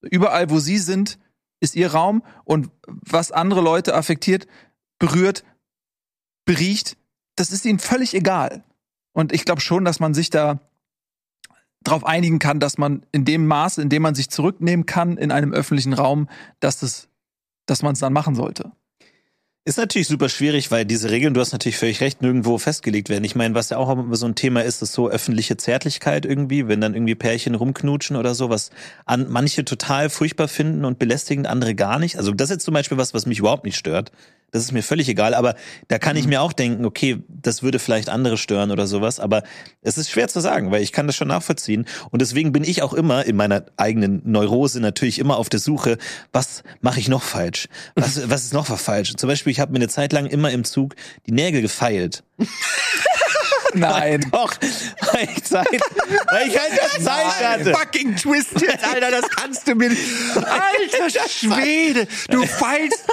Überall, 0.00 0.48
wo 0.48 0.60
sie 0.60 0.78
sind, 0.78 1.18
ist 1.58 1.74
ihr 1.74 1.90
Raum 1.90 2.22
und 2.44 2.70
was 2.86 3.32
andere 3.32 3.62
Leute 3.62 3.96
affektiert, 3.96 4.46
berührt, 5.00 5.42
beriecht, 6.44 6.96
das 7.34 7.50
ist 7.50 7.64
ihnen 7.64 7.80
völlig 7.80 8.14
egal. 8.14 8.62
Und 9.10 9.32
ich 9.32 9.44
glaube 9.44 9.60
schon, 9.60 9.84
dass 9.84 9.98
man 9.98 10.14
sich 10.14 10.30
da 10.30 10.60
darauf 11.82 12.04
einigen 12.04 12.38
kann, 12.38 12.60
dass 12.60 12.78
man 12.78 13.04
in 13.12 13.24
dem 13.24 13.46
Maße, 13.46 13.80
in 13.80 13.88
dem 13.88 14.02
man 14.02 14.14
sich 14.14 14.30
zurücknehmen 14.30 14.86
kann 14.86 15.16
in 15.16 15.30
einem 15.30 15.52
öffentlichen 15.52 15.92
Raum, 15.92 16.28
dass 16.60 16.80
das, 16.80 17.08
dass 17.66 17.82
man 17.82 17.94
es 17.94 18.00
dann 18.00 18.12
machen 18.12 18.34
sollte. 18.34 18.72
Ist 19.66 19.76
natürlich 19.76 20.08
super 20.08 20.30
schwierig, 20.30 20.70
weil 20.70 20.86
diese 20.86 21.10
Regeln, 21.10 21.34
du 21.34 21.40
hast 21.40 21.52
natürlich 21.52 21.76
völlig 21.76 22.00
recht, 22.00 22.22
nirgendwo 22.22 22.56
festgelegt 22.56 23.10
werden. 23.10 23.24
Ich 23.24 23.36
meine, 23.36 23.54
was 23.54 23.68
ja 23.68 23.76
auch 23.76 23.90
immer 23.90 24.16
so 24.16 24.24
ein 24.24 24.34
Thema 24.34 24.62
ist, 24.64 24.80
ist 24.80 24.94
so 24.94 25.10
öffentliche 25.10 25.58
Zärtlichkeit 25.58 26.24
irgendwie, 26.24 26.66
wenn 26.66 26.80
dann 26.80 26.94
irgendwie 26.94 27.14
Pärchen 27.14 27.54
rumknutschen 27.54 28.16
oder 28.16 28.34
so, 28.34 28.48
was 28.48 28.70
an, 29.04 29.26
manche 29.28 29.66
total 29.66 30.08
furchtbar 30.08 30.48
finden 30.48 30.86
und 30.86 30.98
belästigend, 30.98 31.46
andere 31.46 31.74
gar 31.74 31.98
nicht. 31.98 32.16
Also 32.16 32.32
das 32.32 32.48
ist 32.48 32.54
jetzt 32.54 32.64
zum 32.64 32.72
Beispiel 32.72 32.96
was, 32.96 33.12
was 33.12 33.26
mich 33.26 33.38
überhaupt 33.38 33.66
nicht 33.66 33.76
stört. 33.76 34.12
Das 34.50 34.62
ist 34.62 34.72
mir 34.72 34.82
völlig 34.82 35.08
egal, 35.08 35.34
aber 35.34 35.54
da 35.88 35.98
kann 35.98 36.16
ich 36.16 36.26
mir 36.26 36.42
auch 36.42 36.52
denken, 36.52 36.84
okay, 36.84 37.22
das 37.28 37.62
würde 37.62 37.78
vielleicht 37.78 38.08
andere 38.08 38.36
stören 38.36 38.70
oder 38.70 38.86
sowas, 38.86 39.20
aber 39.20 39.42
es 39.82 39.98
ist 39.98 40.10
schwer 40.10 40.28
zu 40.28 40.40
sagen, 40.40 40.70
weil 40.70 40.82
ich 40.82 40.92
kann 40.92 41.06
das 41.06 41.16
schon 41.16 41.28
nachvollziehen 41.28 41.86
und 42.10 42.20
deswegen 42.22 42.52
bin 42.52 42.64
ich 42.64 42.82
auch 42.82 42.92
immer 42.92 43.24
in 43.24 43.36
meiner 43.36 43.64
eigenen 43.76 44.22
Neurose 44.24 44.80
natürlich 44.80 45.18
immer 45.18 45.36
auf 45.36 45.48
der 45.48 45.60
Suche, 45.60 45.98
was 46.32 46.62
mache 46.80 47.00
ich 47.00 47.08
noch 47.08 47.22
falsch? 47.22 47.68
Was, 47.94 48.20
was 48.30 48.44
ist 48.44 48.52
noch 48.52 48.66
falsch? 48.66 49.14
Zum 49.16 49.28
Beispiel, 49.28 49.50
ich 49.50 49.60
habe 49.60 49.72
mir 49.72 49.78
eine 49.78 49.88
Zeit 49.88 50.12
lang 50.12 50.26
immer 50.26 50.50
im 50.50 50.64
Zug 50.64 50.94
die 51.26 51.32
Nägel 51.32 51.62
gefeilt. 51.62 52.22
Nein. 53.74 54.26
Doch, 54.32 54.52
weil 55.12 55.28
ich 55.36 55.44
Zeit, 55.44 55.66
weil 56.30 56.48
ich 56.48 56.58
halt 56.58 57.02
Zeit 57.02 57.48
hatte. 57.48 57.72
Fucking 57.72 58.16
Twist 58.16 58.60
jetzt, 58.60 58.84
Alter, 58.84 59.10
das 59.10 59.30
kannst 59.30 59.66
du 59.68 59.74
mir 59.74 59.90
nicht. 59.90 60.02
Alter 60.36 61.28
Schwede, 61.28 62.06
du 62.28 62.46
feilst 62.46 63.04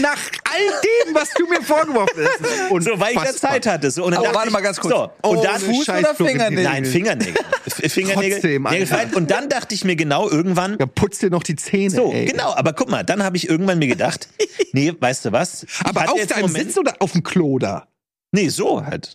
nach 0.00 0.18
all 0.44 1.06
dem, 1.06 1.14
was 1.14 1.30
du 1.34 1.46
mir 1.46 1.62
vorgeworfen 1.62 2.24
hast. 2.26 2.70
Und 2.70 2.82
so, 2.84 2.98
weil 2.98 3.14
ich 3.14 3.20
da 3.20 3.32
Zeit 3.34 3.66
hatte. 3.66 3.90
So, 3.90 4.04
und 4.04 4.12
dann 4.12 4.24
Aber 4.24 4.34
warte 4.34 4.48
ich, 4.48 4.52
mal 4.52 4.60
ganz 4.62 4.78
kurz. 4.80 4.92
So, 4.94 5.02
und 5.28 5.36
Oh, 5.38 5.42
dann 5.42 5.60
Fuß 5.60 5.84
Scheiß 5.84 5.98
oder. 6.04 6.14
Fingernägel? 6.14 6.64
Nein, 6.64 6.84
Fingernägel. 6.84 7.34
F- 7.66 7.92
Fingernägel. 7.92 8.40
Trotzdem. 8.40 9.12
Und 9.14 9.30
dann 9.30 9.48
dachte 9.48 9.74
ich 9.74 9.84
mir 9.84 9.96
genau 9.96 10.28
irgendwann, 10.28 10.76
Ja, 10.78 10.86
putz 10.86 11.18
dir 11.18 11.30
noch 11.30 11.42
die 11.42 11.56
Zähne, 11.56 11.90
so, 11.94 12.12
ey. 12.12 12.26
genau, 12.26 12.54
aber 12.54 12.72
guck 12.72 12.90
mal, 12.90 13.02
dann 13.02 13.22
habe 13.22 13.36
ich 13.36 13.48
irgendwann 13.48 13.78
mir 13.78 13.88
gedacht, 13.88 14.28
nee, 14.72 14.92
weißt 14.98 15.26
du 15.26 15.32
was? 15.32 15.66
Aber 15.84 16.10
auf 16.12 16.26
deinem 16.26 16.42
Moment- 16.42 16.64
Sitz 16.66 16.78
oder 16.78 16.94
auf 17.00 17.12
dem 17.12 17.22
Klo 17.22 17.58
da? 17.58 17.86
Nee, 18.34 18.48
so 18.48 18.84
halt. 18.84 19.12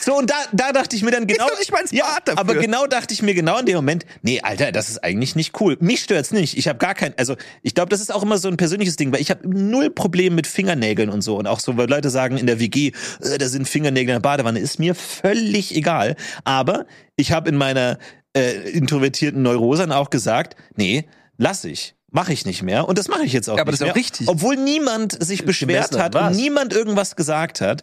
So, 0.00 0.18
und 0.18 0.28
da, 0.28 0.34
da 0.52 0.72
dachte 0.72 0.96
ich 0.96 1.02
mir 1.02 1.12
dann 1.12 1.26
genau. 1.26 1.46
mal 1.70 1.80
ins 1.80 1.92
ja, 1.92 2.18
dafür. 2.24 2.38
aber 2.38 2.56
genau 2.56 2.86
dachte 2.86 3.14
ich 3.14 3.22
mir 3.22 3.32
genau 3.32 3.60
in 3.60 3.66
dem 3.66 3.76
Moment, 3.76 4.04
nee, 4.22 4.40
Alter, 4.40 4.72
das 4.72 4.90
ist 4.90 5.04
eigentlich 5.04 5.36
nicht 5.36 5.58
cool. 5.60 5.76
Mich 5.80 6.00
stört's 6.00 6.32
nicht. 6.32 6.58
Ich 6.58 6.66
habe 6.66 6.78
gar 6.78 6.94
kein, 6.94 7.16
also 7.16 7.36
ich 7.62 7.74
glaube, 7.74 7.90
das 7.90 8.00
ist 8.00 8.12
auch 8.12 8.24
immer 8.24 8.36
so 8.36 8.48
ein 8.48 8.56
persönliches 8.56 8.96
Ding, 8.96 9.12
weil 9.12 9.20
ich 9.20 9.30
habe 9.30 9.48
null 9.48 9.88
Problem 9.88 10.34
mit 10.34 10.48
Fingernägeln 10.48 11.10
und 11.10 11.22
so. 11.22 11.38
Und 11.38 11.46
auch 11.46 11.60
so, 11.60 11.76
weil 11.76 11.88
Leute 11.88 12.10
sagen 12.10 12.36
in 12.36 12.46
der 12.46 12.58
WG, 12.58 12.90
äh, 13.22 13.38
da 13.38 13.48
sind 13.48 13.68
Fingernägel 13.68 14.10
in 14.10 14.16
der 14.16 14.28
Badewanne, 14.28 14.58
ist 14.58 14.80
mir 14.80 14.96
völlig 14.96 15.74
egal. 15.74 16.16
Aber 16.42 16.86
ich 17.14 17.30
habe 17.30 17.48
in 17.48 17.56
meiner 17.56 17.98
äh, 18.36 18.68
introvertierten 18.70 19.42
Neurose 19.42 19.96
auch 19.96 20.10
gesagt, 20.10 20.56
nee, 20.76 21.06
lass 21.38 21.64
ich. 21.64 21.94
Mache 22.14 22.32
ich 22.32 22.46
nicht 22.46 22.62
mehr. 22.62 22.86
Und 22.88 22.96
das 22.96 23.08
mache 23.08 23.24
ich 23.24 23.32
jetzt 23.32 23.48
auch 23.50 23.56
Ja, 23.56 23.62
aber 23.62 23.72
nicht 23.72 23.80
das 23.80 23.88
ist 23.88 23.90
auch 23.90 23.96
mehr. 23.96 24.04
richtig. 24.04 24.28
Obwohl 24.28 24.56
niemand 24.56 25.20
sich 25.20 25.44
beschwert 25.44 25.98
hat 25.98 26.14
und 26.14 26.36
niemand 26.36 26.72
irgendwas 26.72 27.16
gesagt 27.16 27.60
hat. 27.60 27.82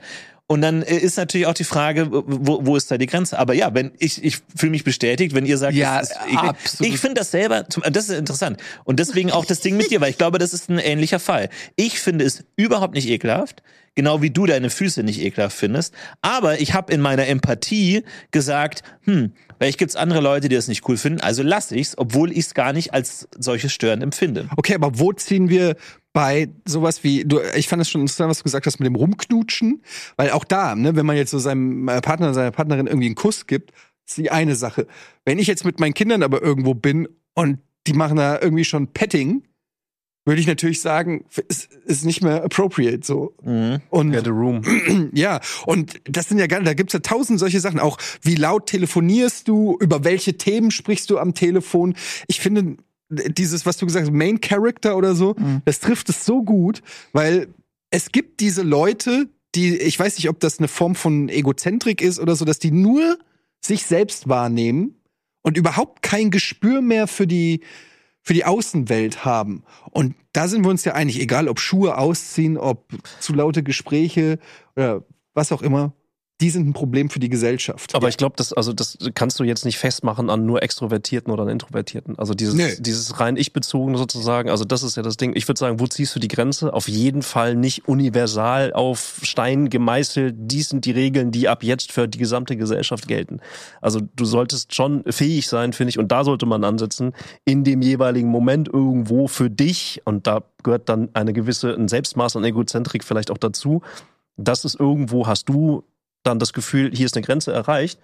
Und 0.51 0.59
dann 0.61 0.83
äh, 0.83 0.97
ist 0.97 1.15
natürlich 1.15 1.47
auch 1.47 1.53
die 1.53 1.63
Frage, 1.63 2.11
wo, 2.11 2.65
wo 2.65 2.75
ist 2.75 2.91
da 2.91 2.97
die 2.97 3.05
Grenze? 3.05 3.39
Aber 3.39 3.53
ja, 3.53 3.73
wenn 3.73 3.93
ich, 3.99 4.21
ich 4.21 4.39
fühle 4.53 4.71
mich 4.71 4.83
bestätigt, 4.83 5.33
wenn 5.33 5.45
ihr 5.45 5.57
sagt, 5.57 5.75
Ja, 5.75 5.99
das 5.99 6.11
ist, 6.11 6.17
ich, 6.29 6.37
absolut. 6.37 6.93
ich 6.93 6.99
finde 6.99 7.21
das 7.21 7.31
selber, 7.31 7.63
das 7.63 8.09
ist 8.09 8.19
interessant. 8.19 8.59
Und 8.83 8.99
deswegen 8.99 9.31
auch 9.31 9.45
das 9.45 9.61
Ding 9.61 9.77
mit 9.77 9.91
dir, 9.91 10.01
weil 10.01 10.09
ich 10.09 10.17
glaube, 10.17 10.39
das 10.39 10.53
ist 10.53 10.69
ein 10.69 10.77
ähnlicher 10.77 11.21
Fall. 11.21 11.47
Ich 11.77 12.01
finde 12.01 12.25
es 12.25 12.43
überhaupt 12.57 12.95
nicht 12.95 13.07
ekelhaft, 13.07 13.63
genau 13.95 14.21
wie 14.21 14.29
du 14.29 14.45
deine 14.45 14.69
Füße 14.69 15.03
nicht 15.03 15.21
ekelhaft 15.21 15.55
findest. 15.55 15.93
Aber 16.21 16.59
ich 16.59 16.73
habe 16.73 16.91
in 16.91 16.99
meiner 16.99 17.27
Empathie 17.27 18.03
gesagt, 18.31 18.83
hm, 19.03 19.31
vielleicht 19.57 19.77
gibt's 19.77 19.95
andere 19.95 20.19
Leute, 20.19 20.49
die 20.49 20.55
das 20.55 20.67
nicht 20.67 20.85
cool 20.89 20.97
finden, 20.97 21.21
also 21.21 21.43
lass 21.43 21.71
ich's, 21.71 21.97
obwohl 21.97 22.29
ich 22.33 22.39
es 22.39 22.53
gar 22.53 22.73
nicht 22.73 22.93
als 22.93 23.29
solches 23.37 23.71
störend 23.71 24.03
empfinde. 24.03 24.49
Okay, 24.57 24.75
aber 24.75 24.99
wo 24.99 25.13
ziehen 25.13 25.47
wir 25.47 25.77
bei 26.13 26.49
sowas 26.65 27.03
wie, 27.03 27.23
du, 27.23 27.39
ich 27.55 27.67
fand 27.67 27.81
es 27.81 27.89
schon 27.89 28.01
interessant, 28.01 28.29
was 28.29 28.39
du 28.39 28.43
gesagt 28.43 28.65
hast 28.65 28.79
mit 28.79 28.87
dem 28.87 28.95
Rumknutschen, 28.95 29.81
weil 30.17 30.31
auch 30.31 30.43
da, 30.43 30.75
ne, 30.75 30.95
wenn 30.95 31.05
man 31.05 31.15
jetzt 31.15 31.31
so 31.31 31.39
seinem 31.39 31.87
äh, 31.87 32.01
Partner, 32.01 32.33
seiner 32.33 32.51
Partnerin 32.51 32.87
irgendwie 32.87 33.07
einen 33.07 33.15
Kuss 33.15 33.47
gibt, 33.47 33.71
ist 34.07 34.17
die 34.17 34.31
eine 34.31 34.55
Sache. 34.55 34.87
Wenn 35.25 35.39
ich 35.39 35.47
jetzt 35.47 35.63
mit 35.63 35.79
meinen 35.79 35.93
Kindern 35.93 36.23
aber 36.23 36.41
irgendwo 36.41 36.73
bin 36.73 37.07
und 37.33 37.59
die 37.87 37.93
machen 37.93 38.17
da 38.17 38.39
irgendwie 38.39 38.65
schon 38.65 38.87
Petting, 38.87 39.43
würde 40.25 40.39
ich 40.39 40.47
natürlich 40.47 40.81
sagen, 40.81 41.25
ist, 41.47 41.71
ist 41.85 42.05
nicht 42.05 42.21
mehr 42.21 42.43
appropriate 42.43 43.03
so. 43.03 43.33
Mhm. 43.41 43.81
Und 43.89 44.11
Get 44.11 44.27
a 44.27 44.31
room. 44.31 44.61
ja, 45.13 45.39
und 45.65 45.99
das 46.05 46.27
sind 46.29 46.37
ja 46.37 46.45
gar, 46.45 46.61
da 46.61 46.73
gibt's 46.73 46.93
ja 46.93 46.99
tausend 46.99 47.39
solche 47.39 47.59
Sachen. 47.59 47.79
Auch 47.79 47.97
wie 48.21 48.35
laut 48.35 48.67
telefonierst 48.67 49.47
du, 49.47 49.77
über 49.79 50.03
welche 50.03 50.37
Themen 50.37 50.69
sprichst 50.69 51.09
du 51.09 51.17
am 51.17 51.33
Telefon. 51.33 51.95
Ich 52.27 52.39
finde, 52.39 52.77
dieses, 53.11 53.65
was 53.65 53.77
du 53.77 53.85
gesagt 53.85 54.05
hast, 54.05 54.13
Main 54.13 54.39
Character 54.41 54.95
oder 54.97 55.15
so, 55.15 55.35
das 55.65 55.79
trifft 55.79 56.09
es 56.09 56.25
so 56.25 56.43
gut, 56.43 56.81
weil 57.11 57.47
es 57.89 58.11
gibt 58.11 58.39
diese 58.39 58.63
Leute, 58.63 59.27
die, 59.53 59.77
ich 59.77 59.99
weiß 59.99 60.17
nicht, 60.17 60.29
ob 60.29 60.39
das 60.39 60.59
eine 60.59 60.67
Form 60.67 60.95
von 60.95 61.29
Egozentrik 61.29 62.01
ist 62.01 62.19
oder 62.19 62.35
so, 62.35 62.45
dass 62.45 62.59
die 62.59 62.71
nur 62.71 63.17
sich 63.59 63.85
selbst 63.85 64.29
wahrnehmen 64.29 64.95
und 65.41 65.57
überhaupt 65.57 66.01
kein 66.01 66.31
Gespür 66.31 66.81
mehr 66.81 67.07
für 67.07 67.27
die, 67.27 67.61
für 68.21 68.33
die 68.33 68.45
Außenwelt 68.45 69.25
haben. 69.25 69.63
Und 69.91 70.15
da 70.33 70.47
sind 70.47 70.63
wir 70.63 70.69
uns 70.69 70.85
ja 70.85 70.93
einig, 70.93 71.19
egal 71.19 71.49
ob 71.49 71.59
Schuhe 71.59 71.97
ausziehen, 71.97 72.57
ob 72.57 72.93
zu 73.19 73.33
laute 73.33 73.61
Gespräche 73.61 74.39
oder 74.75 75.03
was 75.33 75.51
auch 75.51 75.61
immer, 75.61 75.93
die 76.41 76.49
sind 76.49 76.67
ein 76.67 76.73
Problem 76.73 77.09
für 77.11 77.19
die 77.19 77.29
Gesellschaft. 77.29 77.93
Aber 77.93 78.09
ich 78.09 78.17
glaube, 78.17 78.33
das, 78.35 78.51
also 78.51 78.73
das 78.73 78.97
kannst 79.13 79.39
du 79.39 79.43
jetzt 79.43 79.63
nicht 79.63 79.77
festmachen 79.77 80.29
an 80.31 80.45
nur 80.45 80.63
Extrovertierten 80.63 81.31
oder 81.31 81.43
an 81.43 81.49
Introvertierten. 81.49 82.17
Also 82.17 82.33
dieses, 82.33 82.55
Nee. 82.55 82.75
dieses 82.79 83.19
rein 83.19 83.37
ich-bezogene 83.37 83.97
sozusagen, 83.97 84.49
also 84.49 84.65
das 84.65 84.81
ist 84.81 84.97
ja 84.97 85.03
das 85.03 85.17
Ding. 85.17 85.33
Ich 85.35 85.47
würde 85.47 85.59
sagen, 85.59 85.79
wo 85.79 85.85
ziehst 85.85 86.15
du 86.15 86.19
die 86.19 86.27
Grenze? 86.27 86.73
Auf 86.73 86.87
jeden 86.87 87.21
Fall 87.21 87.55
nicht 87.55 87.87
universal 87.87 88.73
auf 88.73 89.19
Stein 89.21 89.69
gemeißelt. 89.69 90.35
Dies 90.35 90.69
sind 90.69 90.85
die 90.85 90.91
Regeln, 90.91 91.31
die 91.31 91.47
ab 91.47 91.63
jetzt 91.63 91.91
für 91.91 92.07
die 92.07 92.17
gesamte 92.17 92.57
Gesellschaft 92.57 93.07
gelten. 93.07 93.39
Also 93.79 93.99
du 94.01 94.25
solltest 94.25 94.73
schon 94.73 95.03
fähig 95.07 95.47
sein, 95.47 95.73
finde 95.73 95.89
ich, 95.89 95.99
und 95.99 96.11
da 96.11 96.23
sollte 96.23 96.47
man 96.47 96.63
ansetzen, 96.63 97.13
in 97.45 97.63
dem 97.63 97.83
jeweiligen 97.83 98.29
Moment 98.29 98.67
irgendwo 98.67 99.27
für 99.27 99.51
dich, 99.51 100.01
und 100.05 100.25
da 100.25 100.41
gehört 100.63 100.89
dann 100.89 101.09
eine 101.13 101.33
gewisse, 101.33 101.73
ein 101.75 101.87
Selbstmaß 101.87 102.35
an 102.35 102.43
Egozentrik 102.43 103.03
vielleicht 103.03 103.29
auch 103.29 103.37
dazu, 103.37 103.81
dass 104.37 104.65
es 104.65 104.73
irgendwo 104.75 105.27
hast 105.27 105.49
du 105.49 105.83
dann 106.23 106.39
das 106.39 106.53
Gefühl, 106.53 106.91
hier 106.93 107.05
ist 107.05 107.15
eine 107.15 107.25
Grenze 107.25 107.51
erreicht. 107.51 107.99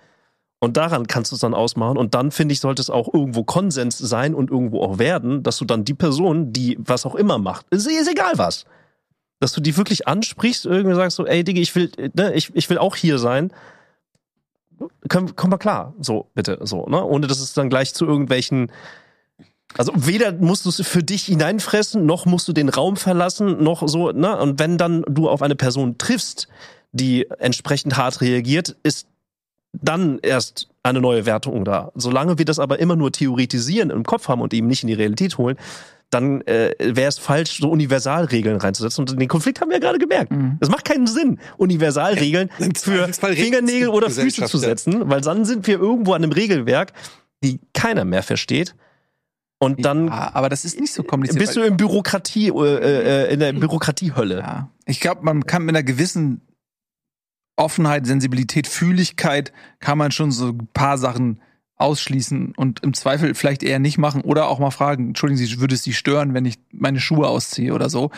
Und 0.59 0.75
daran 0.75 1.07
kannst 1.07 1.31
du 1.31 1.35
es 1.35 1.41
dann 1.41 1.53
ausmachen. 1.53 1.97
Und 1.97 2.15
dann, 2.15 2.31
finde 2.31 2.53
ich, 2.53 2.59
sollte 2.59 2.81
es 2.81 2.89
auch 2.89 3.13
irgendwo 3.13 3.43
Konsens 3.43 3.97
sein 3.97 4.33
und 4.33 4.49
irgendwo 4.49 4.81
auch 4.81 4.97
werden, 4.97 5.43
dass 5.43 5.57
du 5.57 5.65
dann 5.65 5.85
die 5.85 5.93
Person, 5.93 6.51
die 6.51 6.77
was 6.79 7.05
auch 7.05 7.15
immer 7.15 7.37
macht, 7.37 7.67
ist, 7.69 7.87
ist 7.87 8.09
egal 8.09 8.33
was, 8.35 8.65
dass 9.39 9.53
du 9.53 9.61
die 9.61 9.77
wirklich 9.77 10.07
ansprichst, 10.07 10.65
irgendwie 10.65 10.95
sagst 10.95 11.17
so, 11.17 11.27
ey 11.27 11.43
Diggi, 11.43 11.61
ich 11.61 11.75
will, 11.75 11.91
ne, 12.15 12.33
ich, 12.33 12.55
ich 12.55 12.69
will 12.71 12.79
auch 12.79 12.95
hier 12.95 13.19
sein. 13.19 13.53
Komm, 15.09 15.35
komm 15.35 15.51
mal 15.51 15.57
klar, 15.57 15.93
so, 15.99 16.29
bitte, 16.33 16.59
so, 16.61 16.87
ne? 16.87 17.03
Ohne 17.03 17.27
dass 17.27 17.39
es 17.39 17.53
dann 17.53 17.69
gleich 17.69 17.93
zu 17.93 18.05
irgendwelchen 18.05 18.71
also 19.75 19.91
weder 19.95 20.31
musst 20.31 20.65
du 20.65 20.69
es 20.69 20.87
für 20.87 21.03
dich 21.03 21.25
hineinfressen, 21.25 22.05
noch 22.05 22.25
musst 22.25 22.47
du 22.47 22.53
den 22.53 22.69
Raum 22.69 22.95
verlassen, 22.95 23.63
noch 23.63 23.87
so, 23.87 24.11
ne? 24.11 24.37
Und 24.37 24.59
wenn 24.59 24.77
dann 24.77 25.03
du 25.07 25.29
auf 25.29 25.41
eine 25.41 25.55
Person 25.55 25.97
triffst, 25.97 26.47
die 26.97 27.27
entsprechend 27.39 27.97
hart 27.97 28.21
reagiert, 28.21 28.75
ist 28.83 29.07
dann 29.73 30.19
erst 30.21 30.69
eine 30.83 31.01
neue 31.01 31.25
Wertung 31.25 31.65
da. 31.65 31.91
Solange 31.95 32.37
wir 32.37 32.45
das 32.45 32.59
aber 32.59 32.79
immer 32.79 32.95
nur 32.95 33.11
theoretisieren 33.11 33.89
im 33.89 34.03
Kopf 34.03 34.27
haben 34.27 34.41
und 34.41 34.53
eben 34.53 34.67
nicht 34.67 34.83
in 34.83 34.87
die 34.87 34.93
Realität 34.93 35.37
holen, 35.37 35.57
dann 36.09 36.41
äh, 36.41 36.73
wäre 36.79 37.09
es 37.09 37.17
falsch, 37.19 37.59
so 37.59 37.69
Universalregeln 37.69 38.57
reinzusetzen. 38.57 39.01
Und 39.01 39.19
den 39.19 39.27
Konflikt 39.27 39.59
haben 39.59 39.69
wir 39.69 39.75
ja 39.75 39.81
gerade 39.81 39.99
gemerkt. 39.99 40.31
Es 40.61 40.69
macht 40.69 40.85
keinen 40.85 41.05
Sinn, 41.05 41.39
Universalregeln 41.57 42.49
Im 42.59 42.73
für 42.75 43.11
Fingernägel 43.11 43.89
oder 43.89 44.09
Füße 44.09 44.45
zu 44.45 44.57
ja. 44.57 44.63
setzen, 44.63 45.09
weil 45.09 45.21
dann 45.21 45.43
sind 45.43 45.67
wir 45.67 45.79
irgendwo 45.79 46.13
an 46.13 46.23
einem 46.23 46.31
Regelwerk, 46.31 46.93
die 47.43 47.59
keiner 47.73 48.05
mehr 48.05 48.23
versteht. 48.23 48.73
Und 49.59 49.83
dann 49.83 50.07
Ja, 50.07 50.31
aber 50.33 50.49
das 50.49 50.65
ist 50.65 50.79
nicht 50.79 50.93
so 50.93 51.03
kompliziert. 51.03 51.39
bist 51.39 51.55
du 51.55 51.61
im 51.61 51.77
Bürokratie, 51.77 52.49
äh, 52.49 53.25
äh, 53.25 53.33
in 53.33 53.39
der 53.39 53.53
Bürokratiehölle. 53.53 54.39
Ja. 54.39 54.69
Ich 54.85 54.99
glaube, 54.99 55.25
man 55.25 55.45
kann 55.45 55.63
mit 55.63 55.75
einer 55.75 55.83
gewissen 55.83 56.41
Offenheit, 57.57 58.05
Sensibilität, 58.05 58.67
Fühligkeit 58.67 59.51
kann 59.79 59.97
man 59.97 60.11
schon 60.11 60.31
so 60.31 60.49
ein 60.49 60.69
paar 60.73 60.97
Sachen 60.97 61.41
ausschließen 61.75 62.53
und 62.55 62.81
im 62.83 62.93
Zweifel 62.93 63.35
vielleicht 63.35 63.63
eher 63.63 63.79
nicht 63.79 63.97
machen 63.97 64.21
oder 64.21 64.47
auch 64.47 64.59
mal 64.59 64.71
fragen, 64.71 65.09
entschuldigen 65.09 65.37
Sie, 65.37 65.59
würde 65.59 65.75
es 65.75 65.83
Sie 65.83 65.93
stören, 65.93 66.33
wenn 66.33 66.45
ich 66.45 66.55
meine 66.71 66.99
Schuhe 66.99 67.27
ausziehe 67.27 67.73
oder 67.73 67.89
so. 67.89 68.09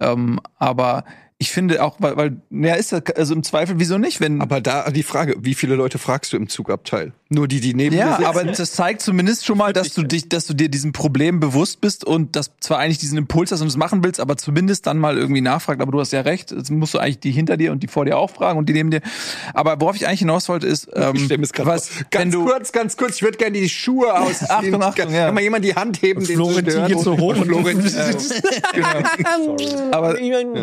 Ähm, 0.00 0.40
aber 0.56 1.04
ich 1.40 1.52
finde 1.52 1.84
auch, 1.84 1.96
weil, 2.00 2.16
weil, 2.16 2.36
ja, 2.50 2.74
ist 2.74 2.90
das, 2.90 3.02
also 3.14 3.32
im 3.32 3.44
Zweifel, 3.44 3.76
wieso 3.78 3.96
nicht, 3.96 4.20
wenn, 4.20 4.40
Aber 4.42 4.60
da 4.60 4.90
die 4.90 5.04
Frage, 5.04 5.36
wie 5.38 5.54
viele 5.54 5.76
Leute 5.76 5.98
fragst 5.98 6.32
du 6.32 6.36
im 6.36 6.48
Zugabteil? 6.48 7.12
Nur 7.28 7.46
die, 7.46 7.60
die 7.60 7.74
neben 7.74 7.94
dir 7.94 7.98
ja, 7.98 8.26
aber 8.26 8.42
das 8.42 8.72
zeigt 8.72 9.02
zumindest 9.02 9.44
schon 9.46 9.56
mal, 9.58 9.72
dass 9.72 9.92
du 9.92 10.02
dich, 10.02 10.28
dass 10.28 10.46
du 10.46 10.54
dir 10.54 10.68
diesem 10.68 10.92
Problem 10.92 11.38
bewusst 11.38 11.80
bist 11.80 12.04
und 12.04 12.34
dass 12.34 12.50
zwar 12.58 12.78
eigentlich 12.78 12.98
diesen 12.98 13.18
Impuls 13.18 13.52
hast 13.52 13.60
und 13.60 13.68
es 13.68 13.76
machen 13.76 14.02
willst, 14.02 14.18
aber 14.18 14.36
zumindest 14.36 14.86
dann 14.86 14.98
mal 14.98 15.16
irgendwie 15.16 15.42
nachfragt. 15.42 15.80
Aber 15.80 15.92
du 15.92 16.00
hast 16.00 16.10
ja 16.12 16.22
recht, 16.22 16.50
jetzt 16.50 16.70
musst 16.70 16.94
du 16.94 16.98
eigentlich 16.98 17.20
die 17.20 17.30
hinter 17.30 17.56
dir 17.56 17.70
und 17.70 17.82
die 17.84 17.86
vor 17.86 18.04
dir 18.04 18.16
auch 18.16 18.30
fragen 18.30 18.58
und 18.58 18.68
die 18.68 18.72
neben 18.72 18.90
dir. 18.90 19.02
Aber 19.54 19.80
worauf 19.80 19.94
ich 19.94 20.08
eigentlich 20.08 20.20
hinaus 20.20 20.48
wollte, 20.48 20.66
ist, 20.66 20.88
ähm, 20.94 21.14
ich 21.14 21.52
grad 21.52 21.66
was, 21.66 21.90
ganz 22.10 22.32
du, 22.32 22.46
kurz, 22.46 22.72
ganz 22.72 22.96
kurz, 22.96 23.16
ich 23.16 23.22
würde 23.22 23.36
gerne 23.36 23.60
die 23.60 23.68
Schuhe 23.68 24.12
ausziehen. 24.18 24.50
Achtung, 24.50 24.82
Achtung, 24.82 25.04
kann, 25.04 25.14
ja. 25.14 25.26
kann 25.26 25.34
mal 25.34 25.42
jemand 25.42 25.64
die 25.64 25.74
Hand 25.74 26.02
heben, 26.02 26.24
den 26.24 26.34
Florentin 26.34 26.72
zu 26.72 26.86
geht 26.86 26.98
so 26.98 27.16
hoch 27.16 27.36
und- 27.36 27.44
Florentin, 27.44 27.94
äh, 27.94 28.14
genau. 28.72 29.56
Aber 29.92 30.16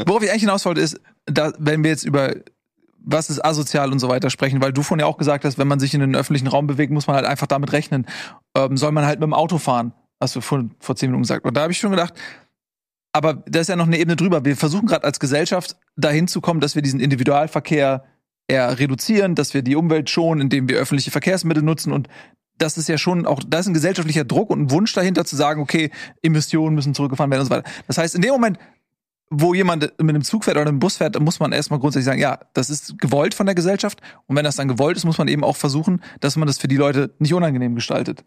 worauf 0.08 0.24
ich 0.24 0.32
eigentlich 0.32 0.42
hinaus 0.42 0.65
wollte, 0.66 0.82
ist, 0.82 1.00
da, 1.26 1.54
wenn 1.58 1.84
wir 1.84 1.92
jetzt 1.92 2.04
über 2.04 2.34
was 3.06 3.30
ist 3.30 3.44
asozial 3.44 3.92
und 3.92 4.00
so 4.00 4.10
weiter 4.10 4.30
sprechen, 4.30 4.62
weil 4.62 4.74
du 4.74 4.82
vorhin 4.82 5.02
ja 5.02 5.06
auch 5.06 5.18
gesagt 5.18 5.46
hast, 5.46 5.58
wenn 5.58 5.68
man 5.68 5.80
sich 5.80 5.94
in 5.94 6.00
den 6.00 6.16
öffentlichen 6.16 6.48
Raum 6.48 6.66
bewegt, 6.66 6.92
muss 6.92 7.06
man 7.08 7.16
halt 7.16 7.26
einfach 7.26 7.48
damit 7.48 7.72
rechnen. 7.72 8.08
Ähm, 8.56 8.78
soll 8.78 8.92
man 8.92 9.06
halt 9.06 9.20
mit 9.20 9.28
dem 9.28 9.34
Auto 9.34 9.60
fahren, 9.60 9.94
hast 10.20 10.36
du 10.36 10.42
vor, 10.42 10.66
vor 10.80 10.96
zehn 10.96 11.12
Minuten 11.12 11.22
gesagt. 11.22 11.46
Und 11.46 11.56
da 11.56 11.62
habe 11.62 11.72
ich 11.72 11.78
schon 11.78 11.92
gedacht, 11.92 12.16
aber 13.14 13.36
da 13.48 13.60
ist 13.60 13.70
ja 13.70 13.76
noch 13.76 13.86
eine 13.86 14.00
Ebene 14.00 14.16
drüber. 14.16 14.44
Wir 14.44 14.58
versuchen 14.58 14.88
gerade 14.88 15.06
als 15.06 15.20
Gesellschaft 15.20 15.78
dahin 15.96 16.28
zu 16.28 16.42
kommen, 16.42 16.60
dass 16.60 16.76
wir 16.76 16.82
diesen 16.82 17.00
Individualverkehr 17.00 18.04
eher 18.48 18.80
reduzieren, 18.80 19.36
dass 19.36 19.54
wir 19.54 19.62
die 19.62 19.76
Umwelt 19.76 20.10
schonen, 20.10 20.42
indem 20.42 20.68
wir 20.68 20.78
öffentliche 20.78 21.12
Verkehrsmittel 21.12 21.64
nutzen 21.64 21.94
und 21.94 22.10
das 22.58 22.78
ist 22.78 22.88
ja 22.88 22.98
schon 22.98 23.26
auch, 23.26 23.42
da 23.46 23.60
ist 23.60 23.68
ein 23.68 23.74
gesellschaftlicher 23.74 24.24
Druck 24.24 24.50
und 24.50 24.62
ein 24.62 24.72
Wunsch 24.72 24.94
dahinter 24.94 25.26
zu 25.26 25.36
sagen, 25.36 25.62
okay, 25.62 25.92
Emissionen 26.22 26.76
müssen 26.76 26.94
zurückgefahren 26.94 27.30
werden 27.30 27.42
und 27.42 27.48
so 27.48 27.54
weiter. 27.54 27.70
Das 27.88 27.98
heißt, 27.98 28.16
in 28.16 28.22
dem 28.22 28.32
Moment, 28.32 28.58
wo 29.42 29.54
jemand 29.54 29.84
mit 29.84 30.10
einem 30.10 30.24
Zug 30.24 30.44
fährt 30.46 30.58
oder 30.58 30.68
einem 30.70 30.80
Bus 30.80 30.98
fährt, 30.98 31.20
muss 31.20 31.40
man 31.40 31.52
erstmal 31.52 31.80
grundsätzlich 31.80 32.06
sagen, 32.06 32.20
ja, 32.22 32.40
das 32.54 32.70
ist 32.70 32.98
gewollt 33.00 33.34
von 33.34 33.46
der 33.46 33.56
Gesellschaft. 33.56 34.00
Und 34.28 34.36
wenn 34.36 34.44
das 34.46 34.56
dann 34.56 34.68
gewollt 34.68 34.98
ist, 34.98 35.06
muss 35.06 35.18
man 35.18 35.28
eben 35.28 35.44
auch 35.44 35.56
versuchen, 35.58 36.02
dass 36.20 36.36
man 36.36 36.48
das 36.48 36.58
für 36.58 36.68
die 36.68 36.78
Leute 36.78 37.12
nicht 37.20 37.34
unangenehm 37.34 37.76
gestaltet. 37.76 38.24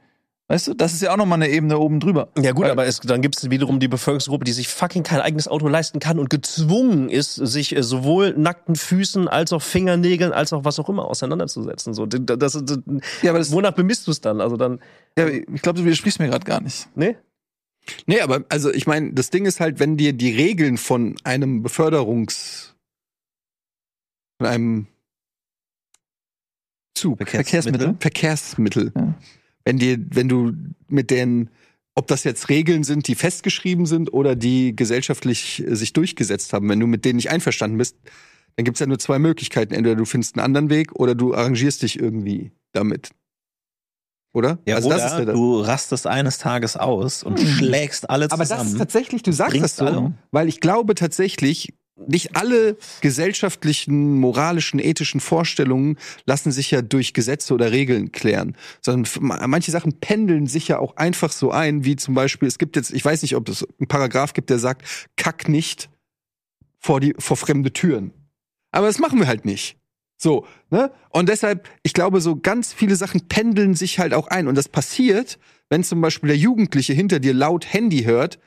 Weißt 0.51 0.67
du, 0.69 0.73
das 0.75 0.95
ist 0.95 1.03
ja 1.03 1.13
auch 1.13 1.19
nochmal 1.19 1.37
eine 1.43 1.51
Ebene 1.51 1.79
oben 1.79 2.01
drüber. 2.01 2.29
Ja 2.39 2.53
gut, 2.53 2.65
Weil- 2.65 2.71
aber 2.71 2.87
es, 2.87 3.01
dann 3.01 3.21
gibt 3.21 3.37
es 3.37 3.51
wiederum 3.51 3.81
die 3.81 3.89
Bevölkerungsgruppe, 3.89 4.45
die 4.47 4.53
sich 4.53 4.69
fucking 4.69 5.03
kein 5.03 5.21
eigenes 5.21 5.47
Auto 5.47 5.69
leisten 5.69 5.99
kann 5.99 6.19
und 6.19 6.31
gezwungen 6.31 7.11
ist, 7.11 7.35
sich 7.35 7.77
äh, 7.77 7.83
sowohl 7.83 8.33
nackten 8.35 8.75
Füßen 8.75 9.29
als 9.29 9.53
auch 9.53 9.61
Fingernägeln 9.61 10.33
als 10.33 10.55
auch 10.55 10.65
was 10.65 10.79
auch 10.79 10.89
immer 10.89 11.05
auseinanderzusetzen. 11.05 11.93
So, 11.93 12.07
das, 12.07 12.39
das, 12.39 12.65
das, 12.65 12.79
Ja, 13.21 13.31
aber 13.33 13.41
das, 13.41 13.53
wonach 13.53 13.73
bemisst 13.73 14.07
du 14.07 14.11
es 14.11 14.23
dann? 14.23 14.41
Also 14.41 14.57
dann, 14.57 14.81
ja, 15.19 15.27
ich 15.29 15.61
glaube, 15.61 15.81
du 15.81 15.85
widersprichst 15.85 16.19
mir 16.19 16.29
gerade 16.29 16.47
gar 16.47 16.63
nicht. 16.63 16.89
ne? 16.97 17.17
Nee, 18.07 18.21
aber 18.21 18.45
also 18.49 18.73
ich 18.73 18.87
meine, 18.87 19.13
das 19.13 19.31
Ding 19.31 19.47
ist 19.47 19.61
halt, 19.61 19.79
wenn 19.81 19.97
dir 19.97 20.13
die 20.13 20.35
Regeln 20.35 20.77
von 20.77 21.17
einem 21.25 21.63
Beförderungs 21.63 22.75
von 24.39 24.47
einem 24.47 24.87
Zug, 26.95 27.19
Verkehrsmittel? 27.29 27.97
Verkehrsmittel, 28.01 28.93
Ja. 28.95 29.15
wenn 29.65 29.79
dir, 29.79 29.99
wenn 30.11 30.29
du 30.29 30.53
mit 30.89 31.11
den, 31.11 31.51
ob 31.95 32.07
das 32.09 32.25
jetzt 32.25 32.49
Regeln 32.49 32.83
sind, 32.85 33.07
die 33.09 33.15
festgeschrieben 33.15 33.87
sind 33.87 34.13
oder 34.13 34.35
die 34.37 34.75
gesellschaftlich 34.75 35.65
äh, 35.67 35.75
sich 35.77 35.93
durchgesetzt 35.93 36.53
haben, 36.53 36.69
wenn 36.69 36.81
du 36.81 36.87
mit 36.87 37.05
denen 37.05 37.17
nicht 37.17 37.31
einverstanden 37.31 37.79
bist, 37.79 37.97
dann 38.57 38.65
gibt's 38.65 38.81
ja 38.81 38.87
nur 38.87 38.99
zwei 38.99 39.19
Möglichkeiten. 39.21 39.75
Entweder 39.75 39.95
du 39.95 40.05
findest 40.05 40.37
einen 40.37 40.45
anderen 40.45 40.71
Weg 40.71 40.93
oder 40.95 41.15
du 41.15 41.35
arrangierst 41.35 41.83
dich 41.83 42.01
irgendwie 42.01 42.51
damit. 42.73 43.11
Oder? 44.33 44.59
Ja, 44.67 44.77
also 44.77 44.89
oder 44.89 45.33
du 45.33 45.61
rastest 45.61 46.07
eines 46.07 46.39
Tages 46.39 46.77
aus 46.77 47.23
und 47.23 47.41
schlägst 47.41 48.09
alle 48.11 48.27
Aber 48.31 48.45
das 48.45 48.51
ist 48.51 48.59
zusammen. 48.59 48.79
tatsächlich, 48.79 49.23
du 49.23 49.33
sagst 49.33 49.61
das 49.61 49.77
so, 49.77 50.13
weil 50.31 50.49
ich 50.49 50.61
glaube 50.61 50.95
tatsächlich, 50.95 51.73
nicht 52.07 52.37
alle 52.37 52.77
gesellschaftlichen, 53.01 54.21
moralischen, 54.21 54.79
ethischen 54.79 55.21
Vorstellungen 55.21 55.99
lassen 56.27 56.53
sich 56.53 56.71
ja 56.71 56.83
durch 56.83 57.13
Gesetze 57.13 57.53
oder 57.55 57.73
Regeln 57.73 58.13
klären, 58.13 58.57
sondern 58.81 59.11
manche 59.49 59.71
Sachen 59.71 59.99
pendeln 59.99 60.47
sich 60.47 60.69
ja 60.69 60.79
auch 60.79 60.97
einfach 60.97 61.33
so 61.33 61.51
ein, 61.51 61.85
wie 61.85 61.97
zum 61.97 62.15
Beispiel, 62.15 62.47
es 62.47 62.59
gibt 62.59 62.77
jetzt, 62.77 62.93
ich 62.93 63.05
weiß 63.05 63.23
nicht, 63.23 63.35
ob 63.35 63.49
es 63.49 63.67
einen 63.79 63.89
Paragraph 63.89 64.33
gibt, 64.33 64.51
der 64.51 64.59
sagt, 64.59 65.11
kack 65.17 65.49
nicht 65.49 65.91
vor 66.79 67.01
die, 67.01 67.15
vor 67.19 67.37
fremde 67.37 67.73
Türen. 67.73 68.13
Aber 68.71 68.87
das 68.87 68.99
machen 68.99 69.19
wir 69.19 69.27
halt 69.27 69.45
nicht. 69.45 69.77
So, 70.19 70.47
ne? 70.71 70.91
Und 71.11 71.29
deshalb, 71.29 71.69
ich 71.83 71.95
glaube, 71.95 72.21
so 72.21 72.37
ganz 72.37 72.73
viele 72.73 72.97
Sachen 72.97 73.29
pendeln 73.29 73.75
sich 73.75 73.99
halt 73.99 74.13
auch 74.13 74.27
ein. 74.27 74.49
Und 74.49 74.57
das 74.57 74.69
passiert, 74.69 75.39
wenn 75.71 75.85
zum 75.85 76.01
Beispiel 76.01 76.29
der 76.29 76.37
Jugendliche 76.37 76.93
hinter 76.93 77.21
dir 77.21 77.33
laut 77.33 77.73
Handy 77.73 78.03
hört 78.03 78.39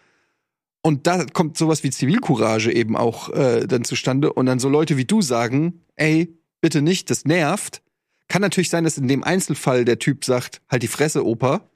und 0.82 1.08
da 1.08 1.26
kommt 1.26 1.58
sowas 1.58 1.84
wie 1.84 1.92
Zivilcourage 1.92 2.72
eben 2.72 2.98
auch 2.98 3.30
äh, 3.30 3.68
dann 3.68 3.86
zustande 3.86 4.34
und 4.34 4.48
dann 4.48 4.60
so 4.60 4.68
Leute 4.68 4.98
wie 4.98 5.06
du 5.06 5.22
sagen, 5.22 5.82
ey, 5.96 6.38
bitte 6.60 6.82
nicht, 6.82 7.10
das 7.10 7.26
nervt. 7.26 7.82
Kann 8.28 8.42
natürlich 8.42 8.70
sein, 8.70 8.84
dass 8.84 8.98
in 8.98 9.08
dem 9.08 9.24
Einzelfall 9.24 9.86
der 9.86 10.00
Typ 10.00 10.26
sagt, 10.26 10.62
halt 10.70 10.84
die 10.84 10.88
Fresse, 10.88 11.26
Opa. 11.26 11.70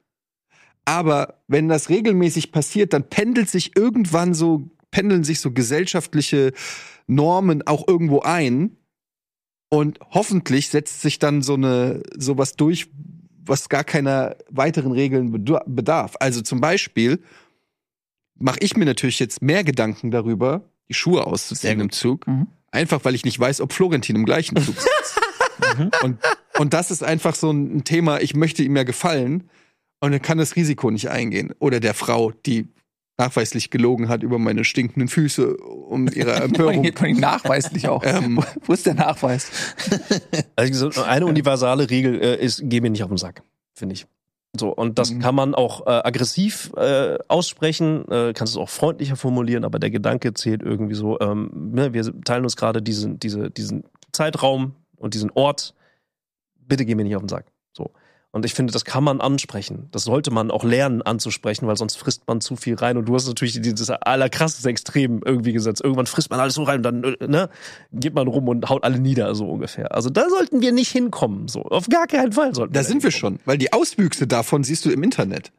Aber 0.84 1.42
wenn 1.48 1.68
das 1.68 1.88
regelmäßig 1.88 2.52
passiert, 2.52 2.92
dann 2.92 3.08
pendelt 3.08 3.48
sich 3.48 3.76
irgendwann 3.76 4.34
so, 4.34 4.70
pendeln 4.90 5.24
sich 5.24 5.40
so 5.40 5.52
gesellschaftliche 5.52 6.52
Normen 7.06 7.66
auch 7.66 7.86
irgendwo 7.86 8.20
ein. 8.20 8.76
Und 9.68 9.98
hoffentlich 10.10 10.68
setzt 10.68 11.02
sich 11.02 11.18
dann 11.18 11.42
so 11.42 11.54
eine, 11.54 12.02
sowas 12.16 12.54
durch, 12.54 12.88
was 13.44 13.68
gar 13.68 13.84
keiner 13.84 14.36
weiteren 14.48 14.92
Regeln 14.92 15.44
bedarf. 15.66 16.16
Also 16.20 16.40
zum 16.42 16.60
Beispiel 16.60 17.20
mache 18.38 18.58
ich 18.60 18.76
mir 18.76 18.84
natürlich 18.84 19.18
jetzt 19.18 19.42
mehr 19.42 19.64
Gedanken 19.64 20.10
darüber, 20.10 20.68
die 20.88 20.94
Schuhe 20.94 21.26
auszuziehen 21.26 21.80
im 21.80 21.90
Zug. 21.90 22.26
Mhm. 22.26 22.48
Einfach, 22.70 23.04
weil 23.04 23.14
ich 23.14 23.24
nicht 23.24 23.38
weiß, 23.38 23.60
ob 23.60 23.72
Florentin 23.72 24.16
im 24.16 24.24
gleichen 24.24 24.56
Zug 24.56 24.76
sitzt. 24.76 25.20
und, 26.02 26.18
und 26.58 26.74
das 26.74 26.90
ist 26.90 27.02
einfach 27.02 27.34
so 27.34 27.50
ein 27.50 27.84
Thema, 27.84 28.20
ich 28.20 28.34
möchte 28.34 28.62
ihm 28.62 28.76
ja 28.76 28.82
gefallen 28.82 29.48
und 30.00 30.12
er 30.12 30.20
kann 30.20 30.38
das 30.38 30.56
Risiko 30.56 30.90
nicht 30.90 31.08
eingehen. 31.08 31.54
Oder 31.58 31.80
der 31.80 31.94
Frau, 31.94 32.32
die 32.32 32.68
nachweislich 33.18 33.70
gelogen 33.70 34.08
hat 34.08 34.22
über 34.22 34.38
meine 34.38 34.64
stinkenden 34.64 35.08
Füße, 35.08 35.56
um 35.56 36.08
ihre 36.14 36.34
Empörung. 36.34 36.84
Vor 36.92 37.06
allem 37.06 37.16
nachweislich 37.20 37.88
auch. 37.88 38.02
Ähm. 38.04 38.42
wo, 38.64 38.72
ist 38.72 38.86
der 38.86 38.94
Nachweis? 38.94 39.50
Also 40.56 40.90
so 40.90 41.02
eine 41.02 41.26
universale 41.26 41.88
Regel 41.90 42.20
äh, 42.20 42.42
ist, 42.42 42.62
geh 42.64 42.80
mir 42.80 42.90
nicht 42.90 43.02
auf 43.02 43.08
den 43.10 43.18
Sack, 43.18 43.42
finde 43.74 43.94
ich. 43.94 44.06
So, 44.58 44.70
und 44.70 44.98
das 44.98 45.10
Mhm. 45.10 45.20
kann 45.20 45.34
man 45.34 45.54
auch 45.54 45.86
äh, 45.86 45.90
aggressiv 45.90 46.72
äh, 46.76 47.18
aussprechen, 47.28 48.08
äh, 48.10 48.32
kannst 48.32 48.54
es 48.54 48.56
auch 48.56 48.70
freundlicher 48.70 49.16
formulieren, 49.16 49.64
aber 49.64 49.78
der 49.78 49.90
Gedanke 49.90 50.32
zählt 50.32 50.62
irgendwie 50.62 50.94
so, 50.94 51.20
ähm, 51.20 51.50
ne, 51.72 51.92
wir 51.92 52.02
teilen 52.22 52.44
uns 52.44 52.56
gerade 52.56 52.80
diesen, 52.80 53.18
diese, 53.20 53.50
diesen 53.50 53.84
Zeitraum 54.12 54.74
und 54.96 55.12
diesen 55.12 55.30
Ort, 55.30 55.74
bitte 56.58 56.86
geh 56.86 56.94
mir 56.94 57.04
nicht 57.04 57.16
auf 57.16 57.22
den 57.22 57.28
Sack. 57.28 57.46
Und 58.36 58.44
ich 58.44 58.52
finde, 58.52 58.70
das 58.70 58.84
kann 58.84 59.02
man 59.02 59.22
ansprechen. 59.22 59.88
Das 59.92 60.04
sollte 60.04 60.30
man 60.30 60.50
auch 60.50 60.62
lernen 60.62 61.00
anzusprechen, 61.00 61.66
weil 61.66 61.78
sonst 61.78 61.96
frisst 61.96 62.28
man 62.28 62.42
zu 62.42 62.54
viel 62.54 62.74
rein. 62.74 62.98
Und 62.98 63.08
du 63.08 63.14
hast 63.14 63.26
natürlich 63.26 63.58
dieses 63.62 63.88
allerkrasseste 63.88 64.68
Extrem 64.68 65.22
irgendwie 65.24 65.54
gesetzt. 65.54 65.82
Irgendwann 65.82 66.04
frisst 66.04 66.28
man 66.28 66.38
alles 66.38 66.52
so 66.52 66.62
rein 66.64 66.80
und 66.80 66.82
dann 66.82 67.02
äh, 67.02 67.26
ne, 67.26 67.48
geht 67.92 68.12
man 68.12 68.28
rum 68.28 68.46
und 68.48 68.68
haut 68.68 68.84
alle 68.84 69.00
nieder, 69.00 69.34
so 69.34 69.48
ungefähr. 69.48 69.94
Also 69.94 70.10
da 70.10 70.28
sollten 70.28 70.60
wir 70.60 70.72
nicht 70.72 70.90
hinkommen. 70.92 71.48
So. 71.48 71.62
Auf 71.62 71.88
gar 71.88 72.06
keinen 72.06 72.32
Fall 72.32 72.54
sollten 72.54 72.74
Da 72.74 72.80
wir 72.80 72.84
sind 72.84 73.02
wir 73.02 73.10
hinkommen. 73.10 73.38
schon, 73.38 73.46
weil 73.46 73.56
die 73.56 73.72
Auswüchse 73.72 74.26
davon 74.26 74.64
siehst 74.64 74.84
du 74.84 74.90
im 74.90 75.02
Internet. 75.02 75.50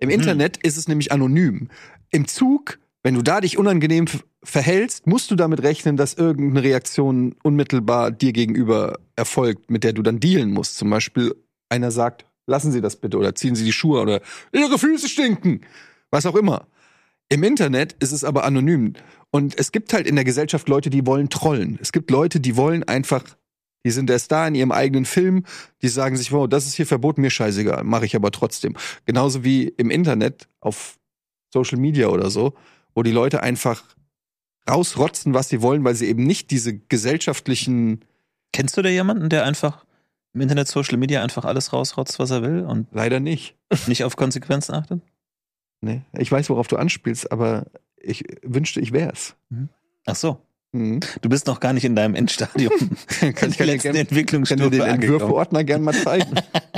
Im 0.00 0.10
Internet 0.10 0.56
ist 0.56 0.76
es 0.76 0.88
nämlich 0.88 1.12
anonym. 1.12 1.68
Im 2.10 2.26
Zug, 2.26 2.80
wenn 3.04 3.14
du 3.14 3.22
da 3.22 3.40
dich 3.40 3.58
unangenehm 3.58 4.06
verhältst, 4.42 5.06
musst 5.06 5.30
du 5.30 5.36
damit 5.36 5.62
rechnen, 5.62 5.96
dass 5.96 6.14
irgendeine 6.14 6.64
Reaktion 6.64 7.36
unmittelbar 7.44 8.10
dir 8.10 8.32
gegenüber 8.32 8.98
erfolgt, 9.14 9.70
mit 9.70 9.84
der 9.84 9.92
du 9.92 10.02
dann 10.02 10.18
dealen 10.18 10.50
musst. 10.50 10.78
Zum 10.78 10.90
Beispiel 10.90 11.36
einer 11.68 11.90
sagt, 11.90 12.24
lassen 12.46 12.72
Sie 12.72 12.80
das 12.80 12.96
bitte 12.96 13.18
oder 13.18 13.34
ziehen 13.34 13.54
Sie 13.54 13.64
die 13.64 13.72
Schuhe 13.72 14.00
oder 14.00 14.20
Ihre 14.52 14.78
Füße 14.78 15.08
stinken. 15.08 15.60
Was 16.10 16.26
auch 16.26 16.36
immer. 16.36 16.66
Im 17.28 17.42
Internet 17.42 17.92
ist 18.00 18.12
es 18.12 18.24
aber 18.24 18.44
anonym. 18.44 18.94
Und 19.30 19.58
es 19.58 19.72
gibt 19.72 19.92
halt 19.92 20.06
in 20.06 20.16
der 20.16 20.24
Gesellschaft 20.24 20.68
Leute, 20.68 20.88
die 20.88 21.06
wollen 21.06 21.28
trollen. 21.28 21.78
Es 21.82 21.92
gibt 21.92 22.10
Leute, 22.10 22.40
die 22.40 22.56
wollen 22.56 22.84
einfach, 22.84 23.22
die 23.84 23.90
sind 23.90 24.08
erst 24.08 24.32
da 24.32 24.48
in 24.48 24.54
ihrem 24.54 24.72
eigenen 24.72 25.04
Film, 25.04 25.44
die 25.82 25.88
sagen 25.88 26.16
sich, 26.16 26.32
wow, 26.32 26.48
das 26.48 26.66
ist 26.66 26.74
hier 26.74 26.86
verboten, 26.86 27.20
mir 27.20 27.30
scheißegal, 27.30 27.84
mache 27.84 28.06
ich 28.06 28.16
aber 28.16 28.30
trotzdem. 28.30 28.74
Genauso 29.04 29.44
wie 29.44 29.68
im 29.68 29.90
Internet, 29.90 30.48
auf 30.60 30.98
Social 31.52 31.78
Media 31.78 32.08
oder 32.08 32.30
so, 32.30 32.54
wo 32.94 33.02
die 33.02 33.12
Leute 33.12 33.42
einfach 33.42 33.84
rausrotzen, 34.68 35.34
was 35.34 35.50
sie 35.50 35.60
wollen, 35.60 35.84
weil 35.84 35.94
sie 35.94 36.06
eben 36.06 36.24
nicht 36.24 36.50
diese 36.50 36.78
gesellschaftlichen, 36.78 38.04
Kennst 38.52 38.76
du 38.76 38.82
da 38.82 38.88
jemanden, 38.88 39.28
der 39.28 39.44
einfach 39.44 39.84
im 40.38 40.42
Internet, 40.42 40.68
Social 40.68 40.96
Media 40.96 41.22
einfach 41.22 41.44
alles 41.44 41.72
rausrotzt, 41.72 42.18
was 42.20 42.30
er 42.30 42.42
will 42.42 42.60
und 42.60 42.86
leider 42.92 43.18
nicht. 43.18 43.56
nicht 43.88 44.04
auf 44.04 44.16
Konsequenzen 44.16 44.74
achtet? 44.74 45.02
Ne? 45.80 46.04
Ich 46.16 46.30
weiß, 46.30 46.48
worauf 46.50 46.68
du 46.68 46.76
anspielst, 46.76 47.32
aber 47.32 47.66
ich 47.96 48.24
wünschte, 48.42 48.80
ich 48.80 48.92
wär's. 48.92 49.34
Ach 50.06 50.14
so. 50.16 50.38
Mhm. 50.72 51.00
Du 51.22 51.28
bist 51.28 51.46
noch 51.46 51.60
gar 51.60 51.72
nicht 51.72 51.84
in 51.84 51.96
deinem 51.96 52.14
Endstadium. 52.14 52.72
kann, 53.20 53.34
kann, 53.34 53.50
dir 53.50 53.56
der 53.56 53.66
letzten 53.66 53.82
gern- 53.82 53.82
kann 53.82 53.92
dir 53.92 53.98
Entwicklungsstufe 54.00 54.70
den. 54.70 54.80
Entwürfeordner 54.82 55.64
gern 55.64 55.82
mal 55.82 55.94
zeigen. 55.94 56.34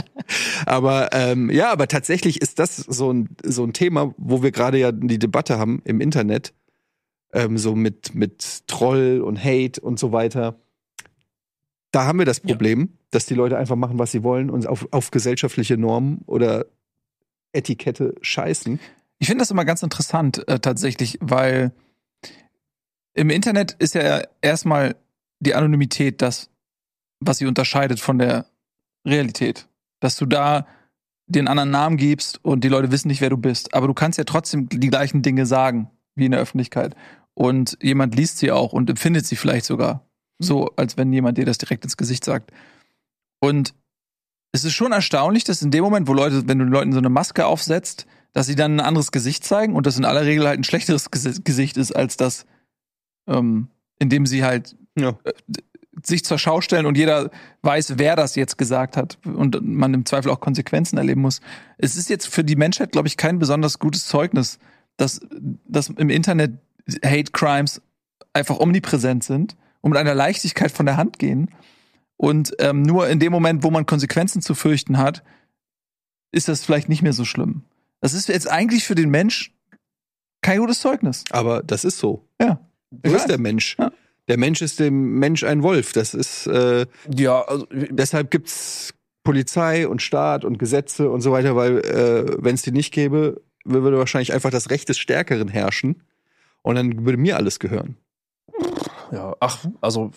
aber 0.66 1.10
ähm, 1.12 1.50
ja, 1.50 1.70
aber 1.72 1.88
tatsächlich 1.88 2.40
ist 2.40 2.58
das 2.58 2.76
so 2.76 3.12
ein, 3.12 3.28
so 3.42 3.64
ein 3.64 3.72
Thema, 3.72 4.14
wo 4.16 4.42
wir 4.42 4.52
gerade 4.52 4.78
ja 4.78 4.92
die 4.92 5.18
Debatte 5.18 5.58
haben 5.58 5.82
im 5.84 6.00
Internet, 6.00 6.54
ähm, 7.32 7.58
so 7.58 7.74
mit, 7.74 8.14
mit 8.14 8.66
Troll 8.68 9.20
und 9.20 9.42
Hate 9.42 9.80
und 9.80 9.98
so 9.98 10.12
weiter. 10.12 10.56
Da 11.90 12.04
haben 12.04 12.18
wir 12.18 12.26
das 12.26 12.40
Problem, 12.40 12.96
dass 13.10 13.26
die 13.26 13.34
Leute 13.34 13.58
einfach 13.58 13.76
machen, 13.76 13.98
was 13.98 14.12
sie 14.12 14.22
wollen 14.22 14.50
und 14.50 14.66
auf, 14.66 14.86
auf 14.92 15.10
gesellschaftliche 15.10 15.76
Normen 15.76 16.22
oder 16.26 16.66
Etikette 17.52 18.14
scheißen. 18.20 18.78
Ich 19.18 19.26
finde 19.26 19.42
das 19.42 19.50
immer 19.50 19.64
ganz 19.64 19.82
interessant 19.82 20.46
äh, 20.48 20.60
tatsächlich, 20.60 21.18
weil 21.20 21.72
im 23.14 23.30
Internet 23.30 23.72
ist 23.78 23.94
ja 23.94 24.22
erstmal 24.40 24.96
die 25.40 25.54
Anonymität 25.54 26.22
das, 26.22 26.48
was 27.18 27.38
sie 27.38 27.46
unterscheidet 27.46 27.98
von 27.98 28.18
der 28.18 28.46
Realität. 29.04 29.68
Dass 29.98 30.16
du 30.16 30.26
da 30.26 30.66
den 31.26 31.48
anderen 31.48 31.70
Namen 31.70 31.96
gibst 31.96 32.44
und 32.44 32.64
die 32.64 32.68
Leute 32.68 32.90
wissen 32.90 33.08
nicht, 33.08 33.20
wer 33.20 33.30
du 33.30 33.36
bist. 33.36 33.74
Aber 33.74 33.86
du 33.86 33.94
kannst 33.94 34.18
ja 34.18 34.24
trotzdem 34.24 34.68
die 34.68 34.88
gleichen 34.88 35.22
Dinge 35.22 35.46
sagen 35.46 35.90
wie 36.14 36.26
in 36.26 36.32
der 36.32 36.40
Öffentlichkeit. 36.40 36.94
und 37.34 37.78
jemand 37.80 38.14
liest 38.14 38.38
sie 38.38 38.52
auch 38.52 38.72
und 38.72 38.90
empfindet 38.90 39.26
sie 39.26 39.36
vielleicht 39.36 39.64
sogar 39.64 40.09
so, 40.40 40.70
als 40.76 40.96
wenn 40.96 41.12
jemand 41.12 41.38
dir 41.38 41.44
das 41.44 41.58
direkt 41.58 41.84
ins 41.84 41.96
Gesicht 41.96 42.24
sagt. 42.24 42.50
Und 43.40 43.74
es 44.52 44.64
ist 44.64 44.72
schon 44.72 44.92
erstaunlich, 44.92 45.44
dass 45.44 45.62
in 45.62 45.70
dem 45.70 45.84
Moment, 45.84 46.08
wo 46.08 46.12
Leute, 46.12 46.48
wenn 46.48 46.58
du 46.58 46.64
Leuten 46.64 46.92
so 46.92 46.98
eine 46.98 47.08
Maske 47.08 47.46
aufsetzt, 47.46 48.06
dass 48.32 48.46
sie 48.46 48.56
dann 48.56 48.76
ein 48.76 48.80
anderes 48.80 49.12
Gesicht 49.12 49.44
zeigen 49.44 49.74
und 49.76 49.86
das 49.86 49.98
in 49.98 50.04
aller 50.04 50.24
Regel 50.24 50.46
halt 50.46 50.58
ein 50.58 50.64
schlechteres 50.64 51.10
Gesi- 51.10 51.42
Gesicht 51.44 51.76
ist 51.76 51.92
als 51.92 52.16
das, 52.16 52.46
ähm, 53.28 53.68
in 53.98 54.08
dem 54.08 54.26
sie 54.26 54.44
halt 54.44 54.76
Ja. 54.96 55.18
äh, 55.24 55.32
sich 56.04 56.24
zur 56.24 56.38
Schau 56.38 56.60
stellen 56.60 56.86
und 56.86 56.96
jeder 56.96 57.30
weiß, 57.62 57.98
wer 57.98 58.16
das 58.16 58.34
jetzt 58.34 58.56
gesagt 58.56 58.96
hat 58.96 59.18
und 59.24 59.60
man 59.62 59.92
im 59.92 60.06
Zweifel 60.06 60.30
auch 60.30 60.40
Konsequenzen 60.40 60.96
erleben 60.96 61.20
muss. 61.20 61.40
Es 61.76 61.96
ist 61.96 62.08
jetzt 62.08 62.26
für 62.26 62.42
die 62.42 62.56
Menschheit, 62.56 62.92
glaube 62.92 63.08
ich, 63.08 63.16
kein 63.16 63.38
besonders 63.38 63.78
gutes 63.78 64.06
Zeugnis, 64.06 64.58
dass, 64.96 65.20
dass 65.66 65.88
im 65.88 66.08
Internet 66.08 66.52
Hate 67.04 67.32
Crimes 67.32 67.82
einfach 68.32 68.58
omnipräsent 68.60 69.24
sind 69.24 69.56
und 69.80 69.90
mit 69.90 69.98
einer 69.98 70.14
Leichtigkeit 70.14 70.70
von 70.70 70.86
der 70.86 70.96
Hand 70.96 71.18
gehen. 71.18 71.50
Und 72.16 72.54
ähm, 72.58 72.82
nur 72.82 73.08
in 73.08 73.18
dem 73.18 73.32
Moment, 73.32 73.62
wo 73.62 73.70
man 73.70 73.86
Konsequenzen 73.86 74.42
zu 74.42 74.54
fürchten 74.54 74.98
hat, 74.98 75.22
ist 76.32 76.48
das 76.48 76.64
vielleicht 76.64 76.88
nicht 76.88 77.02
mehr 77.02 77.12
so 77.12 77.24
schlimm. 77.24 77.62
Das 78.00 78.14
ist 78.14 78.28
jetzt 78.28 78.50
eigentlich 78.50 78.84
für 78.84 78.94
den 78.94 79.10
Mensch 79.10 79.52
kein 80.42 80.58
gutes 80.58 80.80
Zeugnis. 80.80 81.24
Aber 81.30 81.62
das 81.62 81.84
ist 81.84 81.98
so. 81.98 82.24
Ja. 82.40 82.60
So 83.04 83.14
ist 83.14 83.28
der 83.28 83.38
Mensch. 83.38 83.76
Ja. 83.78 83.90
Der 84.28 84.38
Mensch 84.38 84.62
ist 84.62 84.80
dem 84.80 85.18
Mensch 85.18 85.44
ein 85.44 85.62
Wolf. 85.62 85.92
Das 85.92 86.14
ist, 86.14 86.46
äh, 86.46 86.86
Ja, 87.14 87.42
also, 87.42 87.66
deshalb 87.70 88.30
gibt's 88.30 88.94
Polizei 89.24 89.86
und 89.86 90.02
Staat 90.02 90.44
und 90.44 90.58
Gesetze 90.58 91.10
und 91.10 91.20
so 91.20 91.32
weiter, 91.32 91.56
weil 91.56 91.78
äh, 91.78 92.36
wenn 92.38 92.54
es 92.54 92.62
die 92.62 92.72
nicht 92.72 92.92
gäbe, 92.92 93.42
würde 93.64 93.98
wahrscheinlich 93.98 94.32
einfach 94.32 94.50
das 94.50 94.70
Recht 94.70 94.88
des 94.88 94.98
Stärkeren 94.98 95.48
herrschen. 95.48 96.02
Und 96.62 96.76
dann 96.76 97.04
würde 97.04 97.18
mir 97.18 97.36
alles 97.36 97.58
gehören. 97.58 97.96
Ja, 99.12 99.34
ach, 99.40 99.64
also 99.80 100.10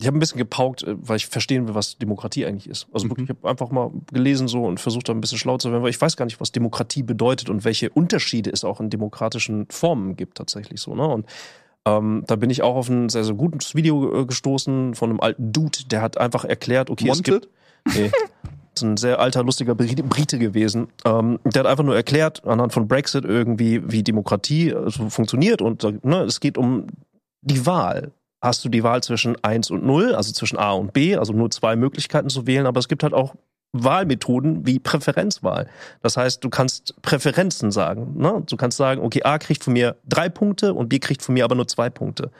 ich 0.00 0.06
habe 0.06 0.16
ein 0.16 0.20
bisschen 0.20 0.38
gepaukt, 0.38 0.84
äh, 0.84 0.94
weil 0.96 1.16
ich 1.16 1.26
verstehen 1.26 1.66
will, 1.66 1.74
was 1.74 1.98
Demokratie 1.98 2.46
eigentlich 2.46 2.68
ist. 2.68 2.86
Also 2.92 3.06
Mhm. 3.06 3.10
wirklich, 3.10 3.30
ich 3.30 3.36
habe 3.36 3.48
einfach 3.48 3.70
mal 3.70 3.90
gelesen 4.12 4.46
so 4.48 4.64
und 4.64 4.78
versucht 4.78 5.08
da 5.08 5.12
ein 5.12 5.20
bisschen 5.20 5.38
schlau 5.38 5.58
zu 5.58 5.70
werden, 5.72 5.82
weil 5.82 5.90
ich 5.90 6.00
weiß 6.00 6.16
gar 6.16 6.24
nicht, 6.24 6.40
was 6.40 6.52
Demokratie 6.52 7.02
bedeutet 7.02 7.50
und 7.50 7.64
welche 7.64 7.90
Unterschiede 7.90 8.50
es 8.50 8.64
auch 8.64 8.80
in 8.80 8.90
demokratischen 8.90 9.66
Formen 9.70 10.16
gibt 10.16 10.38
tatsächlich 10.38 10.80
so. 10.80 10.94
Ne? 10.94 11.06
Und 11.06 11.26
ähm, 11.84 12.22
da 12.26 12.36
bin 12.36 12.50
ich 12.50 12.62
auch 12.62 12.76
auf 12.76 12.88
ein 12.88 13.08
sehr, 13.08 13.24
sehr 13.24 13.34
gutes 13.34 13.74
Video 13.74 14.20
äh, 14.20 14.24
gestoßen 14.26 14.94
von 14.94 15.10
einem 15.10 15.20
alten 15.20 15.52
Dude, 15.52 15.78
der 15.90 16.02
hat 16.02 16.18
einfach 16.18 16.44
erklärt, 16.44 16.90
okay, 16.90 17.08
es 17.08 17.18
Monte? 17.18 17.40
gibt 17.40 17.48
Nee. 17.96 18.10
Ist 18.74 18.82
ein 18.84 18.96
sehr 18.96 19.18
alter, 19.18 19.42
lustiger 19.42 19.74
Brite 19.74 20.38
gewesen. 20.38 20.88
Ähm, 21.04 21.40
der 21.44 21.60
hat 21.60 21.66
einfach 21.66 21.82
nur 21.82 21.96
erklärt, 21.96 22.44
anhand 22.44 22.72
von 22.72 22.86
Brexit 22.86 23.24
irgendwie, 23.24 23.82
wie 23.90 24.04
Demokratie 24.04 24.68
äh, 24.70 24.90
so 24.90 25.10
funktioniert. 25.10 25.62
Und 25.62 25.82
ne, 26.04 26.20
es 26.22 26.38
geht 26.38 26.56
um 26.56 26.86
die 27.42 27.66
Wahl. 27.66 28.12
Hast 28.40 28.64
du 28.64 28.68
die 28.68 28.84
Wahl 28.84 29.02
zwischen 29.02 29.42
1 29.42 29.70
und 29.70 29.84
0, 29.84 30.14
also 30.14 30.32
zwischen 30.32 30.58
A 30.58 30.72
und 30.72 30.92
B, 30.92 31.16
also 31.16 31.32
nur 31.32 31.50
zwei 31.50 31.74
Möglichkeiten 31.74 32.28
zu 32.28 32.46
wählen, 32.46 32.66
aber 32.66 32.78
es 32.78 32.88
gibt 32.88 33.02
halt 33.02 33.14
auch 33.14 33.34
Wahlmethoden 33.72 34.66
wie 34.66 34.78
Präferenzwahl. 34.78 35.68
Das 36.02 36.16
heißt, 36.16 36.42
du 36.42 36.48
kannst 36.48 37.00
Präferenzen 37.02 37.70
sagen. 37.70 38.14
Ne? 38.16 38.42
Du 38.48 38.56
kannst 38.56 38.78
sagen, 38.78 39.02
okay, 39.02 39.22
A 39.24 39.38
kriegt 39.38 39.64
von 39.64 39.72
mir 39.72 39.96
drei 40.08 40.28
Punkte 40.28 40.72
und 40.72 40.88
B 40.88 40.98
kriegt 40.98 41.22
von 41.22 41.34
mir 41.34 41.44
aber 41.44 41.54
nur 41.54 41.68
zwei 41.68 41.90
Punkte. 41.90 42.30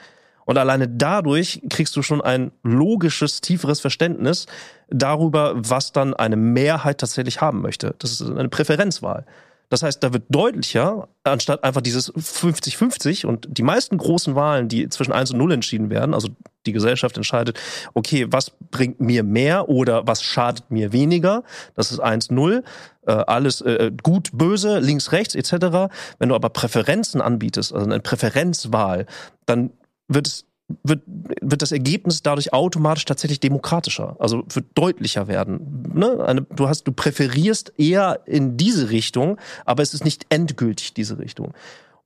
Und 0.47 0.57
alleine 0.57 0.89
dadurch 0.89 1.61
kriegst 1.69 1.95
du 1.97 2.03
schon 2.03 2.23
ein 2.23 2.53
logisches, 2.63 3.43
tieferes 3.43 3.81
Verständnis 3.81 4.47
darüber, 4.89 5.53
was 5.57 5.93
dann 5.93 6.15
eine 6.15 6.37
Mehrheit 6.37 6.99
tatsächlich 6.99 7.43
haben 7.43 7.61
möchte. 7.61 7.95
Das 7.99 8.13
ist 8.13 8.31
eine 8.31 8.49
Präferenzwahl. 8.49 9.27
Das 9.69 9.83
heißt, 9.83 10.03
da 10.03 10.13
wird 10.13 10.25
deutlicher, 10.29 11.09
anstatt 11.25 11.63
einfach 11.63 11.83
dieses 11.83 12.13
50-50 12.15 13.27
und 13.27 13.47
die 13.51 13.63
meisten 13.63 13.99
großen 13.99 14.35
Wahlen, 14.35 14.69
die 14.69 14.89
zwischen 14.89 15.13
1 15.13 15.33
und 15.33 15.39
0 15.39 15.53
entschieden 15.53 15.91
werden, 15.91 16.15
also 16.15 16.29
die 16.67 16.73
Gesellschaft 16.73 17.17
entscheidet, 17.17 17.59
okay, 17.95 18.27
was 18.31 18.53
bringt 18.71 19.01
mir 19.01 19.23
mehr 19.23 19.69
oder 19.69 20.07
was 20.07 20.23
schadet 20.23 20.71
mir 20.71 20.93
weniger, 20.93 21.43
das 21.75 21.93
ist 21.93 22.03
1-0, 22.03 22.63
äh, 23.07 23.13
alles 23.13 23.61
äh, 23.61 23.91
gut, 24.03 24.31
böse, 24.33 24.79
links, 24.79 25.13
rechts 25.13 25.35
etc. 25.35 25.93
Wenn 26.19 26.31
du 26.31 26.35
aber 26.35 26.49
Präferenzen 26.49 27.21
anbietest, 27.21 27.73
also 27.73 27.85
eine 27.85 28.01
Präferenzwahl, 28.01 29.07
dann 29.47 29.71
wird 30.09 30.27
es 30.27 30.48
wird, 30.83 31.03
wird 31.07 31.63
das 31.63 31.73
Ergebnis 31.73 32.23
dadurch 32.23 32.53
automatisch 32.53 33.05
tatsächlich 33.07 33.41
demokratischer, 33.41 34.17
also 34.19 34.45
wird 34.49 34.67
deutlicher 34.75 35.27
werden. 35.27 35.85
Ne? 35.95 36.23
Eine, 36.25 36.43
du 36.43 36.69
hast, 36.69 36.85
du 36.85 36.93
präferierst 36.93 37.73
eher 37.79 38.21
in 38.27 38.57
diese 38.57 38.91
Richtung, 38.91 39.39
aber 39.65 39.83
es 39.83 39.95
ist 39.95 40.05
nicht 40.05 40.27
endgültig 40.29 40.93
diese 40.93 41.19
Richtung. 41.19 41.55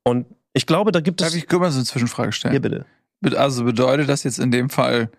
Und 0.03 0.25
ich 0.53 0.65
glaube, 0.65 0.91
da 0.91 1.01
gibt 1.01 1.21
es. 1.21 1.27
Darf 1.27 1.35
ich 1.35 1.49
mal 1.51 1.71
so 1.71 1.77
eine 1.77 1.85
Zwischenfrage 1.85 2.31
stellen? 2.31 2.53
Hier 2.53 2.61
bitte. 2.61 2.85
Also 3.35 3.63
bedeutet 3.63 4.09
das 4.09 4.23
jetzt 4.23 4.39
in 4.39 4.51
dem 4.51 4.69
Fall, 4.69 5.09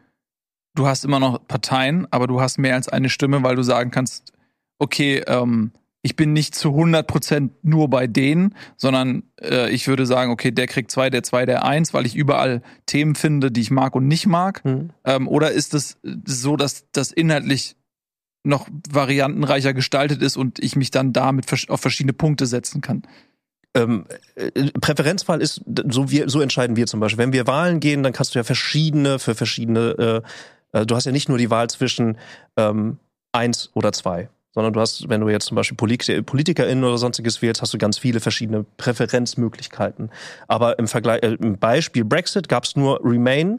du 0.74 0.86
hast 0.86 1.04
immer 1.04 1.20
noch 1.20 1.46
Parteien, 1.46 2.06
aber 2.10 2.26
du 2.26 2.40
hast 2.40 2.58
mehr 2.58 2.74
als 2.74 2.88
eine 2.88 3.08
Stimme, 3.08 3.42
weil 3.42 3.56
du 3.56 3.62
sagen 3.62 3.90
kannst, 3.90 4.32
okay, 4.78 5.22
ähm, 5.26 5.72
ich 6.04 6.16
bin 6.16 6.34
nicht 6.34 6.54
zu 6.54 6.68
100% 6.68 7.48
nur 7.62 7.88
bei 7.88 8.06
denen, 8.06 8.54
sondern 8.76 9.22
äh, 9.40 9.70
ich 9.70 9.88
würde 9.88 10.04
sagen, 10.04 10.30
okay, 10.30 10.50
der 10.50 10.66
kriegt 10.66 10.90
zwei, 10.90 11.08
der 11.08 11.22
zwei, 11.22 11.46
der 11.46 11.64
eins, 11.64 11.94
weil 11.94 12.04
ich 12.04 12.14
überall 12.14 12.60
Themen 12.84 13.14
finde, 13.14 13.50
die 13.50 13.62
ich 13.62 13.70
mag 13.70 13.96
und 13.96 14.06
nicht 14.06 14.26
mag. 14.26 14.62
Hm. 14.64 14.90
Ähm, 15.04 15.26
oder 15.26 15.52
ist 15.52 15.72
es 15.72 15.96
so, 16.26 16.56
dass 16.56 16.84
das 16.92 17.10
inhaltlich 17.10 17.76
noch 18.44 18.68
variantenreicher 18.90 19.72
gestaltet 19.72 20.20
ist 20.20 20.36
und 20.36 20.58
ich 20.58 20.76
mich 20.76 20.90
dann 20.90 21.14
damit 21.14 21.46
auf 21.70 21.80
verschiedene 21.80 22.12
Punkte 22.12 22.44
setzen 22.44 22.82
kann? 22.82 23.04
Ähm, 23.74 24.04
äh, 24.34 24.50
Präferenzwahl 24.78 25.40
ist, 25.40 25.62
so, 25.88 26.10
wir, 26.10 26.28
so 26.28 26.42
entscheiden 26.42 26.76
wir 26.76 26.86
zum 26.86 27.00
Beispiel. 27.00 27.24
Wenn 27.24 27.32
wir 27.32 27.46
Wahlen 27.46 27.80
gehen, 27.80 28.02
dann 28.02 28.12
kannst 28.12 28.34
du 28.34 28.38
ja 28.38 28.44
verschiedene, 28.44 29.18
für 29.18 29.34
verschiedene, 29.34 30.22
äh, 30.74 30.80
äh, 30.80 30.84
du 30.84 30.96
hast 30.96 31.06
ja 31.06 31.12
nicht 31.12 31.30
nur 31.30 31.38
die 31.38 31.48
Wahl 31.48 31.70
zwischen 31.70 32.18
ähm, 32.58 32.98
eins 33.32 33.70
oder 33.72 33.92
zwei, 33.92 34.28
sondern 34.54 34.72
du 34.72 34.80
hast, 34.80 35.08
wenn 35.08 35.20
du 35.20 35.28
jetzt 35.28 35.46
zum 35.46 35.56
Beispiel 35.56 35.76
Polit 35.76 36.26
PolitikerInnen 36.26 36.84
oder 36.84 36.96
sonstiges 36.96 37.42
wählst, 37.42 37.60
hast 37.60 37.74
du 37.74 37.78
ganz 37.78 37.98
viele 37.98 38.20
verschiedene 38.20 38.64
Präferenzmöglichkeiten. 38.76 40.10
Aber 40.46 40.78
im 40.78 40.86
Vergleich, 40.86 41.22
äh, 41.22 41.34
im 41.34 41.58
Beispiel 41.58 42.04
Brexit 42.04 42.48
gab 42.48 42.64
es 42.64 42.76
nur 42.76 43.00
Remain 43.04 43.58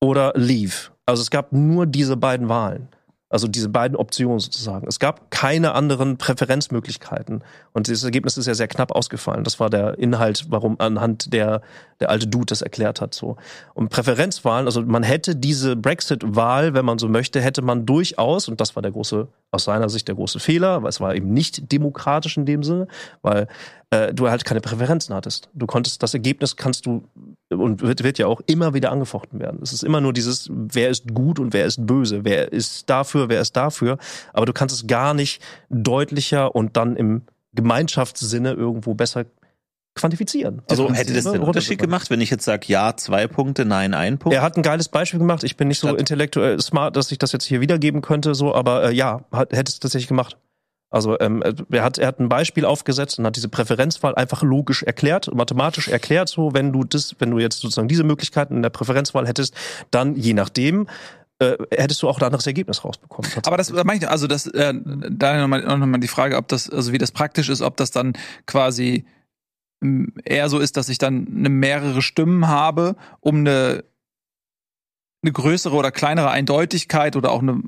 oder 0.00 0.32
Leave. 0.36 0.90
Also 1.06 1.22
es 1.22 1.30
gab 1.30 1.52
nur 1.52 1.86
diese 1.86 2.16
beiden 2.16 2.48
Wahlen. 2.48 2.88
Also 3.30 3.46
diese 3.48 3.68
beiden 3.68 3.96
Optionen 3.96 4.40
sozusagen. 4.40 4.86
Es 4.88 4.98
gab 4.98 5.30
keine 5.30 5.72
anderen 5.72 6.18
Präferenzmöglichkeiten. 6.18 7.42
Und 7.72 7.86
dieses 7.86 8.02
Ergebnis 8.04 8.36
ist 8.36 8.46
ja 8.46 8.54
sehr 8.54 8.68
knapp 8.68 8.90
ausgefallen. 8.90 9.44
Das 9.44 9.60
war 9.60 9.70
der 9.70 9.98
Inhalt, 9.98 10.46
warum 10.50 10.78
anhand 10.80 11.32
der 11.32 11.62
der 12.00 12.10
alte 12.10 12.26
Dude 12.26 12.46
das 12.46 12.62
erklärt 12.62 13.00
hat. 13.00 13.14
So. 13.14 13.36
Und 13.74 13.90
Präferenzwahlen, 13.90 14.66
also 14.66 14.82
man 14.82 15.02
hätte 15.02 15.36
diese 15.36 15.76
Brexit-Wahl, 15.76 16.74
wenn 16.74 16.84
man 16.84 16.98
so 16.98 17.08
möchte, 17.08 17.40
hätte 17.40 17.62
man 17.62 17.86
durchaus, 17.86 18.48
und 18.48 18.60
das 18.60 18.74
war 18.74 18.82
der 18.82 18.92
große, 18.92 19.28
aus 19.52 19.64
seiner 19.64 19.88
Sicht 19.88 20.08
der 20.08 20.14
große 20.14 20.40
Fehler, 20.40 20.82
weil 20.82 20.88
es 20.88 21.00
war 21.00 21.14
eben 21.14 21.32
nicht 21.32 21.70
demokratisch 21.70 22.36
in 22.36 22.46
dem 22.46 22.62
Sinne, 22.62 22.88
weil 23.22 23.48
äh, 23.90 24.12
du 24.14 24.28
halt 24.28 24.44
keine 24.44 24.60
Präferenzen 24.60 25.14
hattest. 25.14 25.50
Du 25.52 25.66
konntest, 25.66 26.02
das 26.02 26.14
Ergebnis 26.14 26.56
kannst 26.56 26.86
du 26.86 27.04
und 27.50 27.82
wird, 27.82 28.02
wird 28.04 28.18
ja 28.18 28.26
auch 28.26 28.40
immer 28.46 28.74
wieder 28.74 28.92
angefochten 28.92 29.40
werden. 29.40 29.60
Es 29.62 29.72
ist 29.72 29.82
immer 29.82 30.00
nur 30.00 30.12
dieses, 30.12 30.48
wer 30.50 30.88
ist 30.88 31.12
gut 31.12 31.38
und 31.38 31.52
wer 31.52 31.66
ist 31.66 31.86
böse, 31.86 32.24
wer 32.24 32.52
ist 32.52 32.88
dafür, 32.88 33.28
wer 33.28 33.40
ist 33.40 33.56
dafür. 33.56 33.98
Aber 34.32 34.46
du 34.46 34.52
kannst 34.52 34.74
es 34.74 34.86
gar 34.86 35.14
nicht 35.14 35.42
deutlicher 35.68 36.54
und 36.54 36.76
dann 36.76 36.96
im 36.96 37.22
Gemeinschaftssinne 37.52 38.52
irgendwo 38.52 38.94
besser 38.94 39.24
quantifizieren. 39.94 40.62
Also 40.68 40.92
hätte 40.92 41.12
das 41.12 41.24
den 41.24 41.42
Unterschied 41.42 41.80
gemacht, 41.80 42.10
wenn 42.10 42.20
ich 42.20 42.30
jetzt 42.30 42.44
sage, 42.44 42.66
ja, 42.68 42.96
zwei 42.96 43.26
Punkte, 43.26 43.64
nein, 43.64 43.92
ein 43.92 44.18
Punkt? 44.18 44.34
Er 44.34 44.42
hat 44.42 44.56
ein 44.56 44.62
geiles 44.62 44.88
Beispiel 44.88 45.18
gemacht. 45.18 45.42
Ich 45.42 45.56
bin 45.56 45.68
nicht 45.68 45.80
so 45.80 45.94
intellektuell 45.94 46.60
smart, 46.60 46.96
dass 46.96 47.10
ich 47.10 47.18
das 47.18 47.32
jetzt 47.32 47.44
hier 47.44 47.60
wiedergeben 47.60 48.00
könnte, 48.00 48.34
so, 48.34 48.54
aber 48.54 48.90
äh, 48.90 48.94
ja, 48.94 49.24
hat, 49.32 49.52
hätte 49.52 49.70
es 49.70 49.80
tatsächlich 49.80 50.08
gemacht. 50.08 50.36
Also 50.90 51.18
ähm, 51.20 51.42
er 51.70 51.82
hat 51.84 51.98
er 51.98 52.08
hat 52.08 52.18
ein 52.18 52.28
Beispiel 52.28 52.64
aufgesetzt 52.64 53.18
und 53.18 53.26
hat 53.26 53.36
diese 53.36 53.48
Präferenzwahl 53.48 54.14
einfach 54.16 54.42
logisch 54.42 54.82
erklärt, 54.82 55.32
mathematisch 55.32 55.88
erklärt, 55.88 56.28
so 56.28 56.52
wenn 56.52 56.72
du 56.72 56.84
das, 56.84 57.14
wenn 57.20 57.30
du 57.30 57.38
jetzt 57.38 57.60
sozusagen 57.60 57.88
diese 57.88 58.04
Möglichkeiten 58.04 58.56
in 58.56 58.62
der 58.62 58.70
Präferenzwahl 58.70 59.26
hättest, 59.26 59.54
dann 59.90 60.16
je 60.16 60.34
nachdem 60.34 60.88
äh, 61.38 61.56
hättest 61.70 62.02
du 62.02 62.08
auch 62.08 62.18
ein 62.18 62.24
anderes 62.24 62.46
Ergebnis 62.46 62.84
rausbekommen. 62.84 63.30
Aber 63.46 63.56
das 63.56 63.72
meine 63.72 64.00
ich, 64.00 64.08
also 64.08 64.26
das, 64.26 64.46
äh, 64.48 64.74
da 64.74 65.38
nochmal 65.38 65.62
noch 65.62 65.86
mal 65.86 65.98
die 65.98 66.08
Frage, 66.08 66.36
ob 66.36 66.48
das, 66.48 66.68
also 66.68 66.92
wie 66.92 66.98
das 66.98 67.12
praktisch 67.12 67.48
ist, 67.48 67.62
ob 67.62 67.76
das 67.76 67.92
dann 67.92 68.12
quasi 68.46 69.04
eher 70.24 70.48
so 70.48 70.58
ist, 70.58 70.76
dass 70.76 70.88
ich 70.88 70.98
dann 70.98 71.26
eine 71.34 71.48
mehrere 71.48 72.02
Stimmen 72.02 72.48
habe, 72.48 72.96
um 73.20 73.38
eine, 73.38 73.84
eine 75.22 75.32
größere 75.32 75.74
oder 75.74 75.90
kleinere 75.90 76.30
Eindeutigkeit 76.30 77.16
oder 77.16 77.30
auch 77.30 77.40
eine, 77.40 77.62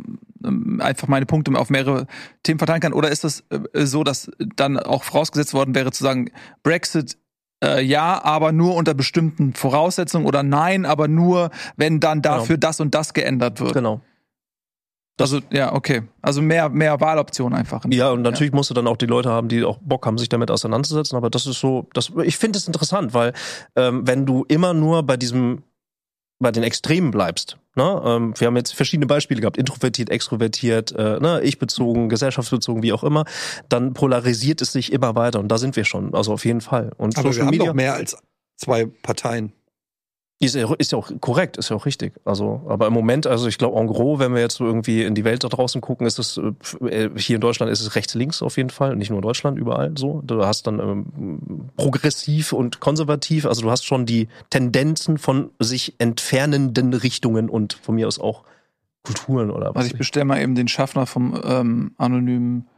einfach 0.81 1.09
meine 1.09 1.27
Punkte 1.27 1.53
auf 1.59 1.70
mehrere 1.70 2.07
Themen 2.43 2.59
verteilen 2.59 2.81
kann? 2.81 2.93
Oder 2.93 3.11
ist 3.11 3.24
das 3.24 3.44
äh, 3.51 3.86
so, 3.86 4.05
dass 4.05 4.31
dann 4.57 4.78
auch 4.78 5.05
vorausgesetzt 5.05 5.55
worden 5.55 5.74
wäre 5.74 5.93
zu 5.93 6.03
sagen, 6.03 6.31
Brexit 6.62 7.19
äh, 7.62 7.82
ja, 7.82 8.23
aber 8.24 8.53
nur 8.53 8.74
unter 8.74 8.93
bestimmten 8.93 9.55
Voraussetzungen 9.55 10.27
oder 10.27 10.43
nein, 10.43 10.85
aber 10.85 11.07
nur, 11.07 11.51
wenn 11.77 12.01
dann 12.01 12.20
dafür 12.20 12.59
das 12.59 12.81
und 12.81 12.94
das 12.94 13.15
geändert 13.15 13.61
wird? 13.61 13.73
Genau. 13.73 14.01
Also, 15.20 15.40
ja, 15.53 15.73
okay. 15.73 16.03
Also 16.20 16.43
mehr, 16.43 16.69
mehr 16.69 17.01
Wahloptionen 17.01 17.57
einfach. 17.57 17.85
Ja, 17.89 18.11
und 18.11 18.23
natürlich 18.23 18.53
musst 18.53 18.70
du 18.70 18.74
dann 18.74 18.89
auch 18.89 18.97
die 18.97 19.07
Leute 19.07 19.31
haben, 19.31 19.49
die 19.49 19.62
auch 19.62 19.78
Bock 19.78 20.07
haben, 20.07 20.19
sich 20.19 20.28
damit 20.28 20.51
auseinanderzusetzen. 20.51 21.16
Aber 21.16 21.31
das 21.31 21.47
ist 21.47 21.61
so, 21.61 21.86
das, 21.93 22.11
ich 22.24 22.36
finde 22.36 22.59
es 22.59 22.66
interessant, 22.66 23.15
weil 23.15 23.32
ähm, 23.77 24.07
wenn 24.07 24.27
du 24.27 24.44
immer 24.49 24.74
nur 24.74 25.05
bei 25.05 25.16
diesem, 25.16 25.62
bei 26.43 26.52
den 26.52 26.62
Extremen 26.62 27.10
bleibst, 27.10 27.59
ne, 27.74 28.02
ähm, 28.05 28.35
wir 28.36 28.47
haben 28.47 28.56
jetzt 28.56 28.74
verschiedene 28.74 29.06
Beispiele 29.06 29.40
gehabt, 29.40 29.56
introvertiert, 29.56 30.10
extrovertiert, 30.10 30.93
äh, 30.93 31.19
ne, 31.20 31.40
ich 31.43 31.59
bezogen, 31.59 32.09
gesellschaftsbezogen, 32.09 32.82
wie 32.82 32.93
auch 32.93 33.05
immer, 33.05 33.24
dann 33.69 33.94
polarisiert 33.94 34.60
es 34.60 34.73
sich 34.73 34.93
immer 34.93 35.14
weiter 35.14 35.40
und 35.40 35.48
da 35.48 35.59
sind 35.59 35.77
wir 35.77 35.85
schon, 35.85 36.14
also 36.14 36.32
auf 36.32 36.44
jeden 36.44 36.60
Fall. 36.60 36.93
Und 36.97 37.16
Aber 37.16 37.28
wir 37.28 37.32
Social 37.32 37.47
haben 37.47 37.51
Media 37.52 37.66
doch 37.69 37.74
mehr 37.74 37.94
als 37.94 38.16
zwei 38.56 38.86
Parteien. 38.86 39.52
Ist 40.43 40.56
ja, 40.56 40.73
ist 40.78 40.93
ja 40.93 40.98
auch 40.98 41.10
korrekt, 41.20 41.56
ist 41.56 41.69
ja 41.69 41.77
auch 41.77 41.86
richtig. 41.86 42.14
Also, 42.24 42.62
aber 42.66 42.89
im 42.89 42.93
Moment, 42.93 43.27
also 43.27 43.47
ich 43.47 43.59
glaube, 43.59 43.78
en 43.78 43.86
gros, 43.86 44.19
wenn 44.19 44.35
wir 44.35 44.40
jetzt 44.40 44.56
so 44.56 44.64
irgendwie 44.64 45.05
in 45.05 45.14
die 45.14 45.24
Welt 45.24 45.44
da 45.44 45.48
draußen 45.48 45.81
gucken, 45.81 46.06
ist 46.06 46.19
es 46.19 46.36
äh, 46.36 47.10
hier 47.16 47.36
in 47.36 47.40
Deutschland 47.40 47.70
ist 47.70 47.81
es 47.81 47.94
rechts-links 47.94 48.43
auf 48.43 48.56
jeden 48.56 48.70
Fall, 48.70 48.97
nicht 48.97 49.10
nur 49.10 49.19
in 49.19 49.23
Deutschland, 49.23 49.56
überall 49.56 49.93
so. 49.97 50.20
Du 50.24 50.44
hast 50.44 50.66
dann 50.66 50.81
ähm, 50.81 51.70
progressiv 51.77 52.52
und 52.52 52.81
konservativ, 52.81 53.47
also 53.47 53.62
du 53.62 53.70
hast 53.70 53.85
schon 53.85 54.05
die 54.05 54.28
Tendenzen 54.51 55.19
von 55.19 55.51
sich 55.60 55.94
entfernenden 55.98 56.93
Richtungen 56.93 57.48
und 57.48 57.74
von 57.74 57.94
mir 57.94 58.09
aus 58.09 58.19
auch 58.19 58.43
Kulturen 59.05 59.51
oder 59.51 59.70
was. 59.70 59.77
Also 59.77 59.90
ich 59.93 59.98
bestelle 59.98 60.24
mal 60.24 60.40
eben 60.40 60.55
den 60.55 60.69
Schaffner 60.69 61.06
vom 61.06 61.40
ähm, 61.44 61.93
anonymen 61.98 62.69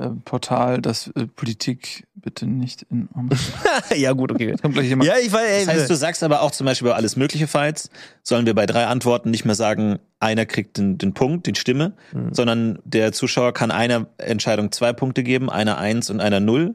äh, 0.00 0.08
Portal, 0.24 0.80
das 0.80 1.08
äh, 1.08 1.26
Politik 1.26 2.06
bitte 2.14 2.46
nicht 2.46 2.82
in. 2.90 3.08
ja 3.96 4.12
gut, 4.12 4.32
okay. 4.32 4.56
Kommt 4.60 4.74
gleich 4.74 4.88
jemand. 4.88 5.08
Ja, 5.08 5.14
ich 5.22 5.32
weiß. 5.32 5.42
Ey, 5.48 5.66
Das 5.66 5.74
heißt, 5.74 5.90
du 5.90 5.94
sagst 5.94 6.22
aber 6.22 6.42
auch 6.42 6.50
zum 6.50 6.64
Beispiel 6.66 6.88
über 6.88 6.96
alles 6.96 7.16
mögliche 7.16 7.46
Fights, 7.46 7.90
sollen 8.22 8.46
wir 8.46 8.54
bei 8.54 8.66
drei 8.66 8.86
Antworten 8.86 9.30
nicht 9.30 9.44
mehr 9.44 9.54
sagen, 9.54 9.98
einer 10.18 10.46
kriegt 10.46 10.76
den, 10.78 10.98
den 10.98 11.14
Punkt, 11.14 11.46
die 11.46 11.54
Stimme, 11.54 11.92
Mhm. 12.12 12.34
sondern 12.34 12.78
der 12.84 13.12
Zuschauer 13.12 13.52
kann 13.54 13.70
einer 13.70 14.06
Entscheidung 14.18 14.72
zwei 14.72 14.92
Punkte 14.92 15.22
geben, 15.22 15.48
einer 15.50 15.78
eins 15.78 16.10
und 16.10 16.20
einer 16.20 16.40
null 16.40 16.74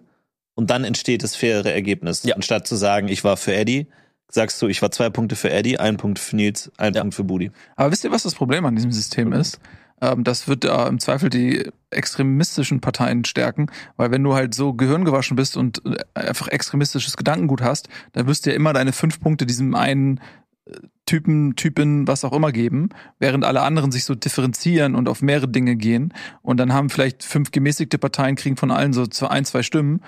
und 0.56 0.70
dann 0.70 0.84
entsteht 0.84 1.24
das 1.24 1.36
faire 1.36 1.66
Ergebnis. 1.66 2.24
Ja. 2.24 2.36
Anstatt 2.36 2.68
zu 2.68 2.76
sagen, 2.76 3.08
ich 3.08 3.24
war 3.24 3.38
für 3.38 3.54
Eddie, 3.54 3.88
sagst 4.30 4.62
du, 4.62 4.68
ich 4.68 4.82
war 4.82 4.90
zwei 4.92 5.10
Punkte 5.10 5.36
für 5.36 5.52
Eddie, 5.52 5.78
ein 5.80 5.98
Punkt 5.98 6.18
für 6.20 6.36
Nils, 6.36 6.72
ein 6.78 6.94
Ja. 6.94 7.02
Punkt 7.02 7.16
für 7.16 7.24
Budi. 7.24 7.52
Aber 7.76 7.92
wisst 7.92 8.04
ihr, 8.04 8.12
was 8.12 8.24
das 8.24 8.34
Problem 8.36 8.66
an 8.66 8.76
diesem 8.76 8.92
System 8.92 9.32
ist? 9.34 9.60
Ähm, 10.02 10.24
das 10.24 10.48
wird 10.48 10.66
äh, 10.66 10.88
im 10.88 11.00
Zweifel 11.00 11.30
die 11.30 11.70
extremistischen 11.90 12.82
Parteien 12.82 13.26
stärken, 13.26 13.68
weil 13.98 14.12
wenn 14.12 14.24
du 14.24 14.34
halt 14.34 14.54
so 14.54 14.74
gehirngewaschen 14.74 15.36
bist 15.36 15.58
und 15.58 15.82
äh, 15.86 16.04
einfach 16.14 16.48
extremistisches 16.48 17.18
Gedankengut 17.18 17.62
hast, 17.62 17.90
dann 18.14 18.28
wirst 18.28 18.46
du 18.46 18.50
ja 18.50 18.56
immer 18.56 18.74
deine 18.74 18.92
fünf 18.92 19.20
Punkte 19.20 19.46
diesem 19.46 19.74
einen 19.76 20.20
äh, 20.66 20.74
Typen, 21.06 21.56
Typen, 21.56 22.08
was 22.08 22.26
auch 22.26 22.34
immer 22.34 22.52
geben, 22.52 22.90
während 23.20 23.46
alle 23.46 23.62
anderen 23.62 23.92
sich 23.92 24.06
so 24.06 24.16
differenzieren 24.16 24.96
und 24.96 25.08
auf 25.08 25.22
mehrere 25.22 25.48
Dinge 25.48 25.76
gehen. 25.76 26.14
Und 26.42 26.58
dann 26.60 26.74
haben 26.74 26.90
vielleicht 26.90 27.24
fünf 27.24 27.52
gemäßigte 27.52 27.98
Parteien 27.98 28.36
kriegen 28.36 28.58
von 28.58 28.72
allen 28.72 28.92
so 28.92 29.28
ein, 29.28 29.46
zwei 29.46 29.64
Stimmen. 29.64 30.02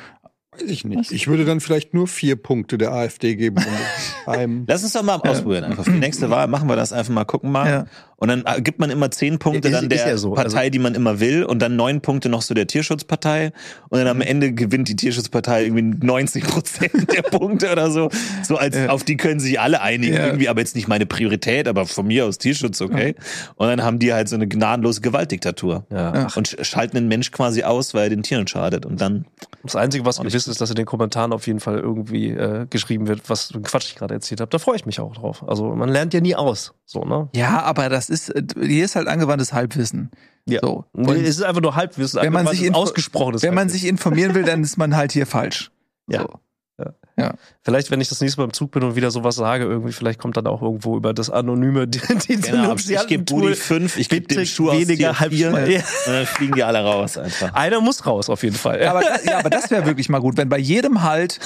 Weiß 0.61 0.69
ich 0.69 0.85
nicht. 0.85 1.11
Ich 1.11 1.27
würde 1.27 1.45
dann 1.45 1.59
vielleicht 1.59 1.93
nur 1.93 2.07
vier 2.07 2.35
Punkte 2.35 2.77
der 2.77 2.91
AfD 2.91 3.35
geben. 3.35 3.63
um 4.25 4.63
Lass 4.67 4.83
uns 4.83 4.93
doch 4.93 5.03
mal 5.03 5.15
ausprobieren. 5.15 5.63
Einfach 5.65 5.83
für 5.85 5.91
die 5.91 5.99
nächste 5.99 6.29
Wahl 6.29 6.47
machen 6.47 6.67
wir 6.67 6.75
das 6.75 6.93
einfach 6.93 7.13
mal, 7.13 7.25
gucken 7.25 7.51
mal. 7.51 7.69
Ja. 7.69 7.85
Und 8.19 8.29
dann 8.29 8.43
äh, 8.47 8.61
gibt 8.63 8.79
man 8.79 8.89
immer 8.89 9.11
zehn 9.11 9.37
Punkte 9.37 9.67
Ist- 9.67 9.75
dann 9.75 9.89
der 9.89 10.07
ja 10.09 10.17
so. 10.17 10.31
Partei, 10.33 10.57
Also- 10.61 10.69
die 10.71 10.79
man 10.79 10.95
immer 10.95 11.19
will, 11.19 11.43
und 11.43 11.59
dann 11.61 11.75
neun 11.75 12.01
Punkte 12.01 12.29
noch 12.29 12.41
so 12.41 12.55
der 12.55 12.65
Tierschutzpartei. 12.65 13.51
Und 13.89 13.99
dann 13.99 14.07
am 14.07 14.21
Ende 14.21 14.53
gewinnt 14.53 14.87
die 14.87 14.95
Tierschutzpartei 14.95 15.65
irgendwie 15.65 16.03
90 16.05 16.43
Prozent 16.45 17.13
der 17.13 17.21
Punkte 17.29 17.71
oder 17.71 17.91
so. 17.91 18.09
So 18.43 18.57
als 18.57 18.75
Ja. 18.75 18.89
auf 18.89 19.03
die 19.03 19.17
können 19.17 19.39
sich 19.39 19.59
alle 19.59 19.81
einigen. 19.81 20.15
Ja. 20.15 20.25
Irgendwie, 20.25 20.49
aber 20.49 20.61
jetzt 20.61 20.75
nicht 20.75 20.87
meine 20.87 21.05
Priorität, 21.05 21.67
aber 21.67 21.85
von 21.85 22.07
mir 22.07 22.25
aus 22.25 22.39
Tierschutz, 22.39 22.81
okay. 22.81 23.13
Und 23.55 23.67
dann 23.67 23.83
haben 23.83 23.99
die 23.99 24.11
halt 24.13 24.29
so 24.29 24.35
eine 24.35 24.47
gnadenlose 24.47 25.01
Gewaltdiktatur. 25.01 25.85
Und 26.35 26.47
sch- 26.49 26.63
schalten 26.63 26.97
einen 26.97 27.07
Mensch 27.07 27.31
quasi 27.31 27.61
aus, 27.63 27.93
weil 27.93 28.05
er 28.05 28.09
den 28.09 28.23
Tieren 28.23 28.47
schadet. 28.47 28.85
Und 28.87 28.99
dann 28.99 29.25
Das 29.63 29.75
Einzige, 29.75 30.05
was 30.05 30.17
gewiss 30.19 30.46
ist, 30.47 30.61
dass 30.61 30.69
in 30.69 30.75
den 30.75 30.85
Kommentaren 30.85 31.33
auf 31.33 31.47
jeden 31.47 31.59
Fall 31.59 31.79
irgendwie 31.79 32.29
äh, 32.29 32.65
geschrieben 32.69 33.07
wird, 33.07 33.29
was 33.29 33.47
für 33.51 33.57
ein 33.59 33.63
Quatsch 33.63 33.87
ich 33.89 33.95
gerade 33.95 34.13
erzählt 34.13 34.41
habe. 34.41 34.49
Da 34.49 34.59
freue 34.59 34.75
ich 34.75 34.85
mich 34.85 34.99
auch 34.99 35.13
drauf. 35.13 35.43
Also 35.47 35.73
man 35.75 35.89
lernt 35.89 36.13
ja 36.13 36.21
nie 36.21 36.35
aus. 36.35 36.73
So, 36.85 37.03
ne? 37.03 37.29
Ja, 37.35 37.61
aber 37.63 37.89
das 37.89 38.09
ist, 38.09 38.29
äh, 38.29 38.43
hier 38.61 38.85
ist 38.85 38.95
halt 38.95 39.07
angewandtes 39.07 39.53
Halbwissen. 39.53 40.11
Ja. 40.45 40.59
So. 40.63 40.85
Nee, 40.93 41.21
es 41.21 41.37
ist 41.37 41.43
einfach 41.43 41.61
nur 41.61 41.75
Halbwissen. 41.75 42.21
wenn 42.21 42.33
man 42.33 42.47
sich 42.47 42.73
ausgesprochenes 42.73 43.41
Wenn 43.43 43.53
man 43.53 43.63
Halbwissen. 43.63 43.79
sich 43.81 43.89
informieren 43.89 44.33
will, 44.33 44.43
dann 44.43 44.63
ist 44.63 44.77
man 44.77 44.95
halt 44.95 45.11
hier 45.11 45.25
falsch. 45.27 45.71
Ja. 46.09 46.21
So. 46.21 46.39
Vielleicht, 47.63 47.91
wenn 47.91 47.99
ich 47.99 48.09
das 48.09 48.21
nächste 48.21 48.39
Mal 48.39 48.45
im 48.45 48.53
Zug 48.53 48.71
bin 48.71 48.83
und 48.83 48.95
wieder 48.95 49.11
sowas 49.11 49.35
sage, 49.35 49.65
irgendwie, 49.65 49.91
vielleicht 49.91 50.19
kommt 50.19 50.37
dann 50.37 50.47
auch 50.47 50.61
irgendwo 50.61 50.95
über 50.95 51.13
das 51.13 51.29
anonyme, 51.29 51.87
die, 51.87 51.99
die 52.27 52.37
genau, 52.39 52.75
ich 52.75 53.07
gebe 53.07 53.23
Budi 53.23 53.55
fünf, 53.55 53.97
ich 53.97 54.07
gebe 54.07 54.27
dem 54.27 54.45
Schuh 54.45 54.69
aus 54.69 54.75
weniger 54.77 55.13
Tier 55.13 55.29
vier, 55.29 55.51
Halbschwein. 55.51 55.71
Ja. 55.71 55.79
und 56.05 56.13
dann 56.13 56.25
fliegen 56.27 56.53
die 56.55 56.63
alle 56.63 56.79
raus 56.79 57.17
einfach. 57.17 57.53
Einer 57.53 57.81
muss 57.81 58.05
raus, 58.05 58.29
auf 58.29 58.43
jeden 58.43 58.55
Fall. 58.55 58.85
Aber, 58.85 59.01
ja, 59.25 59.39
aber 59.39 59.49
das 59.49 59.69
wäre 59.71 59.85
wirklich 59.85 60.09
mal 60.09 60.19
gut, 60.19 60.37
wenn 60.37 60.47
bei 60.47 60.59
jedem 60.59 61.01
Halt 61.03 61.39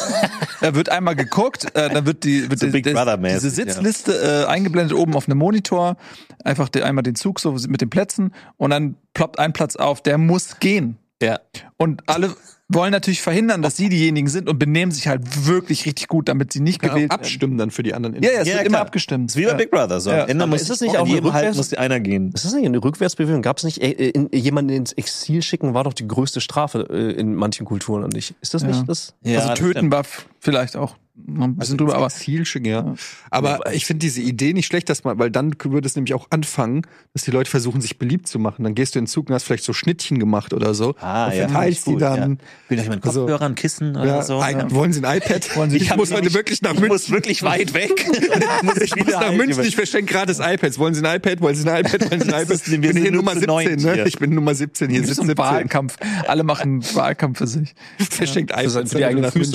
da 0.60 0.76
wird 0.76 0.90
einmal 0.90 1.16
geguckt, 1.16 1.74
äh, 1.76 1.90
dann 1.90 2.06
wird 2.06 2.24
die 2.24 2.50
wird 2.50 2.60
So 2.60 2.68
die- 2.68 2.82
Brother-mäßig, 2.82 3.40
diese 3.40 3.50
Sitzliste 3.50 4.44
äh, 4.46 4.46
eingeblendet 4.48 4.96
oben 4.98 5.16
auf 5.16 5.28
einem 5.28 5.38
Monitor, 5.38 5.96
einfach 6.44 6.70
die, 6.70 6.84
einmal 6.84 7.04
den 7.04 7.16
Zug 7.16 7.40
so 7.40 7.54
mit 7.68 7.82
den 7.82 7.90
Plätzen 7.90 8.34
und 8.58 8.72
dann 8.72 8.96
ploppt 9.14 9.40
ein 9.40 9.54
Platz 9.54 9.76
auf, 9.78 10.04
der 10.04 10.18
muss 10.18 10.60
gehen. 10.60 10.98
Ja. 11.22 11.40
Und 11.78 12.04
alle 12.08 12.36
wollen 12.74 12.92
natürlich 12.92 13.22
verhindern, 13.22 13.62
dass 13.62 13.78
sie 13.78 13.90
diejenigen 13.90 14.28
sind 14.28 14.50
und 14.50 14.60
benehmen 14.60 14.92
sich 14.92 15.08
halt 15.08 15.46
wirklich 15.48 15.86
richtig 15.86 16.08
gut, 16.08 16.30
damit 16.30 16.52
sie 16.54 16.60
nicht 16.60 16.82
auch 16.84 16.90
gewählt 16.90 17.12
werden. 17.12 17.20
abstimmen 17.20 17.58
dann 17.58 17.72
für 17.72 17.84
die 17.84 17.94
anderen. 17.94 18.16
Ja, 18.22 18.32
ja, 18.32 18.40
es 18.42 18.48
Ja, 18.48 18.54
wird 18.54 18.56
klar. 18.56 18.66
immer 18.66 18.80
abgestimmt. 18.80 19.30
Das 19.30 19.36
ist 19.36 19.42
wie 19.42 19.46
bei 19.46 19.52
ja. 19.52 19.58
Big 19.58 19.72
Brother. 19.72 20.00
So. 20.00 20.10
Ja. 20.12 20.24
Aber 20.28 20.48
muss 20.48 20.62
ist 20.62 20.70
das 20.70 20.82
nicht 20.82 20.94
in 20.94 21.00
auch 21.00 21.08
jedem 21.08 21.26
eine 21.26 21.34
Halt 21.34 21.56
muss 21.56 21.74
einer 21.74 22.00
gehen. 22.00 22.32
Ist 22.34 22.46
das 22.46 22.54
nicht 22.54 22.66
eine 22.66 22.84
Rückwärtsbewegung? 22.84 23.42
Gab 23.42 23.58
es 23.58 23.64
nicht, 23.64 23.82
äh, 23.82 23.90
in, 23.92 24.30
jemanden 24.34 24.72
ins 24.74 24.94
Exil 24.94 25.42
schicken, 25.42 25.74
war 25.74 25.84
doch 25.84 25.94
die 25.94 26.08
größte 26.08 26.42
Strafe 26.42 26.88
äh, 26.90 27.12
in 27.20 27.36
manchen 27.36 27.66
Kulturen 27.66 28.04
und 28.04 28.14
nicht. 28.14 28.36
Ist 28.42 28.54
das 28.54 28.62
Ja. 28.64 28.70
nicht 28.70 28.88
das? 28.88 29.14
Ja, 29.24 29.38
also 29.40 29.50
das 29.50 29.60
töten 29.60 29.92
war 29.92 30.04
vielleicht 30.40 30.76
auch 30.76 30.96
noch 31.28 31.46
ein 31.46 31.56
bisschen 31.56 31.60
Also 31.62 31.76
drüber, 31.78 31.96
aber 31.96 32.08
Exil 32.08 32.46
schicken, 32.46 32.66
ja. 32.66 32.94
Aber 33.30 33.74
ich 33.74 33.86
finde 33.86 34.00
diese 34.00 34.22
Idee 34.22 34.54
nicht 34.54 34.66
schlecht, 34.66 34.90
dass 34.90 35.04
man, 35.04 35.18
weil 35.20 35.32
dann 35.32 35.54
würde 35.64 35.86
es 35.88 35.96
nämlich 35.96 36.14
auch 36.14 36.28
anfangen, 36.30 36.82
dass 37.14 37.24
die 37.24 37.32
Leute 37.32 37.50
versuchen, 37.50 37.82
sich 37.82 37.98
beliebt 37.98 38.28
zu 38.28 38.40
machen. 38.40 38.64
Dann 38.64 38.76
gehst 38.76 38.96
du 38.96 39.00
in 39.00 39.06
den 39.06 39.08
Zug 39.10 39.30
und 39.30 39.36
hast 39.36 39.44
vielleicht 39.44 39.64
so 39.64 39.74
Schnittchen 39.74 40.20
gemacht 40.20 40.54
oder 40.54 40.74
so. 40.74 40.96
Ah, 41.00 41.28
und 41.28 41.34
ja, 41.36 41.48
verteilst 41.48 41.88
die 41.88 41.92
gut, 41.94 42.02
dann. 42.02 42.32
Ja. 42.32 42.38
Will 42.70 42.80
euch 42.80 42.88
mein 42.90 43.04
Also- 43.04 43.22
Kopfhörer, 43.22 43.46
ein 43.46 43.56
Kissen 43.56 43.96
oder 43.96 44.06
Ja, 44.06 44.22
so? 44.24 44.40
ein, 44.40 44.72
Wollen 44.72 44.94
Sie 44.94 45.04
ein 45.04 45.18
iPad? 45.18 45.56
Wollen 45.56 45.70
Sie, 45.72 45.78
ich 45.78 45.96
muss 45.96 46.12
heute 46.14 46.34
wirklich 46.34 46.62
nach 46.62 46.74
ich 46.74 46.80
München. 46.80 46.94
muss 46.94 47.12
wirklich 47.12 47.44
weit 47.44 47.74
weg. 47.74 48.06
muss 48.64 48.78
ich 48.78 48.96
muss 48.96 49.08
nach 49.14 49.32
München, 49.34 49.64
ich 49.64 49.76
verschenke 49.76 50.12
gratis 50.14 50.40
iPads. 50.40 50.78
Wollen 50.80 50.94
Sie 50.94 51.04
ein 51.06 51.16
iPad? 51.18 51.42
Wollen 51.42 51.56
Sie 51.56 51.68
ein 51.70 51.86
iPad? 51.86 52.10
Wollen 52.12 52.22
Sie 52.22 52.28
ein 52.28 52.32
Das 52.32 52.42
iPad? 52.44 52.56
ist- 52.56 52.68
Ich 52.68 52.82
bin 52.82 52.98
hier 52.98 53.12
Nummer 53.12 53.34
zu 53.34 53.40
17, 53.42 53.48
neunt 53.48 53.82
ne? 53.84 53.94
hier. 53.94 54.06
Ich 54.06 54.18
bin 54.20 54.34
Nummer 54.34 54.56
17, 54.56 54.90
hier 54.90 55.02
das 55.02 55.10
ist 55.10 55.16
sitzt 55.18 55.22
ein 55.22 55.28
17. 55.28 55.38
Wahlkampf. 55.44 55.98
Alle 56.28 56.44
machen 56.44 56.84
Wahlkampf 56.96 57.38
für 57.38 57.48
sich. 57.48 57.74
Verschenkt 57.98 58.52
iPads, 58.52 58.92
die 58.92 59.04
eigenen 59.06 59.32
Füße. 59.32 59.52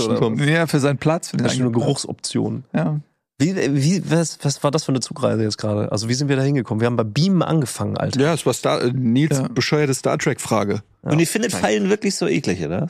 Ja, 0.47 0.66
für 0.66 0.80
seinen 0.80 0.98
Platz, 0.98 1.30
für 1.30 1.36
den 1.36 1.47
Eigenen 1.56 1.72
Platz. 1.72 1.84
Geruchsoption. 1.84 2.64
Ja. 2.74 3.00
Wie, 3.38 3.54
wie, 3.54 4.10
was, 4.10 4.38
was 4.42 4.64
war 4.64 4.70
das 4.70 4.84
für 4.84 4.92
eine 4.92 5.00
Zugreise 5.00 5.42
jetzt 5.42 5.58
gerade? 5.58 5.92
Also 5.92 6.08
wie 6.08 6.14
sind 6.14 6.28
wir 6.28 6.36
da 6.36 6.42
hingekommen? 6.42 6.80
Wir 6.80 6.86
haben 6.86 6.96
bei 6.96 7.04
Beamen 7.04 7.42
angefangen, 7.42 7.98
Alter. 7.98 8.18
Ja, 8.18 8.32
es 8.32 8.46
war 8.46 8.54
Star, 8.54 8.80
äh, 8.82 8.92
Nils 8.94 9.36
Ja. 9.38 9.48
bescheuerte 9.48 9.92
Star 9.92 10.16
Trek 10.16 10.40
Frage. 10.40 10.82
Und 11.02 11.18
ihr 11.20 11.26
findet 11.26 11.52
Pfeilen 11.52 11.90
wirklich 11.90 12.14
so 12.14 12.26
eklig, 12.26 12.64
oder 12.64 12.88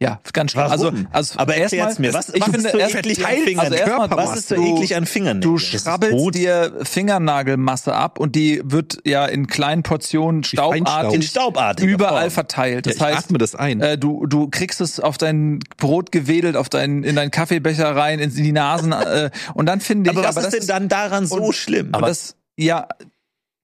Ja, 0.00 0.20
ganz 0.32 0.52
schlimm. 0.52 0.62
Also, 0.62 0.92
also 1.10 1.38
Aber 1.40 1.56
erstmal- 1.56 1.92
mir. 1.98 2.14
Was, 2.14 2.28
ich 2.28 2.44
finde, 2.44 2.58
ist 2.60 2.70
so 2.72 2.78
erst- 2.78 2.94
eklig 2.94 3.26
an 3.26 3.32
Fingern? 3.34 3.64
also 3.64 3.74
erstmal- 3.74 4.10
was 4.10 4.36
ist 4.36 4.48
so 4.48 4.54
du- 4.54 4.76
eklig 4.76 4.94
an 4.94 5.06
Fingern? 5.06 5.40
Du 5.40 5.58
schrabbelst 5.58 6.34
dir 6.36 6.72
Fingernagelmasse 6.82 7.92
ab 7.94 8.20
und 8.20 8.36
die 8.36 8.60
wird 8.64 8.98
ja 9.04 9.26
in 9.26 9.48
kleinen 9.48 9.82
Portionen 9.82 10.44
staubartig 10.44 11.14
in 11.14 11.22
staubartiger 11.22 11.88
überall 11.90 12.22
Form. 12.22 12.30
verteilt. 12.30 12.86
Ja, 12.86 12.92
Das 12.92 12.96
ich 12.96 13.02
heißt, 13.02 13.18
atme 13.26 13.38
das 13.38 13.56
ein. 13.56 13.80
äh, 13.80 13.98
du, 13.98 14.26
du 14.26 14.48
kriegst 14.48 14.80
es 14.80 15.00
auf 15.00 15.18
dein 15.18 15.58
Brot 15.78 16.12
gewedelt, 16.12 16.54
auf 16.56 16.68
dein, 16.68 17.02
in 17.02 17.16
deinen 17.16 17.32
Kaffeebecher 17.32 17.96
rein, 17.96 18.20
in 18.20 18.32
die 18.32 18.52
Nasen 18.52 18.92
äh, 18.92 19.30
und 19.54 19.66
dann 19.66 19.80
finde 19.80 20.10
ich, 20.12 20.16
Aber 20.16 20.28
was 20.28 20.36
aber 20.36 20.46
ist 20.46 20.52
denn 20.60 20.66
dann 20.68 20.88
daran 20.88 21.26
so 21.26 21.50
schlimm? 21.50 21.88
aber 21.92 22.06
das, 22.06 22.36
ja, 22.56 22.86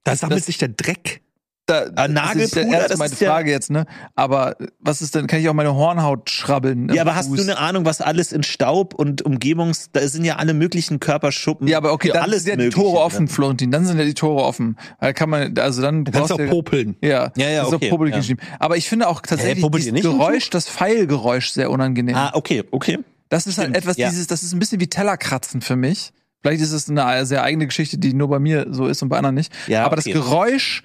da 0.03 0.17
sammelt 0.17 0.41
das- 0.41 0.47
sich 0.47 0.59
der 0.59 0.69
Dreck. 0.69 1.21
Da, 1.67 1.85
Ah, 1.97 2.09
das 2.09 2.35
ist 2.37 2.55
Nagelpuder, 2.57 2.79
ja 2.83 2.89
das 2.89 2.99
meine 2.99 3.13
ist 3.13 3.21
ja- 3.21 3.31
Frage 3.31 3.51
jetzt, 3.51 3.71
ne? 3.71 3.87
Aber 4.15 4.57
was 4.81 5.01
ist 5.01 5.15
denn, 5.15 5.27
kann 5.27 5.41
ich 5.41 5.49
auch 5.49 5.55
meine 5.55 5.75
Hornhaut 5.75 6.29
schrabbeln? 6.29 6.89
ja, 6.93 7.03
aber 7.03 7.15
hast 7.15 7.29
Fuß? 7.29 7.37
du 7.39 7.43
eine 7.43 7.59
Ahnung, 7.59 7.85
was 7.87 8.01
alles 8.01 8.33
in 8.33 8.43
Staub 8.43 8.93
und 8.95 9.23
Umgebungs, 9.23 9.89
da 9.93 10.07
sind 10.07 10.25
ja 10.25 10.37
alle 10.37 10.53
möglichen 10.55 11.01
Körperschuppen. 11.01 11.67
Ja, 11.67 11.79
aber 11.79 11.93
okay, 11.93 12.11
dann 12.13 12.23
alles 12.25 12.45
sind 12.45 12.59
ja 12.59 12.65
die 12.67 12.71
Tore 12.71 12.97
drin. 12.97 13.03
offen, 13.03 13.29
Florentin. 13.29 13.71
Dann 13.71 13.87
sind 13.87 13.99
ja 13.99 14.05
die 14.05 14.15
Tore 14.15 14.43
offen. 14.45 14.77
Weil 15.01 15.15
kann 15.15 15.31
man, 15.31 15.57
also 15.59 15.81
dann 15.81 16.05
Du 16.05 16.13
kannst 16.13 16.29
brauchst 16.29 16.33
auch 16.43 16.45
du 16.47 16.51
popeln. 16.51 16.97
Ja, 17.01 17.33
Ja, 17.37 17.49
ja, 17.49 17.65
das 17.65 17.73
okay, 17.73 17.91
auch 17.93 18.07
ja. 18.07 18.35
Aber 18.59 18.77
ich 18.77 18.89
finde 18.89 19.09
auch 19.09 19.21
tatsächlich 19.23 19.65
nicht 19.71 19.87
im 19.89 19.95
Geräusch, 19.97 20.51
das 20.51 20.69
Pfeilgeräusch 20.69 21.51
sehr 21.51 21.71
unangenehm. 21.71 22.15
Ah, 22.15 22.31
okay, 22.35 22.65
okay. 22.71 22.99
das 23.31 23.47
ist 23.47 23.57
halt 23.59 23.69
stimmt, 23.69 23.79
etwas, 23.79 23.97
ja. 23.97 24.11
dieses, 24.11 24.27
das 24.27 24.43
ist 24.43 24.53
ein 24.53 24.59
bisschen 24.59 24.81
wie 24.81 24.87
Tellerkratzen 24.87 25.61
für 25.63 25.77
mich. 25.77 26.13
Vielleicht 26.43 26.61
ist 26.63 26.73
es 26.73 26.91
eine 26.91 27.25
sehr 27.25 27.43
eigene 27.43 27.67
Geschichte, 27.67 27.97
die 27.97 28.13
nur 28.13 28.29
bei 28.29 28.39
mir 28.39 28.67
so 28.71 28.87
ist 28.87 29.03
und 29.03 29.09
bei 29.09 29.17
anderen 29.17 29.35
nicht. 29.35 29.51
Ja, 29.67 29.87
Aber 29.87 29.97
okay. 29.97 30.13
das 30.13 30.23
Geräusch 30.23 30.83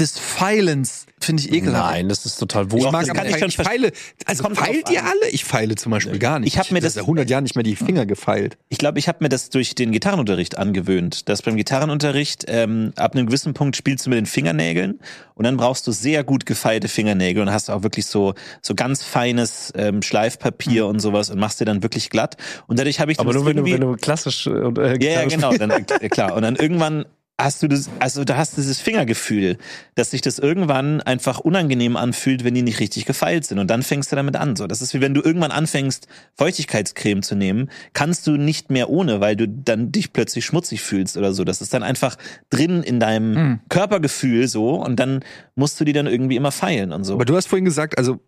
des 0.00 0.18
Feilens 0.18 1.06
finde 1.20 1.42
ich 1.44 1.52
ekelhaft. 1.52 1.92
Nein, 1.92 2.08
das 2.08 2.24
ist 2.26 2.36
total 2.36 2.64
Ich 2.66 2.72
wohl. 2.72 2.90
mag 2.90 3.04
das 3.06 3.14
kann 3.14 3.26
ich 3.26 3.34
ich, 3.34 3.38
schon 3.38 3.48
ich 3.50 3.56
feile, 3.56 3.92
also 4.24 4.42
drauf 4.44 4.58
feilt 4.58 4.90
ihr 4.90 5.04
alle? 5.04 5.28
Ich 5.30 5.44
feile 5.44 5.74
zum 5.76 5.92
Beispiel 5.92 6.18
gar 6.18 6.40
nicht. 6.40 6.52
Ich 6.54 6.58
hab 6.58 6.70
mir 6.72 6.80
das- 6.80 6.94
seit 6.94 7.04
100 7.04 7.28
Jahren 7.30 7.44
nicht 7.44 7.54
mehr 7.54 7.62
die 7.62 7.76
Finger 7.76 8.06
gefeilt. 8.06 8.56
Ich 8.70 8.78
glaube, 8.78 8.98
ich 8.98 9.06
habe 9.06 9.18
mir 9.20 9.28
das 9.28 9.50
durch 9.50 9.74
den 9.74 9.92
Gitarrenunterricht 9.92 10.56
angewöhnt, 10.58 11.28
dass 11.28 11.42
beim 11.42 11.56
Gitarrenunterricht 11.56 12.46
ähm, 12.48 12.92
ab 12.96 13.14
einem 13.14 13.26
gewissen 13.26 13.54
Punkt 13.54 13.76
spielst 13.76 14.06
du 14.06 14.10
mit 14.10 14.16
den 14.16 14.26
Fingernägeln 14.26 14.98
und 15.34 15.44
dann 15.44 15.56
brauchst 15.58 15.86
du 15.86 15.92
sehr 15.92 16.24
gut 16.24 16.46
gefeilte 16.46 16.88
Fingernägel 16.88 17.42
und 17.42 17.52
hast 17.52 17.70
auch 17.70 17.82
wirklich 17.82 18.06
so 18.06 18.34
so 18.62 18.74
ganz 18.74 19.04
feines 19.04 19.72
ähm, 19.76 20.02
Schleifpapier 20.02 20.86
und 20.86 20.98
sowas 21.00 21.30
und 21.30 21.38
machst 21.38 21.60
dir 21.60 21.66
dann 21.66 21.82
wirklich 21.82 22.08
glatt 22.10 22.36
und 22.66 22.78
dadurch 22.78 22.98
habe 22.98 23.12
ich 23.12 23.20
aber 23.20 23.32
das 23.32 23.42
nur 23.42 23.46
wenn 23.46 23.56
du, 23.58 23.64
wenn 23.64 23.80
du 23.80 23.94
klassisch 23.96 24.46
äh, 24.46 24.50
und, 24.50 24.78
äh, 24.78 24.96
ja, 25.00 25.20
ja, 25.22 25.24
genau, 25.26 25.52
dann, 25.52 25.70
äh, 25.70 26.08
klar. 26.08 26.34
Und 26.34 26.42
dann 26.42 26.56
irgendwann 26.56 27.04
hast 27.40 27.62
du 27.62 27.68
das, 27.68 27.90
also 27.98 28.24
da 28.24 28.36
hast 28.36 28.52
du 28.52 28.60
dieses 28.60 28.80
Fingergefühl, 28.80 29.58
dass 29.94 30.12
sich 30.12 30.20
das 30.20 30.38
irgendwann 30.38 31.00
einfach 31.00 31.40
unangenehm 31.40 31.96
anfühlt, 31.96 32.44
wenn 32.44 32.54
die 32.54 32.62
nicht 32.62 32.78
richtig 32.78 33.04
gefeilt 33.04 33.44
sind. 33.44 33.58
Und 33.58 33.68
dann 33.68 33.82
fängst 33.82 34.12
du 34.12 34.16
damit 34.16 34.36
an. 34.36 34.54
So, 34.54 34.66
das 34.66 34.80
ist 34.80 34.94
wie 34.94 35.00
wenn 35.00 35.14
du 35.14 35.22
irgendwann 35.22 35.50
anfängst, 35.50 36.06
Feuchtigkeitscreme 36.36 37.22
zu 37.22 37.34
nehmen, 37.34 37.70
kannst 37.94 38.26
du 38.26 38.36
nicht 38.36 38.70
mehr 38.70 38.90
ohne, 38.90 39.20
weil 39.20 39.34
du 39.34 39.48
dann 39.48 39.90
dich 39.90 40.12
plötzlich 40.12 40.44
schmutzig 40.44 40.82
fühlst 40.82 41.16
oder 41.16 41.32
so. 41.32 41.42
Das 41.44 41.60
ist 41.60 41.74
dann 41.74 41.82
einfach 41.82 42.16
drin 42.50 42.82
in 42.82 43.00
deinem 43.00 43.32
Mhm. 43.32 43.60
Körpergefühl 43.68 44.46
so 44.46 44.74
und 44.76 44.96
dann 44.96 45.24
musst 45.54 45.80
du 45.80 45.84
die 45.84 45.92
dann 45.92 46.06
irgendwie 46.06 46.36
immer 46.36 46.52
feilen 46.52 46.92
und 46.92 47.04
so. 47.04 47.14
Aber 47.14 47.24
du 47.24 47.34
hast 47.34 47.46
vorhin 47.48 47.64
gesagt, 47.64 47.98
also 47.98 48.20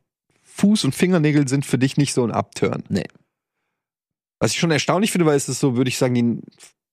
Fuß 0.43 0.85
und 0.85 0.94
Fingernägel 0.94 1.47
sind 1.47 1.66
für 1.66 1.78
dich 1.78 1.97
nicht 1.97 2.14
so 2.14 2.24
ein 2.24 2.32
Upturn. 2.32 2.82
Nee. 2.89 3.05
Was 4.40 4.52
ich 4.52 4.59
schon 4.59 4.70
erstaunlich 4.70 5.12
finde, 5.12 5.26
weil 5.26 5.36
es 5.36 5.48
ist 5.48 5.60
so, 5.60 5.76
würde 5.76 5.89
ich 5.89 5.98
sagen, 5.98 6.14
die 6.14 6.40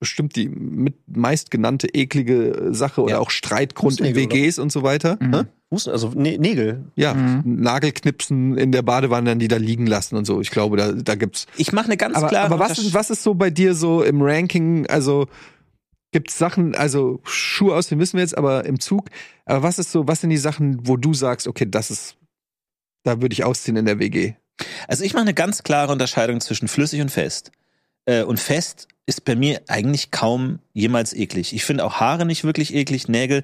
bestimmt 0.01 0.35
die 0.35 0.49
mit 0.49 0.95
meistgenannte 1.07 1.87
eklige 1.87 2.69
Sache 2.71 3.01
oder 3.01 3.13
Ja. 3.13 3.19
auch 3.19 3.29
Streitgrund 3.31 4.01
in 4.01 4.15
WGs 4.15 4.59
und 4.59 4.69
so 4.73 4.83
weiter. 4.83 5.17
Mhm. 5.21 5.45
Fuß, 5.69 5.87
also 5.87 6.09
Nä- 6.09 6.37
Nägel. 6.37 6.83
Ja, 6.95 7.13
Mhm. 7.13 7.43
Nagelknipsen 7.61 8.57
in 8.57 8.73
der 8.73 8.81
Badewanne, 8.81 9.29
dann 9.29 9.39
die 9.39 9.47
da 9.47 9.55
liegen 9.55 9.87
lassen 9.87 10.17
und 10.17 10.25
so. 10.25 10.41
Ich 10.41 10.51
glaube, 10.51 10.75
da, 10.75 10.91
da 10.91 11.15
gibt's. 11.15 11.45
ich 11.55 11.71
mache 11.71 11.85
eine 11.85 11.95
ganz 11.95 12.17
Aber, 12.17 12.27
klare 12.27 12.47
aber 12.47 12.59
was, 12.59 12.77
ist, 12.79 12.93
was 12.93 13.09
ist 13.09 13.23
so 13.23 13.35
bei 13.35 13.49
dir 13.49 13.73
so 13.75 14.03
im 14.03 14.21
Ranking? 14.21 14.85
Also 14.87 15.27
gibt's 16.11 16.37
Sachen, 16.37 16.75
also 16.75 17.21
Schuhe 17.23 17.73
aus, 17.75 17.87
den 17.87 17.99
wissen 17.99 18.17
wir 18.17 18.23
jetzt, 18.23 18.37
aber 18.37 18.65
im 18.65 18.79
Zug. 18.81 19.05
Aber 19.45 19.63
was 19.63 19.79
ist 19.79 19.91
so, 19.93 20.07
was 20.07 20.19
sind 20.19 20.31
die 20.31 20.37
Sachen, 20.37 20.85
wo 20.87 20.97
du 20.97 21.13
sagst, 21.13 21.47
okay, 21.47 21.65
das 21.69 21.89
ist, 21.91 22.17
da 23.03 23.21
würde 23.21 23.31
ich 23.33 23.45
ausziehen 23.45 23.77
in 23.77 23.85
der 23.85 23.99
WG? 23.99 24.33
Also 24.87 25.03
ich 25.05 25.13
mache 25.13 25.21
eine 25.23 25.33
ganz 25.33 25.63
klare 25.63 25.91
Unterscheidung 25.93 26.41
zwischen 26.41 26.67
flüssig 26.67 26.99
und 27.01 27.11
fest. 27.11 27.51
Äh, 28.05 28.23
und 28.23 28.39
fest 28.39 28.87
ist 29.05 29.25
bei 29.25 29.35
mir 29.35 29.61
eigentlich 29.67 30.11
kaum 30.11 30.59
jemals 30.73 31.13
eklig. 31.13 31.53
Ich 31.53 31.65
finde 31.65 31.83
auch 31.83 31.95
Haare 31.95 32.25
nicht 32.25 32.43
wirklich 32.43 32.73
eklig, 32.73 33.07
Nägel. 33.07 33.43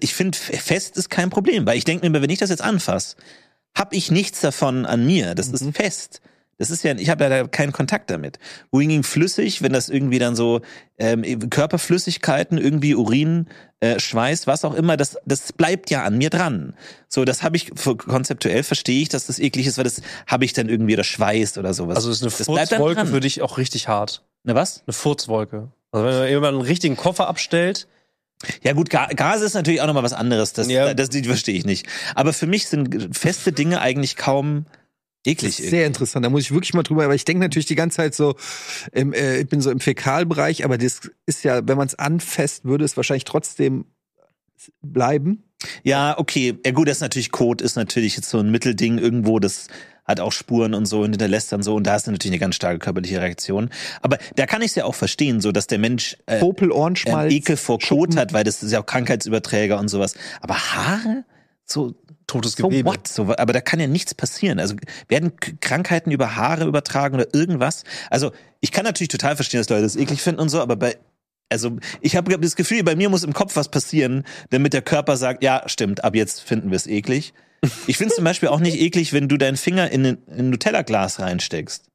Ich 0.00 0.14
finde 0.14 0.36
fest 0.36 0.96
ist 0.96 1.08
kein 1.08 1.30
Problem, 1.30 1.66
weil 1.66 1.78
ich 1.78 1.84
denke 1.84 2.08
mir, 2.08 2.22
wenn 2.22 2.30
ich 2.30 2.38
das 2.38 2.50
jetzt 2.50 2.62
anfasse, 2.62 3.16
habe 3.74 3.96
ich 3.96 4.10
nichts 4.10 4.40
davon 4.40 4.86
an 4.86 5.06
mir. 5.06 5.34
Das 5.34 5.48
ist 5.48 5.76
fest. 5.76 6.20
Das 6.60 6.70
ist 6.70 6.84
ja, 6.84 6.92
ich 6.94 7.08
habe 7.08 7.24
ja 7.24 7.30
da 7.30 7.48
keinen 7.48 7.72
Kontakt 7.72 8.10
damit. 8.10 8.38
Wohingegen 8.70 9.02
flüssig, 9.02 9.62
wenn 9.62 9.72
das 9.72 9.88
irgendwie 9.88 10.18
dann 10.18 10.36
so 10.36 10.60
ähm, 10.98 11.22
Körperflüssigkeiten, 11.48 12.58
irgendwie 12.58 12.94
Urin, 12.94 13.46
äh, 13.80 13.98
Schweiß, 13.98 14.46
was 14.46 14.66
auch 14.66 14.74
immer, 14.74 14.98
das, 14.98 15.16
das 15.24 15.54
bleibt 15.54 15.88
ja 15.88 16.04
an 16.04 16.18
mir 16.18 16.28
dran. 16.28 16.74
So, 17.08 17.24
das 17.24 17.42
habe 17.42 17.56
ich 17.56 17.70
konzeptuell 17.74 18.62
verstehe 18.62 19.00
ich, 19.00 19.08
dass 19.08 19.24
das 19.24 19.38
eklig 19.38 19.66
ist, 19.66 19.78
weil 19.78 19.84
das 19.84 20.02
habe 20.26 20.44
ich 20.44 20.52
dann 20.52 20.68
irgendwie 20.68 20.92
oder 20.92 21.02
Schweiß 21.04 21.56
oder 21.56 21.72
sowas. 21.72 21.96
Also 21.96 22.10
ist 22.10 22.20
eine 22.20 22.30
Furzwolke 22.30 23.06
für 23.06 23.20
dich 23.20 23.40
auch 23.40 23.56
richtig 23.56 23.88
hart. 23.88 24.22
Na 24.44 24.54
was? 24.54 24.82
Eine 24.86 24.92
Furzwolke. 24.92 25.68
Also 25.92 26.06
wenn 26.06 26.28
jemand 26.28 26.56
einen 26.58 26.66
richtigen 26.66 26.96
Koffer 26.96 27.26
abstellt, 27.26 27.88
Ja 28.62 28.74
gut, 28.74 28.90
Ga 28.90 29.06
Gase 29.06 29.46
ist 29.46 29.54
natürlich 29.54 29.80
auch 29.80 29.86
nochmal 29.86 30.02
was 30.02 30.12
anderes. 30.12 30.52
Das, 30.52 30.68
Ja. 30.68 30.92
das, 30.92 31.08
das 31.08 31.26
verstehe 31.26 31.54
ich 31.54 31.64
nicht. 31.64 31.86
Aber 32.14 32.34
für 32.34 32.46
mich 32.46 32.68
sind 32.68 33.16
feste 33.16 33.52
Dinge 33.52 33.80
eigentlich 33.80 34.16
kaum 34.16 34.66
eklig. 35.24 35.60
ist 35.60 35.70
sehr 35.70 35.86
interessant. 35.86 36.24
Da 36.24 36.30
muss 36.30 36.42
ich 36.42 36.52
wirklich 36.52 36.74
mal 36.74 36.82
drüber, 36.82 37.08
weil 37.08 37.16
ich 37.16 37.24
denke 37.24 37.42
natürlich 37.42 37.66
die 37.66 37.74
ganze 37.74 37.98
Zeit 37.98 38.14
so, 38.14 38.36
im, 38.92 39.12
äh, 39.12 39.40
ich 39.40 39.48
bin 39.48 39.60
so 39.60 39.70
im 39.70 39.80
Fäkalbereich, 39.80 40.64
aber 40.64 40.78
das 40.78 41.10
ist 41.26 41.44
ja, 41.44 41.66
wenn 41.66 41.76
man 41.76 41.86
es 41.86 41.94
anfasst, 41.94 42.64
würde 42.64 42.84
es 42.84 42.96
wahrscheinlich 42.96 43.24
trotzdem 43.24 43.86
bleiben. 44.82 45.44
Ja, 45.82 46.18
okay. 46.18 46.58
Ja 46.64 46.72
gut, 46.72 46.88
das 46.88 46.98
ist 46.98 47.02
natürlich 47.02 47.30
Kot, 47.30 47.60
ist 47.60 47.76
natürlich 47.76 48.16
jetzt 48.16 48.30
so 48.30 48.38
ein 48.38 48.50
Mittelding 48.50 48.98
irgendwo, 48.98 49.38
das 49.38 49.68
hat 50.04 50.20
auch 50.20 50.32
Spuren 50.32 50.74
und 50.74 50.86
so 50.86 51.02
und 51.02 51.10
hinterlässt 51.10 51.52
dann 51.52 51.62
so 51.62 51.74
und 51.76 51.86
da 51.86 51.96
ist 51.96 52.06
natürlich 52.06 52.32
eine 52.32 52.40
ganz 52.40 52.56
starke 52.56 52.78
körperliche 52.78 53.20
Reaktion. 53.20 53.70
Aber 54.02 54.18
da 54.36 54.46
kann 54.46 54.60
ich 54.62 54.68
es 54.68 54.74
ja 54.74 54.84
auch 54.84 54.94
verstehen, 54.94 55.40
so 55.40 55.52
dass 55.52 55.66
der 55.66 55.78
Mensch 55.78 56.16
äh, 56.26 56.40
Popel, 56.40 56.72
Ohrenschmalz. 56.72 57.32
Ekel 57.32 57.56
vor 57.56 57.78
Kot 57.78 58.16
hat, 58.16 58.32
weil 58.32 58.44
das 58.44 58.62
ist 58.62 58.72
ja 58.72 58.80
auch 58.80 58.86
Krankheitsüberträger 58.86 59.78
und 59.78 59.88
sowas. 59.88 60.14
Aber 60.40 60.54
Haare? 60.54 61.24
So, 61.64 61.94
totes 62.30 62.52
so 62.52 62.68
Gewebe. 62.68 62.88
what? 62.88 63.06
So, 63.08 63.22
aber 63.36 63.52
da 63.52 63.60
kann 63.60 63.80
ja 63.80 63.86
nichts 63.86 64.14
passieren. 64.14 64.58
Also 64.60 64.74
werden 65.08 65.32
Krankheiten 65.60 66.10
über 66.10 66.36
Haare 66.36 66.64
übertragen 66.64 67.14
oder 67.16 67.26
irgendwas? 67.34 67.84
Also 68.10 68.32
ich 68.60 68.72
kann 68.72 68.84
natürlich 68.84 69.08
total 69.08 69.36
verstehen, 69.36 69.60
dass 69.60 69.68
Leute 69.68 69.82
das 69.82 69.96
eklig 69.96 70.22
finden 70.22 70.40
und 70.40 70.48
so, 70.48 70.60
aber 70.60 70.76
bei 70.76 70.96
also 71.52 71.78
ich 72.00 72.14
habe 72.14 72.38
das 72.38 72.54
Gefühl, 72.54 72.84
bei 72.84 72.94
mir 72.94 73.08
muss 73.08 73.24
im 73.24 73.32
Kopf 73.32 73.56
was 73.56 73.68
passieren, 73.72 74.24
damit 74.50 74.72
der 74.72 74.82
Körper 74.82 75.16
sagt, 75.16 75.42
ja, 75.42 75.62
stimmt, 75.66 76.04
ab 76.04 76.14
jetzt 76.14 76.42
finden 76.42 76.70
wir 76.70 76.76
es 76.76 76.86
eklig. 76.86 77.34
Ich 77.88 77.98
finde 77.98 78.14
zum 78.14 78.22
Beispiel 78.24 78.48
auch 78.50 78.60
nicht 78.60 78.80
eklig, 78.80 79.12
wenn 79.12 79.28
du 79.28 79.36
deinen 79.36 79.56
Finger 79.56 79.90
in 79.90 80.06
ein 80.06 80.18
in 80.28 80.38
ein 80.38 80.50
Nutella-Glas 80.50 81.18
reinsteckst. 81.18 81.86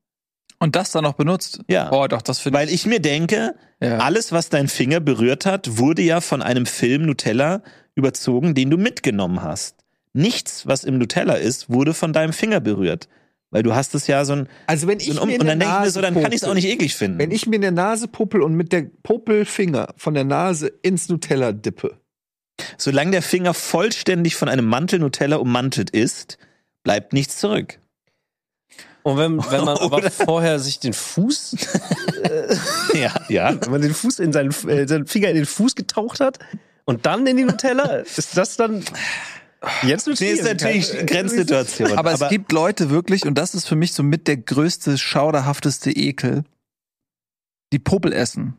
Und 0.60 0.76
das 0.76 0.92
dann 0.92 1.04
noch 1.04 1.14
benutzt? 1.14 1.62
Ja. 1.70 1.90
Oh, 1.92 2.08
doch, 2.08 2.22
das 2.22 2.40
finde 2.40 2.60
Weil 2.60 2.70
ich 2.70 2.86
mir 2.86 3.00
denke, 3.00 3.56
Ja. 3.82 4.00
alles, 4.00 4.32
was 4.34 4.50
dein 4.50 4.68
Finger 4.68 5.00
berührt 5.00 5.46
hat, 5.46 5.78
wurde 5.78 6.02
ja 6.02 6.20
von 6.22 6.42
einem 6.42 6.66
Film 6.66 7.06
Nutella 7.06 7.62
überzogen, 7.96 8.56
den 8.56 8.70
du 8.70 8.78
mitgenommen 8.78 9.42
hast. 9.42 9.85
Nichts, 10.16 10.66
was 10.66 10.84
im 10.84 10.98
Nutella 10.98 11.34
ist, 11.34 11.70
wurde 11.70 11.94
von 11.94 12.14
deinem 12.14 12.34
Finger 12.34 12.60
berührt. 12.62 13.10
Weil 13.52 13.64
du 13.64 13.76
hast 13.76 13.96
es 13.96 14.08
ja 14.08 14.26
so 14.26 14.34
ein, 14.34 14.50
Also 14.68 14.88
wenn 14.88 15.00
so 15.00 15.12
ich 15.12 15.18
ein 15.18 15.22
um 15.22 15.28
mir 15.28 15.40
und 15.40 15.46
dann 15.48 15.60
denke 15.60 15.76
ich 15.76 15.82
mir 15.86 15.90
so, 15.92 16.02
dann 16.02 16.14
kann 16.14 16.32
ich 16.32 16.42
es 16.42 16.44
auch 16.44 16.54
nicht 16.54 16.68
eklig 16.68 16.96
finden. 16.96 17.20
Wenn 17.20 17.32
ich 17.32 17.48
mir 17.48 17.56
in 17.58 17.62
der 17.62 17.72
Nase 17.72 18.08
popel 18.08 18.42
und 18.42 18.56
mit 18.56 18.72
der 18.72 18.88
Popelfinger 19.04 19.94
von 19.98 20.14
der 20.14 20.24
Nase 20.24 20.68
ins 20.82 21.10
Nutella 21.10 21.52
dippe. 21.52 21.98
Solange 22.78 23.12
der 23.12 23.22
Finger 23.22 23.54
vollständig 23.54 24.36
von 24.36 24.50
einem 24.50 24.66
Mantel 24.66 25.00
Nutella 25.00 25.38
ummantelt 25.38 25.90
ist, 25.90 26.38
bleibt 26.84 27.14
nichts 27.14 27.38
zurück. 27.38 27.80
Und 29.04 29.18
wenn, 29.18 29.38
wenn 29.52 29.66
man 29.66 29.78
aber 29.80 30.10
vorher 30.10 30.60
sich 30.60 30.80
den 30.80 30.94
Fuß, 30.94 31.56
Ja, 32.94 33.14
ja. 33.30 33.62
wenn 33.62 33.72
man 33.72 33.82
den 33.82 33.94
Fuß 33.94 34.20
in 34.20 34.34
seinen, 34.34 34.52
äh, 34.68 34.88
seinen 34.88 35.08
Finger 35.08 35.30
in 35.30 35.36
den 35.36 35.46
Fuß 35.46 35.76
getaucht 35.76 36.20
hat 36.20 36.40
und 36.86 37.06
dann 37.06 37.28
in 37.28 37.38
die 37.38 37.44
Nutella, 37.44 37.98
ist 37.98 38.38
das 38.38 38.56
dann 38.58 38.84
jetzt 39.84 40.08
Nee, 40.08 40.32
ist 40.32 40.44
natürlich 40.44 40.92
Grenzsituation. 41.06 41.98
Aber, 41.98 42.14
es 42.14 42.30
gibt 42.30 42.52
Leute 42.52 42.90
wirklich, 42.90 43.26
und 43.26 43.36
das 43.36 43.56
ist 43.56 43.68
für 43.68 43.76
mich 43.76 43.94
so 43.94 44.04
mit 44.04 44.28
der 44.28 44.38
größte, 44.38 44.98
schauderhafteste 44.98 45.92
Ekel, 45.92 46.44
die 47.74 47.80
Popel 47.80 48.14
essen. 48.14 48.56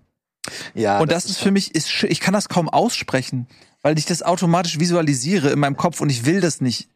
ja, 0.74 1.00
und 1.00 1.10
das, 1.10 1.26
ist 1.26 1.38
für 1.38 1.50
mich, 1.50 1.74
ist, 1.74 2.04
ich 2.04 2.20
kann 2.20 2.34
das 2.34 2.48
kaum 2.48 2.68
aussprechen, 2.68 3.46
weil 3.82 3.98
ich 3.98 4.06
das 4.06 4.22
automatisch 4.22 4.78
visualisiere 4.78 5.50
in 5.50 5.58
meinem 5.58 5.76
Kopf 5.76 6.00
und 6.00 6.10
ich 6.10 6.24
will 6.26 6.40
das 6.40 6.60
nicht. 6.60 6.88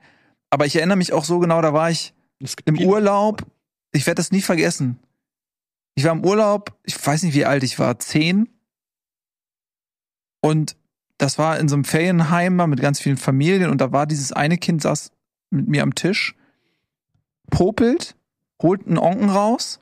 Aber 0.51 0.67
ich 0.67 0.77
erinnere 0.77 0.97
mich 0.97 1.13
auch 1.13 1.25
so 1.25 1.39
genau, 1.39 1.63
da 1.63 1.73
war 1.73 1.91
ich 1.91 2.15
im 2.65 2.79
Urlaub. 2.81 3.47
Ich 3.93 4.07
werde 4.07 4.17
das 4.17 4.33
nie 4.33 4.41
vergessen. 4.41 4.99
Ich 5.95 6.05
war 6.05 6.13
im 6.13 6.25
Urlaub, 6.25 6.77
ich 6.85 7.05
weiß 7.05 7.23
nicht, 7.23 7.35
wie 7.35 7.45
alt 7.45 7.63
ich 7.63 7.79
war, 7.79 7.99
zehn. 7.99 8.49
Und 10.41 10.77
das 11.21 11.37
war 11.39 11.59
in 11.59 11.69
so 11.69 11.77
einem 11.77 11.85
Ferienheim 11.85 12.57
mit 12.69 12.81
ganz 12.81 12.99
vielen 12.99 13.19
Familien 13.19 13.71
und 13.71 13.81
da 13.81 13.93
war 13.93 14.07
dieses 14.07 14.33
eine 14.33 14.57
Kind 14.57 14.81
saß 14.83 15.11
mit 15.51 15.69
mir 15.69 15.83
am 15.83 15.95
Tisch, 15.95 16.35
popelt, 17.51 18.17
holt 18.63 18.87
einen 18.87 18.99
Onken 18.99 19.29
raus 19.29 19.81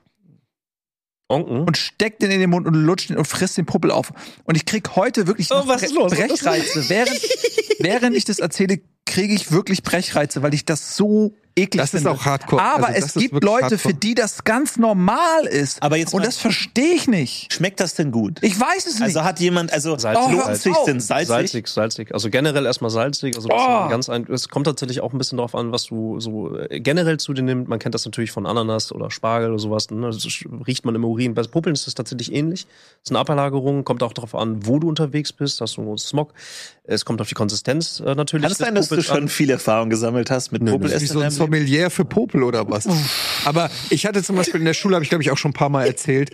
Onken. 1.28 1.60
und 1.60 1.76
steckt 1.76 2.22
den 2.22 2.32
in 2.32 2.40
den 2.40 2.50
Mund 2.50 2.66
und 2.66 2.74
lutscht 2.74 3.10
den 3.10 3.18
und 3.18 3.26
frisst 3.26 3.56
den 3.56 3.66
Puppel 3.66 3.92
auf. 3.92 4.12
Und 4.44 4.56
ich 4.56 4.64
krieg 4.64 4.96
heute 4.96 5.26
wirklich 5.28 5.48
Oh, 5.52 5.58
noch 5.58 5.68
was 5.68 5.82
ist 5.84 5.94
los? 5.94 6.12
Brechreize. 6.12 6.88
Während, 6.88 7.20
während 7.78 8.16
ich 8.16 8.24
das 8.24 8.40
erzähle, 8.40 8.80
kriege 9.06 9.32
ich 9.32 9.52
wirklich 9.52 9.82
Brechreize, 9.84 10.42
weil 10.42 10.54
ich 10.54 10.64
das 10.64 10.96
so 10.96 11.34
eklig 11.58 11.80
Das 11.80 11.94
ist 11.94 12.02
finde. 12.02 12.10
auch 12.12 12.24
hardcore. 12.24 12.62
Aber 12.62 12.86
Also 12.88 12.98
es 12.98 13.16
ist 13.16 13.18
gibt 13.30 13.44
Leute, 13.44 13.62
hardcore. 13.64 13.78
für 13.78 13.94
die 13.94 14.14
das 14.14 14.44
ganz 14.44 14.76
normal 14.76 15.46
ist. 15.50 15.82
Aber 15.82 15.96
jetzt 15.96 16.14
und 16.14 16.24
das 16.24 16.36
verstehe 16.38 16.94
ich 16.94 17.08
nicht. 17.08 17.52
Schmeckt 17.52 17.80
das 17.80 17.94
denn 17.94 18.10
gut? 18.10 18.38
Ich 18.42 18.58
weiß 18.58 18.86
es 18.86 18.94
nicht. 18.94 19.02
Also 19.02 19.24
hat 19.24 19.40
jemand, 19.40 19.72
also 19.72 19.98
Salzig. 19.98 20.24
Oh, 20.26 20.30
lohnt 20.32 20.56
sich 20.56 20.76
denn 20.86 21.00
salzig? 21.00 21.28
Salzig, 21.28 21.68
salzig. 21.68 22.14
Also 22.14 22.30
generell 22.30 22.64
erstmal 22.66 22.90
salzig. 22.90 23.36
Also 23.36 23.48
Oh. 23.50 23.84
ist 23.84 23.90
ganz 23.90 24.08
ein, 24.08 24.26
es 24.30 24.48
kommt 24.48 24.66
tatsächlich 24.66 25.00
auch 25.00 25.12
ein 25.12 25.18
bisschen 25.18 25.36
darauf 25.38 25.54
an, 25.54 25.72
was 25.72 25.84
du 25.84 26.20
so 26.20 26.56
äh, 26.56 26.80
generell 26.80 27.18
zu 27.18 27.32
dir 27.32 27.42
nimmst. 27.42 27.68
Man 27.68 27.78
kennt 27.78 27.94
das 27.94 28.04
natürlich 28.04 28.30
von 28.30 28.46
Ananas 28.46 28.92
oder 28.92 29.10
Spargel 29.10 29.50
oder 29.50 29.58
sowas. 29.58 29.90
Ne? 29.90 30.06
Das 30.06 30.24
ist- 30.24 30.44
riecht 30.66 30.84
man 30.84 30.94
im 30.94 31.04
Urin. 31.04 31.34
Bei 31.34 31.42
Popeln 31.42 31.74
ist 31.74 31.86
das 31.86 31.94
tatsächlich 31.94 32.32
ähnlich. 32.32 32.64
Das 32.66 33.04
ist 33.04 33.10
eine 33.10 33.18
Ablagerung. 33.20 33.84
Kommt 33.84 34.02
auch 34.02 34.12
darauf 34.12 34.34
an, 34.34 34.66
wo 34.66 34.78
du 34.78 34.88
unterwegs 34.88 35.32
bist. 35.32 35.60
Hast 35.60 35.76
du 35.76 35.82
einen 35.82 35.98
Smog. 35.98 36.32
Es 36.84 37.04
kommt 37.04 37.20
auf 37.20 37.28
die 37.28 37.34
Konsistenz 37.34 38.00
äh, 38.00 38.14
natürlich. 38.14 38.44
Kann 38.44 38.52
es 38.52 38.58
sein, 38.58 38.74
dass 38.74 38.88
du 38.88 39.02
schon 39.02 39.24
an. 39.24 39.28
viel 39.28 39.50
Erfahrung 39.50 39.90
gesammelt 39.90 40.30
hast 40.30 40.52
mit 40.52 40.62
Nö, 40.62 40.72
Sommelier 41.48 41.90
für 41.90 42.04
Popel 42.04 42.42
oder 42.42 42.68
was? 42.70 42.86
Aber 43.44 43.70
ich 43.90 44.06
hatte 44.06 44.22
zum 44.22 44.36
Beispiel 44.36 44.60
in 44.60 44.66
der 44.66 44.74
Schule, 44.74 44.94
habe 44.96 45.02
ich 45.04 45.08
glaube 45.08 45.22
ich 45.22 45.30
auch 45.30 45.38
schon 45.38 45.50
ein 45.50 45.54
paar 45.54 45.68
Mal 45.70 45.86
erzählt, 45.86 46.30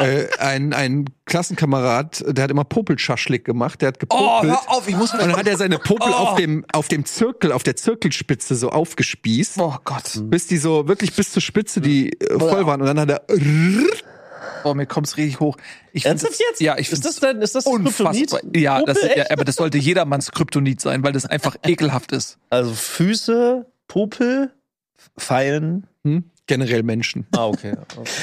äh, 0.00 0.26
ein, 0.38 0.72
ein 0.72 1.06
Klassenkamerad, 1.26 2.24
der 2.28 2.44
hat 2.44 2.50
immer 2.50 2.64
Popelschaschlik 2.64 3.44
gemacht, 3.44 3.80
der 3.82 3.88
hat 3.88 3.96
Oh, 3.96 3.98
gepopelt. 4.00 4.52
hör 4.52 4.70
auf, 4.70 4.88
ich 4.88 4.96
muss 4.96 5.12
und 5.12 5.20
dann 5.20 5.36
hat 5.36 5.46
er 5.48 5.56
seine 5.56 5.78
Popel 5.78 6.10
Oh. 6.12 6.14
auf 6.14 6.34
dem, 6.36 6.64
auf 6.72 6.88
dem 6.88 7.04
Zirkel, 7.04 7.52
auf 7.52 7.62
der 7.62 7.76
Zirkelspitze 7.76 8.54
so 8.54 8.70
aufgespießt, 8.70 9.58
Oh 9.58 9.76
Gott. 9.84 10.20
bis 10.24 10.46
die 10.46 10.58
so 10.58 10.86
wirklich 10.88 11.14
bis 11.14 11.32
zur 11.32 11.42
Spitze 11.42 11.80
die 11.80 12.10
äh, 12.20 12.38
voll 12.38 12.66
waren. 12.66 12.80
Und 12.80 12.86
dann 12.86 13.00
hat 13.00 13.10
er 13.10 13.22
Oh, 14.64 14.74
mir 14.74 14.86
kommt's 14.86 15.16
richtig 15.16 15.40
hoch. 15.40 15.56
Ich 15.92 16.04
Ernsthaft 16.06 16.38
jetzt? 16.48 16.60
Ja, 16.60 16.78
ich 16.78 16.90
Ist 16.92 17.04
das 17.04 17.16
denn, 17.16 17.42
ist 17.42 17.54
das 17.56 17.66
unfassbar. 17.66 18.12
Kryptonit? 18.12 18.56
Ja, 18.56 18.82
das, 18.82 18.98
ja, 19.16 19.24
aber 19.30 19.44
das 19.44 19.56
sollte 19.56 19.76
jedermanns 19.78 20.30
Kryptonit 20.30 20.80
sein, 20.80 21.02
weil 21.02 21.12
das 21.12 21.26
einfach 21.26 21.56
ekelhaft 21.66 22.12
ist. 22.12 22.38
Also 22.48 22.72
Füße, 22.72 23.66
Popel. 23.92 24.50
Pfeilen. 25.18 25.86
hm, 26.02 26.24
generell 26.46 26.82
Menschen. 26.82 27.26
Ah, 27.36 27.46
okay. 27.46 27.74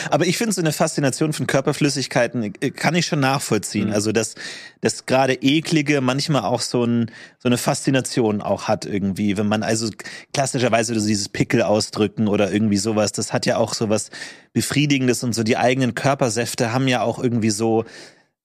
Aber 0.09 0.25
ich 0.25 0.35
finde 0.35 0.53
so 0.53 0.61
eine 0.61 0.71
Faszination 0.71 1.31
von 1.31 1.45
Körperflüssigkeiten 1.45 2.55
äh, 2.59 2.71
kann 2.71 2.95
ich 2.95 3.05
schon 3.05 3.19
nachvollziehen. 3.19 3.89
Mhm. 3.89 3.93
Also 3.93 4.11
dass 4.11 4.33
das 4.81 5.05
gerade 5.05 5.33
eklige 5.35 6.01
manchmal 6.01 6.41
auch 6.41 6.61
so 6.61 6.83
ein 6.83 7.11
so 7.37 7.49
eine 7.49 7.59
Faszination 7.59 8.41
auch 8.41 8.67
hat 8.67 8.87
irgendwie, 8.87 9.37
wenn 9.37 9.47
man 9.47 9.61
also 9.61 9.91
klassischerweise 10.33 10.99
so 10.99 11.07
dieses 11.07 11.29
Pickel 11.29 11.61
ausdrücken 11.61 12.27
oder 12.27 12.51
irgendwie 12.51 12.77
sowas, 12.77 13.11
das 13.11 13.31
hat 13.31 13.45
ja 13.45 13.57
auch 13.57 13.75
so 13.75 13.89
was 13.89 14.09
befriedigendes 14.53 15.23
und 15.23 15.35
so 15.35 15.43
die 15.43 15.57
eigenen 15.57 15.93
Körpersäfte 15.93 16.73
haben 16.73 16.87
ja 16.87 17.03
auch 17.03 17.21
irgendwie 17.21 17.51
so 17.51 17.85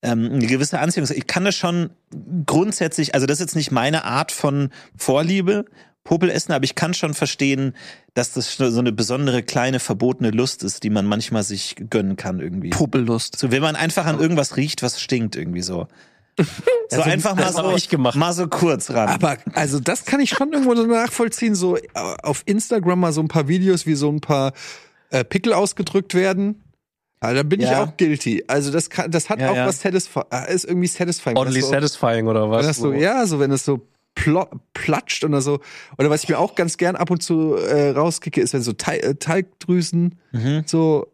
ähm, 0.02 0.30
eine 0.30 0.46
gewisse 0.46 0.78
Anziehung. 0.78 1.08
Ich 1.10 1.26
kann 1.26 1.46
das 1.46 1.56
schon 1.56 1.88
grundsätzlich, 2.44 3.14
also 3.14 3.26
das 3.26 3.38
ist 3.38 3.46
jetzt 3.46 3.56
nicht 3.56 3.70
meine 3.70 4.04
Art 4.04 4.30
von 4.30 4.68
Vorliebe, 4.94 5.64
Popel 6.04 6.28
essen, 6.30 6.52
aber 6.52 6.64
ich 6.64 6.74
kann 6.74 6.92
schon 6.94 7.14
verstehen, 7.14 7.74
dass 8.12 8.32
das 8.32 8.54
so 8.56 8.78
eine 8.78 8.92
besondere 8.92 9.42
kleine 9.42 9.80
verbotene 9.80 10.30
Lust 10.30 10.62
ist, 10.62 10.82
die 10.82 10.90
man 10.90 11.06
manchmal 11.06 11.42
sich 11.42 11.76
gönnen 11.90 12.16
kann 12.16 12.40
irgendwie. 12.40 12.70
Popellust. 12.70 13.38
So, 13.38 13.50
wenn 13.50 13.62
man 13.62 13.74
einfach 13.74 14.04
an 14.04 14.20
irgendwas 14.20 14.56
riecht, 14.56 14.82
was 14.82 15.00
stinkt 15.00 15.34
irgendwie 15.34 15.62
so. 15.62 15.88
So 16.90 17.00
einfach 17.00 17.34
mal 17.34 17.50
so, 17.52 17.74
ich 17.76 17.88
gemacht. 17.88 18.14
mal 18.14 18.32
so 18.34 18.46
kurz 18.46 18.90
ran. 18.90 19.08
Aber 19.08 19.38
also 19.54 19.80
das 19.80 20.04
kann 20.04 20.20
ich 20.20 20.30
schon 20.30 20.52
irgendwo 20.52 20.74
so 20.74 20.84
nachvollziehen. 20.84 21.54
So 21.54 21.76
äh, 21.76 21.80
auf 22.22 22.42
Instagram 22.44 23.00
mal 23.00 23.12
so 23.12 23.22
ein 23.22 23.28
paar 23.28 23.48
Videos, 23.48 23.86
wie 23.86 23.94
so 23.94 24.10
ein 24.10 24.20
paar 24.20 24.52
äh, 25.10 25.24
Pickel 25.24 25.54
ausgedrückt 25.54 26.14
werden. 26.14 26.62
Ja, 27.22 27.32
da 27.32 27.42
bin 27.42 27.60
ich 27.60 27.70
Ja. 27.70 27.82
auch 27.82 27.96
guilty. 27.96 28.44
Also 28.48 28.70
das 28.70 28.90
kann, 28.90 29.10
das 29.10 29.30
hat 29.30 29.40
Ja, 29.40 29.52
auch 29.52 29.56
was 29.66 29.80
satisfying, 29.80 30.26
ist 30.48 30.64
irgendwie 30.66 30.88
satisfying. 30.88 31.36
Oddly 31.38 31.62
so, 31.62 31.70
satisfying 31.70 32.26
oder 32.28 32.50
was? 32.50 32.76
so, 32.76 32.92
ja, 32.92 33.26
so 33.26 33.40
wenn 33.40 33.50
es 33.50 33.64
so 33.64 33.80
platscht 34.14 35.24
oder 35.24 35.40
so. 35.40 35.60
Oder 35.98 36.10
was 36.10 36.22
ich 36.22 36.28
mir 36.28 36.38
auch 36.38 36.54
ganz 36.54 36.76
gern 36.76 36.96
ab 36.96 37.10
und 37.10 37.22
zu 37.22 37.54
äh, 37.56 37.90
rauskicke, 37.90 38.40
ist, 38.40 38.54
wenn 38.54 38.62
so 38.62 38.72
Teig, 38.72 39.02
äh, 39.04 39.14
Teigdrüsen 39.16 40.18
Mhm. 40.32 40.64
so 40.66 41.10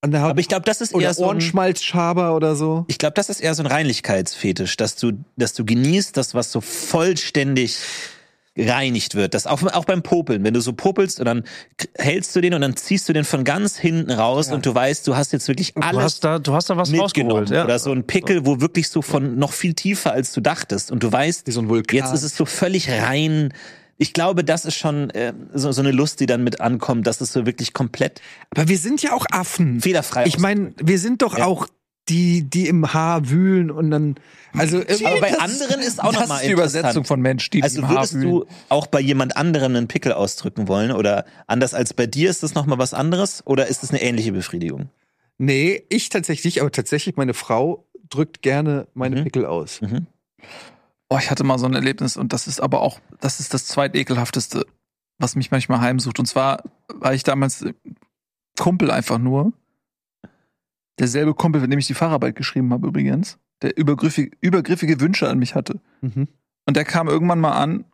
an 0.00 0.10
der 0.10 0.20
Haut 0.22 0.30
Aber 0.30 0.40
ich 0.40 0.48
glaube, 0.48 0.64
das 0.66 0.80
ist 0.82 0.92
eher 0.92 0.98
oder 0.98 1.14
so 1.14 1.22
ein, 1.22 1.28
Ohrenschmalzschaber 1.28 2.36
oder 2.36 2.56
so. 2.56 2.84
ich 2.88 2.98
glaube, 2.98 3.14
das 3.14 3.30
ist 3.30 3.40
eher 3.40 3.54
so 3.54 3.62
ein 3.62 3.66
Reinlichkeitsfetisch, 3.66 4.76
dass 4.76 4.96
du, 4.96 5.12
dass 5.36 5.54
du 5.54 5.64
genießt, 5.64 6.16
das 6.16 6.34
was 6.34 6.52
so 6.52 6.60
vollständig 6.60 7.78
gereinigt 8.54 9.14
wird. 9.16 9.34
Das 9.34 9.46
auch, 9.46 9.62
auch 9.72 9.84
beim 9.84 10.02
Popeln. 10.02 10.44
Wenn 10.44 10.54
du 10.54 10.60
so 10.60 10.72
popelst 10.72 11.18
und 11.18 11.26
dann 11.26 11.42
hältst 11.96 12.34
du 12.36 12.40
den 12.40 12.54
und 12.54 12.60
dann 12.60 12.76
ziehst 12.76 13.08
du 13.08 13.12
den 13.12 13.24
von 13.24 13.42
ganz 13.44 13.76
hinten 13.76 14.12
raus 14.12 14.52
und 14.52 14.64
du 14.64 14.74
weißt, 14.74 15.06
du 15.08 15.16
hast 15.16 15.32
jetzt 15.32 15.48
wirklich 15.48 15.74
Du 15.74 15.80
alles 15.82 16.02
hast 16.02 16.24
da, 16.24 16.38
du 16.38 16.52
hast 16.54 16.70
da 16.70 16.76
was 16.76 16.90
mitgenommen. 16.90 17.32
rausgeholt. 17.32 17.50
Ja. 17.50 17.64
Oder 17.64 17.78
so 17.78 17.90
ein 17.92 18.06
Pickel, 18.06 18.46
wo 18.46 18.60
wirklich 18.60 18.88
so 18.88 19.02
von 19.02 19.36
noch 19.38 19.52
viel 19.52 19.74
tiefer 19.74 20.12
als 20.12 20.32
du 20.32 20.40
dachtest. 20.40 20.92
Und 20.92 21.02
du 21.02 21.10
weißt, 21.10 21.50
so 21.52 21.62
jetzt 21.90 22.12
ist 22.14 22.22
es 22.22 22.36
so 22.36 22.44
völlig 22.46 22.88
rein. 22.90 23.52
Ich 23.96 24.12
glaube, 24.12 24.44
das 24.44 24.64
ist 24.64 24.74
schon 24.76 25.10
äh, 25.10 25.32
so, 25.52 25.70
so 25.72 25.80
eine 25.80 25.92
Lust, 25.92 26.18
die 26.20 26.26
dann 26.26 26.42
mit 26.44 26.60
ankommt, 26.60 27.06
dass 27.06 27.20
es 27.20 27.32
so 27.32 27.46
wirklich 27.46 27.72
komplett 27.72 28.20
Aber 28.50 28.68
wir 28.68 28.78
sind 28.78 29.02
ja 29.02 29.12
auch 29.12 29.24
Affen. 29.30 29.80
fehlerfrei 29.80 30.26
Ich 30.26 30.38
meine, 30.38 30.72
wir 30.82 30.98
sind 30.98 31.22
doch 31.22 31.38
Ja. 31.38 31.46
auch 31.46 31.66
die, 32.08 32.42
die 32.42 32.68
im 32.68 32.92
Haar 32.92 33.30
wühlen 33.30 33.70
und 33.70 33.90
dann, 33.90 34.16
also 34.52 34.78
irgendwie- 34.78 35.06
Aber 35.06 35.20
bei 35.20 35.30
Das- 35.30 35.38
anderen 35.38 35.80
ist 35.80 36.02
auch 36.02 36.12
das 36.12 36.20
nochmal 36.22 36.40
ist 36.42 36.48
die 36.48 36.52
Übersetzung 36.52 37.04
von 37.04 37.20
Mensch, 37.20 37.48
die 37.50 37.62
Also 37.62 37.78
im 37.80 37.88
Haar 37.88 37.96
würdest 37.96 38.14
wühlen. 38.14 38.30
du 38.30 38.46
auch 38.68 38.86
bei 38.86 39.00
jemand 39.00 39.36
anderem 39.36 39.74
einen 39.74 39.88
Pickel 39.88 40.12
ausdrücken 40.12 40.68
wollen 40.68 40.92
oder 40.92 41.24
anders 41.46 41.72
als 41.72 41.94
bei 41.94 42.06
dir 42.06 42.28
ist 42.28 42.42
das 42.42 42.54
nochmal 42.54 42.78
was 42.78 42.92
anderes 42.92 43.42
oder 43.46 43.66
ist 43.68 43.82
es 43.82 43.90
eine 43.90 44.02
ähnliche 44.02 44.32
Befriedigung? 44.32 44.90
nee, 45.38 45.82
ich 45.88 46.10
tatsächlich, 46.10 46.60
aber 46.60 46.70
tatsächlich 46.70 47.16
meine 47.16 47.34
Frau 47.34 47.86
drückt 48.10 48.42
gerne 48.42 48.86
meine 48.94 49.16
Mhm. 49.20 49.24
Pickel 49.24 49.46
aus. 49.46 49.80
Mhm. 49.80 50.06
Oh, 51.08 51.18
ich 51.18 51.30
hatte 51.30 51.42
mal 51.42 51.58
so 51.58 51.66
ein 51.66 51.74
Erlebnis 51.74 52.16
und 52.16 52.32
das 52.32 52.46
ist 52.46 52.60
aber 52.60 52.82
auch, 52.82 53.00
das 53.20 53.40
ist 53.40 53.52
das 53.54 53.66
zweitekelhafteste, 53.66 54.64
was 55.18 55.36
mich 55.36 55.50
manchmal 55.50 55.80
heimsucht. 55.80 56.18
Und 56.18 56.26
zwar 56.26 56.62
war 56.88 57.14
ich 57.14 57.22
damals 57.24 57.64
Kumpel 58.58 58.90
einfach 58.90 59.18
nur. 59.18 59.52
Derselbe 60.98 61.34
Kumpel, 61.34 61.60
mit 61.60 61.72
dem 61.72 61.78
ich 61.78 61.86
die 61.86 61.94
Fahrarbeit 61.94 62.36
geschrieben 62.36 62.72
habe 62.72 62.86
übrigens, 62.88 63.38
der 63.62 63.76
übergriffige, 63.76 64.36
übergriffige 64.40 65.00
Wünsche 65.00 65.28
an 65.28 65.38
mich 65.38 65.54
hatte. 65.54 65.80
Mhm. 66.02 66.28
Und 66.66 66.76
der 66.76 66.84
kam 66.84 67.08
irgendwann 67.08 67.40
mal 67.40 67.52
an 67.52 67.84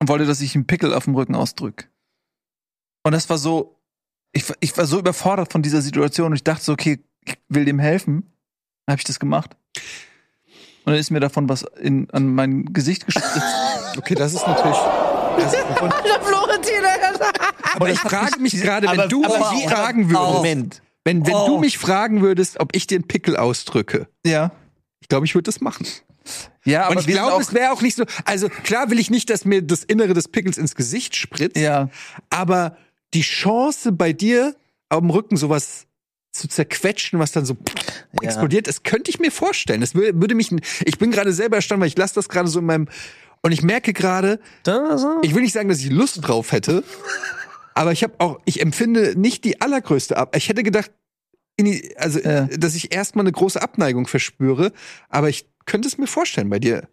und 0.00 0.08
wollte, 0.08 0.24
dass 0.26 0.40
ich 0.40 0.54
einen 0.54 0.66
Pickel 0.66 0.94
auf 0.94 1.04
dem 1.04 1.14
Rücken 1.14 1.34
ausdrück. 1.34 1.88
Und 3.02 3.12
das 3.12 3.28
war 3.28 3.38
so, 3.38 3.76
ich, 4.32 4.48
war- 4.48 4.56
ich 4.60 4.76
war 4.78 4.86
so 4.86 4.98
überfordert 4.98 5.52
von 5.52 5.62
dieser 5.62 5.82
Situation 5.82 6.28
und 6.28 6.34
ich 6.36 6.44
dachte 6.44 6.64
so, 6.64 6.72
okay, 6.72 7.00
ich 7.24 7.34
will 7.48 7.64
dem 7.64 7.78
helfen. 7.78 8.22
Dann 8.86 8.94
habe 8.94 9.00
ich 9.00 9.04
das 9.04 9.18
gemacht. 9.18 9.56
Und 10.84 10.92
dann 10.92 10.94
ist 10.94 11.10
mir 11.10 11.20
davon 11.20 11.48
was 11.48 11.62
in, 11.62 12.08
an 12.10 12.32
mein 12.34 12.72
Gesicht 12.72 13.06
gespritzt. 13.06 13.42
Okay, 13.98 14.14
das 14.14 14.32
ist 14.34 14.46
natürlich. 14.46 14.76
Das 15.36 15.52
ist, 15.52 15.64
aber 17.74 17.90
ich 17.90 17.98
frage 17.98 18.38
mich 18.40 18.52
gerade, 18.52 18.86
wenn 18.88 19.00
Aber- 19.00 19.08
du 19.08 19.24
aber 19.24 19.50
mich 19.52 19.64
wie- 19.64 19.68
fragen 19.68 20.04
aber- 20.04 20.12
würdest, 20.20 20.36
Moment. 20.36 20.82
Wenn, 21.04 21.26
wenn 21.26 21.34
Oh. 21.34 21.46
du 21.46 21.58
mich 21.58 21.78
fragen 21.78 22.20
würdest, 22.22 22.60
ob 22.60 22.74
ich 22.76 22.86
dir 22.86 22.96
einen 22.96 23.06
Pickel 23.08 23.36
ausdrücke, 23.36 24.08
ja. 24.24 24.52
ich 25.00 25.08
glaube, 25.08 25.26
ich 25.26 25.34
würde 25.34 25.44
das 25.44 25.60
machen. 25.60 25.86
Ja, 26.64 26.88
und 26.88 27.00
ich 27.00 27.06
glaube, 27.06 27.40
es 27.42 27.54
wäre 27.54 27.72
auch 27.72 27.80
nicht 27.82 27.96
so. 27.96 28.04
Also 28.24 28.48
klar 28.48 28.90
will 28.90 28.98
ich 29.00 29.10
nicht, 29.10 29.30
dass 29.30 29.44
mir 29.44 29.62
das 29.62 29.82
Innere 29.84 30.12
des 30.14 30.28
Pickels 30.28 30.58
ins 30.58 30.74
Gesicht 30.74 31.16
spritzt, 31.16 31.56
Ja. 31.56 31.88
aber 32.28 32.76
die 33.14 33.22
Chance 33.22 33.92
bei 33.92 34.12
dir 34.12 34.54
am 34.90 35.08
Rücken 35.10 35.36
sowas 35.36 35.86
zu 36.32 36.46
zerquetschen, 36.46 37.18
was 37.18 37.32
dann 37.32 37.44
so 37.44 37.56
Ja. 38.22 38.28
explodiert, 38.28 38.68
das 38.68 38.82
könnte 38.82 39.10
ich 39.10 39.18
mir 39.18 39.32
vorstellen. 39.32 39.80
Das 39.80 39.94
würde, 39.94 40.34
mich. 40.34 40.50
Ich 40.84 40.98
bin 40.98 41.10
gerade 41.10 41.32
selber 41.32 41.56
erstaunt, 41.56 41.80
weil 41.80 41.88
ich 41.88 41.96
lasse 41.98 42.14
das 42.14 42.28
gerade 42.28 42.48
so 42.48 42.58
in 42.60 42.66
meinem 42.66 42.88
und 43.42 43.52
ich 43.52 43.62
merke 43.62 43.92
gerade, 43.94 44.38
ich 45.22 45.34
will 45.34 45.42
nicht 45.42 45.54
sagen, 45.54 45.70
dass 45.70 45.78
ich 45.80 45.90
Lust 45.90 46.18
drauf 46.20 46.52
hätte, 46.52 46.84
aber 47.74 47.92
ich 47.92 48.02
habe 48.02 48.14
auch, 48.18 48.38
ich 48.44 48.60
empfinde 48.60 49.18
nicht 49.18 49.44
die 49.44 49.60
allergrößte 49.60 50.16
Ab. 50.16 50.34
Ich 50.36 50.48
hätte 50.48 50.62
gedacht, 50.62 50.90
in 51.56 51.66
die, 51.66 51.94
also, 51.96 52.18
Ja. 52.20 52.46
dass 52.46 52.74
ich 52.74 52.94
erstmal 52.94 53.24
eine 53.24 53.32
große 53.32 53.60
Abneigung 53.60 54.06
verspüre, 54.06 54.72
aber 55.08 55.28
ich 55.28 55.46
könnte 55.66 55.88
es 55.88 55.98
mir 55.98 56.06
vorstellen 56.06 56.48
bei 56.50 56.58
dir. 56.58 56.88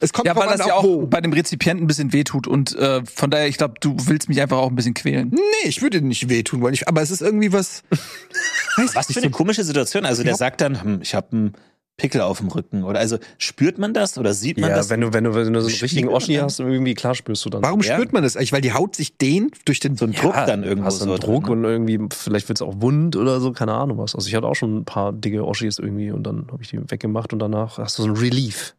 Es 0.00 0.12
kommt 0.12 0.26
Ja, 0.28 0.36
weil 0.36 0.46
das 0.48 0.64
ja 0.66 0.74
auch 0.74 0.84
wo. 0.84 1.06
bei 1.08 1.20
dem 1.20 1.32
Rezipienten 1.32 1.84
ein 1.84 1.88
bisschen 1.88 2.12
wehtut 2.12 2.46
und 2.46 2.74
äh, 2.76 3.04
von 3.04 3.30
daher, 3.30 3.48
ich 3.48 3.56
glaube, 3.58 3.74
du 3.80 3.96
willst 4.06 4.28
mich 4.28 4.40
einfach 4.40 4.58
auch 4.58 4.68
ein 4.70 4.76
bisschen 4.76 4.94
quälen. 4.94 5.30
Nee, 5.30 5.40
ich 5.68 5.82
würde 5.82 6.00
dir 6.00 6.06
nicht 6.06 6.28
wehtun 6.28 6.60
wollen, 6.60 6.74
ich, 6.74 6.86
aber 6.86 7.02
es 7.02 7.10
ist 7.10 7.20
irgendwie 7.20 7.52
was. 7.52 7.82
Weiß 8.76 8.94
Was 8.94 9.10
ich 9.10 9.14
für 9.14 9.22
eine 9.22 9.30
komische 9.32 9.64
Situation. 9.64 10.04
Also 10.06 10.22
der 10.22 10.36
sagt 10.36 10.60
dann, 10.60 10.80
hm, 10.80 11.00
ich 11.02 11.14
habe 11.16 11.32
einen 11.32 11.52
Pickel 11.98 12.20
auf 12.22 12.38
dem 12.38 12.48
Rücken. 12.48 12.84
Oder 12.84 13.00
also 13.00 13.18
spürt 13.36 13.76
man 13.76 13.92
das 13.92 14.16
oder 14.16 14.32
sieht 14.32 14.56
man 14.58 14.70
Ja, 14.70 14.76
das? 14.76 14.88
wenn 14.88 15.00
du, 15.02 15.12
wenn 15.12 15.24
du, 15.24 15.34
wenn 15.34 15.52
du 15.52 15.60
so 15.60 15.68
einen 15.68 15.76
richtigen 15.78 16.08
Oschi 16.08 16.36
dann? 16.36 16.44
hast, 16.44 16.60
irgendwie 16.60 16.94
klar 16.94 17.14
spürst 17.14 17.44
du 17.44 17.50
dann. 17.50 17.60
Warum 17.62 17.80
Ja. 17.82 17.94
spürt 17.94 18.12
man 18.12 18.22
das 18.22 18.36
eigentlich? 18.36 18.52
Weil 18.52 18.60
die 18.62 18.72
Haut 18.72 18.94
sich 18.96 19.18
dehnt 19.18 19.56
durch 19.66 19.80
den 19.80 19.96
so 19.96 20.06
ein 20.06 20.12
Druck 20.12 20.34
Ja, 20.34 20.46
dann 20.46 20.62
irgendwo 20.62 20.86
hast 20.86 21.00
du 21.00 21.04
so 21.04 21.10
einen 21.10 21.20
Druck 21.20 21.44
drin, 21.46 21.60
ne? 21.60 21.66
und 21.68 21.72
irgendwie, 21.88 22.14
vielleicht 22.16 22.48
wird's 22.48 22.62
auch 22.62 22.74
wund 22.78 23.16
oder 23.16 23.40
so, 23.40 23.52
keine 23.52 23.74
Ahnung 23.74 23.98
was. 23.98 24.14
Also 24.14 24.28
ich 24.28 24.34
hatte 24.36 24.46
auch 24.46 24.54
schon 24.54 24.78
ein 24.78 24.84
paar 24.84 25.12
dicke 25.12 25.44
Oschis 25.44 25.78
irgendwie 25.80 26.12
und 26.12 26.22
dann 26.22 26.46
habe 26.52 26.62
ich 26.62 26.70
die 26.70 26.80
weggemacht 26.90 27.32
und 27.32 27.40
danach 27.40 27.76
hast 27.78 27.98
du 27.98 28.04
so 28.04 28.08
ein 28.08 28.16
Relief. 28.16 28.76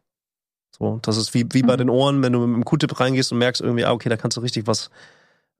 So, 0.78 0.98
das 1.02 1.18
ist 1.18 1.34
wie, 1.34 1.44
wie 1.52 1.62
bei 1.62 1.76
den 1.76 1.90
Ohren, 1.90 2.22
wenn 2.22 2.32
du 2.32 2.40
mit 2.46 2.56
dem 2.56 2.64
Q-Tip 2.64 2.98
reingehst 2.98 3.32
und 3.32 3.38
merkst 3.38 3.60
irgendwie, 3.60 3.84
ah, 3.84 3.92
okay, 3.92 4.08
da 4.08 4.16
kannst 4.16 4.38
du 4.38 4.40
richtig 4.40 4.66
was 4.66 4.88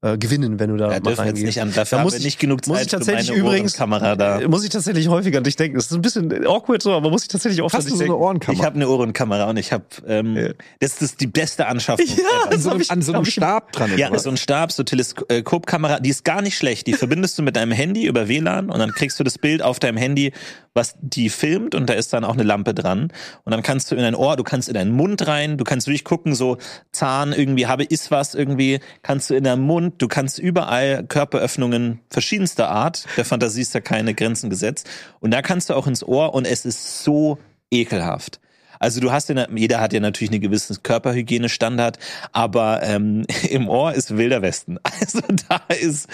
äh, 0.02 0.16
gewinnen, 0.16 0.58
wenn 0.58 0.70
du 0.70 0.76
da 0.78 0.92
Ja, 0.92 1.00
mal 1.00 1.10
jetzt 1.10 1.18
reingehst. 1.18 1.44
nicht 1.44 1.60
an. 1.60 1.72
Dafür 1.74 1.98
Da 1.98 2.04
muss 2.04 2.14
ich- 2.14 2.24
nicht 2.24 2.38
genug 2.38 2.66
muss 2.66 2.76
Zeit 2.78 2.86
ich 2.86 2.90
tatsächlich 2.92 3.26
für 3.26 3.32
meine 3.34 3.46
übrigens- 3.48 3.74
Kamera 3.74 4.16
da. 4.16 4.40
Muss 4.48 4.64
ich 4.64 4.70
tatsächlich 4.70 5.08
häufiger 5.08 5.38
an 5.38 5.44
dich 5.44 5.56
denken. 5.56 5.76
Das 5.76 5.86
ist 5.86 5.92
ein 5.92 6.00
bisschen 6.00 6.46
awkward 6.46 6.82
so, 6.82 6.92
aber 6.92 7.10
muss 7.10 7.22
ich 7.22 7.28
tatsächlich 7.28 7.60
oft 7.60 7.74
an 7.74 7.78
Hast 7.78 7.84
dich 7.86 7.92
du 7.92 7.96
so 7.98 8.04
eine 8.04 8.08
denken. 8.12 8.22
Ohrenkammer? 8.24 8.58
Ich 8.58 8.64
habe 8.64 8.76
eine 8.76 8.88
Ohrenkamera 8.88 9.50
und 9.50 9.58
ich 9.58 9.72
habe 9.72 9.84
ähm, 10.06 10.36
Ja. 10.36 10.48
das 10.78 11.02
ist 11.02 11.20
die 11.20 11.26
beste 11.26 11.66
Anschaffung. 11.66 12.06
Ja, 12.06 12.50
an 12.50 12.58
so 12.60 12.70
einem, 12.70 12.80
ich- 12.80 12.90
an 12.90 13.02
so 13.02 13.12
einem 13.12 13.26
Stab 13.26 13.72
dran. 13.72 13.90
Ja, 13.98 14.16
so 14.18 14.30
ein 14.30 14.36
Stab, 14.38 14.72
so 14.72 14.82
Teleskopkamera, 14.84 16.00
die 16.00 16.08
ist 16.10 16.24
gar 16.24 16.40
nicht 16.42 16.56
schlecht. 16.56 16.86
Die 16.86 16.94
verbindest 16.94 17.38
du 17.38 17.42
mit 17.42 17.56
deinem 17.56 17.72
Handy 17.72 18.06
über 18.06 18.26
WLAN 18.28 18.70
und 18.70 18.78
dann 18.78 18.92
kriegst 18.92 19.20
du 19.20 19.24
das 19.24 19.36
Bild 19.38 19.60
auf 19.62 19.78
deinem 19.80 19.98
Handy, 19.98 20.32
was 20.74 20.94
die 21.00 21.28
filmt 21.28 21.74
und 21.74 21.90
da 21.90 21.94
ist 21.94 22.12
dann 22.12 22.24
auch 22.24 22.34
eine 22.34 22.42
Lampe 22.42 22.74
dran. 22.74 23.12
Und 23.44 23.52
dann 23.52 23.62
kannst 23.62 23.90
du 23.90 23.96
in 23.96 24.02
dein 24.02 24.14
Ohr, 24.14 24.36
du 24.36 24.44
kannst 24.44 24.68
in 24.68 24.74
deinen 24.74 24.92
Mund 24.92 25.26
rein, 25.26 25.58
du 25.58 25.64
kannst 25.64 25.86
durchgucken, 25.86 26.34
so 26.34 26.58
Zahn 26.92 27.32
irgendwie, 27.32 27.66
habe, 27.66 27.84
ist 27.84 28.10
was 28.10 28.34
irgendwie, 28.34 28.80
kannst 29.02 29.30
du 29.30 29.34
in 29.34 29.44
deinem 29.44 29.62
Mund, 29.62 30.00
du 30.00 30.08
kannst 30.08 30.38
überall 30.38 31.04
Körperöffnungen 31.04 32.00
verschiedenster 32.08 32.70
Art, 32.70 33.06
der 33.16 33.24
Fantasie 33.24 33.62
ist 33.62 33.74
da 33.74 33.80
keine 33.80 34.14
Grenzen 34.14 34.50
gesetzt. 34.50 34.88
Und 35.18 35.32
da 35.32 35.42
kannst 35.42 35.70
du 35.70 35.74
auch 35.74 35.86
ins 35.86 36.04
Ohr 36.04 36.34
und 36.34 36.46
es 36.46 36.64
ist 36.64 37.02
so 37.02 37.38
ekelhaft. 37.70 38.40
Also 38.80 39.02
du 39.02 39.12
hast 39.12 39.28
ja, 39.28 39.46
jeder 39.54 39.78
hat 39.78 39.92
ja 39.92 40.00
natürlich 40.00 40.32
einen 40.32 40.40
gewissen 40.40 40.82
Körperhygienestandard, 40.82 41.98
aber 42.32 42.82
ähm, 42.82 43.26
im 43.50 43.68
Ohr 43.68 43.92
ist 43.92 44.16
wilder 44.16 44.42
Westen. 44.42 44.78
Also 45.00 45.20
da 45.48 45.74
ist, 45.74 46.08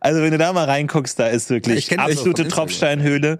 also 0.00 0.20
wenn 0.20 0.30
du 0.30 0.38
da 0.38 0.52
mal 0.52 0.64
reinguckst, 0.64 1.18
da 1.18 1.26
ist 1.26 1.50
wirklich 1.50 1.98
absolute. 1.98 2.46
Tropfsteinhöhle. 2.48 3.38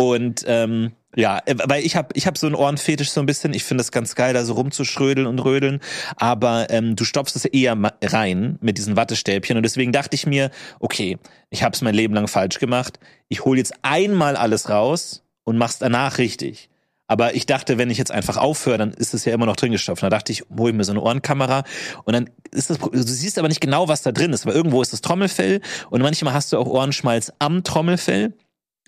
Und 0.00 0.44
ähm, 0.46 0.92
ja, 1.14 1.40
äh, 1.44 1.56
weil 1.64 1.84
ich 1.84 1.96
habe 1.96 2.08
ich 2.14 2.26
hab 2.26 2.38
so 2.38 2.46
einen 2.46 2.54
Ohrenfetisch 2.54 3.10
so 3.10 3.20
ein 3.20 3.26
bisschen. 3.26 3.52
Ich 3.52 3.64
finde 3.64 3.82
das 3.82 3.92
ganz 3.92 4.14
geil, 4.14 4.32
da 4.32 4.44
so 4.44 4.54
rumzuschrödeln 4.54 5.26
und 5.26 5.38
rödeln. 5.40 5.80
Aber 6.16 6.70
ähm, 6.70 6.96
du 6.96 7.04
stopfst 7.04 7.36
es 7.36 7.44
eher 7.44 7.76
rein 8.02 8.58
mit 8.60 8.78
diesen 8.78 8.96
Wattestäbchen. 8.96 9.56
Und 9.56 9.62
deswegen 9.62 9.92
dachte 9.92 10.14
ich 10.14 10.26
mir, 10.26 10.50
okay, 10.78 11.18
ich 11.50 11.62
habe 11.62 11.74
es 11.74 11.82
mein 11.82 11.94
Leben 11.94 12.14
lang 12.14 12.28
falsch 12.28 12.58
gemacht. 12.58 12.98
Ich 13.28 13.44
hole 13.44 13.58
jetzt 13.58 13.74
einmal 13.82 14.36
alles 14.36 14.70
raus 14.70 15.22
und 15.44 15.58
mach's 15.58 15.78
danach 15.78 16.18
richtig. 16.18 16.70
Aber 17.06 17.34
ich 17.34 17.44
dachte, 17.44 17.76
wenn 17.76 17.90
ich 17.90 17.98
jetzt 17.98 18.12
einfach 18.12 18.36
aufhöre, 18.36 18.78
dann 18.78 18.92
ist 18.92 19.14
es 19.14 19.24
ja 19.24 19.34
immer 19.34 19.44
noch 19.44 19.56
drin 19.56 19.72
gestopft. 19.72 20.02
Da 20.02 20.10
dachte 20.10 20.30
ich, 20.30 20.44
hol 20.56 20.70
ich 20.70 20.76
mir 20.76 20.84
so 20.84 20.92
eine 20.92 21.02
Ohrenkamera 21.02 21.64
und 22.04 22.12
dann 22.12 22.30
ist 22.52 22.70
das, 22.70 22.78
du 22.78 23.02
siehst 23.02 23.36
aber 23.36 23.48
nicht 23.48 23.60
genau, 23.60 23.88
was 23.88 24.02
da 24.02 24.12
drin 24.12 24.32
ist, 24.32 24.46
weil 24.46 24.54
irgendwo 24.54 24.80
ist 24.80 24.92
das 24.92 25.00
Trommelfell 25.00 25.60
und 25.90 26.02
manchmal 26.02 26.34
hast 26.34 26.52
du 26.52 26.58
auch 26.58 26.68
Ohrenschmalz 26.68 27.32
am 27.40 27.64
Trommelfell. 27.64 28.32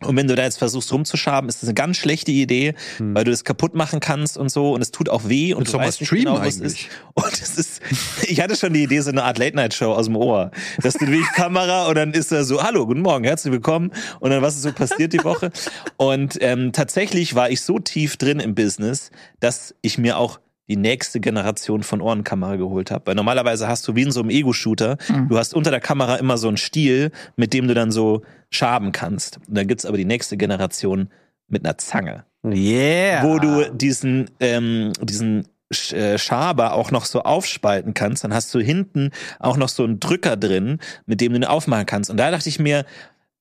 Und 0.04 0.16
wenn 0.16 0.28
du 0.28 0.34
da 0.34 0.42
jetzt 0.42 0.58
versuchst 0.58 0.92
rumzuschaben, 0.92 1.48
ist 1.48 1.62
das 1.62 1.68
eine 1.68 1.74
ganz 1.74 1.96
schlechte 1.96 2.30
Idee, 2.30 2.74
weil 2.98 3.24
du 3.24 3.30
das 3.30 3.44
kaputt 3.44 3.74
machen 3.74 4.00
kannst 4.00 4.36
und 4.36 4.50
so 4.50 4.74
und 4.74 4.82
es 4.82 4.90
tut 4.90 5.08
auch 5.08 5.28
weh 5.28 5.54
und 5.54 5.72
du 5.72 5.78
weißt 5.78 6.00
nicht 6.00 6.08
streamen 6.08 6.34
genau, 6.34 6.40
was 6.40 6.56
es 6.56 6.60
ist. 6.60 6.62
eigentlich. 6.62 6.90
Und 7.14 7.32
es 7.32 7.58
ist, 7.58 7.82
ich 8.28 8.40
hatte 8.40 8.56
schon 8.56 8.72
die 8.72 8.82
Idee, 8.82 9.00
so 9.00 9.10
eine 9.10 9.24
Art 9.24 9.38
Late-Night-Show 9.38 9.92
aus 9.92 10.06
dem 10.06 10.16
Ohr. 10.16 10.50
Dass 10.82 10.94
du 10.94 11.06
wirklich 11.06 11.30
Kamera 11.32 11.88
und 11.88 11.96
dann 11.96 12.12
ist 12.12 12.32
er 12.32 12.44
so, 12.44 12.62
hallo, 12.62 12.86
guten 12.86 13.02
Morgen, 13.02 13.24
herzlich 13.24 13.52
willkommen. 13.52 13.92
Und 14.20 14.30
dann, 14.30 14.42
was 14.42 14.56
ist 14.56 14.62
so 14.62 14.72
passiert 14.72 15.12
die 15.12 15.24
Woche? 15.24 15.50
Und 15.96 16.38
ähm, 16.40 16.72
tatsächlich 16.72 17.34
war 17.34 17.50
ich 17.50 17.60
so 17.62 17.78
tief 17.78 18.16
drin 18.16 18.40
im 18.40 18.54
Business, 18.54 19.10
dass 19.40 19.74
ich 19.82 19.98
mir 19.98 20.18
auch 20.18 20.40
die 20.72 20.80
nächste 20.80 21.20
Generation 21.20 21.82
von 21.82 22.00
Ohrenkamera 22.00 22.56
geholt 22.56 22.90
habe. 22.90 23.06
Weil 23.06 23.14
normalerweise 23.14 23.68
hast 23.68 23.86
du 23.86 23.94
wie 23.94 24.02
in 24.02 24.10
so 24.10 24.20
einem 24.20 24.30
Ego-Shooter, 24.30 24.96
du 25.28 25.38
hast 25.38 25.54
unter 25.54 25.70
der 25.70 25.80
Kamera 25.80 26.16
immer 26.16 26.38
so 26.38 26.48
einen 26.48 26.56
Stiel, 26.56 27.10
mit 27.36 27.52
dem 27.52 27.68
du 27.68 27.74
dann 27.74 27.92
so 27.92 28.22
schaben 28.50 28.92
kannst. 28.92 29.38
Und 29.46 29.56
dann 29.56 29.66
gibt's 29.66 29.84
aber 29.84 29.98
die 29.98 30.04
nächste 30.06 30.36
Generation 30.36 31.10
mit 31.48 31.64
einer 31.64 31.76
Zange 31.78 32.24
Yeah. 32.44 33.22
wo 33.22 33.38
du 33.38 33.70
diesen, 33.72 34.28
ähm, 34.40 34.92
diesen 35.00 35.46
äh, 35.92 36.18
Schaber 36.18 36.72
auch 36.72 36.90
noch 36.90 37.04
so 37.04 37.22
aufspalten 37.22 37.94
kannst. 37.94 38.24
Dann 38.24 38.34
hast 38.34 38.52
du 38.54 38.58
hinten 38.58 39.10
auch 39.38 39.56
noch 39.56 39.68
so 39.68 39.84
einen 39.84 40.00
Drücker 40.00 40.36
drin, 40.36 40.80
mit 41.06 41.20
dem 41.20 41.32
du 41.32 41.38
ihn 41.38 41.44
aufmachen 41.44 41.86
kannst. 41.86 42.10
Und 42.10 42.16
da 42.16 42.30
dachte 42.32 42.48
ich 42.48 42.58
mir, 42.58 42.84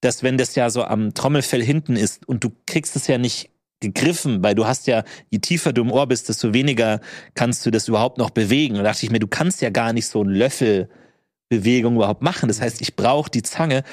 dass 0.02 0.22
wenn 0.22 0.38
das 0.38 0.56
ja 0.56 0.70
so 0.70 0.84
am 0.84 1.14
Trommelfell 1.14 1.64
hinten 1.64 1.96
ist 1.96 2.28
und 2.28 2.44
du 2.44 2.52
kriegst 2.68 2.96
es 2.96 3.08
ja 3.08 3.18
nicht 3.18 3.50
gegriffen, 3.82 4.42
weil 4.42 4.56
du 4.56 4.66
hast 4.66 4.88
ja, 4.88 5.04
je 5.30 5.40
tiefer 5.40 5.74
du 5.74 5.82
im 5.82 5.92
Ohr 5.92 6.08
bist, 6.08 6.30
desto 6.30 6.54
weniger 6.54 7.02
kannst 7.34 7.66
du 7.66 7.72
das 7.72 7.88
überhaupt 7.88 8.18
noch 8.18 8.30
bewegen. 8.30 8.76
Und 8.76 8.84
da 8.84 8.92
dachte 8.92 9.06
ich 9.06 9.12
mir, 9.12 9.20
du 9.20 9.28
kannst 9.28 9.62
ja 9.62 9.70
gar 9.70 9.92
nicht 9.92 10.08
so 10.08 10.22
einen 10.22 10.32
Löffelbewegung 10.32 11.96
überhaupt 11.96 12.22
machen. 12.22 12.48
Das 12.48 12.62
heißt, 12.62 12.82
ich 12.82 12.96
brauche 12.96 13.30
die 13.30 13.44
Zange. 13.44 13.84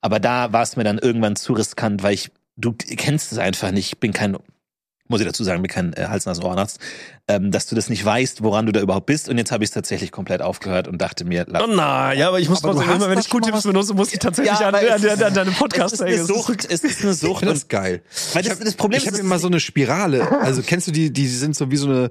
Aber 0.00 0.20
da 0.20 0.52
war 0.52 0.62
es 0.62 0.76
mir 0.76 0.84
dann 0.84 0.98
irgendwann 0.98 1.34
zu 1.34 1.54
riskant, 1.54 2.02
weil 2.04 2.14
ich, 2.14 2.30
du 2.56 2.72
kennst 2.72 3.32
es 3.32 3.38
einfach 3.38 3.72
nicht. 3.72 3.94
Ich 3.94 3.98
bin 3.98 4.12
kein 4.12 4.36
muss 5.08 5.20
ich 5.20 5.26
dazu 5.26 5.42
sagen, 5.42 5.60
bin 5.62 5.70
kein 5.70 5.92
äh, 5.94 6.06
Hals-Nasen-Ohrenarzt, 6.08 6.78
ähm, 7.28 7.50
dass 7.50 7.66
du 7.66 7.74
das 7.74 7.88
nicht 7.88 8.04
weißt, 8.04 8.42
woran 8.42 8.66
du 8.66 8.72
da 8.72 8.80
überhaupt 8.80 9.06
bist. 9.06 9.28
Und 9.28 9.38
jetzt 9.38 9.50
habe 9.52 9.64
ich 9.64 9.68
es 9.70 9.74
tatsächlich 9.74 10.12
komplett 10.12 10.42
aufgehört 10.42 10.86
und 10.88 10.98
dachte 11.02 11.24
mir, 11.24 11.44
la- 11.48 11.64
Oh 11.64 11.66
nein, 11.66 12.18
ja, 12.18 12.28
aber 12.28 12.40
ich 12.40 12.48
muss 12.48 12.62
Aber 12.62 12.68
mal 12.68 12.72
du 12.74 12.78
sagen, 12.80 12.90
hast 12.90 12.96
immer 13.06 13.10
wenn 13.14 13.18
ich 13.18 13.52
was- 13.54 13.62
benutze, 13.64 13.94
muss 13.94 14.12
ich 14.12 14.18
tatsächlich 14.18 14.58
Ja, 14.60 14.68
an, 14.68 14.74
an, 14.74 14.84
es 14.84 15.04
an, 15.06 15.22
an 15.22 15.34
deinem 15.34 15.52
es 15.52 15.58
Podcast 15.58 15.94
ist 15.94 16.02
eine 16.02 16.12
ist- 16.14 16.26
Sucht, 16.26 16.64
es 16.70 16.84
ist 16.84 17.02
eine 17.02 17.12
Ich 17.12 17.18
Sucht. 17.18 17.42
das 17.44 17.62
Und, 17.64 17.68
geil. 17.68 18.02
weil 18.34 18.42
das, 18.42 18.58
das 18.58 18.74
Problem 18.74 19.00
Ich 19.00 19.06
habe 19.06 19.16
ist, 19.16 19.22
immer 19.22 19.38
so 19.38 19.48
eine 19.48 19.60
Spirale. 19.60 20.30
Also 20.42 20.62
kennst 20.62 20.86
du 20.86 20.92
die, 20.92 21.12
die 21.12 21.26
sind 21.26 21.56
so 21.56 21.70
wie 21.70 21.76
so 21.76 21.88
eine, 21.88 22.10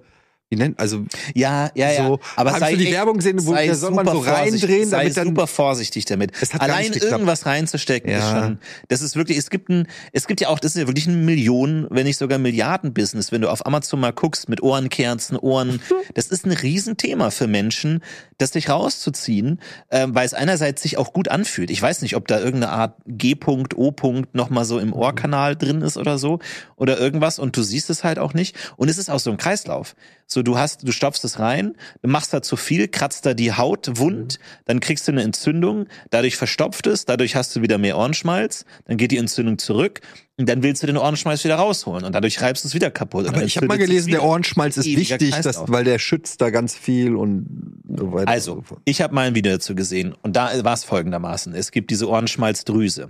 wie 0.49 0.56
nennt, 0.56 0.80
also 0.80 1.03
ja, 1.36 1.69
ja, 1.76 1.91
ja. 1.91 2.07
so- 2.07 2.19
aber 2.38 2.53
hast 2.53 2.61
du 2.72 2.78
die 2.78 2.86
echt- 2.86 2.94
Werbung 2.94 3.18
gesehen, 3.18 3.45
wo 3.45 3.53
da 3.53 3.76
soll 3.76 3.91
man 3.91 4.06
so 4.07 4.19
reindrehen, 4.19 4.88
sei 4.88 4.99
damit 5.03 5.18
dann- 5.18 5.28
super 5.28 5.48
vorsichtig 5.48 6.06
damit. 6.06 6.32
Allein 6.60 6.94
irgendwas 6.94 7.45
reinzustecken 7.45 8.10
ist 8.10 8.19
Ja. 8.22 8.44
schon, 8.44 8.60
das 8.88 9.02
ist 9.02 9.15
wirklich, 9.18 9.38
es 9.38 9.49
gibt 9.49 9.69
ein, 9.69 9.88
es 10.14 10.26
gibt 10.28 10.40
ja 10.40 10.48
auch, 10.48 10.60
das 10.60 10.76
ist 10.76 10.82
ja 10.82 10.88
wirklich 10.88 11.07
ein 11.07 11.26
Millionen, 11.26 11.88
wenn 11.90 12.06
nicht 12.06 12.18
sogar 12.18 12.38
Milliarden-Business, 12.40 13.32
wenn 13.34 13.41
du 13.41 13.49
auf 13.49 13.65
Amazon 13.65 13.99
mal 13.99 14.14
guckst 14.14 14.48
mit 14.48 14.64
Ohrenkerzen, 14.64 15.36
Ohren, 15.38 15.82
das 16.14 16.28
ist 16.28 16.45
ein 16.45 16.52
Riesenthema 16.53 17.30
für 17.30 17.48
Menschen, 17.48 18.02
das 18.38 18.52
sich 18.53 18.69
rauszuziehen, 18.69 19.60
ähm, 19.91 20.15
weil 20.15 20.26
es 20.26 20.34
einerseits 20.34 20.82
sich 20.82 20.98
auch 20.98 21.11
gut 21.11 21.28
anfühlt. 21.28 21.69
Ich 21.72 21.82
weiß 21.82 22.02
nicht, 22.02 22.15
ob 22.15 22.28
da 22.28 22.40
irgendeine 22.40 22.69
Art 22.72 22.95
G-Punkt, 23.07 23.76
O-Punkt 23.78 24.34
nochmal 24.34 24.64
so 24.64 24.80
im 24.80 24.94
Ohrkanal 24.94 25.56
drin 25.56 25.82
ist 25.82 25.98
oder 25.98 26.18
so 26.18 26.40
oder 26.78 26.98
irgendwas 26.99 27.38
und 27.40 27.57
du 27.57 27.64
siehst 27.64 27.90
es 27.90 28.03
halt 28.03 28.18
auch 28.19 28.34
nicht. 28.34 28.56
Und 28.78 28.90
es 28.90 28.98
ist 28.98 29.10
auch 29.10 29.19
so 29.19 29.32
ein 29.32 29.38
Kreislauf. 29.38 29.95
So, 30.30 30.36
du 30.43 30.57
hast, 30.57 30.88
du 30.88 30.91
stopfst 30.91 31.23
es 31.23 31.39
rein, 31.39 31.76
du 32.01 32.09
machst 32.09 32.34
da 32.34 32.41
zu 32.41 32.55
viel, 32.55 32.88
kratzt 32.88 33.26
da 33.26 33.34
die 33.34 33.53
Haut 33.53 33.97
wund, 33.97 34.39
dann 34.65 34.80
kriegst 34.80 35.07
du 35.07 35.11
eine 35.11 35.23
Entzündung, 35.23 35.88
dadurch 36.09 36.35
verstopft 36.35 36.88
es, 36.88 37.05
dadurch 37.05 37.35
hast 37.35 37.55
du 37.55 37.61
wieder 37.61 37.77
mehr 37.77 37.97
Ohrenschmalz, 37.97 38.65
dann 38.85 38.97
geht 38.97 39.11
die 39.11 39.18
Entzündung 39.18 39.57
zurück 39.57 40.01
und 40.38 40.47
dann 40.47 40.61
willst 40.61 40.84
du 40.84 40.88
den 40.88 40.97
Ohrenschmalz 40.97 41.43
wieder 41.43 41.55
rausholen 41.55 42.05
und 42.05 42.14
dadurch 42.14 42.41
reibst 42.41 42.64
du 42.64 42.68
es 42.68 42.76
wieder 42.76 42.91
kaputt. 42.91 43.27
Aber 43.27 43.43
ich 43.43 43.57
habe 43.57 43.68
mal 43.68 43.77
gelesen, 43.77 44.11
der. 44.11 44.23
Ohrenschmalz 44.23 44.77
ist 44.77 44.85
wichtig, 44.85 45.31
das, 45.31 45.43
Kreislauf. 45.43 45.72
weil 45.72 45.84
der 45.84 45.97
schützt 45.97 46.41
da 46.41 46.51
ganz 46.51 46.76
viel 46.76 47.15
und 47.15 47.81
so 47.89 48.14
weiter. 48.14 48.22
und 48.22 48.27
Also, 48.27 48.64
so 48.68 48.77
ich 48.85 49.01
habe 49.01 49.15
mal 49.15 49.27
ein 49.27 49.35
Video 49.35 49.53
dazu 49.53 49.73
gesehen 49.73 50.14
und 50.22 50.35
da 50.35 50.64
war 50.64 50.73
es 50.73 50.84
folgendermaßen. 50.84 51.55
Es 51.55 51.72
gibt 51.72 51.89
diese 51.89 52.07
Ohrenschmalzdrüse 52.07 53.09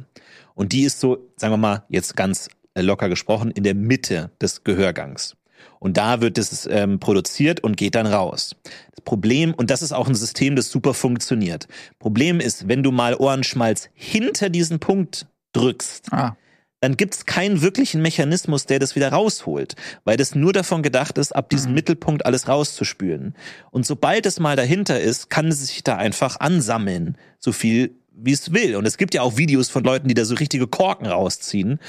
und 0.55 0.71
die 0.71 0.83
ist 0.83 0.99
so, 1.01 1.29
sagen 1.35 1.53
wir 1.53 1.57
mal, 1.57 1.83
jetzt 1.89 2.15
ganz 2.15 2.49
locker 2.75 3.09
gesprochen, 3.09 3.51
in 3.51 3.63
der 3.63 3.75
Mitte 3.75 4.31
des 4.41 4.63
Gehörgangs. 4.63 5.35
Und 5.79 5.97
da 5.97 6.21
wird 6.21 6.37
es 6.37 6.67
ähm, 6.71 6.99
produziert 6.99 7.59
und 7.61 7.77
geht 7.77 7.95
dann 7.95 8.07
raus. 8.07 8.55
Das 8.95 9.03
Problem, 9.03 9.53
und 9.53 9.69
das 9.69 9.81
ist 9.81 9.91
auch 9.93 10.07
ein 10.07 10.15
System, 10.15 10.55
das 10.55 10.69
super 10.69 10.93
funktioniert. 10.93 11.67
Problem 11.99 12.39
ist, 12.39 12.67
wenn 12.67 12.83
du 12.83 12.91
mal 12.91 13.15
Ohrenschmalz 13.15 13.89
hinter 13.93 14.49
diesen 14.49 14.79
Punkt 14.79 15.27
drückst, 15.53 16.07
Ah. 16.11 16.35
dann 16.81 16.97
gibt's 16.97 17.25
keinen 17.25 17.61
wirklichen 17.61 18.01
Mechanismus, 18.01 18.65
der 18.65 18.79
das 18.79 18.95
wieder 18.95 19.09
rausholt, 19.11 19.75
weil 20.03 20.17
das 20.17 20.35
nur 20.35 20.53
davon 20.53 20.83
gedacht 20.83 21.17
ist, 21.17 21.35
ab 21.35 21.49
diesem 21.49 21.73
Mittelpunkt 21.73 22.25
alles 22.25 22.47
rauszuspülen. 22.47 23.35
Und 23.71 23.85
sobald 23.85 24.25
es 24.25 24.39
mal 24.39 24.55
dahinter 24.55 24.99
ist, 24.99 25.29
kann 25.29 25.47
es 25.47 25.65
sich 25.65 25.83
da 25.83 25.95
einfach 25.97 26.39
ansammeln, 26.39 27.17
so 27.39 27.51
viel 27.51 27.95
wie 28.19 28.31
es 28.31 28.51
will. 28.51 28.75
Und 28.75 28.85
es 28.87 28.97
gibt 28.97 29.13
ja 29.13 29.21
auch 29.21 29.37
Videos 29.37 29.69
von 29.69 29.83
Leuten, 29.83 30.07
die 30.07 30.15
da 30.15 30.25
so 30.25 30.33
richtige 30.35 30.65
Korken 30.67 31.05
rausziehen, 31.05 31.79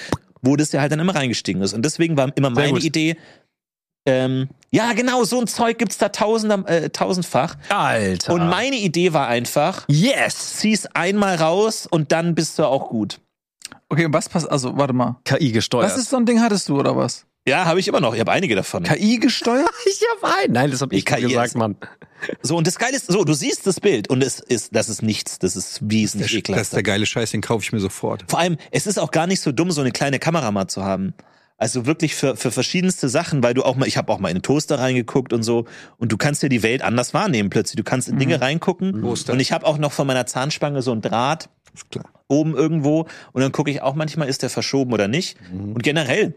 wo 0.42 0.56
das 0.56 0.72
ja 0.72 0.80
halt 0.80 0.92
dann 0.92 1.00
immer 1.00 1.14
reingestiegen 1.14 1.62
ist. 1.62 1.72
Und 1.72 1.84
deswegen 1.84 2.16
war 2.16 2.30
immer 2.36 2.50
meine 2.50 2.72
gut. 2.72 2.84
Idee, 2.84 3.16
ähm, 4.08 4.48
ja 4.70 4.92
genau, 4.92 5.24
so 5.24 5.40
ein 5.40 5.46
Zeug 5.46 5.78
gibt's 5.78 5.98
da 5.98 6.08
tausender, 6.08 6.64
äh, 6.68 6.90
tausendfach. 6.90 7.56
Alter. 7.68 8.32
Und 8.34 8.48
meine 8.48 8.76
Idee 8.76 9.12
war 9.12 9.28
einfach, 9.28 9.84
yes! 9.88 10.56
zieh's 10.56 10.86
einmal 10.86 11.36
raus 11.36 11.86
und 11.90 12.12
dann 12.12 12.34
bist 12.34 12.58
du 12.58 12.64
auch 12.64 12.88
gut. 12.88 13.20
Okay, 13.88 14.04
und 14.06 14.12
was 14.12 14.28
passt, 14.28 14.50
also, 14.50 14.76
warte 14.76 14.92
mal. 14.92 15.16
KI 15.24 15.52
gesteuert. 15.52 15.90
Was 15.90 15.96
ist 15.98 16.10
so 16.10 16.16
ein 16.16 16.26
Ding 16.26 16.40
hattest 16.40 16.68
du, 16.68 16.78
oder 16.78 16.96
was? 16.96 17.24
Ja, 17.46 17.64
habe 17.64 17.80
ich 17.80 17.88
immer 17.88 18.00
noch. 18.00 18.12
Ich 18.12 18.20
habe 18.20 18.30
einige 18.32 18.54
davon. 18.54 18.82
KI 18.82 19.16
gesteuert? 19.18 19.70
ich 19.86 20.02
hab 20.22 20.38
einen. 20.42 20.52
Nein, 20.52 20.70
das 20.70 20.82
hab 20.82 20.92
ich 20.92 21.06
KI 21.06 21.22
gesagt, 21.22 21.46
ist- 21.48 21.56
Mann. 21.56 21.76
So, 22.42 22.56
und 22.56 22.66
das 22.66 22.78
Geile 22.78 22.96
ist, 22.96 23.06
so, 23.06 23.24
du 23.24 23.32
siehst 23.32 23.66
das 23.66 23.80
Bild 23.80 24.10
und 24.10 24.22
es 24.22 24.40
ist, 24.40 24.74
das 24.74 24.88
ist 24.88 25.02
nichts, 25.02 25.38
das 25.38 25.54
ist 25.56 25.78
wesentlich 25.88 26.32
Das 26.32 26.38
ekelhaft. 26.38 26.62
ist 26.64 26.72
der 26.74 26.82
geile 26.82 27.06
Scheiß, 27.06 27.30
den 27.30 27.40
kaufe 27.40 27.62
ich 27.62 27.72
mir 27.72 27.78
sofort. 27.80 28.24
Vor 28.28 28.40
allem, 28.40 28.56
es 28.72 28.86
ist 28.88 28.98
auch 28.98 29.12
gar 29.12 29.26
nicht 29.28 29.40
so 29.40 29.52
dumm, 29.52 29.70
so 29.70 29.80
eine 29.80 29.92
kleine 29.92 30.18
Kamera 30.18 30.50
mal 30.50 30.66
zu 30.66 30.84
haben. 30.84 31.14
Also 31.58 31.86
wirklich 31.86 32.14
für, 32.14 32.36
für 32.36 32.52
verschiedenste 32.52 33.08
Sachen, 33.08 33.42
weil 33.42 33.52
du 33.52 33.64
auch 33.64 33.74
mal, 33.74 33.86
ich 33.86 33.96
habe 33.96 34.12
auch 34.12 34.20
mal 34.20 34.28
in 34.28 34.36
den 34.36 34.42
Toaster 34.42 34.78
reingeguckt 34.78 35.32
und 35.32 35.42
so, 35.42 35.66
und 35.98 36.12
du 36.12 36.16
kannst 36.16 36.42
ja 36.42 36.48
die 36.48 36.62
Welt 36.62 36.82
anders 36.82 37.12
wahrnehmen 37.14 37.50
plötzlich. 37.50 37.76
Du 37.76 37.82
kannst 37.82 38.08
in 38.08 38.18
Dinge 38.18 38.40
reingucken. 38.40 39.02
Toaster. 39.02 39.32
Und 39.32 39.40
ich 39.40 39.52
habe 39.52 39.66
auch 39.66 39.76
noch 39.76 39.92
von 39.92 40.06
meiner 40.06 40.24
Zahnspange 40.24 40.82
so 40.82 40.92
ein 40.92 41.02
Draht 41.02 41.50
Ist 41.74 41.90
klar. 41.90 42.04
oben 42.28 42.54
irgendwo 42.54 43.06
und 43.32 43.42
dann 43.42 43.50
gucke 43.52 43.70
ich 43.72 43.82
auch 43.82 43.94
manchmal, 43.94 44.28
ist 44.28 44.42
der 44.42 44.50
verschoben 44.50 44.92
oder 44.92 45.08
nicht. 45.08 45.36
Und 45.52 45.82
generell 45.82 46.34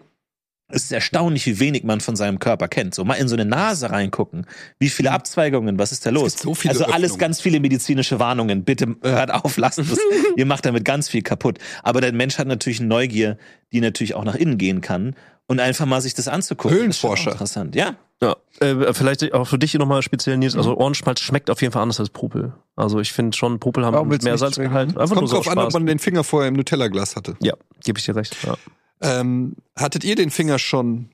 es 0.71 0.85
ist 0.85 0.91
erstaunlich, 0.91 1.45
wie 1.45 1.59
wenig 1.59 1.83
man 1.83 2.01
von 2.01 2.15
seinem 2.15 2.39
Körper 2.39 2.67
kennt. 2.67 2.95
So 2.95 3.03
mal 3.03 3.15
in 3.15 3.27
so 3.27 3.35
eine 3.35 3.45
Nase 3.45 3.91
reingucken. 3.91 4.45
Wie 4.79 4.89
viele 4.89 5.11
Abzweigungen, 5.11 5.77
was 5.79 5.91
ist 5.91 6.05
da 6.05 6.09
los? 6.09 6.33
gibt 6.33 6.43
so 6.43 6.53
viele 6.53 6.71
also 6.71 6.85
alles 6.85 7.11
Öffnungen. 7.11 7.19
ganz 7.19 7.41
viele 7.41 7.59
medizinische 7.59 8.19
Warnungen. 8.19 8.63
Bitte 8.63 8.95
hört 9.03 9.31
auf, 9.31 9.57
lasst 9.57 9.79
es. 9.79 9.99
Ihr 10.35 10.45
macht 10.45 10.65
damit 10.65 10.85
ganz 10.85 11.09
viel 11.09 11.21
kaputt. 11.21 11.59
Aber 11.83 12.01
der 12.01 12.13
Mensch 12.13 12.37
hat 12.37 12.47
natürlich 12.47 12.79
eine 12.79 12.89
Neugier, 12.89 13.37
die 13.71 13.81
natürlich 13.81 14.15
auch 14.15 14.23
nach 14.23 14.35
innen 14.35 14.57
gehen 14.57 14.81
kann. 14.81 15.15
Und 15.47 15.59
einfach 15.59 15.85
mal 15.85 15.99
sich 15.99 16.13
das 16.13 16.29
anzugucken. 16.29 16.77
Höhlenforscher. 16.77 17.31
Interessant, 17.33 17.75
ja. 17.75 17.97
Ja, 18.23 18.35
äh, 18.59 18.93
vielleicht 18.93 19.33
auch 19.33 19.45
für 19.47 19.57
dich 19.57 19.73
nochmal 19.73 20.03
speziell, 20.03 20.37
Nils. 20.37 20.55
Also 20.55 20.77
Ohrenschmalz 20.77 21.19
schmeckt 21.21 21.49
auf 21.49 21.59
jeden 21.61 21.73
Fall 21.73 21.81
anders 21.81 21.99
als 21.99 22.09
Popel. 22.09 22.53
Also 22.75 22.99
ich 22.99 23.11
finde 23.11 23.35
schon, 23.35 23.59
Popel 23.59 23.83
haben 23.83 23.95
Warum 23.95 24.09
mehr 24.09 24.37
Salzgehalt. 24.37 24.89
Einfach 24.89 25.15
nur 25.15 25.15
Kommt 25.15 25.29
so 25.29 25.35
drauf 25.37 25.47
an, 25.49 25.57
ob 25.57 25.73
man 25.73 25.87
den 25.87 25.97
Finger 25.97 26.23
vorher 26.23 26.47
im 26.47 26.53
Nutella-Glas 26.53 27.15
hatte. 27.15 27.35
Ja, 27.41 27.53
gebe 27.83 27.97
ich 27.97 28.05
dir 28.05 28.15
recht. 28.15 28.37
Ja. 28.45 28.55
Ähm, 29.01 29.55
hattet 29.77 30.03
ihr 30.03 30.15
den 30.15 30.29
Finger 30.31 30.59
schon 30.59 31.09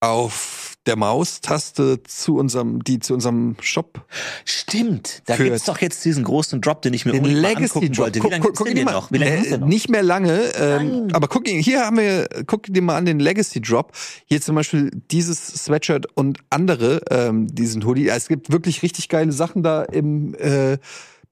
auf 0.00 0.74
der 0.86 0.96
Maustaste 0.96 2.02
zu 2.02 2.36
unserem, 2.36 2.82
die 2.82 2.98
zu 2.98 3.14
unserem 3.14 3.54
Shop. 3.60 4.04
Stimmt, 4.44 5.22
da 5.26 5.36
gibt's 5.36 5.64
doch 5.66 5.78
jetzt 5.80 6.04
diesen 6.04 6.24
großen 6.24 6.60
Drop, 6.60 6.82
den 6.82 6.92
ich 6.92 7.04
mir 7.06 7.12
Den 7.12 7.24
Legacy 7.24 7.64
angucken 7.78 7.92
Drop. 7.92 7.98
wollte. 8.06 8.22
Wie 8.24 8.28
lange 8.28 8.44
guck, 8.52 8.66
den 8.66 8.84
mal. 8.84 8.92
noch? 8.92 9.12
Wie 9.12 9.18
lange 9.18 9.46
Äh, 9.46 9.58
noch? 9.58 9.66
nicht 9.68 9.88
mehr 9.90 10.02
lange, 10.02 10.40
ähm, 10.56 11.08
aber 11.12 11.28
guck, 11.28 11.46
hier 11.46 11.86
haben 11.86 11.98
wir, 11.98 12.28
guck 12.48 12.64
dir 12.64 12.82
mal 12.82 12.96
an 12.96 13.04
den 13.04 13.20
Legacy 13.20 13.60
Drop. 13.60 13.92
Hier 14.26 14.40
zum 14.40 14.56
Beispiel 14.56 14.90
dieses 15.12 15.46
Sweatshirt 15.46 16.06
und 16.16 16.40
andere, 16.50 17.02
ähm, 17.10 17.46
diesen 17.54 17.84
Hoodie. 17.86 18.08
Es 18.08 18.26
gibt 18.26 18.50
wirklich 18.50 18.82
richtig 18.82 19.08
geile 19.08 19.30
Sachen 19.30 19.62
da 19.62 19.84
im, 19.84 20.34
äh, 20.34 20.78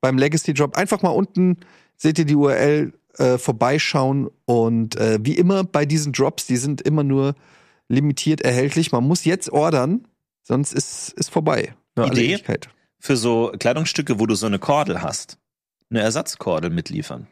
beim 0.00 0.16
Legacy 0.16 0.54
Drop. 0.54 0.76
Einfach 0.76 1.02
mal 1.02 1.10
unten 1.10 1.56
seht 1.96 2.20
ihr 2.20 2.24
die 2.24 2.36
URL 2.36 2.92
äh, 3.20 3.38
vorbeischauen 3.38 4.28
und 4.46 4.96
äh, 4.96 5.18
wie 5.22 5.36
immer 5.36 5.64
bei 5.64 5.84
diesen 5.84 6.12
Drops, 6.12 6.46
die 6.46 6.56
sind 6.56 6.80
immer 6.80 7.04
nur 7.04 7.34
limitiert 7.88 8.40
erhältlich. 8.40 8.92
Man 8.92 9.04
muss 9.04 9.24
jetzt 9.24 9.50
ordern, 9.50 10.06
sonst 10.42 10.72
ist 10.72 11.12
ist 11.12 11.30
vorbei. 11.30 11.74
Alle 11.94 12.12
Idee? 12.12 12.42
Für 12.98 13.16
so 13.16 13.52
Kleidungsstücke, 13.58 14.18
wo 14.18 14.26
du 14.26 14.34
so 14.34 14.46
eine 14.46 14.58
Kordel 14.58 15.02
hast, 15.02 15.38
eine 15.90 16.00
Ersatzkordel 16.00 16.70
mitliefern. 16.70 17.26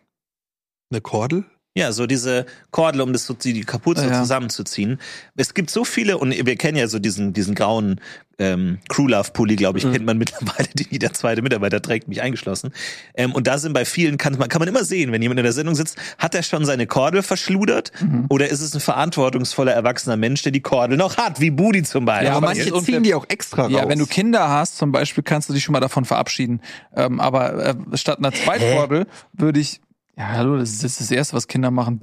Eine 0.91 1.01
Kordel? 1.01 1.45
Ja, 1.79 1.93
so 1.93 2.07
diese 2.07 2.47
Kordel, 2.71 3.01
um 3.03 3.13
das 3.13 3.25
so 3.27 3.35
die 3.35 3.61
Kapuze 3.63 4.07
Ja. 4.07 4.21
zusammenzuziehen. 4.21 4.99
Es 5.37 5.55
gibt 5.55 5.71
so 5.71 5.85
viele, 5.85 6.19
und 6.19 6.31
wir 6.33 6.57
kennen 6.57 6.77
ja 6.77 6.89
so 6.89 6.99
diesen, 6.99 7.33
diesen 7.33 7.55
grauen 7.55 8.01
ähm, 8.41 8.79
Crew 8.89 9.09
Love 9.09 9.33
Pulli, 9.33 9.57
glaube 9.57 9.79
ich, 9.79 9.85
Mhm. 9.85 9.93
kennt 9.95 10.07
man 10.07 10.17
mittlerweile, 10.19 10.69
den 10.73 10.87
jeder 10.91 11.13
zweite 11.13 11.43
Mitarbeiter 11.43 11.83
trägt, 11.83 12.07
mich 12.07 12.23
eingeschlossen. 12.23 12.73
Ähm, 13.15 13.33
und 13.33 13.49
da 13.49 13.59
sind 13.59 13.73
bei 13.73 13.85
vielen, 13.85 14.17
kann 14.17 14.39
man, 14.39 14.49
kann 14.49 14.61
man 14.61 14.69
immer 14.69 14.85
sehen, 14.85 15.11
wenn 15.11 15.21
jemand 15.23 15.41
in 15.41 15.45
der 15.45 15.53
Sendung 15.53 15.75
sitzt, 15.75 15.97
hat 16.19 16.37
er 16.37 16.45
schon 16.45 16.65
seine 16.65 16.87
Kordel 16.87 17.23
verschludert? 17.25 17.91
Mhm. 18.01 18.27
Oder 18.29 18.49
ist 18.49 18.61
es 18.61 18.75
ein 18.75 18.81
verantwortungsvoller, 18.81 19.73
erwachsener 19.73 20.17
Mensch, 20.17 20.43
der 20.43 20.53
die 20.53 20.61
Kordel 20.61 20.97
noch 20.97 21.17
hat, 21.17 21.41
wie 21.41 21.51
Budi 21.51 21.83
zum 21.83 22.05
Beispiel? 22.05 22.27
Ja, 22.27 22.31
aber 22.37 22.47
aber 22.49 22.55
manche 22.55 22.71
jetzt- 22.73 22.85
ziehen 22.85 23.03
die 23.03 23.15
auch 23.15 23.27
extra 23.29 23.63
raus. 23.63 23.73
Ja, 23.73 23.89
wenn 23.89 23.99
du 23.99 24.07
Kinder 24.07 24.49
hast, 24.49 24.77
zum 24.79 24.93
Beispiel, 24.93 25.25
kannst 25.25 25.49
du 25.49 25.53
dich 25.53 25.65
schon 25.65 25.73
mal 25.73 25.81
davon 25.81 26.05
verabschieden. 26.05 26.61
Ähm, 26.95 27.19
aber 27.19 27.55
äh, 27.67 27.75
statt 27.97 28.19
einer 28.19 28.31
Zweitkordel 28.33 29.07
würde 29.33 29.59
ich. 29.59 29.81
Ja, 30.19 30.29
hallo, 30.31 30.59
das 30.59 30.71
ist 30.71 30.83
das, 30.85 30.93
ist 30.93 31.01
das 31.03 31.11
Erste, 31.13 31.37
was 31.37 31.47
Kinder 31.47 31.71
machen. 31.71 32.01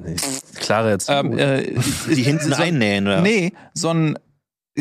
Klare 0.55 0.91
Erziehung. 0.91 1.37
Ähm, 1.37 1.37
äh, 1.37 1.63
die 2.15 2.23
hinten 2.23 2.49
so, 2.53 2.55
einnähen, 2.55 3.05
oder? 3.07 3.21
Nee, 3.21 3.51
so 3.73 3.89
ein 3.89 4.17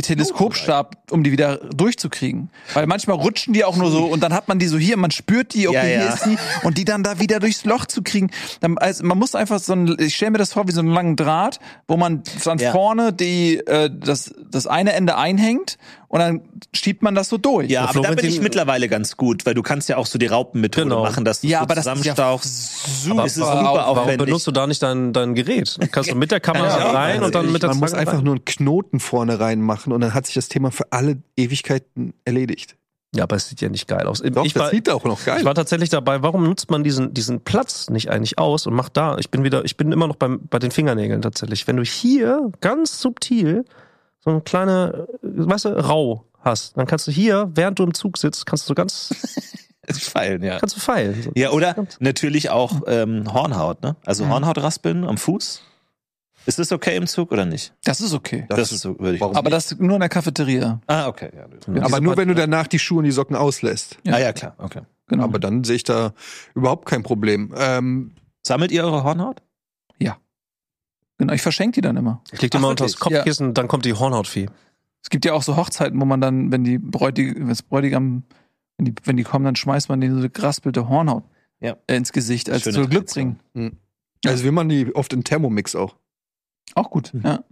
Teleskopstab, 0.01 0.97
um 1.13 1.23
die 1.23 1.31
wieder 1.31 1.57
durchzukriegen. 1.57 2.51
Weil 2.75 2.87
manchmal 2.89 3.17
rutschen 3.17 3.55
die 3.55 3.65
auch 3.65 3.77
nur 3.77 3.91
so 3.93 4.07
und 4.07 4.23
dann 4.25 4.33
hat 4.33 4.49
man 4.49 4.59
die 4.59 4.67
so 4.67 4.77
hier, 4.77 4.97
man 4.97 5.13
spürt 5.13 5.55
die, 5.55 5.69
okay, 5.69 5.77
Ja, 5.77 5.85
ja. 5.85 6.01
hier 6.03 6.15
ist 6.15 6.25
die 6.27 6.67
und 6.67 6.79
die 6.79 6.85
dann 6.85 7.03
da 7.05 7.21
wieder 7.21 7.39
durchs 7.39 7.65
Loch 7.65 7.87
zu 7.87 8.03
kriegen. 8.03 8.31
Dann, 8.61 8.77
also 8.79 9.05
man 9.05 9.19
muss 9.19 9.35
einfach 9.37 9.61
so 9.61 9.73
ein, 9.73 9.97
ich 10.01 10.17
stelle 10.17 10.33
mir 10.33 10.39
das 10.39 10.53
vor 10.53 10.67
wie 10.67 10.73
so 10.73 10.81
einen 10.81 10.91
langen 10.91 11.15
Draht, 11.17 11.61
wo 11.87 11.97
man 11.97 12.23
dann 12.45 12.59
Ja. 12.59 12.73
vorne 12.73 13.13
die, 13.13 13.59
äh, 13.59 13.89
das, 13.93 14.35
das 14.51 14.67
eine 14.67 14.95
Ende 14.95 15.17
einhängt 15.17 15.77
und 16.15 16.21
dann 16.21 16.43
schiebt 16.73 17.03
man 17.03 17.17
das 17.17 17.29
so 17.29 17.39
durch. 17.39 17.69
Ja, 17.69 17.87
aber 17.87 18.01
da 18.01 18.13
bin 18.13 18.25
ich 18.25 18.41
mittlerweile 18.41 18.89
ganz 18.89 19.17
gut, 19.17 19.45
weil 19.47 19.55
du 19.55 19.63
kannst 19.63 19.89
ja 19.89 19.97
auch 19.97 20.07
so 20.07 20.17
die 20.17 20.27
Raupenmethode 20.27 20.85
Genau. 20.85 21.03
machen, 21.03 21.25
dass 21.25 21.41
du 21.41 21.49
Ja, 21.49 21.59
so 21.59 21.63
aber 21.65 21.75
das 21.75 21.87
ist 21.87 22.05
ja 22.05 22.15
zusammenstauchst. 22.15 23.03
super, 23.05 23.25
ist. 23.25 23.41
Warum 23.41 23.67
aufwendig. 23.99 24.27
benutzt 24.27 24.47
du 24.47 24.53
da 24.53 24.69
nicht 24.69 24.81
dein, 24.81 25.13
dein 25.13 25.35
Gerät? 25.35 25.77
Kannst 25.91 26.13
du 26.13 26.15
mit 26.15 26.31
der 26.31 26.39
Kamera 26.39 26.69
Ja, 26.79 26.91
rein 26.93 27.15
also 27.15 27.25
und 27.27 27.35
dann 27.35 27.47
ich, 27.47 27.53
mit 27.53 27.63
der 27.65 27.71
man 27.71 27.79
muss 27.81 27.95
einfach 27.95 28.19
rein? 28.19 28.25
nur 28.25 28.35
einen 28.35 28.45
Knoten 28.45 29.01
vorne 29.01 29.41
reinmachen 29.41 29.93
und 29.93 30.03
dann 30.03 30.15
hat 30.15 30.27
sich 30.27 30.37
das 30.37 30.49
Thema 30.49 30.71
für 30.71 30.93
alle 30.93 31.21
Ewigkeiten 31.37 32.15
erledigt. 32.25 32.77
Ja, 33.17 33.25
aber 33.25 33.35
es 33.35 33.49
sieht 33.49 33.61
ja 33.61 33.69
nicht 33.69 33.89
geil 33.89 34.07
aus. 34.07 34.23
Doch, 34.23 34.45
ich 34.45 34.53
das 34.55 34.63
war, 34.63 34.71
sieht 34.71 34.89
auch 34.91 35.03
noch 35.05 35.25
geil 35.25 35.39
ich 35.41 35.45
war 35.45 35.55
tatsächlich 35.57 35.89
dabei, 35.91 36.23
warum 36.23 36.45
nutzt 36.45 36.71
man 36.71 36.85
diesen, 36.85 37.13
diesen 37.13 37.41
Platz 37.41 37.91
nicht 37.91 38.09
eigentlich 38.11 38.39
aus 38.39 38.69
und 38.69 38.75
macht 38.75 38.97
da, 38.97 39.19
ich 39.19 39.31
bin 39.31 39.43
wieder, 39.43 39.65
ich 39.65 39.77
bin 39.77 39.91
immer 39.91 40.07
noch 40.07 40.17
beim, 40.17 40.41
bei 40.49 40.61
den 40.61 40.71
Fingernägeln 40.71 41.23
tatsächlich. 41.23 41.67
Wenn 41.67 41.77
du 41.77 41.83
hier 41.85 42.53
ganz 42.61 43.01
subtil 43.01 43.65
so 44.25 44.31
eine 44.31 44.41
kleine, 44.41 45.07
äh, 45.23 45.27
weißt 45.27 45.67
du, 45.67 45.69
rau 45.71 46.25
hast, 46.41 46.77
dann 46.77 46.87
kannst 46.87 47.07
du 47.07 47.13
hier, 47.13 47.51
während 47.55 47.79
du 47.79 47.85
im 47.85 47.95
Zug 47.95 48.19
sitzt, 48.19 48.47
kannst 48.47 48.65
du 48.65 48.69
so 48.69 48.75
ganz, 48.75 49.15
Feilen, 49.93 50.43
ja. 50.43 50.59
kannst 50.59 50.77
du 50.77 50.81
feilen. 50.81 51.23
So. 51.23 51.31
Ja, 51.35 51.51
oder 51.51 51.75
natürlich 52.01 52.49
auch 52.51 52.83
ähm, 52.87 53.31
Hornhaut, 53.33 53.83
ne? 53.83 53.97
Also 54.07 54.27
Hornhautraspeln 54.29 55.05
am 55.05 55.19
Fuß. 55.19 55.61
Ist 56.47 56.59
das 56.59 56.73
okay 56.73 56.97
im 56.97 57.07
Zug 57.07 57.33
oder 57.33 57.45
nicht? 57.45 57.75
Das 57.85 58.01
ist 58.01 58.13
okay. 58.15 58.47
Das, 58.49 58.73
ist 58.73 58.81
so, 58.81 58.99
würde 58.99 59.17
ich. 59.17 59.23
Aber 59.23 59.51
das 59.51 59.79
nur 59.79 59.95
in 59.95 60.01
der 60.01 60.09
Cafeteria. 60.09 60.81
Ah, 60.87 61.07
okay. 61.09 61.31
Ja, 61.35 61.47
gut. 61.47 61.83
Aber 61.83 62.01
nur 62.01 62.13
Part- 62.15 62.19
wenn 62.19 62.29
du 62.29 62.35
danach 62.35 62.67
die 62.67 62.79
Schuhe 62.79 62.99
und 62.99 63.05
die 63.05 63.11
Socken 63.13 63.37
auslässt. 63.37 63.99
Ja. 64.05 64.15
Ah 64.15 64.19
ja, 64.21 64.33
klar, 64.33 64.55
okay. 64.59 64.83
Genau. 65.07 65.25
Aber 65.25 65.39
dann 65.39 65.65
sehe 65.65 65.77
ich 65.77 65.85
da 65.85 66.13
überhaupt 66.55 66.87
kein 66.87 67.03
Problem. 67.03 67.55
Ähm, 67.57 68.15
Sammelt 68.43 68.73
ihr 68.73 68.85
eure 68.85 69.05
Hornhaut? 69.05 69.43
Genau, 71.19 71.33
ich 71.33 71.43
verschenke 71.43 71.77
die 71.77 71.81
dann 71.81 71.97
immer. 71.97 72.23
Ich 72.33 72.41
leg 72.43 72.51
dir 72.51 72.59
Ach, 72.59 72.63
mal 72.63 72.69
unter 72.71 72.85
das? 72.85 72.99
Kopfkissen, 72.99 73.55
dann 73.55 73.69
kommt 73.69 73.85
die 73.85 73.93
Hornhautfee. 73.95 74.49
Es 75.03 75.11
gibt 75.11 75.25
ja 75.25 75.33
auch 75.35 75.43
so 75.43 75.57
Hochzeiten, 75.57 76.01
wo 76.01 76.05
man 76.05 76.21
dann, 76.21 76.51
wenn 76.51 76.65
die 76.65 76.79
Bräutig 76.79 77.35
wenn 77.37 77.49
das 77.49 77.63
Bräutigam, 77.63 78.25
wenn 78.79 78.87
die, 78.87 78.95
wenn 79.05 79.17
die 79.17 79.23
kommen, 79.25 79.45
dann 79.45 79.57
schmeißt 79.57 79.89
man 79.89 80.01
denen 80.01 80.15
so 80.15 80.21
eine 80.21 80.31
geraspelte 80.31 80.89
Hornhaut 80.89 81.25
Ja. 81.61 81.77
äh, 81.87 81.97
ins 81.97 82.13
Gesicht, 82.13 82.49
als 82.51 82.63
Schöne 82.63 82.75
zu 82.75 82.81
Glück 82.89 83.07
Tradition. 83.07 83.39
bringen. 83.53 83.79
also 84.27 84.45
wir 84.45 84.53
machen 84.53 84.69
die 84.71 84.95
oft 84.95 85.13
in 85.13 85.23
Thermomix 85.25 85.75
auch. 85.77 85.97
Auch 86.75 86.91
gut. 86.91 87.13
Ja, 87.23 87.45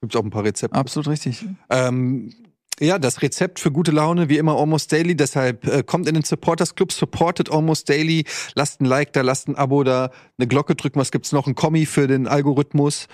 Gibt's 0.00 0.16
auch 0.16 0.24
ein 0.24 0.30
paar 0.30 0.42
Rezepte. 0.44 0.76
absolut 0.76 1.06
richtig. 1.08 1.46
Ähm, 1.70 2.34
ja, 2.82 2.98
das 2.98 3.22
Rezept 3.22 3.60
für 3.60 3.70
gute 3.70 3.92
Laune, 3.92 4.28
wie 4.28 4.38
immer 4.38 4.58
Almost 4.58 4.92
Daily. 4.92 5.16
Deshalb 5.16 5.66
äh, 5.66 5.82
kommt 5.82 6.08
in 6.08 6.14
den 6.14 6.24
Supporters 6.24 6.74
Club, 6.74 6.92
supportet 6.92 7.50
Almost 7.50 7.88
Daily. 7.88 8.24
Lasst 8.54 8.80
ein 8.80 8.86
Like 8.86 9.12
da, 9.12 9.22
lasst 9.22 9.48
ein 9.48 9.56
Abo 9.56 9.84
da, 9.84 10.10
eine 10.38 10.48
Glocke 10.48 10.74
drücken. 10.74 10.98
Was 10.98 11.12
gibt's 11.12 11.32
noch? 11.32 11.46
Ein 11.46 11.54
Kommi 11.54 11.86
für 11.86 12.06
den 12.08 12.26
Algorithmus. 12.26 13.06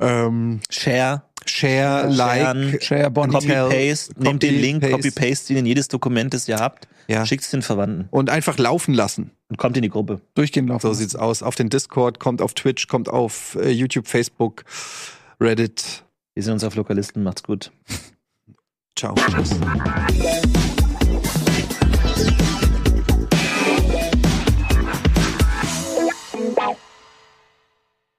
Ähm, 0.00 0.60
Share, 0.70 1.22
Share, 1.44 2.08
Like. 2.08 2.82
Share 2.82 3.10
Bonnie. 3.10 3.32
Copy-Paste. 3.32 4.14
Nehmt 4.18 4.42
den 4.42 4.60
Link, 4.60 4.82
Copy-Paste. 4.82 5.10
Copy-Paste 5.10 5.52
ihn 5.52 5.58
in 5.60 5.66
jedes 5.66 5.88
Dokument, 5.88 6.32
das 6.32 6.48
ihr 6.48 6.56
habt. 6.56 6.88
Ja. 7.08 7.24
Schickt 7.24 7.44
es 7.44 7.50
den 7.50 7.62
Verwandten 7.62 8.08
Und 8.10 8.30
einfach 8.30 8.58
laufen 8.58 8.92
lassen. 8.94 9.30
und 9.48 9.58
kommt 9.58 9.76
in 9.76 9.82
die 9.82 9.90
Gruppe. 9.90 10.20
Durchgehen 10.34 10.66
laufen. 10.66 10.82
So 10.82 10.92
sieht's 10.92 11.14
aus. 11.14 11.42
Auf 11.42 11.54
den 11.54 11.68
Discord, 11.68 12.18
kommt 12.18 12.42
auf 12.42 12.54
Twitch, 12.54 12.88
kommt 12.88 13.08
auf 13.08 13.56
äh, 13.60 13.70
YouTube, 13.70 14.08
Facebook, 14.08 14.64
Reddit. 15.40 16.04
Wir 16.34 16.42
sehen 16.42 16.54
uns 16.54 16.64
auf 16.64 16.74
Lokalisten. 16.74 17.22
Macht's 17.22 17.42
gut. 17.42 17.70
Ciao. 18.96 19.14